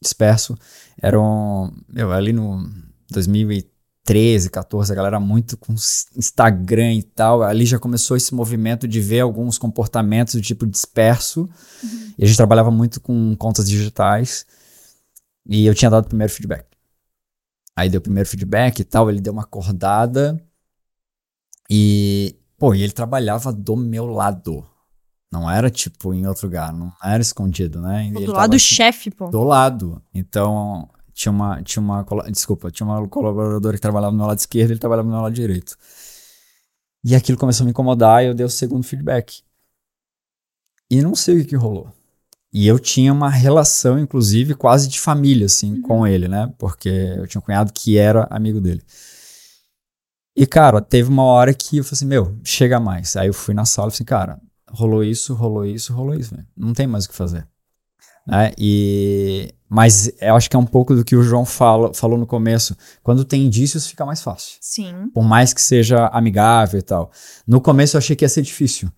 disperso. 0.00 0.56
Eram, 1.00 1.72
meu, 1.88 2.12
ali 2.12 2.32
no 2.32 2.68
2013, 3.10 4.50
14, 4.50 4.92
a 4.92 4.94
galera 4.94 5.20
muito 5.20 5.56
com 5.56 5.74
Instagram 6.16 6.94
e 6.94 7.02
tal. 7.02 7.42
Ali 7.42 7.66
já 7.66 7.78
começou 7.78 8.16
esse 8.16 8.34
movimento 8.34 8.86
de 8.88 9.00
ver 9.00 9.20
alguns 9.20 9.58
comportamentos 9.58 10.34
do 10.34 10.40
tipo 10.40 10.66
disperso. 10.66 11.48
Uhum. 11.82 12.12
E 12.18 12.24
a 12.24 12.26
gente 12.26 12.36
trabalhava 12.36 12.70
muito 12.70 13.00
com 13.00 13.34
contas 13.36 13.68
digitais. 13.68 14.46
E 15.46 15.66
eu 15.66 15.74
tinha 15.74 15.90
dado 15.90 16.04
o 16.04 16.08
primeiro 16.08 16.32
feedback. 16.32 16.66
Aí 17.74 17.88
deu 17.88 18.00
o 18.00 18.02
primeiro 18.02 18.28
feedback 18.28 18.80
e 18.80 18.84
tal, 18.84 19.08
ele 19.08 19.20
deu 19.20 19.32
uma 19.32 19.42
acordada. 19.42 20.42
E, 21.70 22.34
pô, 22.58 22.74
e 22.74 22.82
ele 22.82 22.92
trabalhava 22.92 23.52
do 23.52 23.76
meu 23.76 24.06
lado. 24.06 24.66
Não 25.30 25.50
era 25.50 25.70
tipo 25.70 26.14
em 26.14 26.26
outro 26.26 26.46
lugar, 26.46 26.72
não 26.72 26.92
era 27.04 27.20
escondido, 27.20 27.80
né? 27.80 28.10
do 28.12 28.32
lado 28.32 28.52
do 28.52 28.58
chefe, 28.58 29.10
pô. 29.10 29.28
Do 29.28 29.44
lado. 29.44 30.02
Então, 30.14 30.88
tinha 31.12 31.30
uma, 31.30 31.62
tinha 31.62 31.82
uma. 31.82 32.06
Desculpa, 32.30 32.70
tinha 32.70 32.86
uma 32.86 33.06
colaboradora 33.08 33.76
que 33.76 33.82
trabalhava 33.82 34.12
no 34.12 34.18
meu 34.18 34.26
lado 34.26 34.38
esquerdo 34.38 34.70
e 34.70 34.72
ele 34.72 34.80
trabalhava 34.80 35.06
no 35.06 35.14
meu 35.14 35.22
lado 35.22 35.34
direito. 35.34 35.76
E 37.04 37.14
aquilo 37.14 37.36
começou 37.36 37.64
a 37.64 37.66
me 37.66 37.70
incomodar 37.70 38.24
e 38.24 38.28
eu 38.28 38.34
dei 38.34 38.46
o 38.46 38.50
segundo 38.50 38.84
feedback. 38.84 39.42
E 40.90 41.02
não 41.02 41.14
sei 41.14 41.36
o 41.36 41.38
que, 41.40 41.50
que 41.50 41.56
rolou. 41.56 41.92
E 42.52 42.66
eu 42.66 42.78
tinha 42.78 43.12
uma 43.12 43.28
relação, 43.28 43.98
inclusive, 43.98 44.54
quase 44.54 44.88
de 44.88 44.98
família, 44.98 45.46
assim, 45.46 45.74
uhum. 45.74 45.82
com 45.82 46.06
ele, 46.06 46.28
né? 46.28 46.50
Porque 46.56 46.88
eu 46.88 47.26
tinha 47.26 47.40
um 47.40 47.44
cunhado 47.44 47.72
que 47.72 47.98
era 47.98 48.26
amigo 48.30 48.60
dele. 48.60 48.82
E, 50.34 50.46
cara, 50.46 50.80
teve 50.80 51.08
uma 51.10 51.24
hora 51.24 51.52
que 51.52 51.78
eu 51.78 51.84
falei 51.84 51.94
assim, 51.94 52.06
meu, 52.06 52.38
chega 52.44 52.80
mais. 52.80 53.16
Aí 53.16 53.26
eu 53.26 53.34
fui 53.34 53.52
na 53.52 53.64
sala 53.64 53.88
e 53.88 53.90
falei 53.90 53.96
assim, 53.96 54.04
cara, 54.04 54.40
rolou 54.70 55.02
isso, 55.02 55.34
rolou 55.34 55.64
isso, 55.64 55.92
rolou 55.92 56.14
isso, 56.14 56.34
véio. 56.34 56.46
não 56.56 56.72
tem 56.72 56.86
mais 56.86 57.04
o 57.04 57.08
que 57.08 57.14
fazer. 57.14 57.46
Né? 58.26 58.52
E, 58.58 59.54
mas 59.68 60.12
eu 60.20 60.36
acho 60.36 60.50
que 60.50 60.56
é 60.56 60.58
um 60.58 60.66
pouco 60.66 60.94
do 60.94 61.02
que 61.02 61.16
o 61.16 61.22
João 61.22 61.46
fala, 61.46 61.94
falou 61.94 62.18
no 62.18 62.26
começo. 62.26 62.76
Quando 63.02 63.24
tem 63.24 63.46
indícios, 63.46 63.86
fica 63.86 64.04
mais 64.04 64.20
fácil. 64.20 64.58
Sim. 64.60 65.08
Por 65.14 65.24
mais 65.24 65.54
que 65.54 65.62
seja 65.62 66.06
amigável 66.08 66.78
e 66.78 66.82
tal. 66.82 67.10
No 67.46 67.60
começo 67.60 67.96
eu 67.96 67.98
achei 67.98 68.14
que 68.14 68.24
ia 68.24 68.28
ser 68.28 68.42
difícil. 68.42 68.90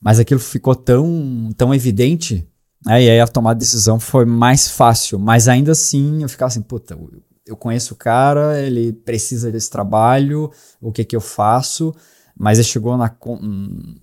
Mas 0.00 0.18
aquilo 0.18 0.40
ficou 0.40 0.74
tão, 0.74 1.50
tão 1.56 1.74
evidente. 1.74 2.48
Né? 2.84 3.04
E 3.04 3.10
aí 3.10 3.20
a 3.20 3.28
tomada 3.28 3.58
de 3.58 3.64
decisão 3.64 4.00
foi 4.00 4.24
mais 4.24 4.68
fácil. 4.68 5.18
Mas 5.18 5.48
ainda 5.48 5.72
assim 5.72 6.22
eu 6.22 6.28
ficava 6.28 6.48
assim, 6.48 6.62
puta, 6.62 6.98
eu 7.46 7.56
conheço 7.56 7.92
o 7.92 7.96
cara, 7.96 8.58
ele 8.58 8.92
precisa 8.92 9.52
desse 9.52 9.68
trabalho, 9.68 10.50
o 10.80 10.90
que 10.90 11.04
que 11.04 11.14
eu 11.14 11.20
faço? 11.20 11.94
Mas 12.38 12.58
ele 12.58 12.66
chegou 12.66 12.96
na. 12.96 13.14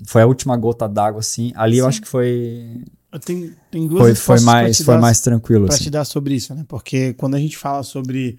Foi 0.05 0.21
a 0.21 0.27
última 0.27 0.55
gota 0.55 0.87
d'água, 0.87 1.19
assim. 1.19 1.51
Ali 1.55 1.75
Sim. 1.75 1.79
eu 1.79 1.87
acho 1.87 2.01
que 2.01 2.07
foi. 2.07 2.83
Tem, 3.25 3.55
tem 3.71 3.87
duas 3.87 4.01
foi, 4.01 4.15
foi 4.15 4.39
mais 4.45 4.81
Foi 4.81 4.95
dar, 4.95 5.01
mais 5.01 5.19
tranquilo. 5.19 5.65
Pra 5.65 5.73
assim. 5.73 5.85
te 5.85 5.89
dar 5.89 6.05
sobre 6.05 6.35
isso, 6.35 6.53
né? 6.53 6.63
Porque 6.67 7.13
quando 7.13 7.35
a 7.35 7.39
gente 7.39 7.57
fala 7.57 7.83
sobre. 7.83 8.37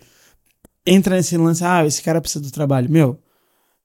Entra 0.86 1.16
nesse 1.16 1.36
lance, 1.36 1.62
ah, 1.62 1.84
esse 1.84 2.02
cara 2.02 2.20
precisa 2.20 2.42
do 2.42 2.50
trabalho. 2.50 2.90
Meu, 2.90 3.18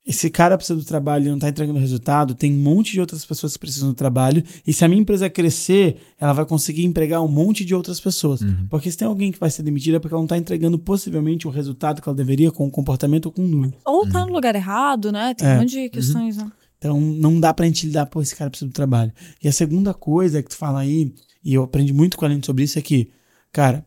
esse 0.06 0.30
cara 0.30 0.56
precisa 0.56 0.78
do 0.78 0.84
trabalho 0.84 1.24
e 1.24 1.28
não 1.28 1.34
está 1.34 1.48
entregando 1.48 1.80
resultado, 1.80 2.34
tem 2.34 2.52
um 2.52 2.62
monte 2.62 2.92
de 2.92 3.00
outras 3.00 3.24
pessoas 3.24 3.54
que 3.54 3.58
precisam 3.58 3.88
do 3.88 3.94
trabalho, 3.94 4.42
e 4.64 4.72
se 4.72 4.84
a 4.84 4.88
minha 4.88 5.00
empresa 5.00 5.28
crescer, 5.28 5.96
ela 6.18 6.32
vai 6.32 6.46
conseguir 6.46 6.84
empregar 6.84 7.20
um 7.22 7.28
monte 7.28 7.64
de 7.64 7.74
outras 7.74 7.98
pessoas. 7.98 8.40
Uhum. 8.40 8.68
Porque 8.70 8.88
se 8.88 8.96
tem 8.96 9.08
alguém 9.08 9.32
que 9.32 9.40
vai 9.40 9.50
ser 9.50 9.64
demitida 9.64 9.96
é 9.96 10.00
porque 10.00 10.14
ela 10.14 10.20
não 10.20 10.26
está 10.26 10.38
entregando 10.38 10.78
possivelmente 10.78 11.48
o 11.48 11.50
resultado 11.50 12.00
que 12.00 12.08
ela 12.08 12.16
deveria 12.16 12.52
com 12.52 12.66
o 12.66 12.70
comportamento 12.70 13.26
ou 13.26 13.32
com 13.32 13.42
o 13.42 13.48
número. 13.48 13.74
Ou 13.84 14.04
está 14.04 14.20
uhum. 14.20 14.26
no 14.28 14.32
lugar 14.34 14.54
errado, 14.54 15.10
né? 15.10 15.34
Tem 15.34 15.48
é. 15.48 15.54
um 15.54 15.58
monte 15.58 15.72
de 15.72 15.88
questões, 15.88 16.36
uhum. 16.38 16.44
né? 16.44 16.52
Então 16.78 17.00
não 17.00 17.40
dá 17.40 17.52
pra 17.52 17.66
gente 17.66 17.86
lidar, 17.86 18.06
pô, 18.06 18.22
esse 18.22 18.36
cara 18.36 18.50
precisa 18.50 18.68
do 18.68 18.74
trabalho. 18.74 19.12
E 19.42 19.48
a 19.48 19.52
segunda 19.52 19.92
coisa 19.92 20.40
que 20.40 20.50
tu 20.50 20.56
fala 20.56 20.80
aí, 20.80 21.12
e 21.42 21.54
eu 21.54 21.64
aprendi 21.64 21.92
muito 21.92 22.16
com 22.16 22.24
a 22.24 22.28
Aline 22.28 22.44
sobre 22.44 22.62
isso, 22.62 22.78
é 22.78 22.82
que, 22.82 23.10
cara, 23.50 23.84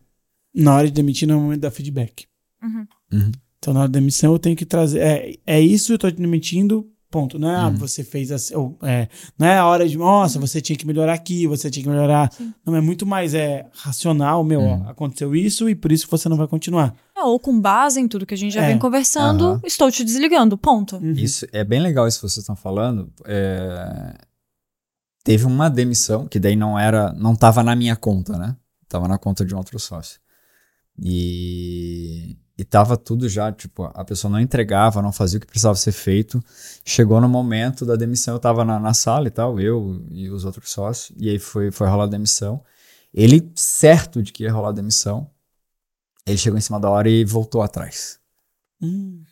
na 0.54 0.74
hora 0.74 0.86
de 0.86 0.92
demitir 0.92 1.26
não 1.26 1.36
é 1.36 1.38
o 1.38 1.40
momento 1.42 1.60
da 1.60 1.70
feedback. 1.70 2.26
Uhum. 2.62 3.32
Então, 3.60 3.74
na 3.74 3.80
hora 3.80 3.88
da 3.90 3.98
demissão, 3.98 4.32
eu 4.32 4.38
tenho 4.38 4.56
que 4.56 4.64
trazer. 4.64 5.00
É, 5.00 5.34
é 5.46 5.60
isso, 5.60 5.92
eu 5.92 5.98
tô 5.98 6.10
te 6.10 6.16
demitindo, 6.16 6.90
ponto. 7.10 7.38
Não 7.38 7.50
é, 7.50 7.56
ah, 7.56 7.66
uhum. 7.66 7.76
você 7.76 8.02
fez 8.02 8.32
assim. 8.32 8.54
Ou, 8.54 8.78
é, 8.82 9.06
não 9.38 9.46
é 9.46 9.58
a 9.58 9.66
hora 9.66 9.86
de, 9.86 9.98
nossa, 9.98 10.38
uhum. 10.38 10.46
você 10.46 10.62
tinha 10.62 10.78
que 10.78 10.86
melhorar 10.86 11.12
aqui, 11.12 11.46
você 11.46 11.70
tinha 11.70 11.82
que 11.82 11.88
melhorar. 11.88 12.32
Sim. 12.32 12.54
Não, 12.64 12.74
é 12.74 12.80
muito 12.80 13.04
mais 13.04 13.34
é 13.34 13.66
racional, 13.74 14.42
meu, 14.42 14.62
ó, 14.62 14.76
uhum. 14.76 14.88
aconteceu 14.88 15.36
isso 15.36 15.68
e 15.68 15.74
por 15.74 15.92
isso 15.92 16.06
você 16.10 16.26
não 16.26 16.38
vai 16.38 16.48
continuar. 16.48 16.96
É, 17.14 17.22
ou 17.22 17.38
com 17.38 17.60
base 17.60 18.00
em 18.00 18.08
tudo 18.08 18.24
que 18.24 18.32
a 18.32 18.36
gente 18.36 18.54
já 18.54 18.62
é. 18.62 18.68
vem 18.68 18.78
conversando, 18.78 19.60
estou 19.62 19.90
te 19.90 20.02
desligando, 20.02 20.56
ponto. 20.56 20.96
Uhum. 20.96 21.12
Isso 21.12 21.46
é 21.52 21.62
bem 21.62 21.80
legal 21.80 22.08
isso 22.08 22.18
que 22.18 22.22
vocês 22.22 22.38
estão 22.38 22.56
falando. 22.56 23.12
É... 23.26 24.14
Teve 25.22 25.44
uma 25.44 25.68
demissão, 25.68 26.26
que 26.26 26.38
daí 26.40 26.56
não 26.56 26.78
era, 26.78 27.12
não 27.12 27.36
tava 27.36 27.62
na 27.62 27.76
minha 27.76 27.94
conta, 27.94 28.38
né? 28.38 28.56
Tava 28.88 29.06
na 29.06 29.18
conta 29.18 29.44
de 29.44 29.54
um 29.54 29.58
outro 29.58 29.78
sócio. 29.78 30.18
E 30.98 32.38
e 32.60 32.64
tava 32.64 32.94
tudo 32.94 33.26
já, 33.26 33.50
tipo, 33.50 33.84
a 33.84 34.04
pessoa 34.04 34.30
não 34.30 34.38
entregava, 34.38 35.00
não 35.00 35.12
fazia 35.12 35.38
o 35.38 35.40
que 35.40 35.46
precisava 35.46 35.74
ser 35.76 35.92
feito. 35.92 36.44
Chegou 36.84 37.18
no 37.18 37.26
momento 37.26 37.86
da 37.86 37.96
demissão, 37.96 38.34
eu 38.34 38.38
tava 38.38 38.66
na, 38.66 38.78
na 38.78 38.92
sala 38.92 39.28
e 39.28 39.30
tal, 39.30 39.58
eu 39.58 40.04
e 40.10 40.28
os 40.28 40.44
outros 40.44 40.70
sócios, 40.70 41.16
e 41.18 41.30
aí 41.30 41.38
foi, 41.38 41.70
foi 41.70 41.88
rolar 41.88 42.04
a 42.04 42.08
demissão. 42.08 42.62
Ele, 43.14 43.50
certo 43.54 44.22
de 44.22 44.30
que 44.30 44.42
ia 44.42 44.52
rolar 44.52 44.68
a 44.68 44.72
demissão, 44.72 45.30
ele 46.26 46.36
chegou 46.36 46.58
em 46.58 46.60
cima 46.60 46.78
da 46.78 46.90
hora 46.90 47.08
e 47.08 47.24
voltou 47.24 47.62
atrás. 47.62 48.20
Hum. 48.78 49.22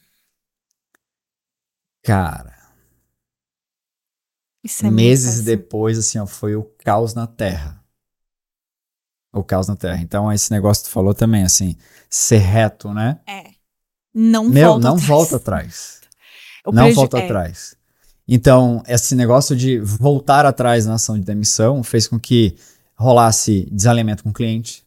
Cara. 2.03 2.57
É 4.83 4.91
meses 4.91 5.45
depois, 5.45 5.99
assim, 5.99 6.19
ó, 6.19 6.27
foi 6.27 6.57
o 6.57 6.65
caos 6.65 7.13
na 7.13 7.27
Terra 7.27 7.78
o 9.33 9.43
caos 9.43 9.69
na 9.69 9.77
Terra. 9.77 10.01
Então, 10.01 10.33
esse 10.33 10.51
negócio 10.51 10.85
que 10.85 10.91
tu 10.91 10.93
falou 10.93 11.15
também, 11.15 11.45
assim, 11.45 11.77
ser 12.09 12.39
reto, 12.39 12.93
né? 12.93 13.19
É. 13.27 13.45
Não 14.15 14.49
Meu, 14.49 14.71
volta 14.71 14.85
não 14.85 14.95
atrás. 14.95 15.09
volta 15.09 15.37
atrás. 15.37 16.01
não 16.73 16.93
volta 16.93 17.19
é. 17.19 17.25
atrás. 17.25 17.77
Então, 18.27 18.83
esse 18.87 19.15
negócio 19.15 19.57
de 19.57 19.79
voltar 19.79 20.45
atrás 20.45 20.87
na 20.87 20.95
ação 20.95 21.19
de 21.19 21.25
demissão 21.25 21.83
fez 21.83 22.07
com 22.07 22.19
que 22.19 22.57
rolasse 22.95 23.67
desalinhamento 23.73 24.23
com 24.23 24.31
o 24.31 24.33
cliente, 24.33 24.85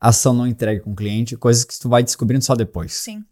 ação 0.00 0.34
não 0.34 0.46
entregue 0.46 0.80
com 0.80 0.92
o 0.92 0.96
cliente, 0.96 1.36
coisas 1.36 1.64
que 1.64 1.78
tu 1.78 1.88
vai 1.88 2.02
descobrindo 2.02 2.44
só 2.44 2.54
depois. 2.54 2.92
Sim. 2.92 3.24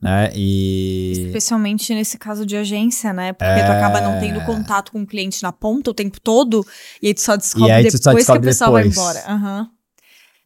Né? 0.00 0.30
E... 0.34 1.24
Especialmente 1.26 1.92
nesse 1.94 2.16
caso 2.16 2.46
de 2.46 2.56
agência, 2.56 3.12
né? 3.12 3.32
Porque 3.32 3.50
é... 3.50 3.66
tu 3.66 3.72
acaba 3.72 4.00
não 4.00 4.20
tendo 4.20 4.40
contato 4.46 4.92
com 4.92 5.02
o 5.02 5.06
cliente 5.06 5.42
na 5.42 5.52
ponta 5.52 5.90
o 5.90 5.94
tempo 5.94 6.20
todo, 6.20 6.64
e 7.02 7.08
aí 7.08 7.14
tu 7.14 7.20
só 7.20 7.36
descobre 7.36 7.82
depois 7.82 7.92
descobre 7.92 8.24
que 8.24 8.30
a 8.30 8.40
pessoa 8.40 8.82
depois. 8.82 8.94
vai 8.96 9.22
embora. 9.22 9.32
Uhum. 9.34 9.79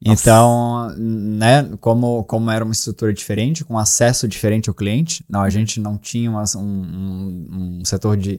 Então, 0.04 0.94
né, 0.98 1.68
como, 1.80 2.22
como 2.24 2.50
era 2.50 2.62
uma 2.62 2.72
estrutura 2.72 3.12
diferente, 3.12 3.64
com 3.64 3.78
acesso 3.78 4.28
diferente 4.28 4.68
ao 4.68 4.74
cliente, 4.74 5.24
não, 5.28 5.40
a 5.40 5.48
gente 5.48 5.80
não 5.80 5.96
tinha 5.96 6.30
uma, 6.30 6.44
um, 6.56 7.80
um, 7.80 7.84
setor 7.84 8.16
de, 8.16 8.38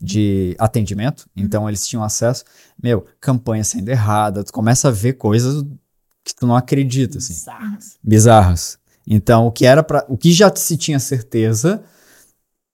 de 0.00 0.54
atendimento, 0.56 1.26
uhum. 1.36 1.42
então 1.42 1.68
eles 1.68 1.86
tinham 1.86 2.04
acesso. 2.04 2.44
Meu, 2.80 3.04
campanha 3.20 3.64
sendo 3.64 3.88
errada, 3.88 4.44
tu 4.44 4.52
começa 4.52 4.88
a 4.88 4.92
ver 4.92 5.14
coisas 5.14 5.64
que 6.24 6.34
tu 6.34 6.46
não 6.46 6.54
acredita, 6.54 7.18
assim. 7.18 7.34
Bizarras. 7.34 7.98
Bizarras. 8.02 8.78
Então, 9.06 9.46
o 9.46 9.50
que 9.50 9.66
era 9.66 9.82
para 9.82 10.04
o 10.08 10.16
que 10.16 10.32
já 10.32 10.54
se 10.54 10.76
tinha 10.76 11.00
certeza, 11.00 11.82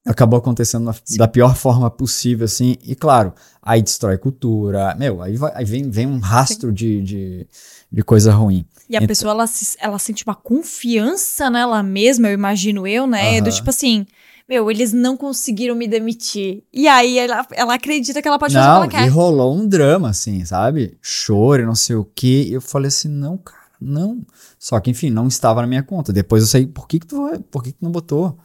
acabou 0.06 0.38
acontecendo 0.38 0.84
na, 0.84 0.94
da 1.16 1.28
pior 1.28 1.56
forma 1.56 1.90
possível, 1.90 2.44
assim, 2.44 2.76
e 2.84 2.94
claro, 2.94 3.32
aí 3.60 3.82
destrói 3.82 4.16
cultura, 4.16 4.94
meu, 4.94 5.20
aí, 5.20 5.36
vai, 5.36 5.52
aí 5.54 5.64
vem, 5.64 5.90
vem 5.90 6.06
um 6.06 6.18
rastro 6.18 6.72
de, 6.72 7.02
de, 7.02 7.46
de, 7.90 8.02
coisa 8.02 8.32
ruim. 8.32 8.64
E 8.88 8.94
a 8.94 8.98
então, 8.98 9.08
pessoa, 9.08 9.32
ela, 9.32 9.44
ela 9.80 9.98
sente 9.98 10.24
uma 10.24 10.34
confiança 10.34 11.50
nela 11.50 11.82
mesma, 11.82 12.28
eu 12.28 12.34
imagino 12.34 12.86
eu, 12.86 13.06
né, 13.06 13.32
uh 13.32 13.34
-huh. 13.34 13.44
do 13.44 13.50
tipo 13.50 13.68
assim, 13.68 14.06
meu, 14.48 14.70
eles 14.70 14.92
não 14.92 15.16
conseguiram 15.16 15.74
me 15.74 15.88
demitir. 15.88 16.62
E 16.72 16.86
aí 16.86 17.18
ela, 17.18 17.44
ela 17.50 17.74
acredita 17.74 18.22
que 18.22 18.28
ela 18.28 18.38
pode 18.38 18.54
não, 18.54 18.62
fazer 18.62 18.86
o 18.86 18.88
que 18.88 18.96
ela 18.96 19.04
quer. 19.04 19.10
e 19.10 19.12
rolou 19.12 19.56
um 19.56 19.66
drama, 19.66 20.10
assim, 20.10 20.44
sabe? 20.44 20.96
Choro, 21.02 21.66
não 21.66 21.74
sei 21.74 21.96
o 21.96 22.04
quê, 22.04 22.46
e 22.48 22.52
eu 22.52 22.60
falei 22.60 22.88
assim, 22.88 23.08
não, 23.08 23.36
cara, 23.36 23.58
não. 23.80 24.24
Só 24.56 24.78
que, 24.78 24.90
enfim, 24.90 25.10
não 25.10 25.26
estava 25.26 25.60
na 25.62 25.66
minha 25.66 25.82
conta. 25.82 26.12
Depois 26.12 26.42
eu 26.44 26.48
sei, 26.48 26.64
por 26.64 26.86
que 26.86 27.00
que 27.00 27.06
tu, 27.06 27.28
por 27.50 27.62
que 27.62 27.72
que 27.72 27.78
tu 27.78 27.84
não 27.84 27.90
botou? 27.90 28.38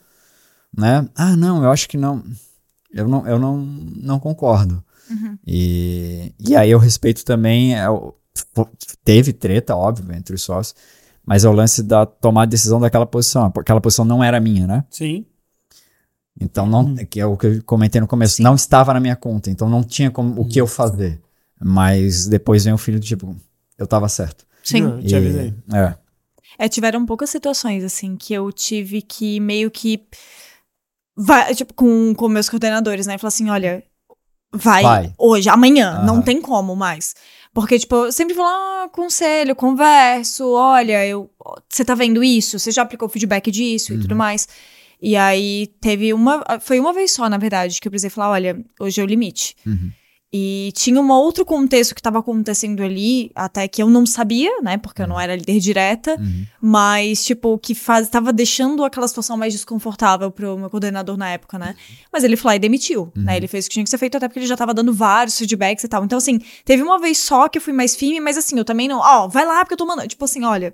Né? 0.75 1.07
Ah, 1.15 1.35
não, 1.35 1.63
eu 1.63 1.71
acho 1.71 1.87
que 1.87 1.97
não. 1.97 2.23
Eu 2.93 3.07
não, 3.07 3.27
eu 3.27 3.39
não, 3.39 3.57
não 3.57 4.19
concordo. 4.19 4.83
Uhum. 5.09 5.37
E, 5.45 6.33
e 6.39 6.55
aí 6.55 6.71
eu 6.71 6.79
respeito 6.79 7.23
também. 7.23 7.73
Eu, 7.73 8.15
é 8.57 8.65
teve 9.03 9.33
treta, 9.33 9.75
óbvio, 9.75 10.13
entre 10.13 10.35
os 10.35 10.43
sócios, 10.43 10.75
mas 11.25 11.43
é 11.43 11.49
o 11.49 11.53
lance 11.53 11.83
da 11.83 12.05
tomar 12.05 12.43
a 12.43 12.45
decisão 12.45 12.79
daquela 12.79 13.05
posição. 13.05 13.45
Aquela 13.45 13.81
posição 13.81 14.05
não 14.05 14.23
era 14.23 14.39
minha, 14.39 14.65
né? 14.65 14.85
Sim. 14.89 15.25
Então, 16.39 16.65
não, 16.65 16.85
uhum. 16.85 16.95
que 17.05 17.19
é 17.19 17.25
o 17.25 17.37
que 17.37 17.47
eu 17.47 17.63
comentei 17.63 18.01
no 18.01 18.07
começo, 18.07 18.37
Sim. 18.37 18.43
não 18.43 18.55
estava 18.55 18.93
na 18.93 18.99
minha 18.99 19.15
conta, 19.15 19.49
então 19.49 19.69
não 19.69 19.83
tinha 19.83 20.09
como, 20.09 20.39
o 20.41 20.47
que 20.47 20.59
eu 20.59 20.65
fazer. 20.65 21.21
Mas 21.59 22.25
depois 22.27 22.63
vem 22.63 22.73
o 22.73 22.77
filho 22.77 22.99
do 22.99 23.05
tipo, 23.05 23.35
eu 23.77 23.83
estava 23.83 24.09
certo. 24.09 24.45
Sim. 24.63 24.83
Eu 24.83 25.03
te 25.03 25.15
avisei. 25.15 25.53
É. 25.73 25.95
é, 26.57 26.69
tiveram 26.69 27.05
poucas 27.05 27.29
situações, 27.29 27.83
assim, 27.83 28.15
que 28.15 28.33
eu 28.33 28.51
tive 28.51 29.01
que 29.01 29.39
meio 29.39 29.69
que 29.69 30.03
vai, 31.15 31.53
tipo, 31.55 31.73
com, 31.73 32.13
com 32.15 32.27
meus 32.27 32.49
coordenadores, 32.49 33.07
né? 33.07 33.17
Falar 33.17 33.29
assim, 33.29 33.49
olha, 33.49 33.83
vai, 34.51 34.83
vai. 34.83 35.13
hoje, 35.17 35.49
amanhã, 35.49 35.99
uhum. 35.99 36.05
não 36.05 36.21
tem 36.21 36.41
como 36.41 36.75
mais. 36.75 37.15
Porque, 37.53 37.77
tipo, 37.77 37.95
eu 37.95 38.11
sempre 38.11 38.33
falo, 38.33 38.47
ah, 38.47 38.89
conselho, 38.91 39.55
converso, 39.55 40.49
olha, 40.51 41.05
eu, 41.05 41.29
você 41.69 41.83
tá 41.83 41.93
vendo 41.95 42.23
isso? 42.23 42.57
Você 42.57 42.71
já 42.71 42.81
aplicou 42.81 43.09
feedback 43.09 43.51
disso 43.51 43.91
uhum. 43.91 43.99
e 43.99 44.01
tudo 44.01 44.11
uhum. 44.11 44.17
mais? 44.17 44.47
E 45.01 45.15
aí 45.17 45.67
teve 45.81 46.13
uma, 46.13 46.43
foi 46.61 46.79
uma 46.79 46.93
vez 46.93 47.11
só, 47.11 47.27
na 47.27 47.37
verdade, 47.37 47.81
que 47.81 47.87
eu 47.87 47.91
precisei 47.91 48.09
falar, 48.09 48.29
olha, 48.29 48.63
hoje 48.79 49.01
é 49.01 49.03
o 49.03 49.07
limite. 49.07 49.55
Uhum. 49.65 49.91
E 50.33 50.71
tinha 50.73 51.01
um 51.01 51.11
outro 51.11 51.45
contexto 51.45 51.93
que 51.93 51.99
estava 51.99 52.19
acontecendo 52.19 52.81
ali, 52.81 53.31
até 53.35 53.67
que 53.67 53.83
eu 53.83 53.89
não 53.89 54.05
sabia, 54.05 54.61
né? 54.61 54.77
Porque 54.77 55.01
eu 55.01 55.07
não 55.07 55.15
uhum. 55.15 55.21
era 55.21 55.35
líder 55.35 55.59
direta, 55.59 56.15
uhum. 56.17 56.45
mas, 56.61 57.25
tipo, 57.25 57.57
que 57.57 57.75
faz, 57.75 58.07
tava 58.07 58.31
deixando 58.31 58.85
aquela 58.85 59.05
situação 59.09 59.35
mais 59.35 59.51
desconfortável 59.51 60.31
pro 60.31 60.57
meu 60.57 60.69
coordenador 60.69 61.17
na 61.17 61.27
época, 61.31 61.59
né? 61.59 61.75
Uhum. 61.77 61.95
Mas 62.13 62.23
ele 62.23 62.37
foi 62.37 62.51
lá 62.51 62.55
e 62.55 62.59
demitiu, 62.59 63.11
né? 63.13 63.33
Uhum. 63.33 63.37
Ele 63.37 63.47
fez 63.49 63.65
o 63.65 63.67
que 63.67 63.73
tinha 63.73 63.83
que 63.83 63.89
ser 63.89 63.97
feito, 63.97 64.15
até 64.15 64.29
porque 64.29 64.39
ele 64.39 64.47
já 64.47 64.55
tava 64.55 64.73
dando 64.73 64.93
vários 64.93 65.37
feedbacks 65.37 65.83
e 65.83 65.89
tal. 65.89 66.05
Então, 66.05 66.17
assim, 66.17 66.39
teve 66.63 66.81
uma 66.81 66.97
vez 66.97 67.17
só 67.17 67.49
que 67.49 67.57
eu 67.57 67.61
fui 67.61 67.73
mais 67.73 67.93
firme, 67.97 68.21
mas 68.21 68.37
assim, 68.37 68.57
eu 68.57 68.63
também 68.63 68.87
não, 68.87 68.99
ó, 68.99 69.27
vai 69.27 69.45
lá 69.45 69.65
porque 69.65 69.73
eu 69.73 69.77
tô 69.77 69.85
mandando. 69.85 70.07
Tipo 70.07 70.23
assim, 70.23 70.45
olha, 70.45 70.73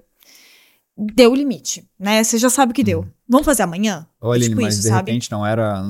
deu 0.95 1.31
o 1.31 1.35
limite, 1.35 1.83
né? 1.99 2.23
Você 2.23 2.37
já 2.37 2.51
sabe 2.51 2.73
o 2.73 2.75
que 2.75 2.83
deu. 2.83 2.99
Uhum. 2.99 3.09
Vamos 3.27 3.45
fazer 3.45 3.63
amanhã? 3.63 4.07
Olha, 4.21 4.43
tipo 4.47 4.61
mas 4.61 4.75
isso, 4.75 4.83
de 4.83 4.89
sabe? 4.89 5.09
repente 5.11 5.31
não 5.31 5.43
era. 5.43 5.83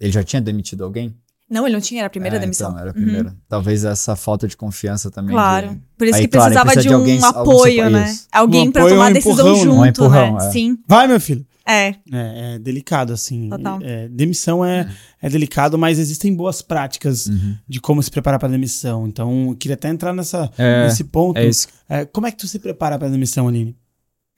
Ele 0.00 0.10
já 0.10 0.24
tinha 0.24 0.42
demitido 0.42 0.82
alguém? 0.82 1.14
Não, 1.54 1.64
ele 1.68 1.74
não 1.74 1.80
tinha, 1.80 2.00
era 2.00 2.08
a 2.08 2.10
primeira 2.10 2.36
é, 2.36 2.40
demissão. 2.40 2.70
Então, 2.70 2.80
era 2.80 2.90
a 2.90 2.92
primeira. 2.92 3.28
Uhum. 3.28 3.36
Talvez 3.48 3.84
essa 3.84 4.16
falta 4.16 4.48
de 4.48 4.56
confiança 4.56 5.08
também. 5.08 5.32
Claro. 5.32 5.68
De... 5.68 5.80
Por 5.96 6.08
isso 6.08 6.16
Aí, 6.16 6.22
que 6.22 6.28
precisava 6.28 6.64
claro, 6.64 6.80
de 6.82 6.88
um 6.88 6.94
alguém, 6.96 7.20
apoio, 7.22 7.90
né? 7.90 8.18
Alguém 8.32 8.68
um 8.68 8.72
pra 8.72 8.88
tomar 8.88 9.10
um 9.10 9.12
decisão 9.12 9.46
empurrão, 9.46 9.56
junto, 9.56 9.80
um 9.80 9.86
empurrão, 9.86 10.34
né? 10.34 10.48
É. 10.48 10.50
Sim. 10.50 10.76
Vai, 10.88 11.06
meu 11.06 11.20
filho. 11.20 11.46
É, 11.64 11.86
É, 11.86 11.94
é 12.12 12.58
delicado, 12.58 13.12
assim. 13.12 13.48
Total. 13.48 13.78
É, 13.82 14.08
demissão 14.08 14.64
é, 14.64 14.90
é 15.22 15.30
delicado, 15.30 15.78
mas 15.78 16.00
existem 16.00 16.34
boas 16.34 16.60
práticas 16.60 17.30
de 17.68 17.80
como 17.80 18.02
se 18.02 18.10
preparar 18.10 18.40
para 18.40 18.48
demissão. 18.48 19.06
Então, 19.06 19.50
eu 19.50 19.56
queria 19.56 19.74
até 19.74 19.88
entrar 19.88 20.12
nessa, 20.12 20.50
É, 20.58 20.86
nesse 20.86 21.04
ponto. 21.04 21.38
É 21.38 21.46
isso. 21.46 21.68
É, 21.88 22.04
como 22.04 22.26
é 22.26 22.32
que 22.32 22.36
tu 22.36 22.48
se 22.48 22.58
prepara 22.58 22.98
para 22.98 23.08
demissão, 23.08 23.46
Aline? 23.46 23.76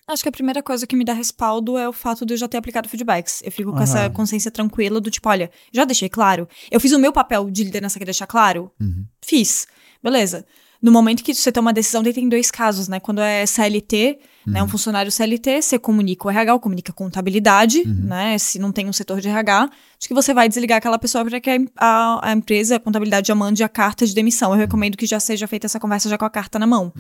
Acho 0.09 0.23
que 0.23 0.29
a 0.29 0.33
primeira 0.33 0.63
coisa 0.63 0.87
que 0.87 0.95
me 0.95 1.05
dá 1.05 1.13
respaldo 1.13 1.77
é 1.77 1.89
o 1.89 1.93
fato 1.93 2.25
de 2.25 2.35
eu 2.35 2.39
já 2.39 2.47
ter 2.47 2.57
aplicado 2.59 2.89
feedbacks. 2.89 3.43
Eu 3.45 3.51
fico 3.51 3.73
com 3.73 3.79
essa 3.83 4.09
consciência 4.11 4.51
tranquila 4.51 5.01
do 5.01 5.11
tipo, 5.11 5.29
olha, 5.29 5.51
já 5.73 5.85
deixei 5.85 6.09
claro. 6.09 6.49
Eu 6.71 6.79
fiz 6.79 6.93
o 6.93 6.99
meu 6.99 7.13
papel 7.13 7.51
de 7.51 7.65
liderança 7.65 7.99
que 7.99 8.05
é 8.05 8.07
deixar 8.07 8.27
claro. 8.27 8.71
Uhum. 8.81 9.05
Fiz. 9.21 9.67
Beleza. 10.03 10.47
No 10.81 10.93
momento 10.93 11.25
que 11.25 11.35
você 11.35 11.51
toma 11.51 11.69
uma 11.69 11.73
decisão, 11.73 12.05
tem 12.05 12.29
dois 12.29 12.51
casos, 12.51 12.87
né? 12.87 13.01
Quando 13.01 13.21
é 13.21 13.45
CLT, 13.47 14.19
né? 14.47 14.63
Um 14.63 14.69
funcionário 14.69 15.11
CLT, 15.11 15.63
você 15.63 15.79
comunica 15.79 16.29
o 16.29 16.31
RH, 16.31 16.59
comunica 16.61 16.93
a 16.93 16.95
contabilidade, 16.95 17.83
né? 17.85 18.39
Se 18.39 18.59
não 18.61 18.71
tem 18.71 18.87
um 18.89 18.93
setor 18.93 19.21
de 19.21 19.27
RH, 19.29 19.63
acho 19.99 20.07
que 20.07 20.15
você 20.15 20.33
vai 20.33 20.49
desligar 20.49 20.79
aquela 20.79 20.99
pessoa 20.99 21.25
para 21.25 21.41
que 21.41 21.51
a, 21.51 21.59
a- 21.79 22.29
a 22.29 22.33
empresa, 22.33 22.77
a 22.77 22.79
contabilidade 22.79 23.27
já 23.27 23.35
mande 23.35 23.65
a 23.65 23.69
carta 23.69 24.07
de 24.07 24.15
demissão. 24.15 24.53
Eu 24.53 24.59
recomendo 24.59 24.97
que 24.97 25.07
já 25.07 25.19
seja 25.19 25.49
feita 25.49 25.67
essa 25.67 25.81
conversa 25.81 26.09
já 26.09 26.17
com 26.19 26.27
a 26.27 26.31
carta 26.31 26.59
na 26.61 26.67
mão. 26.67 26.93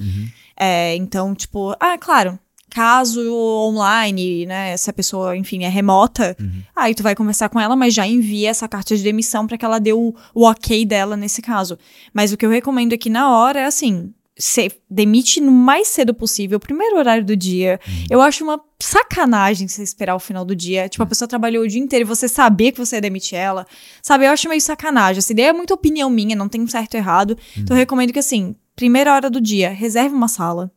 É, 0.56 0.96
então, 0.96 1.34
tipo, 1.34 1.76
ah, 1.78 1.96
claro, 2.00 2.36
caso 2.76 3.22
online, 3.32 4.44
né, 4.44 4.76
se 4.76 4.90
a 4.90 4.92
pessoa, 4.92 5.34
enfim, 5.34 5.64
é 5.64 5.68
remota, 5.68 6.36
aí 6.76 6.94
tu 6.94 7.02
vai 7.02 7.14
conversar 7.14 7.48
com 7.48 7.58
ela, 7.58 7.74
mas 7.74 7.94
já 7.94 8.06
envia 8.06 8.50
essa 8.50 8.68
carta 8.68 8.94
de 8.94 9.02
demissão 9.02 9.46
para 9.46 9.56
que 9.56 9.64
ela 9.64 9.78
dê 9.78 9.94
o, 9.94 10.14
o 10.34 10.44
ok 10.44 10.84
dela 10.84 11.16
nesse 11.16 11.40
caso. 11.40 11.78
Mas 12.12 12.34
o 12.34 12.36
que 12.36 12.44
eu 12.44 12.50
recomendo 12.50 12.92
aqui 12.92 13.08
na 13.08 13.30
hora 13.30 13.60
é 13.60 13.64
assim, 13.64 14.12
você 14.38 14.70
demite 14.90 15.40
no 15.40 15.50
mais 15.50 15.88
cedo 15.88 16.12
possível, 16.12 16.60
primeiro 16.60 16.98
horário 16.98 17.24
do 17.24 17.34
dia. 17.34 17.80
Eu 18.10 18.20
acho 18.20 18.44
uma 18.44 18.60
sacanagem 18.78 19.66
você 19.66 19.82
esperar 19.82 20.14
o 20.14 20.20
final 20.20 20.44
do 20.44 20.54
dia. 20.54 20.86
Tipo, 20.86 21.04
a 21.04 21.06
pessoa 21.06 21.26
trabalhou 21.26 21.64
o 21.64 21.66
dia 21.66 21.80
inteiro 21.80 22.04
e 22.04 22.06
você 22.06 22.28
saber 22.28 22.72
que 22.72 22.78
você 22.78 22.96
ia 22.96 23.00
demitir 23.00 23.38
ela. 23.38 23.66
Sabe, 24.02 24.26
eu 24.26 24.30
acho 24.30 24.50
meio 24.50 24.60
sacanagem. 24.60 25.20
Essa 25.20 25.32
ideia 25.32 25.48
é 25.48 25.52
muito 25.54 25.72
opinião 25.72 26.10
minha, 26.10 26.36
não 26.36 26.50
tem 26.50 26.60
um 26.60 26.68
certo 26.68 26.92
e 26.92 26.98
errado. 26.98 27.38
Então 27.56 27.74
eu 27.74 27.78
recomendo 27.78 28.12
que, 28.12 28.18
assim, 28.18 28.54
primeira 28.74 29.14
hora 29.14 29.30
do 29.30 29.40
dia, 29.40 29.70
reserve 29.70 30.14
uma 30.14 30.28
sala. 30.28 30.70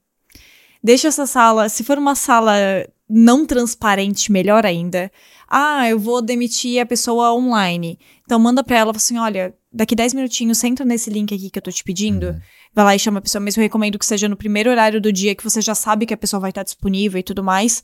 Deixa 0.84 1.10
essa 1.10 1.26
sala, 1.26 1.68
se 1.70 1.84
for 1.84 1.98
uma 1.98 2.16
sala 2.16 2.54
não 3.10 3.46
transparente, 3.46 4.32
melhor 4.32 4.66
ainda. 4.66 5.12
Ah, 5.48 5.90
eu 5.90 5.98
vou 5.98 6.22
demitir 6.22 6.80
a 6.80 6.86
pessoa 6.86 7.34
online. 7.34 7.98
Então 8.24 8.40
manda 8.40 8.64
pra 8.64 8.78
ela, 8.78 8.94
fala 8.94 8.98
assim, 8.98 9.18
olha, 9.18 9.54
daqui 9.74 9.96
10 9.96 10.14
minutinhos, 10.14 10.64
entra 10.64 10.86
nesse 10.86 11.10
link 11.10 11.34
aqui 11.34 11.50
que 11.50 11.58
eu 11.58 11.64
tô 11.64 11.72
te 11.72 11.84
pedindo. 11.84 12.40
Vai 12.74 12.86
lá 12.86 12.96
e 12.96 13.00
chama 13.00 13.18
a 13.18 13.22
pessoa, 13.22 13.42
mas 13.42 13.58
eu 13.58 13.64
recomendo 13.64 13.98
que 13.98 14.06
seja 14.06 14.30
no 14.30 14.38
primeiro 14.38 14.70
horário 14.70 15.02
do 15.02 15.12
dia, 15.12 15.34
que 15.34 15.44
você 15.44 15.60
já 15.60 15.74
sabe 15.74 16.06
que 16.06 16.14
a 16.14 16.18
pessoa 16.18 16.40
vai 16.40 16.52
estar 16.52 16.64
disponível 16.64 17.20
e 17.20 17.24
tudo 17.24 17.44
mais. 17.44 17.84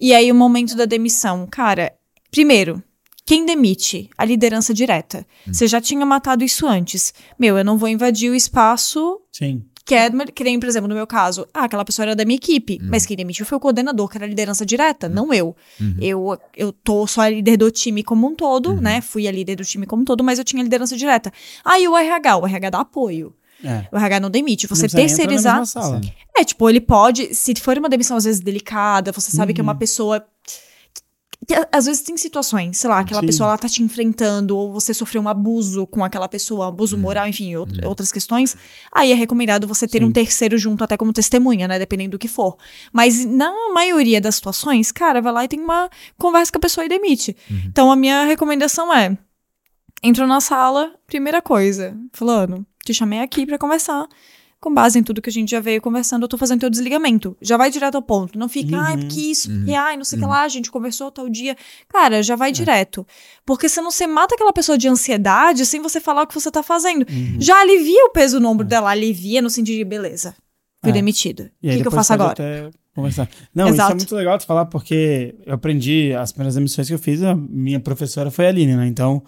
E 0.00 0.14
aí 0.14 0.30
o 0.30 0.34
momento 0.34 0.76
da 0.76 0.84
demissão. 0.84 1.46
Cara, 1.50 1.92
primeiro, 2.30 2.80
quem 3.26 3.44
demite? 3.44 4.08
A 4.16 4.24
liderança 4.24 4.72
direta. 4.72 5.26
Você 5.46 5.66
já 5.66 5.80
tinha 5.80 6.06
matado 6.06 6.44
isso 6.44 6.66
antes. 6.66 7.12
Meu, 7.36 7.58
eu 7.58 7.64
não 7.64 7.76
vou 7.76 7.88
invadir 7.88 8.30
o 8.30 8.34
espaço 8.34 9.20
Sim. 9.32 9.64
Que 9.84 9.94
é, 9.94 10.10
que 10.10 10.44
nem, 10.44 10.60
por 10.60 10.68
exemplo, 10.68 10.88
no 10.88 10.94
meu 10.94 11.06
caso, 11.06 11.46
ah, 11.52 11.64
aquela 11.64 11.84
pessoa 11.84 12.04
era 12.04 12.16
da 12.16 12.24
minha 12.24 12.36
equipe, 12.36 12.78
mas 12.82 13.04
quem 13.04 13.16
demitiu 13.16 13.44
foi 13.44 13.56
o 13.56 13.60
coordenador, 13.60 14.08
que 14.08 14.16
era 14.16 14.24
a 14.24 14.28
liderança 14.28 14.64
direta, 14.64 15.08
não 15.08 15.32
eu. 15.34 15.56
Eu 16.00 16.38
eu 16.56 16.72
tô 16.72 17.06
só 17.06 17.22
a 17.22 17.28
líder 17.28 17.56
do 17.56 17.70
time 17.70 18.02
como 18.02 18.26
um 18.28 18.34
todo, 18.34 18.80
né? 18.80 19.00
Fui 19.00 19.26
a 19.26 19.32
líder 19.32 19.56
do 19.56 19.64
time 19.64 19.86
como 19.86 20.02
um 20.02 20.04
todo, 20.04 20.22
mas 20.22 20.38
eu 20.38 20.44
tinha 20.44 20.62
liderança 20.62 20.96
direta. 20.96 21.32
Ah, 21.64 21.78
e 21.78 21.88
o 21.88 21.96
RH? 21.96 22.36
O 22.36 22.46
RH 22.46 22.70
dá 22.70 22.80
apoio. 22.80 23.34
É. 23.64 23.86
O 23.92 23.96
RH 23.96 24.20
não 24.20 24.30
demite. 24.30 24.66
Você 24.66 24.82
Não 24.82 24.88
terceirizar. 24.90 25.62
É, 26.36 26.44
tipo, 26.44 26.68
ele 26.68 26.80
pode, 26.80 27.34
se 27.34 27.54
for 27.56 27.78
uma 27.78 27.88
demissão 27.88 28.16
às 28.16 28.24
vezes 28.24 28.40
delicada, 28.40 29.12
você 29.12 29.30
sabe 29.30 29.52
que 29.54 29.60
é 29.60 29.62
uma 29.62 29.74
pessoa. 29.74 30.24
Que, 31.46 31.54
às 31.72 31.86
vezes 31.86 32.02
tem 32.02 32.16
situações, 32.16 32.78
sei 32.78 32.88
lá, 32.88 33.00
aquela 33.00 33.20
Sim. 33.20 33.26
pessoa 33.26 33.48
ela 33.48 33.58
tá 33.58 33.68
te 33.68 33.82
enfrentando, 33.82 34.56
ou 34.56 34.72
você 34.72 34.94
sofreu 34.94 35.20
um 35.22 35.28
abuso 35.28 35.86
com 35.86 36.04
aquela 36.04 36.28
pessoa, 36.28 36.68
abuso 36.68 36.96
moral, 36.96 37.26
enfim, 37.26 37.54
out- 37.54 37.84
outras 37.84 38.12
questões. 38.12 38.56
Aí 38.92 39.10
é 39.10 39.14
recomendado 39.14 39.66
você 39.66 39.88
ter 39.88 39.98
Sim. 39.98 40.04
um 40.04 40.12
terceiro 40.12 40.56
junto, 40.56 40.84
até 40.84 40.96
como 40.96 41.12
testemunha, 41.12 41.66
né? 41.66 41.78
Dependendo 41.78 42.12
do 42.12 42.18
que 42.18 42.28
for. 42.28 42.56
Mas 42.92 43.24
na 43.24 43.52
maioria 43.74 44.20
das 44.20 44.36
situações, 44.36 44.92
cara, 44.92 45.20
vai 45.20 45.32
lá 45.32 45.44
e 45.44 45.48
tem 45.48 45.60
uma 45.60 45.90
conversa 46.16 46.52
com 46.52 46.58
a 46.58 46.60
pessoa 46.60 46.84
e 46.84 46.88
demite. 46.88 47.36
Então 47.66 47.90
a 47.90 47.96
minha 47.96 48.24
recomendação 48.24 48.94
é: 48.94 49.16
entra 50.02 50.26
na 50.26 50.40
sala, 50.40 50.92
primeira 51.06 51.42
coisa, 51.42 51.96
fulano, 52.12 52.64
te 52.84 52.92
chamei 52.94 53.20
aqui 53.20 53.44
pra 53.46 53.58
conversar. 53.58 54.06
Com 54.62 54.72
base 54.72 54.96
em 54.96 55.02
tudo 55.02 55.20
que 55.20 55.28
a 55.28 55.32
gente 55.32 55.50
já 55.50 55.58
veio 55.58 55.82
conversando, 55.82 56.22
eu 56.22 56.28
tô 56.28 56.38
fazendo 56.38 56.60
teu 56.60 56.70
desligamento. 56.70 57.36
Já 57.42 57.56
vai 57.56 57.68
direto 57.68 57.96
ao 57.96 58.02
ponto. 58.02 58.38
Não 58.38 58.48
fica, 58.48 58.78
ai, 58.78 58.96
porque 58.96 59.20
isso, 59.20 59.50
porque 59.50 59.74
ai, 59.74 59.96
não 59.96 60.04
sei 60.04 60.18
o 60.18 60.22
que 60.22 60.28
lá, 60.28 60.44
a 60.44 60.48
gente 60.48 60.70
conversou 60.70 61.10
tal 61.10 61.28
dia. 61.28 61.56
Cara, 61.88 62.22
já 62.22 62.36
vai 62.36 62.52
direto. 62.52 63.04
Porque 63.44 63.68
senão 63.68 63.90
você 63.90 64.06
mata 64.06 64.36
aquela 64.36 64.52
pessoa 64.52 64.78
de 64.78 64.86
ansiedade 64.86 65.66
sem 65.66 65.82
você 65.82 66.00
falar 66.00 66.22
o 66.22 66.26
que 66.28 66.34
você 66.34 66.48
tá 66.48 66.62
fazendo. 66.62 67.04
Já 67.40 67.60
alivia 67.60 68.04
o 68.06 68.10
peso 68.10 68.38
no 68.38 68.48
ombro 68.48 68.64
dela, 68.64 68.90
alivia 68.90 69.42
no 69.42 69.50
sentido 69.50 69.78
de, 69.78 69.84
beleza, 69.84 70.32
fui 70.80 70.90
É. 70.90 70.94
demitida. 70.94 71.50
O 71.60 71.68
que, 71.68 71.80
que 71.82 71.88
eu 71.88 71.90
faço 71.90 72.12
agora? 72.12 72.30
até 72.30 72.70
Conversar. 72.94 73.28
Não, 73.52 73.64
isso 73.64 73.72
é 73.72 73.76
Exato. 73.78 73.96
muito 73.96 74.14
legal 74.14 74.38
de 74.38 74.46
falar, 74.46 74.66
porque 74.66 75.34
eu 75.44 75.54
aprendi 75.54 76.12
as 76.14 76.30
primeiras 76.30 76.56
emissões 76.56 76.86
que 76.86 76.94
eu 76.94 76.98
fiz, 77.00 77.20
a 77.22 77.34
minha 77.34 77.80
professora 77.80 78.30
foi 78.30 78.46
a 78.46 78.48
Aline, 78.50 78.76
né? 78.76 78.86
Então, 78.86 79.24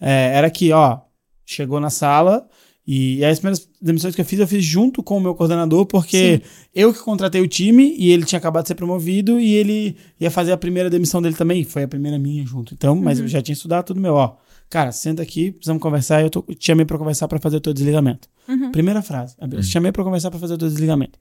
é, 0.00 0.32
era 0.34 0.48
que, 0.50 0.72
ó, 0.72 1.00
chegou 1.44 1.78
na 1.78 1.90
sala 1.90 2.48
e 2.90 3.22
as 3.22 3.38
primeiras 3.38 3.68
demissões 3.82 4.14
que 4.14 4.20
eu 4.22 4.24
fiz, 4.24 4.38
eu 4.40 4.48
fiz 4.48 4.64
junto 4.64 5.02
com 5.02 5.18
o 5.18 5.20
meu 5.20 5.34
coordenador, 5.34 5.84
porque 5.84 6.40
eu 6.74 6.90
que 6.90 7.00
contratei 7.00 7.38
o 7.42 7.46
time 7.46 7.94
e 7.98 8.10
ele 8.10 8.24
tinha 8.24 8.38
acabado 8.38 8.62
de 8.64 8.68
ser 8.68 8.74
promovido 8.76 9.38
e 9.38 9.52
ele 9.52 9.94
ia 10.18 10.30
fazer 10.30 10.52
a 10.52 10.56
primeira 10.56 10.88
demissão 10.88 11.20
dele 11.20 11.34
também. 11.34 11.64
Foi 11.64 11.82
a 11.82 11.88
primeira 11.88 12.18
minha 12.18 12.46
junto. 12.46 12.72
Então, 12.72 12.96
mas 12.96 13.18
Uhum. 13.18 13.26
eu 13.26 13.28
já 13.28 13.42
tinha 13.42 13.52
estudado 13.52 13.84
tudo 13.84 14.00
meu, 14.00 14.14
ó. 14.14 14.36
Cara, 14.70 14.90
senta 14.90 15.22
aqui, 15.22 15.52
precisamos 15.52 15.82
conversar. 15.82 16.22
Eu, 16.22 16.30
tô, 16.30 16.42
eu 16.48 16.54
te 16.54 16.64
chamei 16.66 16.86
pra 16.86 16.96
conversar 16.96 17.28
pra 17.28 17.38
fazer 17.38 17.58
o 17.58 17.60
teu 17.60 17.74
desligamento. 17.74 18.26
Uhum. 18.48 18.72
Primeira 18.72 19.02
frase. 19.02 19.34
Eu 19.38 19.48
te 19.60 19.66
chamei 19.66 19.92
pra 19.92 20.02
conversar 20.02 20.30
pra 20.30 20.40
fazer 20.40 20.54
o 20.54 20.58
teu 20.58 20.68
desligamento. 20.68 21.18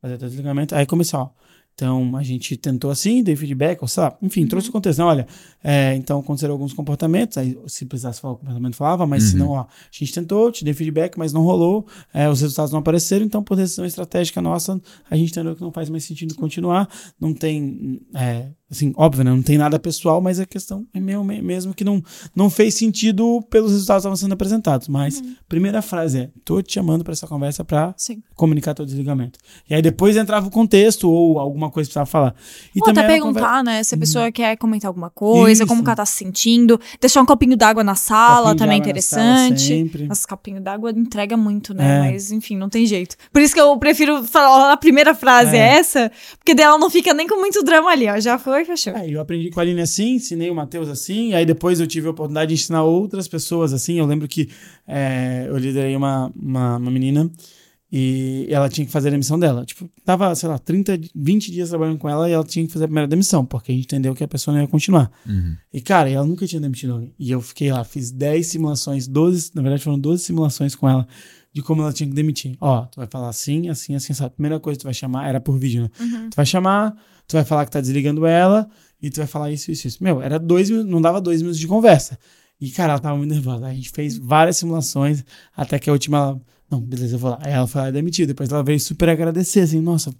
Fazer 0.00 0.14
o 0.14 0.18
teu 0.18 0.28
desligamento. 0.28 0.74
Aí 0.74 0.86
começou, 0.86 1.20
ó. 1.20 1.28
Então, 1.74 2.16
a 2.16 2.22
gente 2.22 2.56
tentou 2.56 2.90
assim, 2.90 3.22
dei 3.22 3.34
feedback, 3.34 3.80
ou 3.82 3.88
lá, 3.96 4.16
enfim, 4.20 4.46
trouxe 4.46 4.68
o 4.68 4.72
contexto. 4.72 4.98
Não, 4.98 5.06
olha, 5.06 5.26
é, 5.64 5.94
então 5.94 6.20
aconteceram 6.20 6.52
alguns 6.52 6.72
comportamentos, 6.72 7.38
aí 7.38 7.58
se 7.66 7.86
precisasse 7.86 8.20
falar 8.20 8.34
o 8.34 8.36
comportamento, 8.36 8.76
falava, 8.76 9.06
mas 9.06 9.24
se 9.24 9.36
não, 9.36 9.50
ó, 9.50 9.60
a 9.60 9.68
gente 9.90 10.12
tentou, 10.12 10.52
te 10.52 10.64
dei 10.64 10.74
feedback, 10.74 11.16
mas 11.16 11.32
não 11.32 11.42
rolou, 11.42 11.86
é, 12.12 12.28
os 12.28 12.40
resultados 12.40 12.72
não 12.72 12.80
apareceram, 12.80 13.24
então, 13.24 13.42
por 13.42 13.56
decisão 13.56 13.86
estratégica 13.86 14.42
nossa, 14.42 14.80
a 15.10 15.16
gente 15.16 15.30
entendeu 15.30 15.56
que 15.56 15.62
não 15.62 15.72
faz 15.72 15.88
mais 15.88 16.04
sentido 16.04 16.34
continuar, 16.34 16.88
não 17.18 17.32
tem, 17.32 18.00
é, 18.14 18.50
assim, 18.72 18.92
óbvio, 18.96 19.22
né, 19.22 19.30
não 19.30 19.42
tem 19.42 19.58
nada 19.58 19.78
pessoal, 19.78 20.20
mas 20.20 20.40
a 20.40 20.46
questão 20.46 20.86
é 20.94 20.98
meu, 20.98 21.22
me- 21.22 21.42
mesmo 21.42 21.74
que 21.74 21.84
não, 21.84 22.02
não 22.34 22.48
fez 22.48 22.74
sentido 22.74 23.40
pelos 23.50 23.70
resultados 23.70 24.00
que 24.02 24.06
estavam 24.08 24.16
sendo 24.16 24.32
apresentados. 24.32 24.88
Mas, 24.88 25.22
primeira 25.48 25.82
frase 25.82 26.18
é, 26.18 26.30
tô 26.44 26.60
te 26.62 26.72
chamando 26.74 27.04
para 27.04 27.12
essa 27.12 27.26
conversa 27.26 27.62
para 27.64 27.94
comunicar 28.34 28.74
teu 28.74 28.84
desligamento. 28.86 29.38
E 29.68 29.74
aí 29.74 29.82
depois 29.82 30.16
entrava 30.16 30.46
o 30.46 30.50
contexto 30.50 31.10
ou 31.10 31.38
alguma 31.38 31.70
coisa 31.70 31.88
que 31.88 31.92
precisava 31.92 32.06
falar. 32.06 32.34
E 32.74 32.80
Ou 32.82 32.90
até 32.90 33.06
perguntar, 33.06 33.62
né? 33.62 33.82
Se 33.84 33.94
a 33.94 33.98
pessoa 33.98 34.32
quer 34.32 34.56
comentar 34.56 34.88
alguma 34.88 35.10
coisa, 35.10 35.64
como 35.66 35.76
Isso. 35.80 35.84
que 35.84 35.88
ela 35.90 35.96
tá 35.96 36.06
se 36.06 36.16
sentindo. 36.16 36.80
Deixar 37.00 37.20
um 37.22 37.26
copinho 37.26 37.56
d'água 37.56 37.84
na 37.84 37.94
sala, 37.94 38.50
Copinho 38.50 38.58
também 38.58 38.78
na 38.78 38.84
interessante. 38.84 39.90
sala. 39.92 40.06
Nossa, 40.08 40.26
copinho 40.28 40.60
d'água 40.60 40.90
entrega 40.90 41.36
muito, 41.36 41.74
né? 41.74 42.08
É. 42.08 42.12
Mas, 42.12 42.32
enfim, 42.32 42.56
não 42.56 42.68
tem 42.68 42.86
jeito. 42.86 43.16
Por 43.32 43.42
isso 43.42 43.52
que 43.54 43.60
eu 43.60 43.76
prefiro 43.76 44.24
falar 44.24 44.72
a 44.72 44.76
primeira 44.76 45.14
frase 45.14 45.56
é, 45.56 45.60
É. 45.60 45.78
essa, 45.78 46.10
porque 46.38 46.54
dela 46.54 46.78
não 46.78 46.88
fica 46.90 47.12
nem 47.12 47.26
com 47.26 47.36
muito 47.38 47.62
drama 47.62 47.90
ali, 47.90 48.08
ó. 48.08 48.18
Já 48.20 48.38
foi, 48.38 48.61
fechou. 48.64 48.94
É, 48.94 49.08
eu 49.08 49.20
aprendi 49.20 49.50
com 49.50 49.60
a 49.60 49.62
Aline 49.62 49.80
assim, 49.80 50.14
ensinei 50.14 50.50
o 50.50 50.54
Matheus 50.54 50.88
assim, 50.88 51.34
aí 51.34 51.44
depois 51.44 51.80
eu 51.80 51.86
tive 51.86 52.08
a 52.08 52.10
oportunidade 52.10 52.48
de 52.48 52.54
ensinar 52.54 52.82
outras 52.82 53.28
pessoas 53.28 53.72
assim. 53.72 53.98
Eu 53.98 54.06
lembro 54.06 54.26
que 54.28 54.48
é, 54.86 55.46
eu 55.48 55.56
liderei 55.56 55.94
uma, 55.96 56.32
uma, 56.34 56.76
uma 56.76 56.90
menina 56.90 57.30
e 57.94 58.46
ela 58.48 58.70
tinha 58.70 58.86
que 58.86 58.90
fazer 58.90 59.08
a 59.08 59.10
demissão 59.10 59.38
dela. 59.38 59.66
Tipo, 59.66 59.90
tava, 60.02 60.34
sei 60.34 60.48
lá, 60.48 60.58
30, 60.58 60.98
20 61.14 61.52
dias 61.52 61.68
trabalhando 61.68 61.98
com 61.98 62.08
ela 62.08 62.26
e 62.28 62.32
ela 62.32 62.44
tinha 62.44 62.66
que 62.66 62.72
fazer 62.72 62.86
a 62.86 62.88
primeira 62.88 63.06
demissão, 63.06 63.44
porque 63.44 63.70
a 63.70 63.74
gente 63.74 63.84
entendeu 63.84 64.14
que 64.14 64.24
a 64.24 64.28
pessoa 64.28 64.54
não 64.54 64.62
ia 64.62 64.68
continuar. 64.68 65.10
E, 65.70 65.80
cara, 65.80 66.08
ela 66.08 66.24
nunca 66.24 66.46
tinha 66.46 66.60
demitido 66.60 66.94
alguém. 66.94 67.14
E 67.18 67.30
eu 67.30 67.40
fiquei 67.42 67.70
lá, 67.70 67.84
fiz 67.84 68.10
10 68.10 68.46
simulações, 68.46 69.06
12, 69.06 69.50
na 69.54 69.60
verdade 69.60 69.84
foram 69.84 69.98
12 69.98 70.24
simulações 70.24 70.74
com 70.74 70.88
ela 70.88 71.06
de 71.52 71.62
como 71.62 71.82
ela 71.82 71.92
tinha 71.92 72.08
que 72.08 72.14
demitir. 72.14 72.56
Ó, 72.60 72.86
tu 72.86 72.96
vai 72.96 73.06
falar 73.06 73.28
assim, 73.28 73.68
assim, 73.68 73.94
assim, 73.94 74.14
sabe? 74.14 74.28
A 74.28 74.30
primeira 74.30 74.60
coisa 74.60 74.78
que 74.78 74.82
tu 74.82 74.86
vai 74.86 74.94
chamar, 74.94 75.28
era 75.28 75.40
por 75.40 75.58
vídeo, 75.58 75.82
né? 75.82 75.90
Tu 76.30 76.34
vai 76.34 76.46
chamar, 76.46 76.94
tu 77.26 77.34
vai 77.34 77.44
falar 77.44 77.64
que 77.66 77.70
tá 77.70 77.80
desligando 77.80 78.24
ela 78.26 78.68
e 79.00 79.10
tu 79.10 79.18
vai 79.18 79.26
falar 79.26 79.50
isso, 79.50 79.70
isso, 79.70 79.86
isso. 79.86 80.02
Meu, 80.02 80.22
era 80.22 80.38
dois 80.38 80.70
minutos, 80.70 80.90
não 80.90 81.00
dava 81.00 81.20
dois 81.20 81.42
minutos 81.42 81.60
de 81.60 81.66
conversa. 81.66 82.18
E, 82.60 82.70
cara, 82.70 82.92
ela 82.92 83.00
tava 83.00 83.16
muito 83.16 83.32
nervosa. 83.32 83.66
A 83.66 83.74
gente 83.74 83.90
fez 83.90 84.16
várias 84.16 84.56
simulações, 84.56 85.24
até 85.54 85.78
que 85.78 85.90
a 85.90 85.92
última 85.92 86.16
ela, 86.16 86.40
não, 86.70 86.80
beleza, 86.80 87.16
eu 87.16 87.18
vou 87.18 87.30
lá. 87.30 87.38
Aí 87.42 87.52
ela 87.52 87.66
foi 87.66 87.80
lá 87.80 87.88
e 87.88 87.92
demitiu. 87.92 88.26
Depois 88.26 88.50
ela 88.50 88.62
veio 88.62 88.78
super 88.78 89.08
agradecer, 89.08 89.60
assim, 89.60 89.80
nossa, 89.80 90.14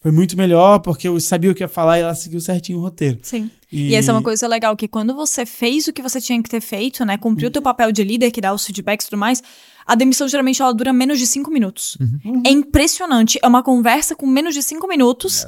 foi 0.00 0.12
muito 0.12 0.36
melhor, 0.36 0.78
porque 0.78 1.08
eu 1.08 1.18
sabia 1.18 1.50
o 1.50 1.54
que 1.54 1.62
ia 1.62 1.68
falar 1.68 1.98
e 1.98 2.02
ela 2.02 2.14
seguiu 2.14 2.40
certinho 2.40 2.78
o 2.78 2.82
roteiro. 2.82 3.18
Sim. 3.22 3.50
E... 3.70 3.94
essa 3.94 4.12
é 4.12 4.14
uma 4.14 4.22
coisa 4.22 4.46
legal, 4.46 4.76
que 4.76 4.86
quando 4.86 5.12
você 5.14 5.44
fez 5.44 5.88
o 5.88 5.92
que 5.92 6.00
você 6.00 6.20
tinha 6.20 6.40
que 6.40 6.48
ter 6.48 6.60
feito, 6.60 7.04
né? 7.04 7.18
Cumpriu 7.18 7.48
o 7.48 7.50
teu 7.50 7.60
papel 7.60 7.90
de 7.90 8.04
líder, 8.04 8.30
que 8.30 8.40
dá 8.40 8.54
os 8.54 8.64
feedbacks 8.64 9.06
e 9.06 9.10
tudo 9.10 9.18
mais, 9.18 9.42
a 9.88 9.94
demissão 9.94 10.28
geralmente 10.28 10.60
ela 10.60 10.72
dura 10.74 10.92
menos 10.92 11.18
de 11.18 11.26
cinco 11.26 11.50
minutos. 11.50 11.96
É 12.44 12.50
impressionante. 12.50 13.38
É 13.42 13.48
uma 13.48 13.62
conversa 13.62 14.14
com 14.14 14.26
menos 14.26 14.54
de 14.54 14.62
cinco 14.62 14.86
minutos 14.86 15.46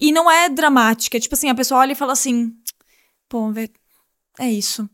e 0.00 0.10
não 0.10 0.30
é 0.30 0.48
dramática. 0.48 1.20
Tipo 1.20 1.34
assim, 1.34 1.50
a 1.50 1.54
pessoa 1.54 1.80
olha 1.80 1.92
e 1.92 1.94
fala 1.94 2.12
assim. 2.14 2.52
pô, 3.28 3.52
é 4.38 4.50
isso. 4.50 4.88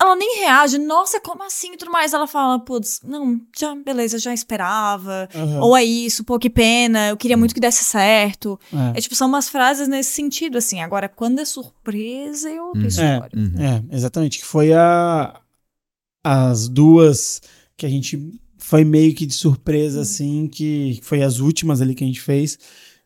Ela 0.00 0.16
nem 0.16 0.40
reage, 0.40 0.76
nossa, 0.76 1.18
como 1.20 1.42
assim 1.44 1.72
e 1.72 1.76
tudo 1.78 1.90
mais. 1.90 2.12
Ela 2.12 2.26
fala, 2.26 2.58
putz, 2.58 3.00
não, 3.02 3.40
já, 3.58 3.74
beleza, 3.74 4.18
já 4.18 4.34
esperava. 4.34 5.28
Aham. 5.34 5.60
Ou 5.62 5.74
é 5.76 5.82
isso, 5.84 6.24
pô, 6.24 6.38
que 6.38 6.50
pena, 6.50 7.08
eu 7.08 7.16
queria 7.16 7.36
muito 7.38 7.54
que 7.54 7.60
desse 7.60 7.84
certo. 7.84 8.60
É. 8.94 8.98
É 8.98 9.00
tipo, 9.00 9.14
são 9.14 9.28
umas 9.28 9.48
frases 9.48 9.88
nesse 9.88 10.12
sentido, 10.12 10.58
assim. 10.58 10.82
Agora, 10.82 11.08
quando 11.08 11.38
é 11.38 11.44
surpresa, 11.46 12.50
é 12.50 12.60
outra 12.60 12.82
Uhum. 12.82 12.86
história. 12.88 13.30
Uhum. 13.34 13.54
É, 13.90 13.96
exatamente. 13.96 14.40
Que 14.40 14.44
foi 14.44 14.74
a, 14.74 15.40
as 16.22 16.68
duas 16.68 17.40
que 17.76 17.86
a 17.86 17.88
gente 17.88 18.40
foi 18.58 18.84
meio 18.84 19.14
que 19.14 19.26
de 19.26 19.34
surpresa, 19.34 20.00
assim, 20.00 20.48
que 20.48 21.00
foi 21.02 21.22
as 21.22 21.38
últimas 21.38 21.80
ali 21.80 21.94
que 21.94 22.04
a 22.04 22.06
gente 22.06 22.20
fez, 22.20 22.58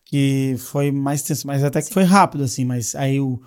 que 0.04 0.54
foi 0.58 0.90
mais 0.90 1.22
tenso, 1.22 1.46
mas 1.46 1.64
até 1.64 1.82
que 1.82 1.92
foi 1.92 2.04
rápido, 2.04 2.44
assim, 2.44 2.64
mas 2.64 2.94
aí 2.94 3.20
o, 3.20 3.40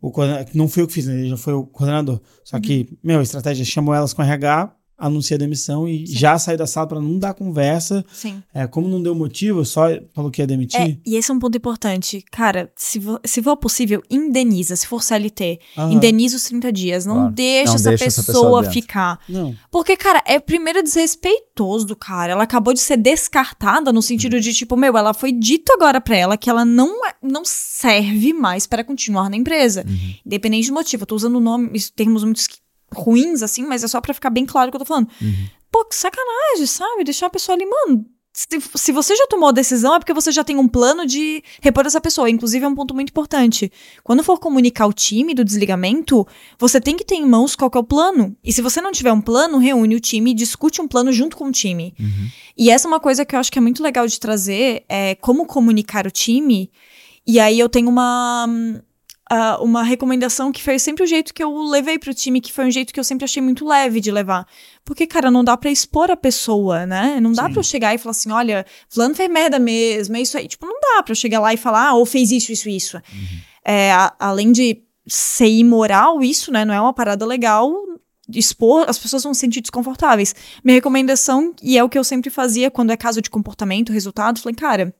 o 0.00 0.12
não 0.54 0.68
foi 0.68 0.82
eu 0.82 0.86
que 0.86 0.94
fiz, 0.94 1.06
né? 1.06 1.26
Já 1.26 1.36
foi 1.36 1.54
o 1.54 1.66
coordenador. 1.66 2.20
Só 2.44 2.58
que, 2.58 2.88
meu, 3.02 3.20
a 3.20 3.22
estratégia 3.22 3.64
chamou 3.64 3.94
elas 3.94 4.12
com 4.12 4.22
RH, 4.22 4.74
anuncia 4.98 5.36
a 5.36 5.38
demissão 5.38 5.86
e 5.88 6.06
Sim. 6.06 6.14
já 6.16 6.38
saiu 6.38 6.58
da 6.58 6.66
sala 6.66 6.86
para 6.88 7.00
não 7.00 7.18
dar 7.18 7.32
conversa. 7.34 8.04
Sim. 8.12 8.42
É, 8.52 8.66
como 8.66 8.88
não 8.88 9.00
deu 9.02 9.14
motivo, 9.14 9.64
só 9.64 9.82
falou 10.12 10.30
que 10.30 10.42
ia 10.42 10.46
demitir. 10.46 10.80
É, 10.80 10.96
e 11.06 11.16
esse 11.16 11.30
é 11.30 11.34
um 11.34 11.38
ponto 11.38 11.56
importante. 11.56 12.24
Cara, 12.32 12.70
se, 12.74 12.98
vo- 12.98 13.20
se 13.24 13.40
for 13.42 13.56
possível, 13.56 14.02
indeniza. 14.10 14.74
Se 14.74 14.86
for 14.86 15.02
CLT, 15.02 15.60
Aham. 15.76 15.92
indeniza 15.92 16.36
os 16.36 16.44
30 16.44 16.72
dias. 16.72 17.06
Não 17.06 17.14
Claro. 17.14 17.32
deixa, 17.32 17.64
Não 17.70 17.74
essa, 17.76 17.88
deixa 17.90 18.04
essa 18.06 18.22
pessoa 18.24 18.42
pessoa 18.44 18.62
dentro. 18.62 18.74
ficar. 18.80 19.20
Não. 19.28 19.54
Porque, 19.70 19.96
cara, 19.96 20.22
é 20.26 20.40
primeiro 20.40 20.82
desrespeitoso 20.82 21.86
do 21.86 21.94
cara. 21.96 22.32
Ela 22.32 22.42
acabou 22.44 22.74
de 22.74 22.80
ser 22.80 22.96
descartada 22.96 23.92
no 23.92 24.02
sentido 24.02 24.40
de, 24.40 24.52
tipo, 24.52 24.76
meu, 24.76 24.96
ela 24.96 25.14
foi 25.14 25.30
dito 25.32 25.72
agora 25.72 26.00
pra 26.00 26.16
ela 26.16 26.36
que 26.36 26.50
ela 26.50 26.64
não, 26.64 27.00
não 27.22 27.42
serve 27.44 28.32
mais 28.32 28.66
para 28.66 28.82
continuar 28.82 29.30
na 29.30 29.36
empresa. 29.36 29.84
Uhum. 29.86 30.14
Independente 30.26 30.68
do 30.68 30.74
motivo. 30.74 31.02
Eu 31.02 31.06
tô 31.06 31.14
usando 31.14 31.38
nome, 31.40 31.70
isso- 31.74 31.92
termos 31.92 32.24
muito 32.24 32.40
ruins, 32.94 33.42
assim, 33.42 33.64
mas 33.64 33.84
é 33.84 33.88
só 33.88 34.00
pra 34.00 34.14
ficar 34.14 34.30
bem 34.30 34.46
claro 34.46 34.68
o 34.68 34.70
que 34.70 34.76
eu 34.76 34.80
tô 34.80 34.86
falando. 34.86 35.08
Uhum. 35.20 35.48
Pô, 35.70 35.84
que 35.84 35.94
sacanagem, 35.94 36.66
sabe? 36.66 37.04
Deixar 37.04 37.26
a 37.26 37.30
pessoa 37.30 37.56
ali, 37.56 37.66
mano. 37.66 38.04
Se, 38.32 38.46
se 38.76 38.92
você 38.92 39.16
já 39.16 39.26
tomou 39.26 39.48
a 39.48 39.52
decisão, 39.52 39.96
é 39.96 39.98
porque 39.98 40.14
você 40.14 40.30
já 40.30 40.44
tem 40.44 40.56
um 40.56 40.68
plano 40.68 41.04
de 41.04 41.42
repor 41.60 41.84
essa 41.84 42.00
pessoa. 42.00 42.30
Inclusive, 42.30 42.64
é 42.64 42.68
um 42.68 42.74
ponto 42.74 42.94
muito 42.94 43.10
importante. 43.10 43.70
Quando 44.04 44.22
for 44.22 44.38
comunicar 44.38 44.86
o 44.86 44.92
time 44.92 45.34
do 45.34 45.44
desligamento, 45.44 46.26
você 46.56 46.80
tem 46.80 46.96
que 46.96 47.04
ter 47.04 47.16
em 47.16 47.26
mãos 47.26 47.56
qual 47.56 47.68
que 47.68 47.76
é 47.76 47.80
o 47.80 47.84
plano. 47.84 48.36
E 48.44 48.52
se 48.52 48.62
você 48.62 48.80
não 48.80 48.92
tiver 48.92 49.12
um 49.12 49.20
plano, 49.20 49.58
reúne 49.58 49.96
o 49.96 50.00
time 50.00 50.30
e 50.30 50.34
discute 50.34 50.80
um 50.80 50.86
plano 50.86 51.12
junto 51.12 51.36
com 51.36 51.46
o 51.46 51.52
time. 51.52 51.94
Uhum. 51.98 52.28
E 52.56 52.70
essa 52.70 52.86
é 52.86 52.88
uma 52.88 53.00
coisa 53.00 53.24
que 53.24 53.34
eu 53.34 53.40
acho 53.40 53.50
que 53.50 53.58
é 53.58 53.62
muito 53.62 53.82
legal 53.82 54.06
de 54.06 54.20
trazer, 54.20 54.84
é 54.88 55.16
como 55.16 55.44
comunicar 55.44 56.06
o 56.06 56.10
time. 56.10 56.70
E 57.26 57.40
aí 57.40 57.58
eu 57.58 57.68
tenho 57.68 57.88
uma, 57.88 58.46
ah, 59.30 59.58
uma 59.60 59.82
recomendação 59.82 60.50
que 60.50 60.62
foi 60.62 60.78
sempre 60.78 61.04
o 61.04 61.06
jeito 61.06 61.34
que 61.34 61.42
eu 61.42 61.56
levei 61.64 61.98
pro 61.98 62.14
time, 62.14 62.40
que 62.40 62.52
foi 62.52 62.64
um 62.66 62.70
jeito 62.70 62.92
que 62.92 62.98
eu 63.00 63.04
sempre 63.04 63.24
achei 63.24 63.42
muito 63.42 63.66
leve 63.66 64.00
de 64.00 64.10
levar. 64.10 64.46
Porque, 64.84 65.06
cara, 65.06 65.30
não 65.30 65.44
dá 65.44 65.56
pra 65.56 65.70
expor 65.70 66.10
a 66.10 66.16
pessoa, 66.16 66.86
né? 66.86 67.18
Não 67.20 67.32
dá 67.32 67.42
pra 67.50 67.60
eu 67.60 67.62
chegar 67.64 67.94
e 67.94 67.98
falar 67.98 68.12
assim, 68.12 68.30
olha, 68.32 68.64
fulano 68.88 69.14
fez 69.14 69.30
merda 69.30 69.58
mesmo, 69.58 70.16
é 70.16 70.20
isso 70.22 70.36
aí. 70.38 70.48
Tipo, 70.48 70.66
não 70.66 70.80
dá 70.80 71.02
pra 71.02 71.12
eu 71.12 71.16
chegar 71.16 71.40
lá 71.40 71.52
e 71.52 71.56
falar, 71.56 71.88
ah, 71.88 71.94
ou 71.94 72.06
fez 72.06 72.30
isso, 72.30 72.50
isso, 72.52 72.68
isso. 72.68 73.00
É, 73.64 73.92
a- 73.92 74.14
além 74.18 74.50
de 74.50 74.82
ser 75.06 75.48
imoral 75.48 76.22
isso, 76.22 76.50
né? 76.52 76.64
Não 76.64 76.72
é 76.74 76.80
uma 76.80 76.92
parada 76.92 77.24
legal 77.26 77.72
expor, 78.30 78.84
as 78.88 78.98
pessoas 78.98 79.22
vão 79.22 79.32
se 79.32 79.40
sentir 79.40 79.60
desconfortáveis. 79.62 80.34
Minha 80.62 80.74
recomendação, 80.76 81.54
e 81.62 81.78
é 81.78 81.82
o 81.84 81.88
que 81.88 81.98
eu 81.98 82.04
sempre 82.04 82.28
fazia 82.30 82.70
quando 82.70 82.90
é 82.92 82.96
caso 82.96 83.22
de 83.22 83.30
comportamento, 83.30 83.90
resultado, 83.92 84.38
falei, 84.40 84.54
cara, 84.54 84.94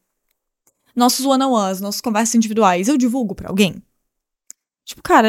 nossos 0.97 1.25
one-on-ones, 1.27 1.81
nossas 1.81 2.01
conversas 2.01 2.35
individuais, 2.35 2.89
eu 2.89 2.97
divulgo 2.97 3.35
pra 3.35 3.49
alguém? 3.49 3.83
Tipo, 4.89 5.03
cara, 5.03 5.29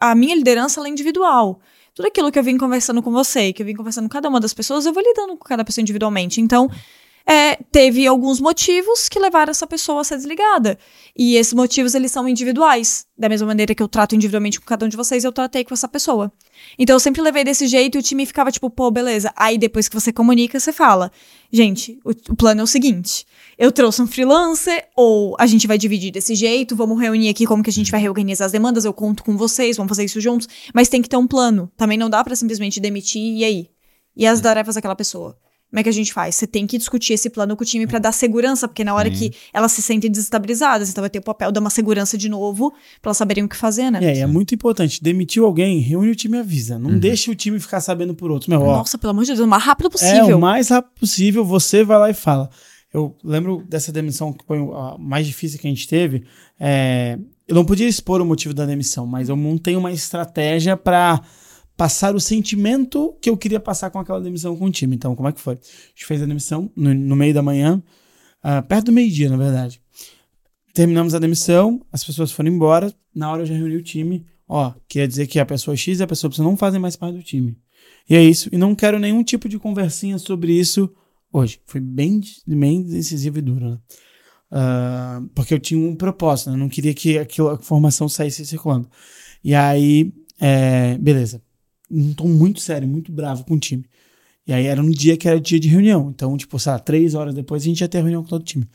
a 0.00 0.14
minha 0.14 0.34
liderança 0.34 0.80
é 0.80 0.88
individual. 0.88 1.60
Tudo 1.94 2.06
aquilo 2.06 2.32
que 2.32 2.38
eu 2.38 2.42
vim 2.42 2.56
conversando 2.56 3.02
com 3.02 3.12
você, 3.12 3.52
que 3.52 3.60
eu 3.60 3.66
vim 3.66 3.74
conversando 3.74 4.04
com 4.04 4.12
cada 4.14 4.30
uma 4.30 4.40
das 4.40 4.54
pessoas, 4.54 4.86
eu 4.86 4.94
vou 4.94 5.02
lidando 5.02 5.36
com 5.36 5.44
cada 5.44 5.62
pessoa 5.62 5.82
individualmente. 5.82 6.40
Então, 6.40 6.70
é, 7.26 7.56
teve 7.72 8.06
alguns 8.06 8.38
motivos 8.38 9.08
que 9.08 9.18
levaram 9.18 9.50
essa 9.50 9.66
pessoa 9.66 10.02
a 10.02 10.04
ser 10.04 10.16
desligada. 10.16 10.78
E 11.16 11.36
esses 11.36 11.54
motivos, 11.54 11.94
eles 11.94 12.12
são 12.12 12.28
individuais. 12.28 13.06
Da 13.16 13.30
mesma 13.30 13.46
maneira 13.46 13.74
que 13.74 13.82
eu 13.82 13.88
trato 13.88 14.14
individualmente 14.14 14.60
com 14.60 14.66
cada 14.66 14.84
um 14.84 14.88
de 14.88 14.96
vocês, 14.96 15.24
eu 15.24 15.32
tratei 15.32 15.64
com 15.64 15.72
essa 15.72 15.88
pessoa. 15.88 16.30
Então, 16.78 16.94
eu 16.94 17.00
sempre 17.00 17.22
levei 17.22 17.42
desse 17.42 17.66
jeito 17.66 17.96
e 17.96 17.98
o 18.00 18.02
time 18.02 18.26
ficava 18.26 18.52
tipo, 18.52 18.68
pô, 18.68 18.90
beleza. 18.90 19.32
Aí, 19.36 19.56
depois 19.56 19.88
que 19.88 19.98
você 19.98 20.12
comunica, 20.12 20.60
você 20.60 20.72
fala, 20.72 21.10
gente, 21.50 21.98
o, 22.04 22.10
o 22.10 22.36
plano 22.36 22.60
é 22.60 22.64
o 22.64 22.66
seguinte. 22.66 23.26
Eu 23.56 23.72
trouxe 23.72 24.02
um 24.02 24.06
freelancer, 24.06 24.86
ou 24.94 25.34
a 25.38 25.46
gente 25.46 25.66
vai 25.66 25.78
dividir 25.78 26.10
desse 26.10 26.34
jeito, 26.34 26.76
vamos 26.76 27.00
reunir 27.00 27.30
aqui 27.30 27.46
como 27.46 27.62
que 27.62 27.70
a 27.70 27.72
gente 27.72 27.90
vai 27.90 28.00
reorganizar 28.00 28.46
as 28.46 28.52
demandas, 28.52 28.84
eu 28.84 28.92
conto 28.92 29.24
com 29.24 29.34
vocês, 29.36 29.78
vamos 29.78 29.88
fazer 29.88 30.04
isso 30.04 30.20
juntos. 30.20 30.46
Mas 30.74 30.90
tem 30.90 31.00
que 31.00 31.08
ter 31.08 31.16
um 31.16 31.26
plano. 31.26 31.72
Também 31.74 31.96
não 31.96 32.10
dá 32.10 32.22
pra 32.22 32.36
simplesmente 32.36 32.80
demitir, 32.80 33.38
e 33.38 33.44
aí? 33.44 33.70
E 34.14 34.26
as 34.26 34.40
tarefas 34.40 34.74
daquela 34.74 34.94
pessoa? 34.94 35.38
Como 35.74 35.80
é 35.80 35.82
que 35.82 35.88
a 35.88 35.92
gente 35.92 36.12
faz? 36.12 36.36
Você 36.36 36.46
tem 36.46 36.68
que 36.68 36.78
discutir 36.78 37.14
esse 37.14 37.28
plano 37.28 37.56
com 37.56 37.64
o 37.64 37.66
time 37.66 37.84
pra 37.84 37.98
dar 37.98 38.12
segurança, 38.12 38.68
porque 38.68 38.84
na 38.84 38.94
hora 38.94 39.12
Sim. 39.12 39.30
que 39.30 39.36
elas 39.52 39.72
se 39.72 39.82
sentem 39.82 40.08
desestabilizadas, 40.08 40.88
então 40.88 41.02
vai 41.02 41.10
ter 41.10 41.18
o 41.18 41.22
papel 41.22 41.50
de 41.50 41.58
uma 41.58 41.68
segurança 41.68 42.16
de 42.16 42.28
novo, 42.28 42.70
pra 43.02 43.08
elas 43.08 43.16
saberem 43.16 43.42
o 43.42 43.48
que 43.48 43.56
fazer, 43.56 43.90
né? 43.90 43.98
E 44.00 44.06
aí, 44.06 44.18
é 44.20 44.26
muito 44.26 44.54
importante. 44.54 45.02
Demitiu 45.02 45.44
alguém, 45.44 45.80
reúne 45.80 46.12
o 46.12 46.14
time 46.14 46.36
e 46.36 46.40
avisa. 46.40 46.78
Não 46.78 46.96
deixa 46.96 47.28
o 47.28 47.34
time 47.34 47.58
ficar 47.58 47.80
sabendo 47.80 48.14
por 48.14 48.30
outros. 48.30 48.46
Meu, 48.46 48.60
ó, 48.62 48.76
Nossa, 48.78 48.96
pelo 48.96 49.10
amor 49.10 49.24
de 49.24 49.32
Deus, 49.32 49.40
o 49.40 49.48
mais 49.48 49.64
rápido 49.64 49.86
É, 49.88 49.90
possível. 49.90 50.36
o 50.36 50.40
mais 50.40 50.68
rápido 50.68 50.92
possível, 51.00 51.44
você 51.44 51.82
vai 51.82 51.98
lá 51.98 52.08
e 52.08 52.14
fala. 52.14 52.48
Eu 52.92 53.16
lembro 53.24 53.64
dessa 53.68 53.90
demissão 53.90 54.32
que 54.32 54.44
foi 54.46 54.58
a 54.58 54.96
mais 54.96 55.26
difícil 55.26 55.58
que 55.58 55.66
a 55.66 55.70
gente 55.70 55.88
teve. 55.88 56.22
é, 56.60 57.18
eu 57.48 57.54
não 57.56 57.64
podia 57.64 57.88
expor 57.88 58.20
o 58.22 58.24
motivo 58.24 58.54
da 58.54 58.64
demissão, 58.64 59.06
mas 59.08 59.28
eu 59.28 59.36
montei 59.36 59.74
uma 59.74 59.90
estratégia 59.90 60.76
para 60.76 61.20
passar 61.76 62.14
o 62.14 62.20
sentimento 62.20 63.16
que 63.20 63.28
eu 63.28 63.36
queria 63.36 63.60
passar 63.60 63.90
com 63.90 63.98
aquela 63.98 64.20
demissão 64.20 64.56
com 64.56 64.66
o 64.66 64.70
time. 64.70 64.94
Então, 64.94 65.14
como 65.14 65.28
é 65.28 65.32
que 65.32 65.40
foi? 65.40 65.54
A 65.54 65.58
gente 65.88 66.06
fez 66.06 66.22
a 66.22 66.26
demissão 66.26 66.70
no, 66.76 66.94
no 66.94 67.16
meio 67.16 67.34
da 67.34 67.42
manhã, 67.42 67.82
ah, 68.42 68.62
perto 68.62 68.86
do 68.86 68.92
meio-dia, 68.92 69.28
na 69.28 69.36
verdade. 69.36 69.80
Terminamos 70.72 71.14
a 71.14 71.18
demissão, 71.18 71.80
as 71.92 72.04
pessoas 72.04 72.32
foram 72.32 72.50
embora. 72.50 72.92
Na 73.14 73.30
hora 73.30 73.42
eu 73.42 73.46
já 73.46 73.54
reuni 73.54 73.76
o 73.76 73.82
time. 73.82 74.26
Ó, 74.48 74.72
queria 74.88 75.08
dizer 75.08 75.26
que 75.26 75.38
a 75.38 75.46
pessoa 75.46 75.76
X 75.76 76.00
e 76.00 76.02
a 76.02 76.06
pessoa 76.06 76.30
Y 76.30 76.44
não 76.44 76.56
fazem 76.56 76.80
mais 76.80 76.96
parte 76.96 77.16
do 77.16 77.22
time. 77.22 77.56
E 78.08 78.14
é 78.14 78.22
isso. 78.22 78.48
E 78.52 78.58
não 78.58 78.74
quero 78.74 78.98
nenhum 78.98 79.22
tipo 79.22 79.48
de 79.48 79.58
conversinha 79.58 80.18
sobre 80.18 80.52
isso 80.52 80.90
hoje. 81.32 81.60
Foi 81.64 81.80
bem, 81.80 82.20
bem 82.46 82.82
decisivo 82.82 83.38
e 83.38 83.42
duro, 83.42 83.70
né? 83.70 83.78
Ah, 84.50 85.22
porque 85.34 85.54
eu 85.54 85.58
tinha 85.58 85.80
um 85.80 85.96
propósito, 85.96 86.50
né? 86.50 86.56
Eu 86.56 86.60
não 86.60 86.68
queria 86.68 86.94
que 86.94 87.18
aquilo, 87.18 87.50
a 87.50 87.54
informação 87.54 88.08
saísse 88.08 88.44
circulando. 88.44 88.88
E 89.42 89.54
aí, 89.54 90.12
é, 90.40 90.98
beleza. 90.98 91.42
Um 91.90 92.12
tom 92.14 92.28
muito 92.28 92.60
sério, 92.60 92.88
muito 92.88 93.12
bravo 93.12 93.44
com 93.44 93.54
o 93.54 93.58
time. 93.58 93.84
E 94.46 94.52
aí 94.52 94.66
era 94.66 94.80
um 94.82 94.90
dia 94.90 95.16
que 95.16 95.28
era 95.28 95.40
dia 95.40 95.58
de 95.58 95.68
reunião. 95.68 96.10
Então, 96.10 96.36
tipo, 96.36 96.58
sei 96.58 96.72
lá, 96.72 96.78
três 96.78 97.14
horas 97.14 97.34
depois 97.34 97.62
a 97.62 97.66
gente 97.66 97.80
ia 97.80 97.88
ter 97.88 97.98
reunião 97.98 98.22
com 98.22 98.28
todo 98.28 98.42
o 98.42 98.44
time. 98.44 98.68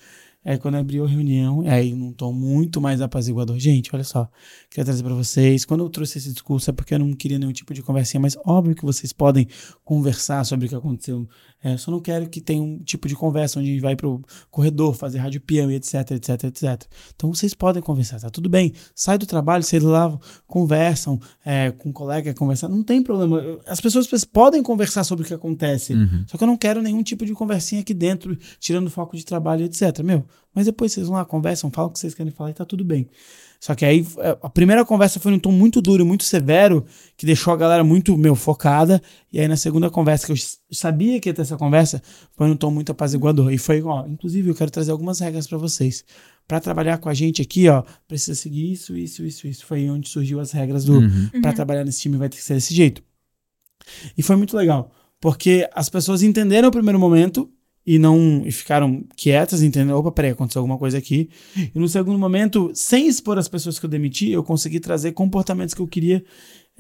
Aí 0.43 0.57
quando 0.57 0.75
abriu 0.75 1.03
a 1.03 1.07
reunião, 1.07 1.61
aí 1.67 1.93
num 1.93 2.13
tom 2.13 2.31
muito 2.31 2.79
mais 2.79 3.01
apaziguador. 3.01 3.59
Gente, 3.59 3.93
olha 3.93 4.05
só, 4.05 4.29
queria 4.69 4.85
trazer 4.85 5.03
pra 5.03 5.13
vocês. 5.13 5.65
Quando 5.65 5.83
eu 5.83 5.89
trouxe 5.89 6.17
esse 6.17 6.31
discurso 6.31 6.69
é 6.69 6.73
porque 6.73 6.93
eu 6.93 6.99
não 6.99 7.11
queria 7.13 7.37
nenhum 7.37 7.51
tipo 7.51 7.73
de 7.73 7.83
conversinha, 7.83 8.21
mas 8.21 8.37
óbvio 8.45 8.73
que 8.73 8.85
vocês 8.85 9.11
podem 9.11 9.47
conversar 9.83 10.45
sobre 10.45 10.65
o 10.65 10.69
que 10.69 10.75
aconteceu. 10.75 11.27
É, 11.61 11.75
só 11.75 11.91
não 11.91 11.99
quero 11.99 12.29
que 12.29 12.39
tenha 12.39 12.61
um 12.61 12.79
tipo 12.79 13.07
de 13.07 13.15
conversa 13.15 13.59
onde 13.59 13.69
a 13.69 13.71
gente 13.73 13.81
vai 13.81 13.95
pro 13.95 14.21
corredor 14.49 14.93
fazer 14.93 15.17
rádio 15.17 15.41
e 15.49 15.73
etc, 15.75 16.11
etc, 16.11 16.43
etc. 16.45 16.85
Então 17.13 17.33
vocês 17.33 17.53
podem 17.53 17.81
conversar, 17.81 18.19
tá 18.19 18.29
tudo 18.29 18.49
bem. 18.49 18.73
Sai 18.95 19.17
do 19.17 19.25
trabalho, 19.25 19.61
vocês 19.61 19.83
lá 19.83 20.17
conversam 20.47 21.19
é, 21.45 21.71
com 21.71 21.89
um 21.89 21.91
colega, 21.91 22.33
conversar, 22.33 22.69
não 22.69 22.81
tem 22.81 23.03
problema. 23.03 23.59
As 23.67 23.81
pessoas 23.81 24.07
podem 24.23 24.63
conversar 24.63 25.03
sobre 25.03 25.25
o 25.25 25.27
que 25.27 25.33
acontece. 25.33 25.93
Uhum. 25.93 26.23
Só 26.27 26.37
que 26.37 26.43
eu 26.43 26.47
não 26.47 26.57
quero 26.57 26.81
nenhum 26.81 27.03
tipo 27.03 27.25
de 27.25 27.33
conversinha 27.33 27.81
aqui 27.81 27.93
dentro, 27.93 28.37
tirando 28.59 28.89
foco 28.89 29.17
de 29.17 29.25
trabalho, 29.25 29.65
etc. 29.65 29.99
Meu, 30.01 30.25
mas 30.53 30.65
depois 30.65 30.93
vocês 30.93 31.07
vão 31.07 31.17
lá, 31.17 31.25
conversam, 31.25 31.69
falam 31.71 31.89
o 31.89 31.93
que 31.93 31.99
vocês 31.99 32.13
querem 32.13 32.31
falar 32.31 32.51
e 32.51 32.53
tá 32.53 32.65
tudo 32.65 32.85
bem. 32.85 33.09
Só 33.59 33.75
que 33.75 33.83
aí 33.83 34.07
é, 34.19 34.37
a 34.41 34.49
primeira 34.49 34.85
conversa 34.85 35.19
foi 35.19 35.31
num 35.31 35.39
tom 35.39 35.51
muito 35.51 35.81
duro, 35.81 36.05
muito 36.05 36.23
severo, 36.23 36.85
que 37.17 37.25
deixou 37.25 37.51
a 37.51 37.57
galera 37.57 37.83
muito, 37.83 38.17
meu, 38.17 38.33
focada. 38.35 39.01
E 39.33 39.39
aí 39.39 39.47
na 39.47 39.57
segunda 39.57 39.89
conversa, 39.89 40.25
que 40.25 40.31
eu 40.31 40.37
sabia 40.71 41.19
que 41.19 41.27
ia 41.27 41.33
ter 41.33 41.41
essa 41.41 41.57
conversa, 41.57 42.01
foi 42.37 42.47
num 42.47 42.55
tom 42.55 42.71
muito 42.71 42.91
apaziguador. 42.91 43.51
E 43.51 43.57
foi, 43.57 43.81
ó, 43.81 44.07
inclusive 44.07 44.49
eu 44.49 44.55
quero 44.55 44.71
trazer 44.71 44.91
algumas 44.91 45.19
regras 45.19 45.45
pra 45.45 45.57
vocês. 45.57 46.05
Pra 46.47 46.59
trabalhar 46.59 46.97
com 46.99 47.09
a 47.09 47.13
gente 47.13 47.41
aqui, 47.41 47.67
ó, 47.67 47.83
precisa 48.07 48.33
seguir 48.33 48.71
isso, 48.71 48.95
isso, 48.95 49.25
isso, 49.25 49.45
isso. 49.45 49.65
Foi 49.65 49.79
aí 49.79 49.89
onde 49.89 50.07
surgiu 50.07 50.39
as 50.39 50.51
regras 50.51 50.85
do, 50.85 50.99
Uhum. 50.99 51.41
Pra 51.41 51.51
trabalhar 51.53 51.83
nesse 51.83 52.01
time 52.01 52.17
vai 52.17 52.29
ter 52.29 52.37
que 52.37 52.43
ser 52.43 52.53
desse 52.53 52.73
jeito. 52.73 53.03
E 54.17 54.23
foi 54.23 54.35
muito 54.35 54.55
legal, 54.55 54.91
porque 55.19 55.67
as 55.73 55.89
pessoas 55.89 56.23
entenderam 56.23 56.69
o 56.69 56.71
primeiro 56.71 56.99
momento 56.99 57.49
e 57.85 57.97
não 57.97 58.43
e 58.45 58.51
ficaram 58.51 59.03
quietas, 59.15 59.61
entenderam, 59.61 59.99
opa, 59.99 60.11
peraí, 60.11 60.31
aconteceu 60.31 60.59
alguma 60.59 60.77
coisa 60.77 60.97
aqui. 60.97 61.29
E 61.55 61.79
no 61.79 61.87
segundo 61.87 62.19
momento, 62.19 62.71
sem 62.73 63.07
expor 63.07 63.37
as 63.37 63.47
pessoas 63.47 63.79
que 63.79 63.85
eu 63.85 63.89
demiti, 63.89 64.29
eu 64.29 64.43
consegui 64.43 64.79
trazer 64.79 65.11
comportamentos 65.13 65.73
que 65.73 65.81
eu 65.81 65.87
queria 65.87 66.23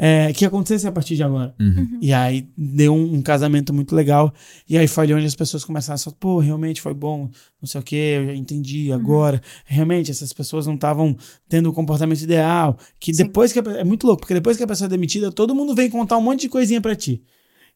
é, 0.01 0.31
que 0.31 0.45
acontecesse 0.45 0.87
a 0.87 0.91
partir 0.93 1.17
de 1.17 1.23
agora. 1.23 1.53
E 2.01 2.13
aí 2.13 2.47
deu 2.57 2.95
um, 2.95 3.15
um 3.15 3.21
casamento 3.21 3.73
muito 3.73 3.93
legal. 3.93 4.33
E 4.67 4.77
aí 4.77 4.87
foi 4.87 5.03
ali 5.03 5.13
onde 5.13 5.25
as 5.25 5.35
pessoas 5.35 5.65
começaram 5.65 5.95
a 5.95 5.97
falar, 5.97 6.15
pô, 6.17 6.39
realmente 6.39 6.79
foi 6.79 6.93
bom, 6.93 7.29
não 7.61 7.67
sei 7.67 7.81
o 7.81 7.83
que, 7.83 7.95
eu 7.97 8.27
já 8.27 8.33
entendi 8.33 8.93
agora. 8.93 9.41
Realmente, 9.65 10.09
essas 10.09 10.31
pessoas 10.31 10.65
não 10.65 10.75
estavam 10.75 11.17
tendo 11.49 11.69
o 11.69 11.73
comportamento 11.73 12.21
ideal. 12.21 12.77
Que 12.97 13.13
Sim. 13.13 13.25
depois 13.25 13.51
que 13.51 13.59
a, 13.59 13.63
é 13.73 13.83
muito 13.83 14.07
louco, 14.07 14.21
porque 14.21 14.33
depois 14.33 14.55
que 14.55 14.63
a 14.63 14.67
pessoa 14.67 14.85
é 14.85 14.89
demitida, 14.89 15.33
todo 15.33 15.53
mundo 15.53 15.75
vem 15.75 15.89
contar 15.89 16.17
um 16.17 16.21
monte 16.21 16.41
de 16.41 16.49
coisinha 16.49 16.79
pra 16.79 16.95
ti. 16.95 17.21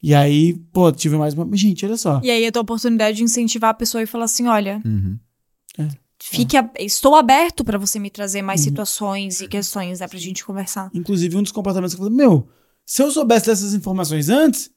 E 0.04 0.14
aí, 0.14 0.54
pô, 0.74 0.92
tive 0.92 1.16
mais 1.18 1.34
uma. 1.34 1.48
Gente, 1.56 1.86
olha 1.86 1.96
só. 1.96 2.20
E 2.22 2.30
aí 2.30 2.46
a 2.46 2.52
tua 2.52 2.62
oportunidade 2.62 3.16
de 3.18 3.24
incentivar 3.24 3.70
a 3.70 3.74
pessoa 3.74 4.04
e 4.04 4.06
falar 4.06 4.26
assim: 4.26 4.48
olha, 4.48 4.82
Uhum. 4.86 5.18
fique 6.20 6.58
ab- 6.58 6.72
estou 6.80 7.16
aberto 7.16 7.64
pra 7.64 7.78
você 7.78 8.00
me 8.00 8.10
trazer 8.10 8.42
mais 8.42 8.60
situações 8.62 9.40
e 9.42 9.48
questões, 9.48 10.00
né, 10.02 10.08
pra 10.08 10.20
gente 10.20 10.44
conversar. 10.46 10.92
Inclusive, 10.94 11.38
um 11.38 11.44
dos 11.44 11.52
comportamentos 11.54 11.96
que 11.96 12.02
eu 12.02 12.06
falei, 12.06 12.18
meu, 12.18 12.48
se 12.86 13.02
eu 13.02 13.10
soubesse 13.12 13.46
dessas 13.48 13.74
informações 13.74 14.30
antes, 14.30 14.70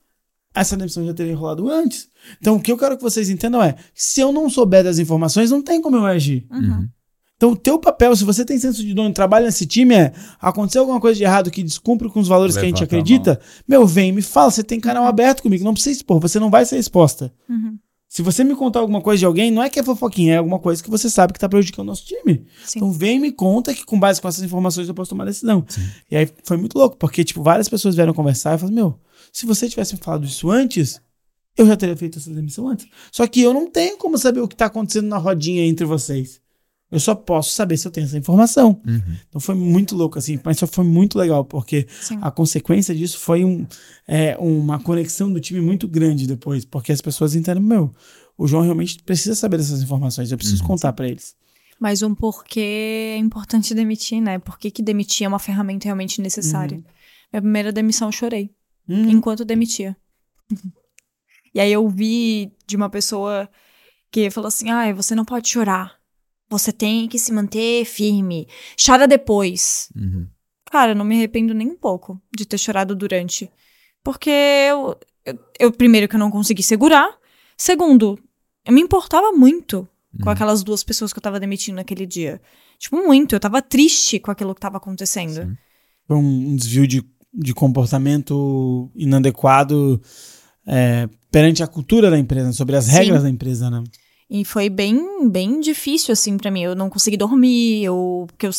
essa 0.55 0.77
demissão 0.77 1.05
já 1.05 1.13
teria 1.13 1.33
enrolado 1.33 1.69
antes. 1.69 2.09
Então, 2.41 2.57
o 2.57 2.61
que 2.63 2.71
eu 2.73 2.79
quero 2.79 2.97
que 2.97 3.03
vocês 3.03 3.29
entendam 3.29 3.63
é, 3.63 3.75
se 3.95 4.21
eu 4.21 4.33
não 4.33 4.49
souber 4.49 4.83
das 4.85 4.99
informações, 4.99 5.51
não 5.51 5.61
tem 5.63 5.81
como 5.83 5.97
eu 5.97 6.07
agir. 6.07 6.47
Uhum. 6.51 6.89
Então, 7.37 7.53
o 7.53 7.57
teu 7.57 7.79
papel, 7.79 8.17
se 8.17 8.25
você 8.25 8.45
tem 8.45 8.59
senso 8.59 8.83
de 8.83 8.95
dono 8.95 9.11
e 9.11 9.13
trabalha 9.13 9.45
nesse 9.45 9.67
time, 9.67 9.95
é 9.95 10.13
aconteceu 10.41 10.81
alguma 10.83 11.01
coisa 11.01 11.19
de 11.19 11.25
errado 11.25 11.51
que 11.51 11.63
descumpre 11.63 12.09
com 12.09 12.19
os 12.19 12.29
valores 12.29 12.55
que 12.55 12.63
a 12.63 12.65
gente 12.65 12.81
Levanta 12.81 12.97
a 12.97 12.99
acredita, 12.99 13.41
meu, 13.69 13.87
vem 13.87 14.09
e 14.09 14.13
me 14.13 14.23
fala, 14.23 14.51
você 14.51 14.65
tem 14.65 14.81
canal 14.81 15.05
aberto 15.05 15.43
comigo, 15.43 15.63
não 15.63 15.75
precisa 15.75 15.97
expor, 15.97 16.19
você 16.19 16.41
não 16.41 16.51
vai 16.51 16.65
ser 16.65 16.79
exposta. 16.79 17.33
Uhum. 17.49 17.79
Se 18.09 18.23
você 18.23 18.43
me 18.43 18.55
contar 18.55 18.81
alguma 18.81 19.03
coisa 19.03 19.19
de 19.19 19.27
alguém, 19.27 19.51
não 19.51 19.63
é 19.63 19.69
que 19.69 19.79
é 19.79 19.83
fofoquinha, 19.83 20.35
é 20.35 20.37
alguma 20.39 20.59
coisa 20.59 20.83
que 20.83 20.89
você 20.89 21.11
sabe 21.11 21.35
que 21.35 21.39
tá 21.39 21.49
prejudicando 21.49 21.87
o 21.87 21.91
nosso 21.91 22.07
time. 22.07 22.47
Sim. 22.65 22.79
Então 22.79 22.91
vem 22.91 23.17
e 23.17 23.21
me 23.21 23.33
conta 23.33 23.75
que 23.75 23.85
com 23.85 24.01
base 24.01 24.23
com 24.23 24.29
essas 24.29 24.43
informações 24.43 24.89
eu 24.89 24.95
posso 24.95 25.11
tomar 25.11 25.27
decisão. 25.27 25.67
E 26.11 26.17
aí 26.17 26.29
foi 26.43 26.57
muito 26.57 26.79
louco, 26.79 26.97
porque 26.97 27.23
tipo, 27.23 27.43
várias 27.43 27.69
pessoas 27.69 27.95
vieram 27.95 28.15
conversar 28.15 28.55
e 28.55 28.59
falaram, 28.59 28.75
meu, 28.75 29.01
se 29.31 29.45
você 29.45 29.69
tivesse 29.69 29.95
me 29.95 30.01
falado 30.01 30.25
isso 30.25 30.51
antes, 30.51 30.99
eu 31.59 31.67
já 31.67 31.77
teria 31.77 31.97
feito 31.97 32.19
essa 32.19 32.31
demissão 32.31 32.69
antes. 32.69 32.87
Só 33.13 33.27
que 33.27 33.43
eu 33.43 33.53
não 33.53 33.71
tenho 33.71 33.99
como 33.99 34.17
saber 34.17 34.41
o 34.41 34.49
que 34.49 34.57
tá 34.57 34.67
acontecendo 34.67 35.09
na 35.09 35.19
rodinha 35.19 35.67
entre 35.67 35.85
vocês. 35.85 36.41
Eu 36.91 37.01
só 37.01 37.15
posso 37.15 37.51
saber 37.51 37.77
se 37.77 37.87
eu 37.87 37.91
tenho 37.91 38.07
essa 38.07 38.17
informação. 38.17 38.81
Uhum. 38.87 39.17
Então 39.29 39.41
foi 39.41 39.55
muito 39.55 39.97
louco, 39.97 40.19
assim, 40.19 40.39
mas 40.45 40.59
só 40.59 40.67
foi 40.67 40.85
muito 40.85 41.19
legal, 41.19 41.45
porque 41.45 41.87
Sim. 42.01 42.19
a 42.23 42.31
consequência 42.31 42.95
disso 42.95 43.19
foi 43.19 43.45
um, 43.45 43.67
é, 44.07 44.37
uma 44.39 44.79
conexão 44.79 45.33
do 45.33 45.41
time 45.41 45.61
muito 45.61 45.89
grande 45.89 46.27
depois, 46.27 46.65
porque 46.65 46.93
as 46.93 47.01
pessoas 47.01 47.35
entendem, 47.35 47.63
meu, 47.63 47.93
o 48.39 48.47
João 48.47 48.63
realmente 48.63 49.03
precisa 49.03 49.35
saber 49.35 49.57
dessas 49.57 49.83
informações, 49.83 50.31
eu 50.31 50.39
preciso 50.39 50.63
contar 50.63 50.93
pra 50.93 51.09
eles. 51.09 51.35
Mais 51.79 52.03
um 52.03 52.15
porquê 52.15 53.15
é 53.15 53.17
importante 53.19 53.75
demitir, 53.75 54.21
né? 54.21 54.39
Por 54.39 54.59
que, 54.59 54.71
que 54.71 54.83
demitir 54.83 55.27
é 55.27 55.29
uma 55.29 55.39
ferramenta 55.39 55.85
realmente 55.85 56.23
necessária? 56.23 56.79
Minha 57.33 57.43
primeira 57.43 57.73
demissão 57.73 58.09
eu 58.09 58.13
chorei. 58.13 58.51
Hum, 58.89 59.11
enquanto 59.11 59.45
demitia. 59.45 59.97
e 61.53 61.61
aí 61.61 61.71
eu 61.71 61.87
vi 61.89 62.53
de 62.67 62.77
uma 62.77 62.89
pessoa 62.89 63.49
que 64.11 64.31
falou 64.31 64.49
assim: 64.49 64.71
ah, 64.71 64.93
você 64.95 65.15
não 65.15 65.25
pode 65.25 65.49
chorar. 65.49 65.97
Você 66.49 66.73
tem 66.73 67.09
que 67.09 67.19
se 67.19 67.33
manter 67.33 67.85
firme. 67.85 68.47
Chora 68.85 69.09
depois. 69.09 69.89
Uhum. 69.97 70.27
Cara, 70.71 70.93
eu 70.93 70.97
não 70.97 71.05
me 71.05 71.17
arrependo 71.17 71.55
nem 71.55 71.69
um 71.69 71.77
pouco 71.77 72.21
de 72.37 72.47
ter 72.47 72.59
chorado 72.59 72.95
durante. 72.95 73.51
Porque 74.03 74.31
eu, 74.31 74.99
eu, 75.25 75.39
eu, 75.59 75.73
primeiro, 75.73 76.09
que 76.09 76.15
eu 76.15 76.21
não 76.21 76.31
consegui 76.31 76.63
segurar. 76.63 77.09
Segundo, 77.57 78.19
eu 78.65 78.73
me 78.73 78.81
importava 78.81 79.33
muito 79.33 79.89
com 80.23 80.31
aquelas 80.31 80.63
duas 80.63 80.83
pessoas 80.83 81.13
que 81.13 81.19
eu 81.19 81.23
tava 81.23 81.41
demitindo 81.41 81.77
naquele 81.77 82.07
dia. 82.07 82.41
Tipo, 82.79 82.97
muito. 82.97 83.35
Eu 83.35 83.41
tava 83.41 83.61
triste 83.61 84.19
com 84.19 84.31
aquilo 84.31 84.55
que 84.55 84.61
tava 84.61 84.77
acontecendo. 84.77 85.43
Sim. 85.43 85.57
Foi 86.07 86.17
um, 86.17 86.51
um 86.51 86.57
desvio 86.57 86.87
de, 86.87 87.05
de 87.35 87.53
comportamento 87.53 88.91
inadequado 88.95 90.01
é, 90.67 91.09
perante 91.31 91.63
a 91.63 91.67
cultura 91.67 92.11
da 92.11 92.19
empresa, 92.19 92.53
sobre 92.53 92.77
as 92.77 92.85
Sim. 92.85 92.93
regras 92.93 93.23
da 93.23 93.31
empresa, 93.31 93.71
né? 93.71 93.83
E 94.29 94.45
foi 94.45 94.69
bem, 94.69 95.29
bem 95.29 95.61
difícil, 95.61 96.13
assim, 96.13 96.37
pra 96.37 96.51
mim. 96.51 96.63
Eu 96.63 96.75
não 96.75 96.91
consegui 96.91 97.17
dormir, 97.17 97.85
eu, 97.85 98.27
porque 98.27 98.47
eu, 98.47 98.51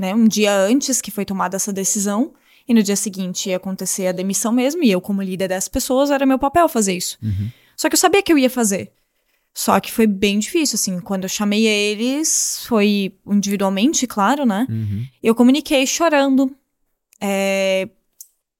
né, 0.00 0.14
um 0.14 0.28
dia 0.28 0.56
antes 0.56 1.00
que 1.00 1.10
foi 1.10 1.24
tomada 1.24 1.56
essa 1.56 1.72
decisão, 1.72 2.32
e 2.68 2.74
no 2.74 2.82
dia 2.82 2.96
seguinte 2.96 3.48
ia 3.48 3.56
acontecer 3.56 4.06
a 4.06 4.12
demissão 4.12 4.52
mesmo, 4.52 4.82
e 4.84 4.90
eu, 4.90 5.00
como 5.00 5.22
líder 5.22 5.48
dessas 5.48 5.68
pessoas, 5.68 6.10
era 6.10 6.26
meu 6.26 6.38
papel 6.38 6.68
fazer 6.68 6.94
isso. 6.96 7.18
Uhum. 7.22 7.50
Só 7.76 7.88
que 7.88 7.94
eu 7.94 7.98
sabia 7.98 8.22
que 8.22 8.32
eu 8.32 8.38
ia 8.38 8.50
fazer. 8.50 8.92
Só 9.54 9.80
que 9.80 9.90
foi 9.90 10.06
bem 10.06 10.38
difícil, 10.38 10.76
assim. 10.76 11.00
Quando 11.00 11.24
eu 11.24 11.28
chamei 11.28 11.66
eles, 11.66 12.64
foi 12.66 13.12
individualmente, 13.26 14.06
claro, 14.06 14.46
né? 14.46 14.66
Uhum. 14.70 15.04
Eu 15.20 15.34
comuniquei 15.34 15.84
chorando. 15.84 16.54
É, 17.20 17.88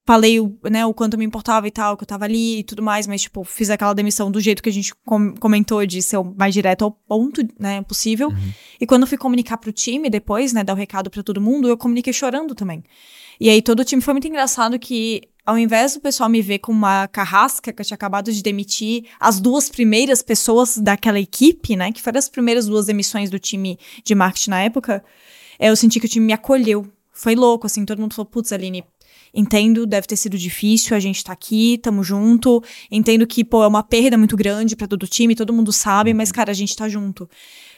falei 0.09 0.39
o, 0.39 0.57
né, 0.71 0.83
o 0.87 0.91
quanto 0.91 1.19
me 1.19 1.23
importava 1.23 1.67
e 1.67 1.71
tal, 1.71 1.95
que 1.95 2.01
eu 2.01 2.07
tava 2.07 2.25
ali 2.25 2.61
e 2.61 2.63
tudo 2.63 2.81
mais, 2.81 3.05
mas, 3.05 3.21
tipo, 3.21 3.43
fiz 3.43 3.69
aquela 3.69 3.93
demissão 3.93 4.31
do 4.31 4.41
jeito 4.41 4.63
que 4.63 4.67
a 4.67 4.71
gente 4.73 4.91
com- 5.05 5.35
comentou, 5.35 5.85
de 5.85 6.01
ser 6.01 6.17
o 6.17 6.33
mais 6.35 6.51
direto 6.51 6.83
ao 6.83 6.89
ponto, 6.89 7.47
né, 7.59 7.83
possível. 7.83 8.33
E 8.81 8.87
quando 8.87 9.03
eu 9.03 9.07
fui 9.07 9.19
comunicar 9.19 9.57
pro 9.57 9.71
time 9.71 10.09
depois, 10.09 10.51
né, 10.51 10.63
dar 10.63 10.73
o 10.73 10.75
recado 10.75 11.11
pra 11.11 11.21
todo 11.21 11.39
mundo, 11.39 11.69
eu 11.69 11.77
comuniquei 11.77 12.11
chorando 12.11 12.55
também. 12.55 12.83
E 13.39 13.51
aí 13.51 13.61
todo 13.61 13.81
o 13.81 13.85
time 13.85 14.01
foi 14.01 14.15
muito 14.15 14.27
engraçado 14.27 14.79
que, 14.79 15.21
ao 15.45 15.59
invés 15.59 15.93
do 15.93 15.99
pessoal 15.99 16.27
me 16.27 16.41
ver 16.41 16.57
como 16.57 16.75
uma 16.79 17.07
carrasca 17.07 17.71
que 17.71 17.79
eu 17.79 17.85
tinha 17.85 17.93
acabado 17.93 18.31
de 18.33 18.41
demitir 18.41 19.03
as 19.19 19.39
duas 19.39 19.69
primeiras 19.69 20.23
pessoas 20.23 20.75
daquela 20.75 21.19
equipe, 21.19 21.75
né, 21.75 21.91
que 21.91 22.01
foram 22.01 22.17
as 22.17 22.27
primeiras 22.27 22.65
duas 22.65 22.87
demissões 22.87 23.29
do 23.29 23.37
time 23.37 23.77
de 24.03 24.15
marketing 24.15 24.49
na 24.49 24.61
época, 24.63 25.03
é, 25.59 25.69
eu 25.69 25.75
senti 25.75 25.99
que 25.99 26.07
o 26.07 26.09
time 26.09 26.25
me 26.25 26.33
acolheu. 26.33 26.87
Foi 27.13 27.35
louco, 27.35 27.67
assim, 27.67 27.85
todo 27.85 27.99
mundo 27.99 28.15
falou, 28.15 28.25
putz, 28.31 28.51
Aline, 28.51 28.83
entendo, 29.33 29.85
deve 29.85 30.07
ter 30.07 30.15
sido 30.15 30.37
difícil, 30.37 30.95
a 30.95 30.99
gente 30.99 31.23
tá 31.23 31.33
aqui, 31.33 31.77
tamo 31.81 32.03
junto, 32.03 32.63
entendo 32.89 33.25
que, 33.27 33.43
pô, 33.43 33.63
é 33.63 33.67
uma 33.67 33.83
perda 33.83 34.17
muito 34.17 34.35
grande 34.35 34.75
pra 34.75 34.87
todo 34.87 35.03
o 35.03 35.07
time, 35.07 35.35
todo 35.35 35.53
mundo 35.53 35.71
sabe, 35.71 36.13
mas, 36.13 36.31
cara, 36.31 36.51
a 36.51 36.55
gente 36.55 36.75
tá 36.75 36.87
junto. 36.89 37.29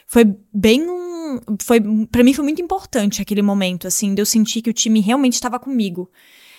Foi 0.06 0.24
bem 0.52 0.82
um, 0.88 1.40
foi, 1.60 1.80
pra 2.10 2.22
mim 2.22 2.34
foi 2.34 2.44
muito 2.44 2.60
importante 2.60 3.22
aquele 3.22 3.42
momento, 3.42 3.86
assim, 3.86 4.14
de 4.14 4.20
eu 4.20 4.26
sentir 4.26 4.62
que 4.62 4.70
o 4.70 4.74
time 4.74 5.00
realmente 5.00 5.34
estava 5.34 5.58
comigo. 5.58 6.10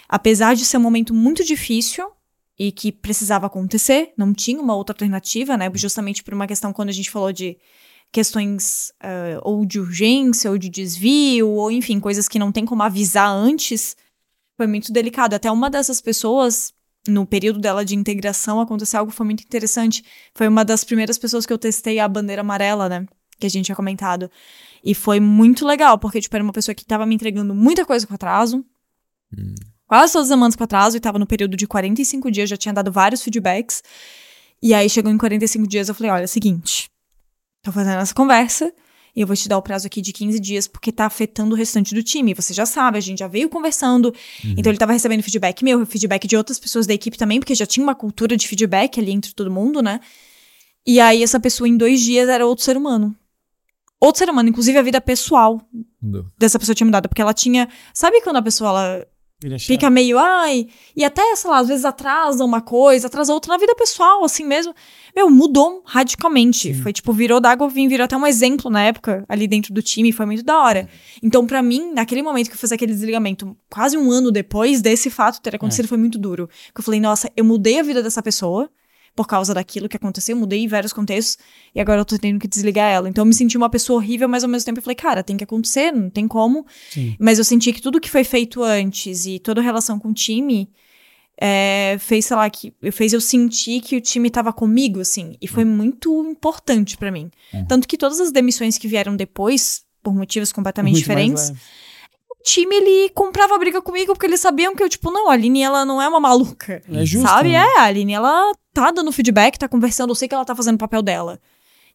Apesar 0.08 0.56
de 0.56 0.66
ser 0.66 0.78
um 0.78 0.82
momento 0.82 1.14
muito 1.14 1.44
difícil 1.44 2.06
e 2.58 2.72
que 2.72 2.92
precisava 2.92 3.48
acontecer, 3.48 4.14
não 4.18 4.34
tinha 4.34 4.62
uma 4.62 4.76
outra 4.76 4.94
alternativa, 4.94 5.58
né, 5.58 5.72
justamente 5.74 6.24
por 6.24 6.34
uma 6.34 6.48
questão 6.48 6.72
quando 6.72 6.90
a 6.90 6.94
gente 6.94 7.10
falou 7.10 7.32
de 7.32 7.58
questões 8.12 8.94
ah, 9.02 9.40
ou 9.42 9.66
de 9.66 9.80
urgência, 9.80 10.52
ou 10.52 10.58
de 10.58 10.70
desvio, 10.70 11.50
ou 11.50 11.72
enfim, 11.72 12.00
coisas 12.00 12.28
que 12.28 12.38
não 12.38 12.52
tem 12.52 12.64
como 12.64 12.84
avisar 12.84 13.28
antes, 13.28 13.98
foi 14.64 14.68
muito 14.68 14.94
delicado. 14.94 15.34
Até 15.34 15.52
uma 15.52 15.70
dessas 15.70 16.00
pessoas, 16.00 16.74
no 17.08 17.26
período 17.26 17.60
dela 17.60 17.84
de 17.84 17.96
integração, 17.96 18.62
aconteceu 18.62 19.00
algo 19.00 19.12
que 19.12 19.18
foi 19.18 19.26
muito 19.26 19.44
interessante. 19.44 20.04
Foi 20.34 20.48
uma 20.48 20.64
das 20.64 20.84
primeiras 20.84 21.18
pessoas 21.18 21.46
que 21.46 21.52
eu 21.52 21.58
testei 21.58 22.00
a 22.00 22.08
bandeira 22.08 22.42
amarela, 22.42 22.88
né? 22.88 23.06
Que 23.40 23.46
a 23.46 23.50
gente 23.50 23.66
tinha 23.66 23.76
comentado. 23.76 24.32
E 24.84 24.96
foi 24.96 25.20
muito 25.20 25.66
legal, 25.66 26.00
porque, 26.00 26.22
tipo, 26.22 26.36
era 26.36 26.44
uma 26.44 26.54
pessoa 26.54 26.74
que 26.74 26.86
tava 26.86 27.06
me 27.06 27.14
entregando 27.14 27.54
muita 27.54 27.86
coisa 27.86 28.08
com 28.08 28.14
atraso. 28.14 28.64
Quase 29.86 30.14
todas 30.14 30.28
as 30.30 30.34
semanas 30.34 30.56
com 30.56 30.64
atraso, 30.64 30.96
e 30.96 31.00
tava 31.00 31.20
no 31.20 31.28
período 31.28 31.58
de 31.58 31.68
45 31.68 32.32
dias, 32.32 32.50
já 32.50 32.58
tinha 32.58 32.74
dado 32.74 32.92
vários 32.92 33.22
feedbacks. 33.22 33.84
E 34.62 34.74
aí 34.74 34.90
chegou 34.90 35.12
em 35.12 35.18
45 35.18 35.68
dias, 35.68 35.90
eu 35.90 35.96
falei: 35.96 36.12
olha, 36.12 36.22
é 36.22 36.26
o 36.26 36.28
seguinte, 36.28 36.90
tô 37.62 37.72
fazendo 37.72 38.00
essa 38.00 38.14
conversa. 38.14 38.74
E 39.16 39.22
eu 39.22 39.28
vou 39.28 39.36
te 39.36 39.48
dar 39.48 39.58
o 39.58 39.62
prazo 39.62 39.86
aqui 39.88 40.02
de 40.02 40.12
15 40.12 40.40
dias, 40.40 40.68
porque 40.68 40.92
tá 40.92 41.06
afetando 41.06 41.54
o 41.54 41.58
restante 41.58 41.94
do 41.94 42.02
time. 42.02 42.34
Você 42.34 42.54
já 42.54 42.66
sabe, 42.66 42.98
a 42.98 43.02
gente 43.02 43.20
já 43.20 43.28
veio 43.28 43.48
conversando. 43.48 44.14
Então 44.58 44.72
ele 44.72 44.80
tava 44.80 44.92
recebendo 44.94 45.22
feedback 45.22 45.64
meu, 45.64 45.86
feedback 45.86 46.28
de 46.28 46.36
outras 46.36 46.58
pessoas 46.60 46.88
da 46.88 46.94
equipe 46.94 47.18
também, 47.18 47.40
porque 47.40 47.54
já 47.54 47.66
tinha 47.66 47.84
uma 47.84 47.94
cultura 47.96 48.36
de 48.36 48.48
feedback 48.48 49.00
ali 49.00 49.12
entre 49.12 49.34
todo 49.34 49.52
mundo, 49.52 49.82
né? 49.82 50.00
E 50.86 51.00
aí 51.00 51.22
essa 51.24 51.40
pessoa 51.40 51.68
em 51.68 51.78
dois 51.78 52.02
dias 52.02 52.28
era 52.28 52.46
outro 52.46 52.66
ser 52.66 52.76
humano. 52.76 53.16
Outro 54.00 54.20
ser 54.20 54.30
humano, 54.30 54.50
inclusive 54.50 54.78
a 54.78 54.82
vida 54.82 55.00
pessoal 55.00 55.62
Do- 56.02 56.30
dessa 56.38 56.60
pessoa 56.60 56.76
tinha 56.76 56.86
mudado, 56.86 57.08
porque 57.08 57.22
ela 57.22 57.34
tinha. 57.34 57.70
Sabe 57.94 58.20
quando 58.22 58.38
a 58.38 58.42
pessoa 58.42 58.70
ela. 58.70 59.08
Fica 59.60 59.90
meio, 59.90 60.18
ai, 60.18 60.68
e 60.96 61.04
até, 61.04 61.36
sei 61.36 61.50
lá, 61.50 61.60
às 61.60 61.68
vezes 61.68 61.86
atrasa 61.86 62.44
uma 62.44 62.62
coisa, 62.62 63.08
atrasa 63.08 63.34
outra 63.34 63.54
na 63.54 63.58
vida 63.58 63.76
pessoal, 63.76 64.24
assim 64.24 64.44
mesmo. 64.44 64.74
Meu, 65.16 65.30
mudou 65.30 65.82
radicalmente. 65.86 66.74
Foi 66.74 66.92
tipo, 66.92 67.14
virou 67.14 67.40
d'água 67.40 67.68
vinho, 67.70 67.90
virou 67.90 68.06
até 68.06 68.18
um 68.18 68.26
exemplo 68.26 68.70
na 68.72 68.84
época 68.84 69.24
ali 69.30 69.48
dentro 69.48 69.74
do 69.74 69.82
time, 69.82 70.12
foi 70.12 70.26
muito 70.26 70.44
da 70.44 70.60
hora. 70.60 70.90
Então, 71.22 71.46
pra 71.46 71.62
mim, 71.62 71.92
naquele 71.94 72.22
momento 72.22 72.48
que 72.48 72.56
eu 72.56 72.60
fiz 72.60 72.72
aquele 72.72 72.94
desligamento, 72.94 73.56
quase 73.70 73.98
um 73.98 74.12
ano 74.12 74.32
depois 74.32 74.82
desse 74.82 75.10
fato 75.10 75.42
ter 75.42 75.56
acontecido, 75.56 75.88
foi 75.88 75.98
muito 75.98 76.18
duro. 76.18 76.50
Porque 76.68 76.82
eu 76.82 76.84
falei, 76.84 77.00
nossa, 77.00 77.32
eu 77.36 77.46
mudei 77.46 77.80
a 77.80 77.84
vida 77.84 78.02
dessa 78.02 78.22
pessoa 78.22 78.70
por 79.16 79.28
causa 79.28 79.54
daquilo 79.54 79.88
que 79.88 79.98
aconteceu, 79.98 80.36
mudei 80.36 80.60
em 80.60 80.68
vários 80.68 80.92
contextos, 80.92 81.38
e 81.74 81.80
agora 81.80 82.02
eu 82.02 82.06
tô 82.06 82.18
tendo 82.18 82.40
que 82.40 82.48
desligar 82.48 82.92
ela. 82.92 83.08
Então 83.08 83.22
eu 83.22 83.28
me 83.28 83.34
senti 83.34 83.56
uma 83.56 83.70
pessoa 83.70 83.98
horrível, 83.98 84.28
mas 84.28 84.44
ao 84.44 84.50
mesmo 84.50 84.66
tempo 84.66 84.80
eu 84.80 84.84
falei, 84.84 84.96
cara, 84.96 85.24
tem 85.24 85.38
que 85.38 85.44
acontecer, 85.44 85.92
não 85.92 86.10
tem 86.10 86.28
como. 86.28 86.66
Sim. 86.90 87.16
Mas 87.20 87.38
eu 87.38 87.46
senti 87.46 87.72
que 87.72 87.82
tudo 87.82 88.02
que 88.02 88.10
foi 88.10 88.24
feito 88.24 88.64
antes 88.64 89.26
e 89.26 89.40
toda 89.40 89.62
a 89.62 89.64
relação 89.64 90.00
com 90.00 90.10
o 90.10 90.14
time 90.14 90.70
é, 91.40 91.98
fez, 92.00 92.26
sei 92.26 92.38
lá, 92.38 92.50
que 92.50 92.74
fez 92.92 93.14
eu 93.14 93.22
sentir 93.22 93.82
que 93.82 93.96
o 93.96 94.02
time 94.02 94.30
tava 94.30 94.52
comigo, 94.52 95.00
assim. 95.00 95.36
E 95.42 95.48
foi 95.48 95.66
muito 95.66 96.26
importante 96.26 96.98
pra 96.98 97.12
mim. 97.12 97.30
Tanto 97.68 97.88
que 97.88 97.98
todas 97.98 98.20
as 98.20 98.32
demissões 98.32 98.78
que 98.78 98.88
vieram 98.88 99.16
depois, 99.16 99.84
por 100.02 100.14
motivos 100.14 100.52
completamente 100.52 100.94
Muito 100.94 101.02
diferentes. 101.02 101.52
Time, 102.44 102.76
ele 102.76 103.10
comprava 103.10 103.58
briga 103.58 103.82
comigo 103.82 104.14
porque 104.14 104.26
eles 104.26 104.40
sabiam 104.40 104.76
que 104.76 104.84
eu, 104.84 104.90
tipo, 104.90 105.10
não, 105.10 105.30
a 105.30 105.34
Aline, 105.34 105.64
ela 105.64 105.86
não 105.86 106.02
é 106.02 106.08
uma 106.08 106.20
maluca. 106.20 106.84
É 106.92 107.06
justo. 107.06 107.28
Sabe? 107.28 107.50
né? 107.50 107.56
É, 107.58 107.80
a 107.80 107.84
Aline, 107.84 108.14
ela 108.14 108.52
tá 108.74 108.92
dando 108.92 109.12
feedback, 109.12 109.58
tá 109.58 109.68
conversando, 109.68 110.12
eu 110.12 110.16
sei 110.16 110.28
que 110.28 110.36
ela 110.36 110.46
tá 110.46 110.56
fazendo 110.56 110.76
o 110.76 110.80
papel 110.80 111.02
dela. 111.02 111.40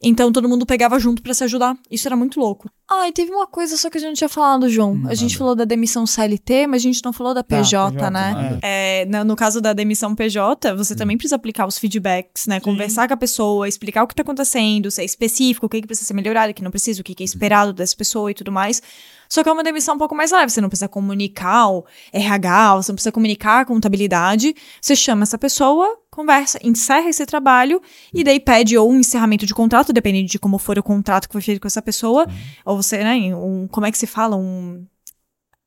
Então 0.01 0.31
todo 0.31 0.49
mundo 0.49 0.65
pegava 0.65 0.99
junto 0.99 1.21
pra 1.23 1.35
se 1.35 1.43
ajudar. 1.43 1.77
Isso 1.91 2.07
era 2.07 2.17
muito 2.17 2.39
louco. 2.39 2.71
Ah, 2.89 3.09
e 3.09 3.13
teve 3.13 3.33
uma 3.33 3.47
coisa 3.47 3.77
só 3.77 3.91
que 3.91 3.99
a 3.99 4.01
gente 4.01 4.09
não 4.09 4.15
tinha 4.15 4.29
falado, 4.29 4.69
João. 4.69 4.93
Hum, 4.93 5.09
a 5.09 5.15
gente 5.15 5.37
falou 5.37 5.55
da 5.57 5.65
demissão 5.65 6.07
CLT, 6.07 6.69
mas 6.69 6.81
a 6.81 6.85
gente 6.85 7.05
não 7.05 7.13
falou 7.13 7.35
da 7.35 7.43
PJ, 7.43 7.93
PJ, 7.93 8.11
né? 8.11 8.59
É, 8.63 9.05
no, 9.07 9.25
no 9.25 9.37
caso 9.37 9.61
da 9.61 9.73
demissão 9.73 10.15
PJ, 10.15 10.75
você 10.75 10.95
também 10.95 11.17
precisa 11.17 11.37
aplicar 11.37 11.67
os 11.67 11.77
feedbacks, 11.77 12.47
né? 12.47 12.61
Conversar 12.61 13.09
com 13.09 13.15
a 13.15 13.17
pessoa, 13.17 13.69
explicar 13.69 14.05
o 14.05 14.07
que 14.07 14.15
tá 14.15 14.23
acontecendo, 14.23 14.91
ser 14.91 15.05
específico, 15.05 15.67
o 15.67 15.69
que, 15.69 15.81
que 15.81 15.87
precisa 15.87 16.07
ser 16.07 16.15
melhorado, 16.15 16.53
o 16.53 16.55
que 16.55 16.63
não 16.63 16.71
precisa, 16.71 17.01
o 17.01 17.05
que, 17.05 17.15
que 17.15 17.25
é 17.25 17.27
esperado 17.27 17.73
dessa 17.73 17.97
pessoa 17.97 18.31
e 18.31 18.35
tudo 18.35 18.53
mais. 18.53 18.81
Só 19.29 19.43
que 19.43 19.49
é 19.49 19.53
uma 19.53 19.63
demissão 19.63 19.97
um 19.97 19.99
pouco 19.99 20.15
mais 20.15 20.33
leve. 20.33 20.51
Você 20.51 20.61
não 20.61 20.69
precisa 20.69 20.89
comunicar 20.89 21.69
o 21.69 21.85
RH, 22.13 22.77
você 22.77 22.93
não 22.93 22.97
precisa 22.97 23.13
comunicar 23.13 23.61
a 23.61 23.65
contabilidade. 23.65 24.55
Você 24.81 24.97
chama 24.97 25.25
essa 25.25 25.37
pessoa, 25.37 25.99
conversa, 26.19 26.59
encerra 26.63 27.09
esse 27.09 27.25
trabalho 27.25 27.81
e 28.13 28.25
daí 28.25 28.41
pede 28.41 28.77
ou 28.77 28.91
um 28.91 28.99
encerramento 29.01 29.47
de 29.47 29.55
contrato, 29.55 29.93
dependendo 29.93 30.29
de 30.29 30.39
como 30.39 30.59
for 30.59 30.79
o 30.79 30.83
contrato 30.83 31.29
que 31.29 31.33
foi 31.33 31.41
feito 31.43 31.61
com 31.61 31.67
essa 31.69 31.81
pessoa. 31.81 32.27
Ou 32.65 32.77
você, 32.83 32.99
né, 33.05 33.15
um, 33.37 33.67
como 33.69 33.87
é 33.87 33.91
que 33.93 33.99
se 33.99 34.07
fala? 34.07 34.37
Um. 34.37 34.85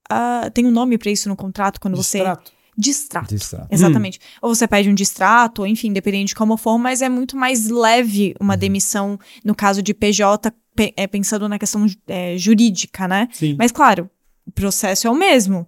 ah, 0.09 0.49
tem 0.53 0.65
um 0.65 0.71
nome 0.71 0.97
pra 0.97 1.09
isso 1.11 1.29
no 1.29 1.35
contrato 1.35 1.79
quando 1.79 1.95
você. 1.95 2.17
Distrato. 2.19 2.51
Distrato. 2.77 3.35
Distrato. 3.35 3.67
Exatamente. 3.69 4.19
Ou 4.41 4.53
você 4.55 4.67
pede 4.67 4.89
um 4.89 4.95
distrato, 4.95 5.65
enfim, 5.67 5.91
dependendo 5.93 6.25
de 6.25 6.35
como 6.35 6.55
for, 6.57 6.77
mas 6.77 7.01
é 7.01 7.09
muito 7.09 7.35
mais 7.37 7.69
leve 7.69 8.33
uma 8.39 8.55
demissão, 8.57 9.19
no 9.43 9.53
caso 9.53 9.81
de 9.83 9.93
PJ, 9.93 10.51
pe- 10.75 10.93
é, 10.95 11.05
pensando 11.05 11.47
na 11.49 11.59
questão 11.59 11.85
é, 12.07 12.37
jurídica, 12.37 13.07
né? 13.07 13.27
Sim. 13.33 13.55
Mas 13.59 13.71
claro, 13.71 14.09
o 14.47 14.51
processo 14.51 15.05
é 15.07 15.09
o 15.11 15.15
mesmo. 15.15 15.67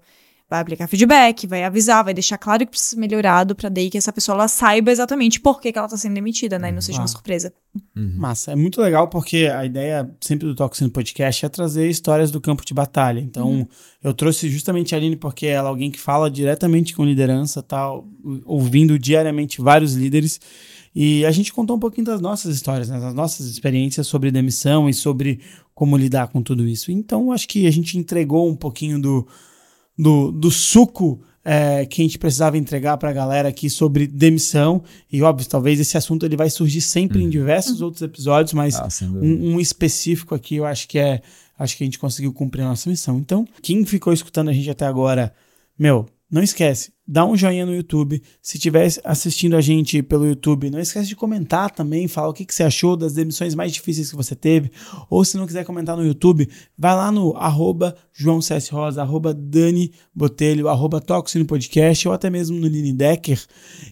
Vai 0.53 0.61
aplicar 0.61 0.85
feedback, 0.87 1.47
vai 1.47 1.63
avisar, 1.63 2.03
vai 2.03 2.13
deixar 2.13 2.37
claro 2.37 2.59
que 2.59 2.67
precisa 2.67 2.91
ser 2.91 2.99
melhorado 2.99 3.55
pra 3.55 3.69
daí 3.69 3.89
que 3.89 3.97
essa 3.97 4.13
pessoa 4.13 4.35
ela 4.35 4.47
saiba 4.47 4.91
exatamente 4.91 5.39
por 5.39 5.59
que, 5.59 5.71
que 5.71 5.79
ela 5.79 5.87
tá 5.87 5.97
sendo 5.97 6.13
demitida, 6.13 6.59
né? 6.59 6.69
E 6.69 6.71
não 6.71 6.79
seja 6.79 6.99
uma 6.99 7.05
Ah. 7.05 7.07
surpresa. 7.07 7.51
Massa. 7.95 8.51
É 8.51 8.55
muito 8.55 8.79
legal 8.79 9.07
porque 9.07 9.47
a 9.51 9.65
ideia 9.65 10.07
sempre 10.21 10.45
do 10.45 10.53
Toxino 10.53 10.91
Podcast 10.91 11.43
é 11.43 11.49
trazer 11.49 11.89
histórias 11.89 12.29
do 12.29 12.39
campo 12.39 12.63
de 12.63 12.71
batalha. 12.71 13.19
Então, 13.19 13.67
eu 14.03 14.13
trouxe 14.13 14.47
justamente 14.47 14.93
a 14.93 14.97
Aline 14.99 15.15
porque 15.15 15.47
ela 15.47 15.69
é 15.69 15.71
alguém 15.71 15.89
que 15.89 15.99
fala 15.99 16.29
diretamente 16.29 16.95
com 16.95 17.03
liderança, 17.03 17.63
tá 17.63 17.89
ouvindo 18.45 18.99
diariamente 18.99 19.59
vários 19.59 19.95
líderes. 19.95 20.39
E 20.95 21.25
a 21.25 21.31
gente 21.31 21.51
contou 21.51 21.75
um 21.75 21.79
pouquinho 21.79 22.05
das 22.05 22.21
nossas 22.21 22.55
histórias, 22.55 22.89
né, 22.89 22.99
das 22.99 23.15
nossas 23.15 23.47
experiências 23.47 24.05
sobre 24.05 24.29
demissão 24.29 24.87
e 24.87 24.93
sobre 24.93 25.39
como 25.73 25.97
lidar 25.97 26.27
com 26.27 26.43
tudo 26.43 26.67
isso. 26.67 26.91
Então, 26.91 27.31
acho 27.31 27.47
que 27.47 27.65
a 27.65 27.71
gente 27.71 27.97
entregou 27.97 28.47
um 28.47 28.55
pouquinho 28.55 29.01
do, 29.01 29.27
do, 29.97 30.31
do 30.31 30.49
suco 30.51 31.21
é, 31.45 31.85
que 31.85 32.01
a 32.01 32.05
gente 32.05 32.17
precisava 32.17 32.57
entregar 32.57 32.97
para 32.97 33.09
a 33.09 33.13
galera 33.13 33.49
aqui 33.49 33.69
sobre 33.69 34.07
demissão. 34.07 34.83
E, 35.11 35.21
óbvio, 35.21 35.47
talvez 35.47 35.79
esse 35.79 35.97
assunto 35.97 36.25
ele 36.25 36.37
vai 36.37 36.49
surgir 36.49 36.81
sempre 36.81 37.21
em 37.21 37.29
diversos 37.29 37.81
outros 37.81 38.01
episódios, 38.01 38.53
mas 38.53 38.75
Ah, 38.75 38.87
um, 39.21 39.55
um 39.55 39.59
específico 39.59 40.33
aqui 40.33 40.55
eu 40.55 40.65
acho 40.65 40.87
que 40.87 40.97
é. 40.97 41.21
Acho 41.57 41.77
que 41.77 41.83
a 41.83 41.85
gente 41.85 41.99
conseguiu 41.99 42.33
cumprir 42.33 42.63
a 42.63 42.69
nossa 42.69 42.89
missão. 42.89 43.19
Então, 43.19 43.47
quem 43.61 43.85
ficou 43.85 44.11
escutando 44.11 44.49
a 44.49 44.53
gente 44.53 44.69
até 44.69 44.85
agora, 44.85 45.33
meu, 45.77 46.07
não 46.29 46.41
esquece, 46.41 46.91
dá 47.07 47.25
um 47.25 47.35
joinha 47.35 47.65
no 47.65 47.75
YouTube. 47.75 48.21
Se 48.41 48.57
estiver 48.57 48.87
assistindo 49.03 49.55
a 49.55 49.61
gente 49.61 50.01
pelo 50.01 50.25
YouTube, 50.25 50.69
não 50.69 50.79
esquece 50.79 51.07
de 51.07 51.15
comentar 51.15 51.69
também, 51.71 52.07
fala 52.07 52.29
o 52.29 52.33
que, 52.33 52.45
que 52.45 52.53
você 52.53 52.63
achou 52.63 52.95
das 52.95 53.13
demissões 53.13 53.53
mais 53.53 53.73
difíceis 53.73 54.09
que 54.09 54.15
você 54.15 54.35
teve. 54.35 54.71
Ou 55.09 55.23
se 55.25 55.37
não 55.37 55.45
quiser 55.45 55.65
comentar 55.65 55.97
no 55.97 56.05
YouTube, 56.05 56.47
vai 56.77 56.95
lá 56.95 57.11
no 57.11 57.35
arroba 57.35 57.95
João 58.13 58.41
CS 58.41 58.69
Rosa, 58.69 59.01
arroba 59.01 59.33
Dani 59.33 59.91
Botelho, 60.13 60.69
arroba 60.69 61.01
Podcast, 61.47 62.07
ou 62.07 62.13
até 62.13 62.29
mesmo 62.29 62.57
no 62.59 62.67
Lini 62.67 62.93
Decker, 62.93 63.41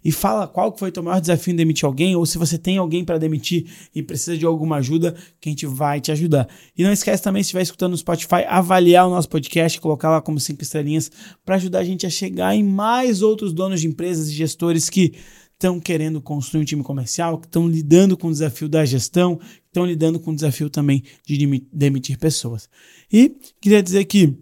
e 0.03 0.11
fala 0.11 0.47
qual 0.47 0.75
foi 0.77 0.89
o 0.89 0.91
teu 0.91 1.03
maior 1.03 1.19
desafio 1.19 1.53
em 1.53 1.55
demitir 1.55 1.85
alguém, 1.85 2.15
ou 2.15 2.25
se 2.25 2.38
você 2.38 2.57
tem 2.57 2.77
alguém 2.77 3.03
para 3.03 3.17
demitir 3.17 3.65
e 3.93 4.01
precisa 4.03 4.38
de 4.38 4.45
alguma 4.45 4.77
ajuda, 4.77 5.15
que 5.39 5.49
a 5.49 5.51
gente 5.51 5.65
vai 5.65 5.99
te 5.99 6.11
ajudar. 6.11 6.47
E 6.77 6.83
não 6.83 6.91
esquece 6.91 7.21
também, 7.21 7.41
se 7.41 7.47
estiver 7.47 7.63
escutando 7.63 7.91
no 7.91 7.97
Spotify, 7.97 8.45
avaliar 8.47 9.07
o 9.07 9.09
nosso 9.09 9.27
podcast, 9.27 9.79
colocar 9.81 10.11
lá 10.11 10.21
como 10.21 10.39
cinco 10.39 10.61
estrelinhas, 10.61 11.11
para 11.43 11.55
ajudar 11.55 11.79
a 11.79 11.83
gente 11.83 12.05
a 12.05 12.09
chegar 12.09 12.55
em 12.55 12.63
mais 12.63 13.01
outros 13.22 13.53
donos 13.53 13.82
de 13.82 13.88
empresas 13.88 14.28
e 14.30 14.34
gestores 14.34 14.90
que 14.90 15.14
estão 15.53 15.80
querendo 15.80 16.19
construir 16.22 16.61
um 16.61 16.65
time 16.65 16.84
comercial, 16.84 17.38
que 17.40 17.45
estão 17.45 17.68
lidando 17.68 18.18
com 18.18 18.28
o 18.30 18.32
desafio 18.32 18.68
da 18.68 18.84
gestão, 18.84 19.38
que 19.38 19.45
estão 19.68 19.86
lidando 19.86 20.19
com 20.19 20.32
o 20.32 20.36
desafio 20.36 20.69
também 20.69 21.03
de 21.26 21.38
demi- 21.38 21.68
demitir 21.72 22.18
pessoas. 22.18 22.68
E 23.11 23.30
queria 23.61 23.84
dizer 23.84 24.06
que, 24.06 24.38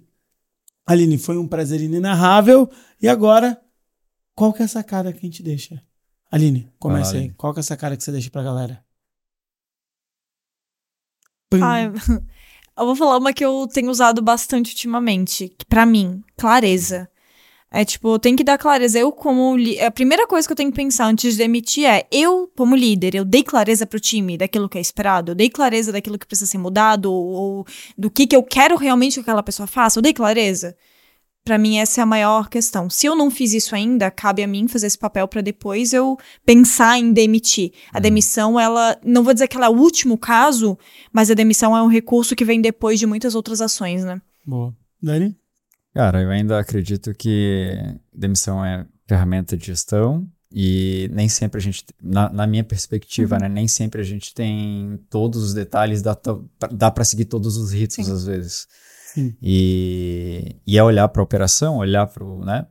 Aline, 0.85 1.17
foi 1.17 1.37
um 1.37 1.47
prazer 1.47 1.81
inenarrável. 1.81 2.69
E 3.01 3.07
agora, 3.07 3.59
qual 4.33 4.53
que 4.53 4.61
é 4.61 4.65
a 4.65 4.67
sacada 4.69 5.11
que 5.11 5.19
a 5.19 5.21
gente 5.21 5.43
deixa? 5.43 5.83
Aline, 6.31 6.69
lá, 6.83 7.09
aí. 7.17 7.17
Aline. 7.17 7.33
Qual 7.35 7.53
que 7.53 7.59
é 7.59 7.61
a 7.61 7.63
sacada 7.63 7.97
que 7.97 8.03
você 8.03 8.11
deixa 8.11 8.29
pra 8.29 8.41
galera? 8.43 8.83
Ai, 11.61 11.87
eu 12.77 12.85
vou 12.85 12.95
falar 12.95 13.17
uma 13.17 13.33
que 13.33 13.43
eu 13.43 13.67
tenho 13.67 13.89
usado 13.89 14.21
bastante 14.21 14.69
ultimamente, 14.71 15.49
que 15.49 15.65
pra 15.65 15.85
mim, 15.85 16.23
clareza. 16.37 17.09
É 17.71 17.85
tipo, 17.85 18.17
tem 18.17 18.35
que 18.35 18.43
dar 18.43 18.57
clareza. 18.57 18.97
Eu, 18.97 19.11
como. 19.11 19.55
li- 19.55 19.79
A 19.79 19.91
primeira 19.91 20.25
coisa 20.25 20.47
que 20.47 20.51
eu 20.51 20.55
tenho 20.57 20.71
que 20.71 20.75
pensar 20.75 21.05
antes 21.05 21.33
de 21.33 21.37
demitir 21.37 21.85
é: 21.85 22.07
eu, 22.11 22.51
como 22.57 22.75
líder, 22.75 23.13
eu 23.15 23.23
dei 23.23 23.43
clareza 23.43 23.85
pro 23.85 23.99
time 23.99 24.37
daquilo 24.37 24.67
que 24.67 24.77
é 24.77 24.81
esperado? 24.81 25.31
Eu 25.31 25.35
dei 25.35 25.49
clareza 25.49 25.91
daquilo 25.91 26.17
que 26.17 26.25
precisa 26.25 26.49
ser 26.49 26.57
mudado? 26.57 27.11
Ou, 27.13 27.25
ou 27.27 27.65
do 27.97 28.09
que, 28.09 28.25
que 28.25 28.35
eu 28.35 28.41
quero 28.41 28.75
realmente 28.75 29.13
que 29.15 29.19
aquela 29.19 29.43
pessoa 29.43 29.67
faça? 29.67 29.99
Eu 29.99 30.01
dei 30.01 30.13
clareza? 30.13 30.75
Pra 31.45 31.57
mim, 31.57 31.77
essa 31.77 32.01
é 32.01 32.03
a 32.03 32.05
maior 32.07 32.49
questão. 32.49 32.89
Se 32.89 33.05
eu 33.07 33.15
não 33.15 33.31
fiz 33.31 33.53
isso 33.53 33.73
ainda, 33.73 34.11
cabe 34.11 34.43
a 34.43 34.47
mim 34.47 34.67
fazer 34.67 34.87
esse 34.87 34.97
papel 34.97 35.27
pra 35.27 35.39
depois 35.41 35.93
eu 35.93 36.17
pensar 36.45 36.97
em 36.99 37.13
demitir. 37.13 37.71
A 37.93 37.99
demissão, 37.99 38.59
ela. 38.59 38.99
Não 39.05 39.23
vou 39.23 39.33
dizer 39.33 39.47
que 39.47 39.55
ela 39.55 39.67
é 39.67 39.69
o 39.69 39.77
último 39.79 40.17
caso, 40.17 40.77
mas 41.13 41.29
a 41.31 41.35
demissão 41.35 41.77
é 41.77 41.81
um 41.83 41.87
recurso 41.87 42.35
que 42.35 42.43
vem 42.45 42.59
depois 42.61 42.99
de 42.99 43.05
muitas 43.05 43.35
outras 43.35 43.61
ações, 43.61 44.03
né? 44.03 44.19
Boa. 44.45 44.75
Dani? 45.01 45.35
Cara, 45.93 46.21
eu 46.21 46.29
ainda 46.29 46.59
acredito 46.59 47.13
que 47.13 47.77
demissão 48.13 48.63
é 48.63 48.85
ferramenta 49.07 49.57
de 49.57 49.65
gestão 49.65 50.27
e 50.51 51.09
nem 51.13 51.29
sempre 51.29 51.59
a 51.59 51.61
gente, 51.61 51.85
na, 52.01 52.29
na 52.29 52.47
minha 52.47 52.63
perspectiva, 52.63 53.37
né, 53.37 53.47
nem 53.47 53.67
sempre 53.67 54.01
a 54.01 54.03
gente 54.03 54.33
tem 54.33 54.99
todos 55.09 55.43
os 55.43 55.53
detalhes, 55.53 56.01
dá, 56.01 56.17
dá 56.71 56.89
para 56.89 57.03
seguir 57.03 57.25
todos 57.25 57.57
os 57.57 57.71
ritos 57.71 57.95
Sim. 57.95 58.11
às 58.11 58.25
vezes. 58.25 58.67
Sim. 59.13 59.35
E, 59.41 60.55
e 60.65 60.77
é 60.77 60.83
olhar 60.83 61.07
para 61.07 61.21
a 61.21 61.23
operação, 61.23 61.77
olhar 61.77 62.07
para 62.07 62.25
né, 62.45 62.67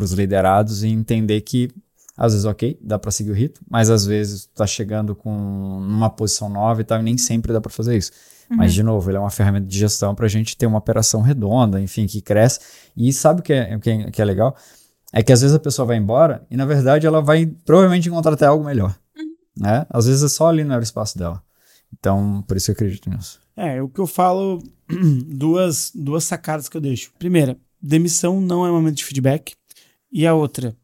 os 0.00 0.12
liderados 0.12 0.82
e 0.82 0.88
entender 0.88 1.40
que 1.42 1.70
às 2.16 2.32
vezes, 2.32 2.46
ok, 2.46 2.78
dá 2.80 2.98
para 2.98 3.10
seguir 3.10 3.30
o 3.30 3.34
rito, 3.34 3.60
mas 3.68 3.90
às 3.90 4.06
vezes 4.06 4.46
tá 4.46 4.66
chegando 4.66 5.14
com 5.14 5.30
uma 5.30 6.08
posição 6.08 6.48
nova 6.48 6.80
e 6.80 6.84
tal, 6.84 6.98
e 6.98 7.02
nem 7.02 7.18
sempre 7.18 7.52
dá 7.52 7.60
para 7.60 7.70
fazer 7.70 7.96
isso. 7.96 8.10
Mas, 8.48 8.72
de 8.72 8.82
novo, 8.82 9.10
ele 9.10 9.16
é 9.16 9.20
uma 9.20 9.30
ferramenta 9.30 9.66
de 9.66 9.78
gestão 9.78 10.14
para 10.14 10.26
a 10.26 10.28
gente 10.28 10.56
ter 10.56 10.66
uma 10.66 10.78
operação 10.78 11.20
redonda, 11.20 11.80
enfim, 11.80 12.06
que 12.06 12.20
cresce. 12.20 12.60
E 12.96 13.12
sabe 13.12 13.40
o 13.40 13.42
que 13.42 13.52
é, 13.52 13.76
o 13.76 13.80
que 13.80 13.90
é, 13.90 14.10
que 14.10 14.22
é 14.22 14.24
legal? 14.24 14.56
É 15.12 15.22
que 15.22 15.32
às 15.32 15.40
vezes 15.40 15.56
a 15.56 15.60
pessoa 15.60 15.86
vai 15.86 15.96
embora 15.96 16.46
e, 16.50 16.56
na 16.56 16.64
verdade, 16.64 17.06
ela 17.06 17.20
vai 17.20 17.46
provavelmente 17.46 18.08
encontrar 18.08 18.34
até 18.34 18.46
algo 18.46 18.64
melhor. 18.64 18.96
Né? 19.56 19.86
Às 19.88 20.06
vezes 20.06 20.22
é 20.22 20.28
só 20.28 20.48
ali 20.48 20.62
no 20.62 20.72
era 20.72 20.80
o 20.80 20.84
espaço 20.84 21.18
dela. 21.18 21.42
Então, 21.98 22.42
por 22.46 22.56
isso 22.56 22.70
eu 22.70 22.74
acredito 22.74 23.08
nisso. 23.08 23.40
É, 23.56 23.80
o 23.82 23.88
que 23.88 24.00
eu 24.00 24.06
falo, 24.06 24.62
duas, 25.26 25.90
duas 25.94 26.24
sacadas 26.24 26.68
que 26.68 26.76
eu 26.76 26.80
deixo. 26.80 27.12
Primeira, 27.18 27.56
demissão 27.80 28.40
não 28.40 28.66
é 28.66 28.70
momento 28.70 28.96
de 28.96 29.04
feedback. 29.04 29.54
E 30.12 30.26
a 30.26 30.34
outra, 30.34 30.76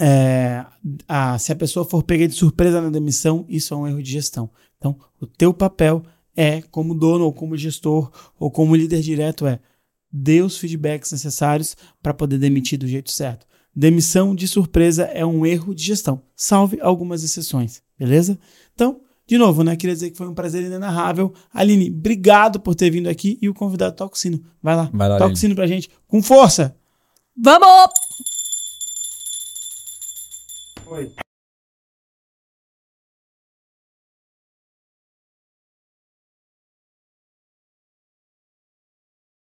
é, 0.00 0.64
a, 1.08 1.38
se 1.38 1.52
a 1.52 1.56
pessoa 1.56 1.84
for 1.84 2.02
pega 2.02 2.28
de 2.28 2.34
surpresa 2.34 2.80
na 2.80 2.90
demissão, 2.90 3.44
isso 3.48 3.74
é 3.74 3.76
um 3.76 3.88
erro 3.88 4.02
de 4.02 4.12
gestão. 4.12 4.50
Então, 4.78 4.98
o 5.20 5.26
teu 5.26 5.52
papel 5.52 6.02
é, 6.36 6.62
como 6.62 6.94
dono, 6.94 7.24
ou 7.24 7.32
como 7.32 7.56
gestor, 7.56 8.10
ou 8.38 8.50
como 8.50 8.76
líder 8.76 9.00
direto, 9.00 9.46
é 9.46 9.58
dê 10.12 10.40
os 10.42 10.56
feedbacks 10.56 11.12
necessários 11.12 11.76
para 12.02 12.14
poder 12.14 12.38
demitir 12.38 12.78
do 12.78 12.86
jeito 12.86 13.10
certo. 13.10 13.46
Demissão 13.74 14.34
de 14.34 14.48
surpresa 14.48 15.04
é 15.04 15.26
um 15.26 15.44
erro 15.44 15.74
de 15.74 15.82
gestão. 15.82 16.22
Salve 16.34 16.78
algumas 16.80 17.22
exceções, 17.22 17.82
beleza? 17.98 18.38
Então, 18.74 19.00
de 19.26 19.36
novo, 19.36 19.62
né? 19.62 19.76
Queria 19.76 19.94
dizer 19.94 20.10
que 20.10 20.16
foi 20.16 20.28
um 20.28 20.34
prazer 20.34 20.62
inenarrável. 20.62 21.34
Aline, 21.52 21.90
obrigado 21.90 22.60
por 22.60 22.74
ter 22.74 22.90
vindo 22.90 23.08
aqui 23.08 23.38
e 23.42 23.48
o 23.48 23.54
convidado 23.54 23.94
toca 23.96 24.14
o 24.14 24.18
sino. 24.18 24.40
Vai 24.62 24.76
lá, 24.76 24.88
Vai 24.92 25.08
lá, 25.08 25.16
toca 25.16 25.24
o 25.24 25.26
Aline. 25.26 25.36
sino 25.36 25.54
pra 25.54 25.66
gente 25.66 25.90
com 26.06 26.22
força. 26.22 26.74
Vamos! 27.36 27.90
Oi. 30.86 31.12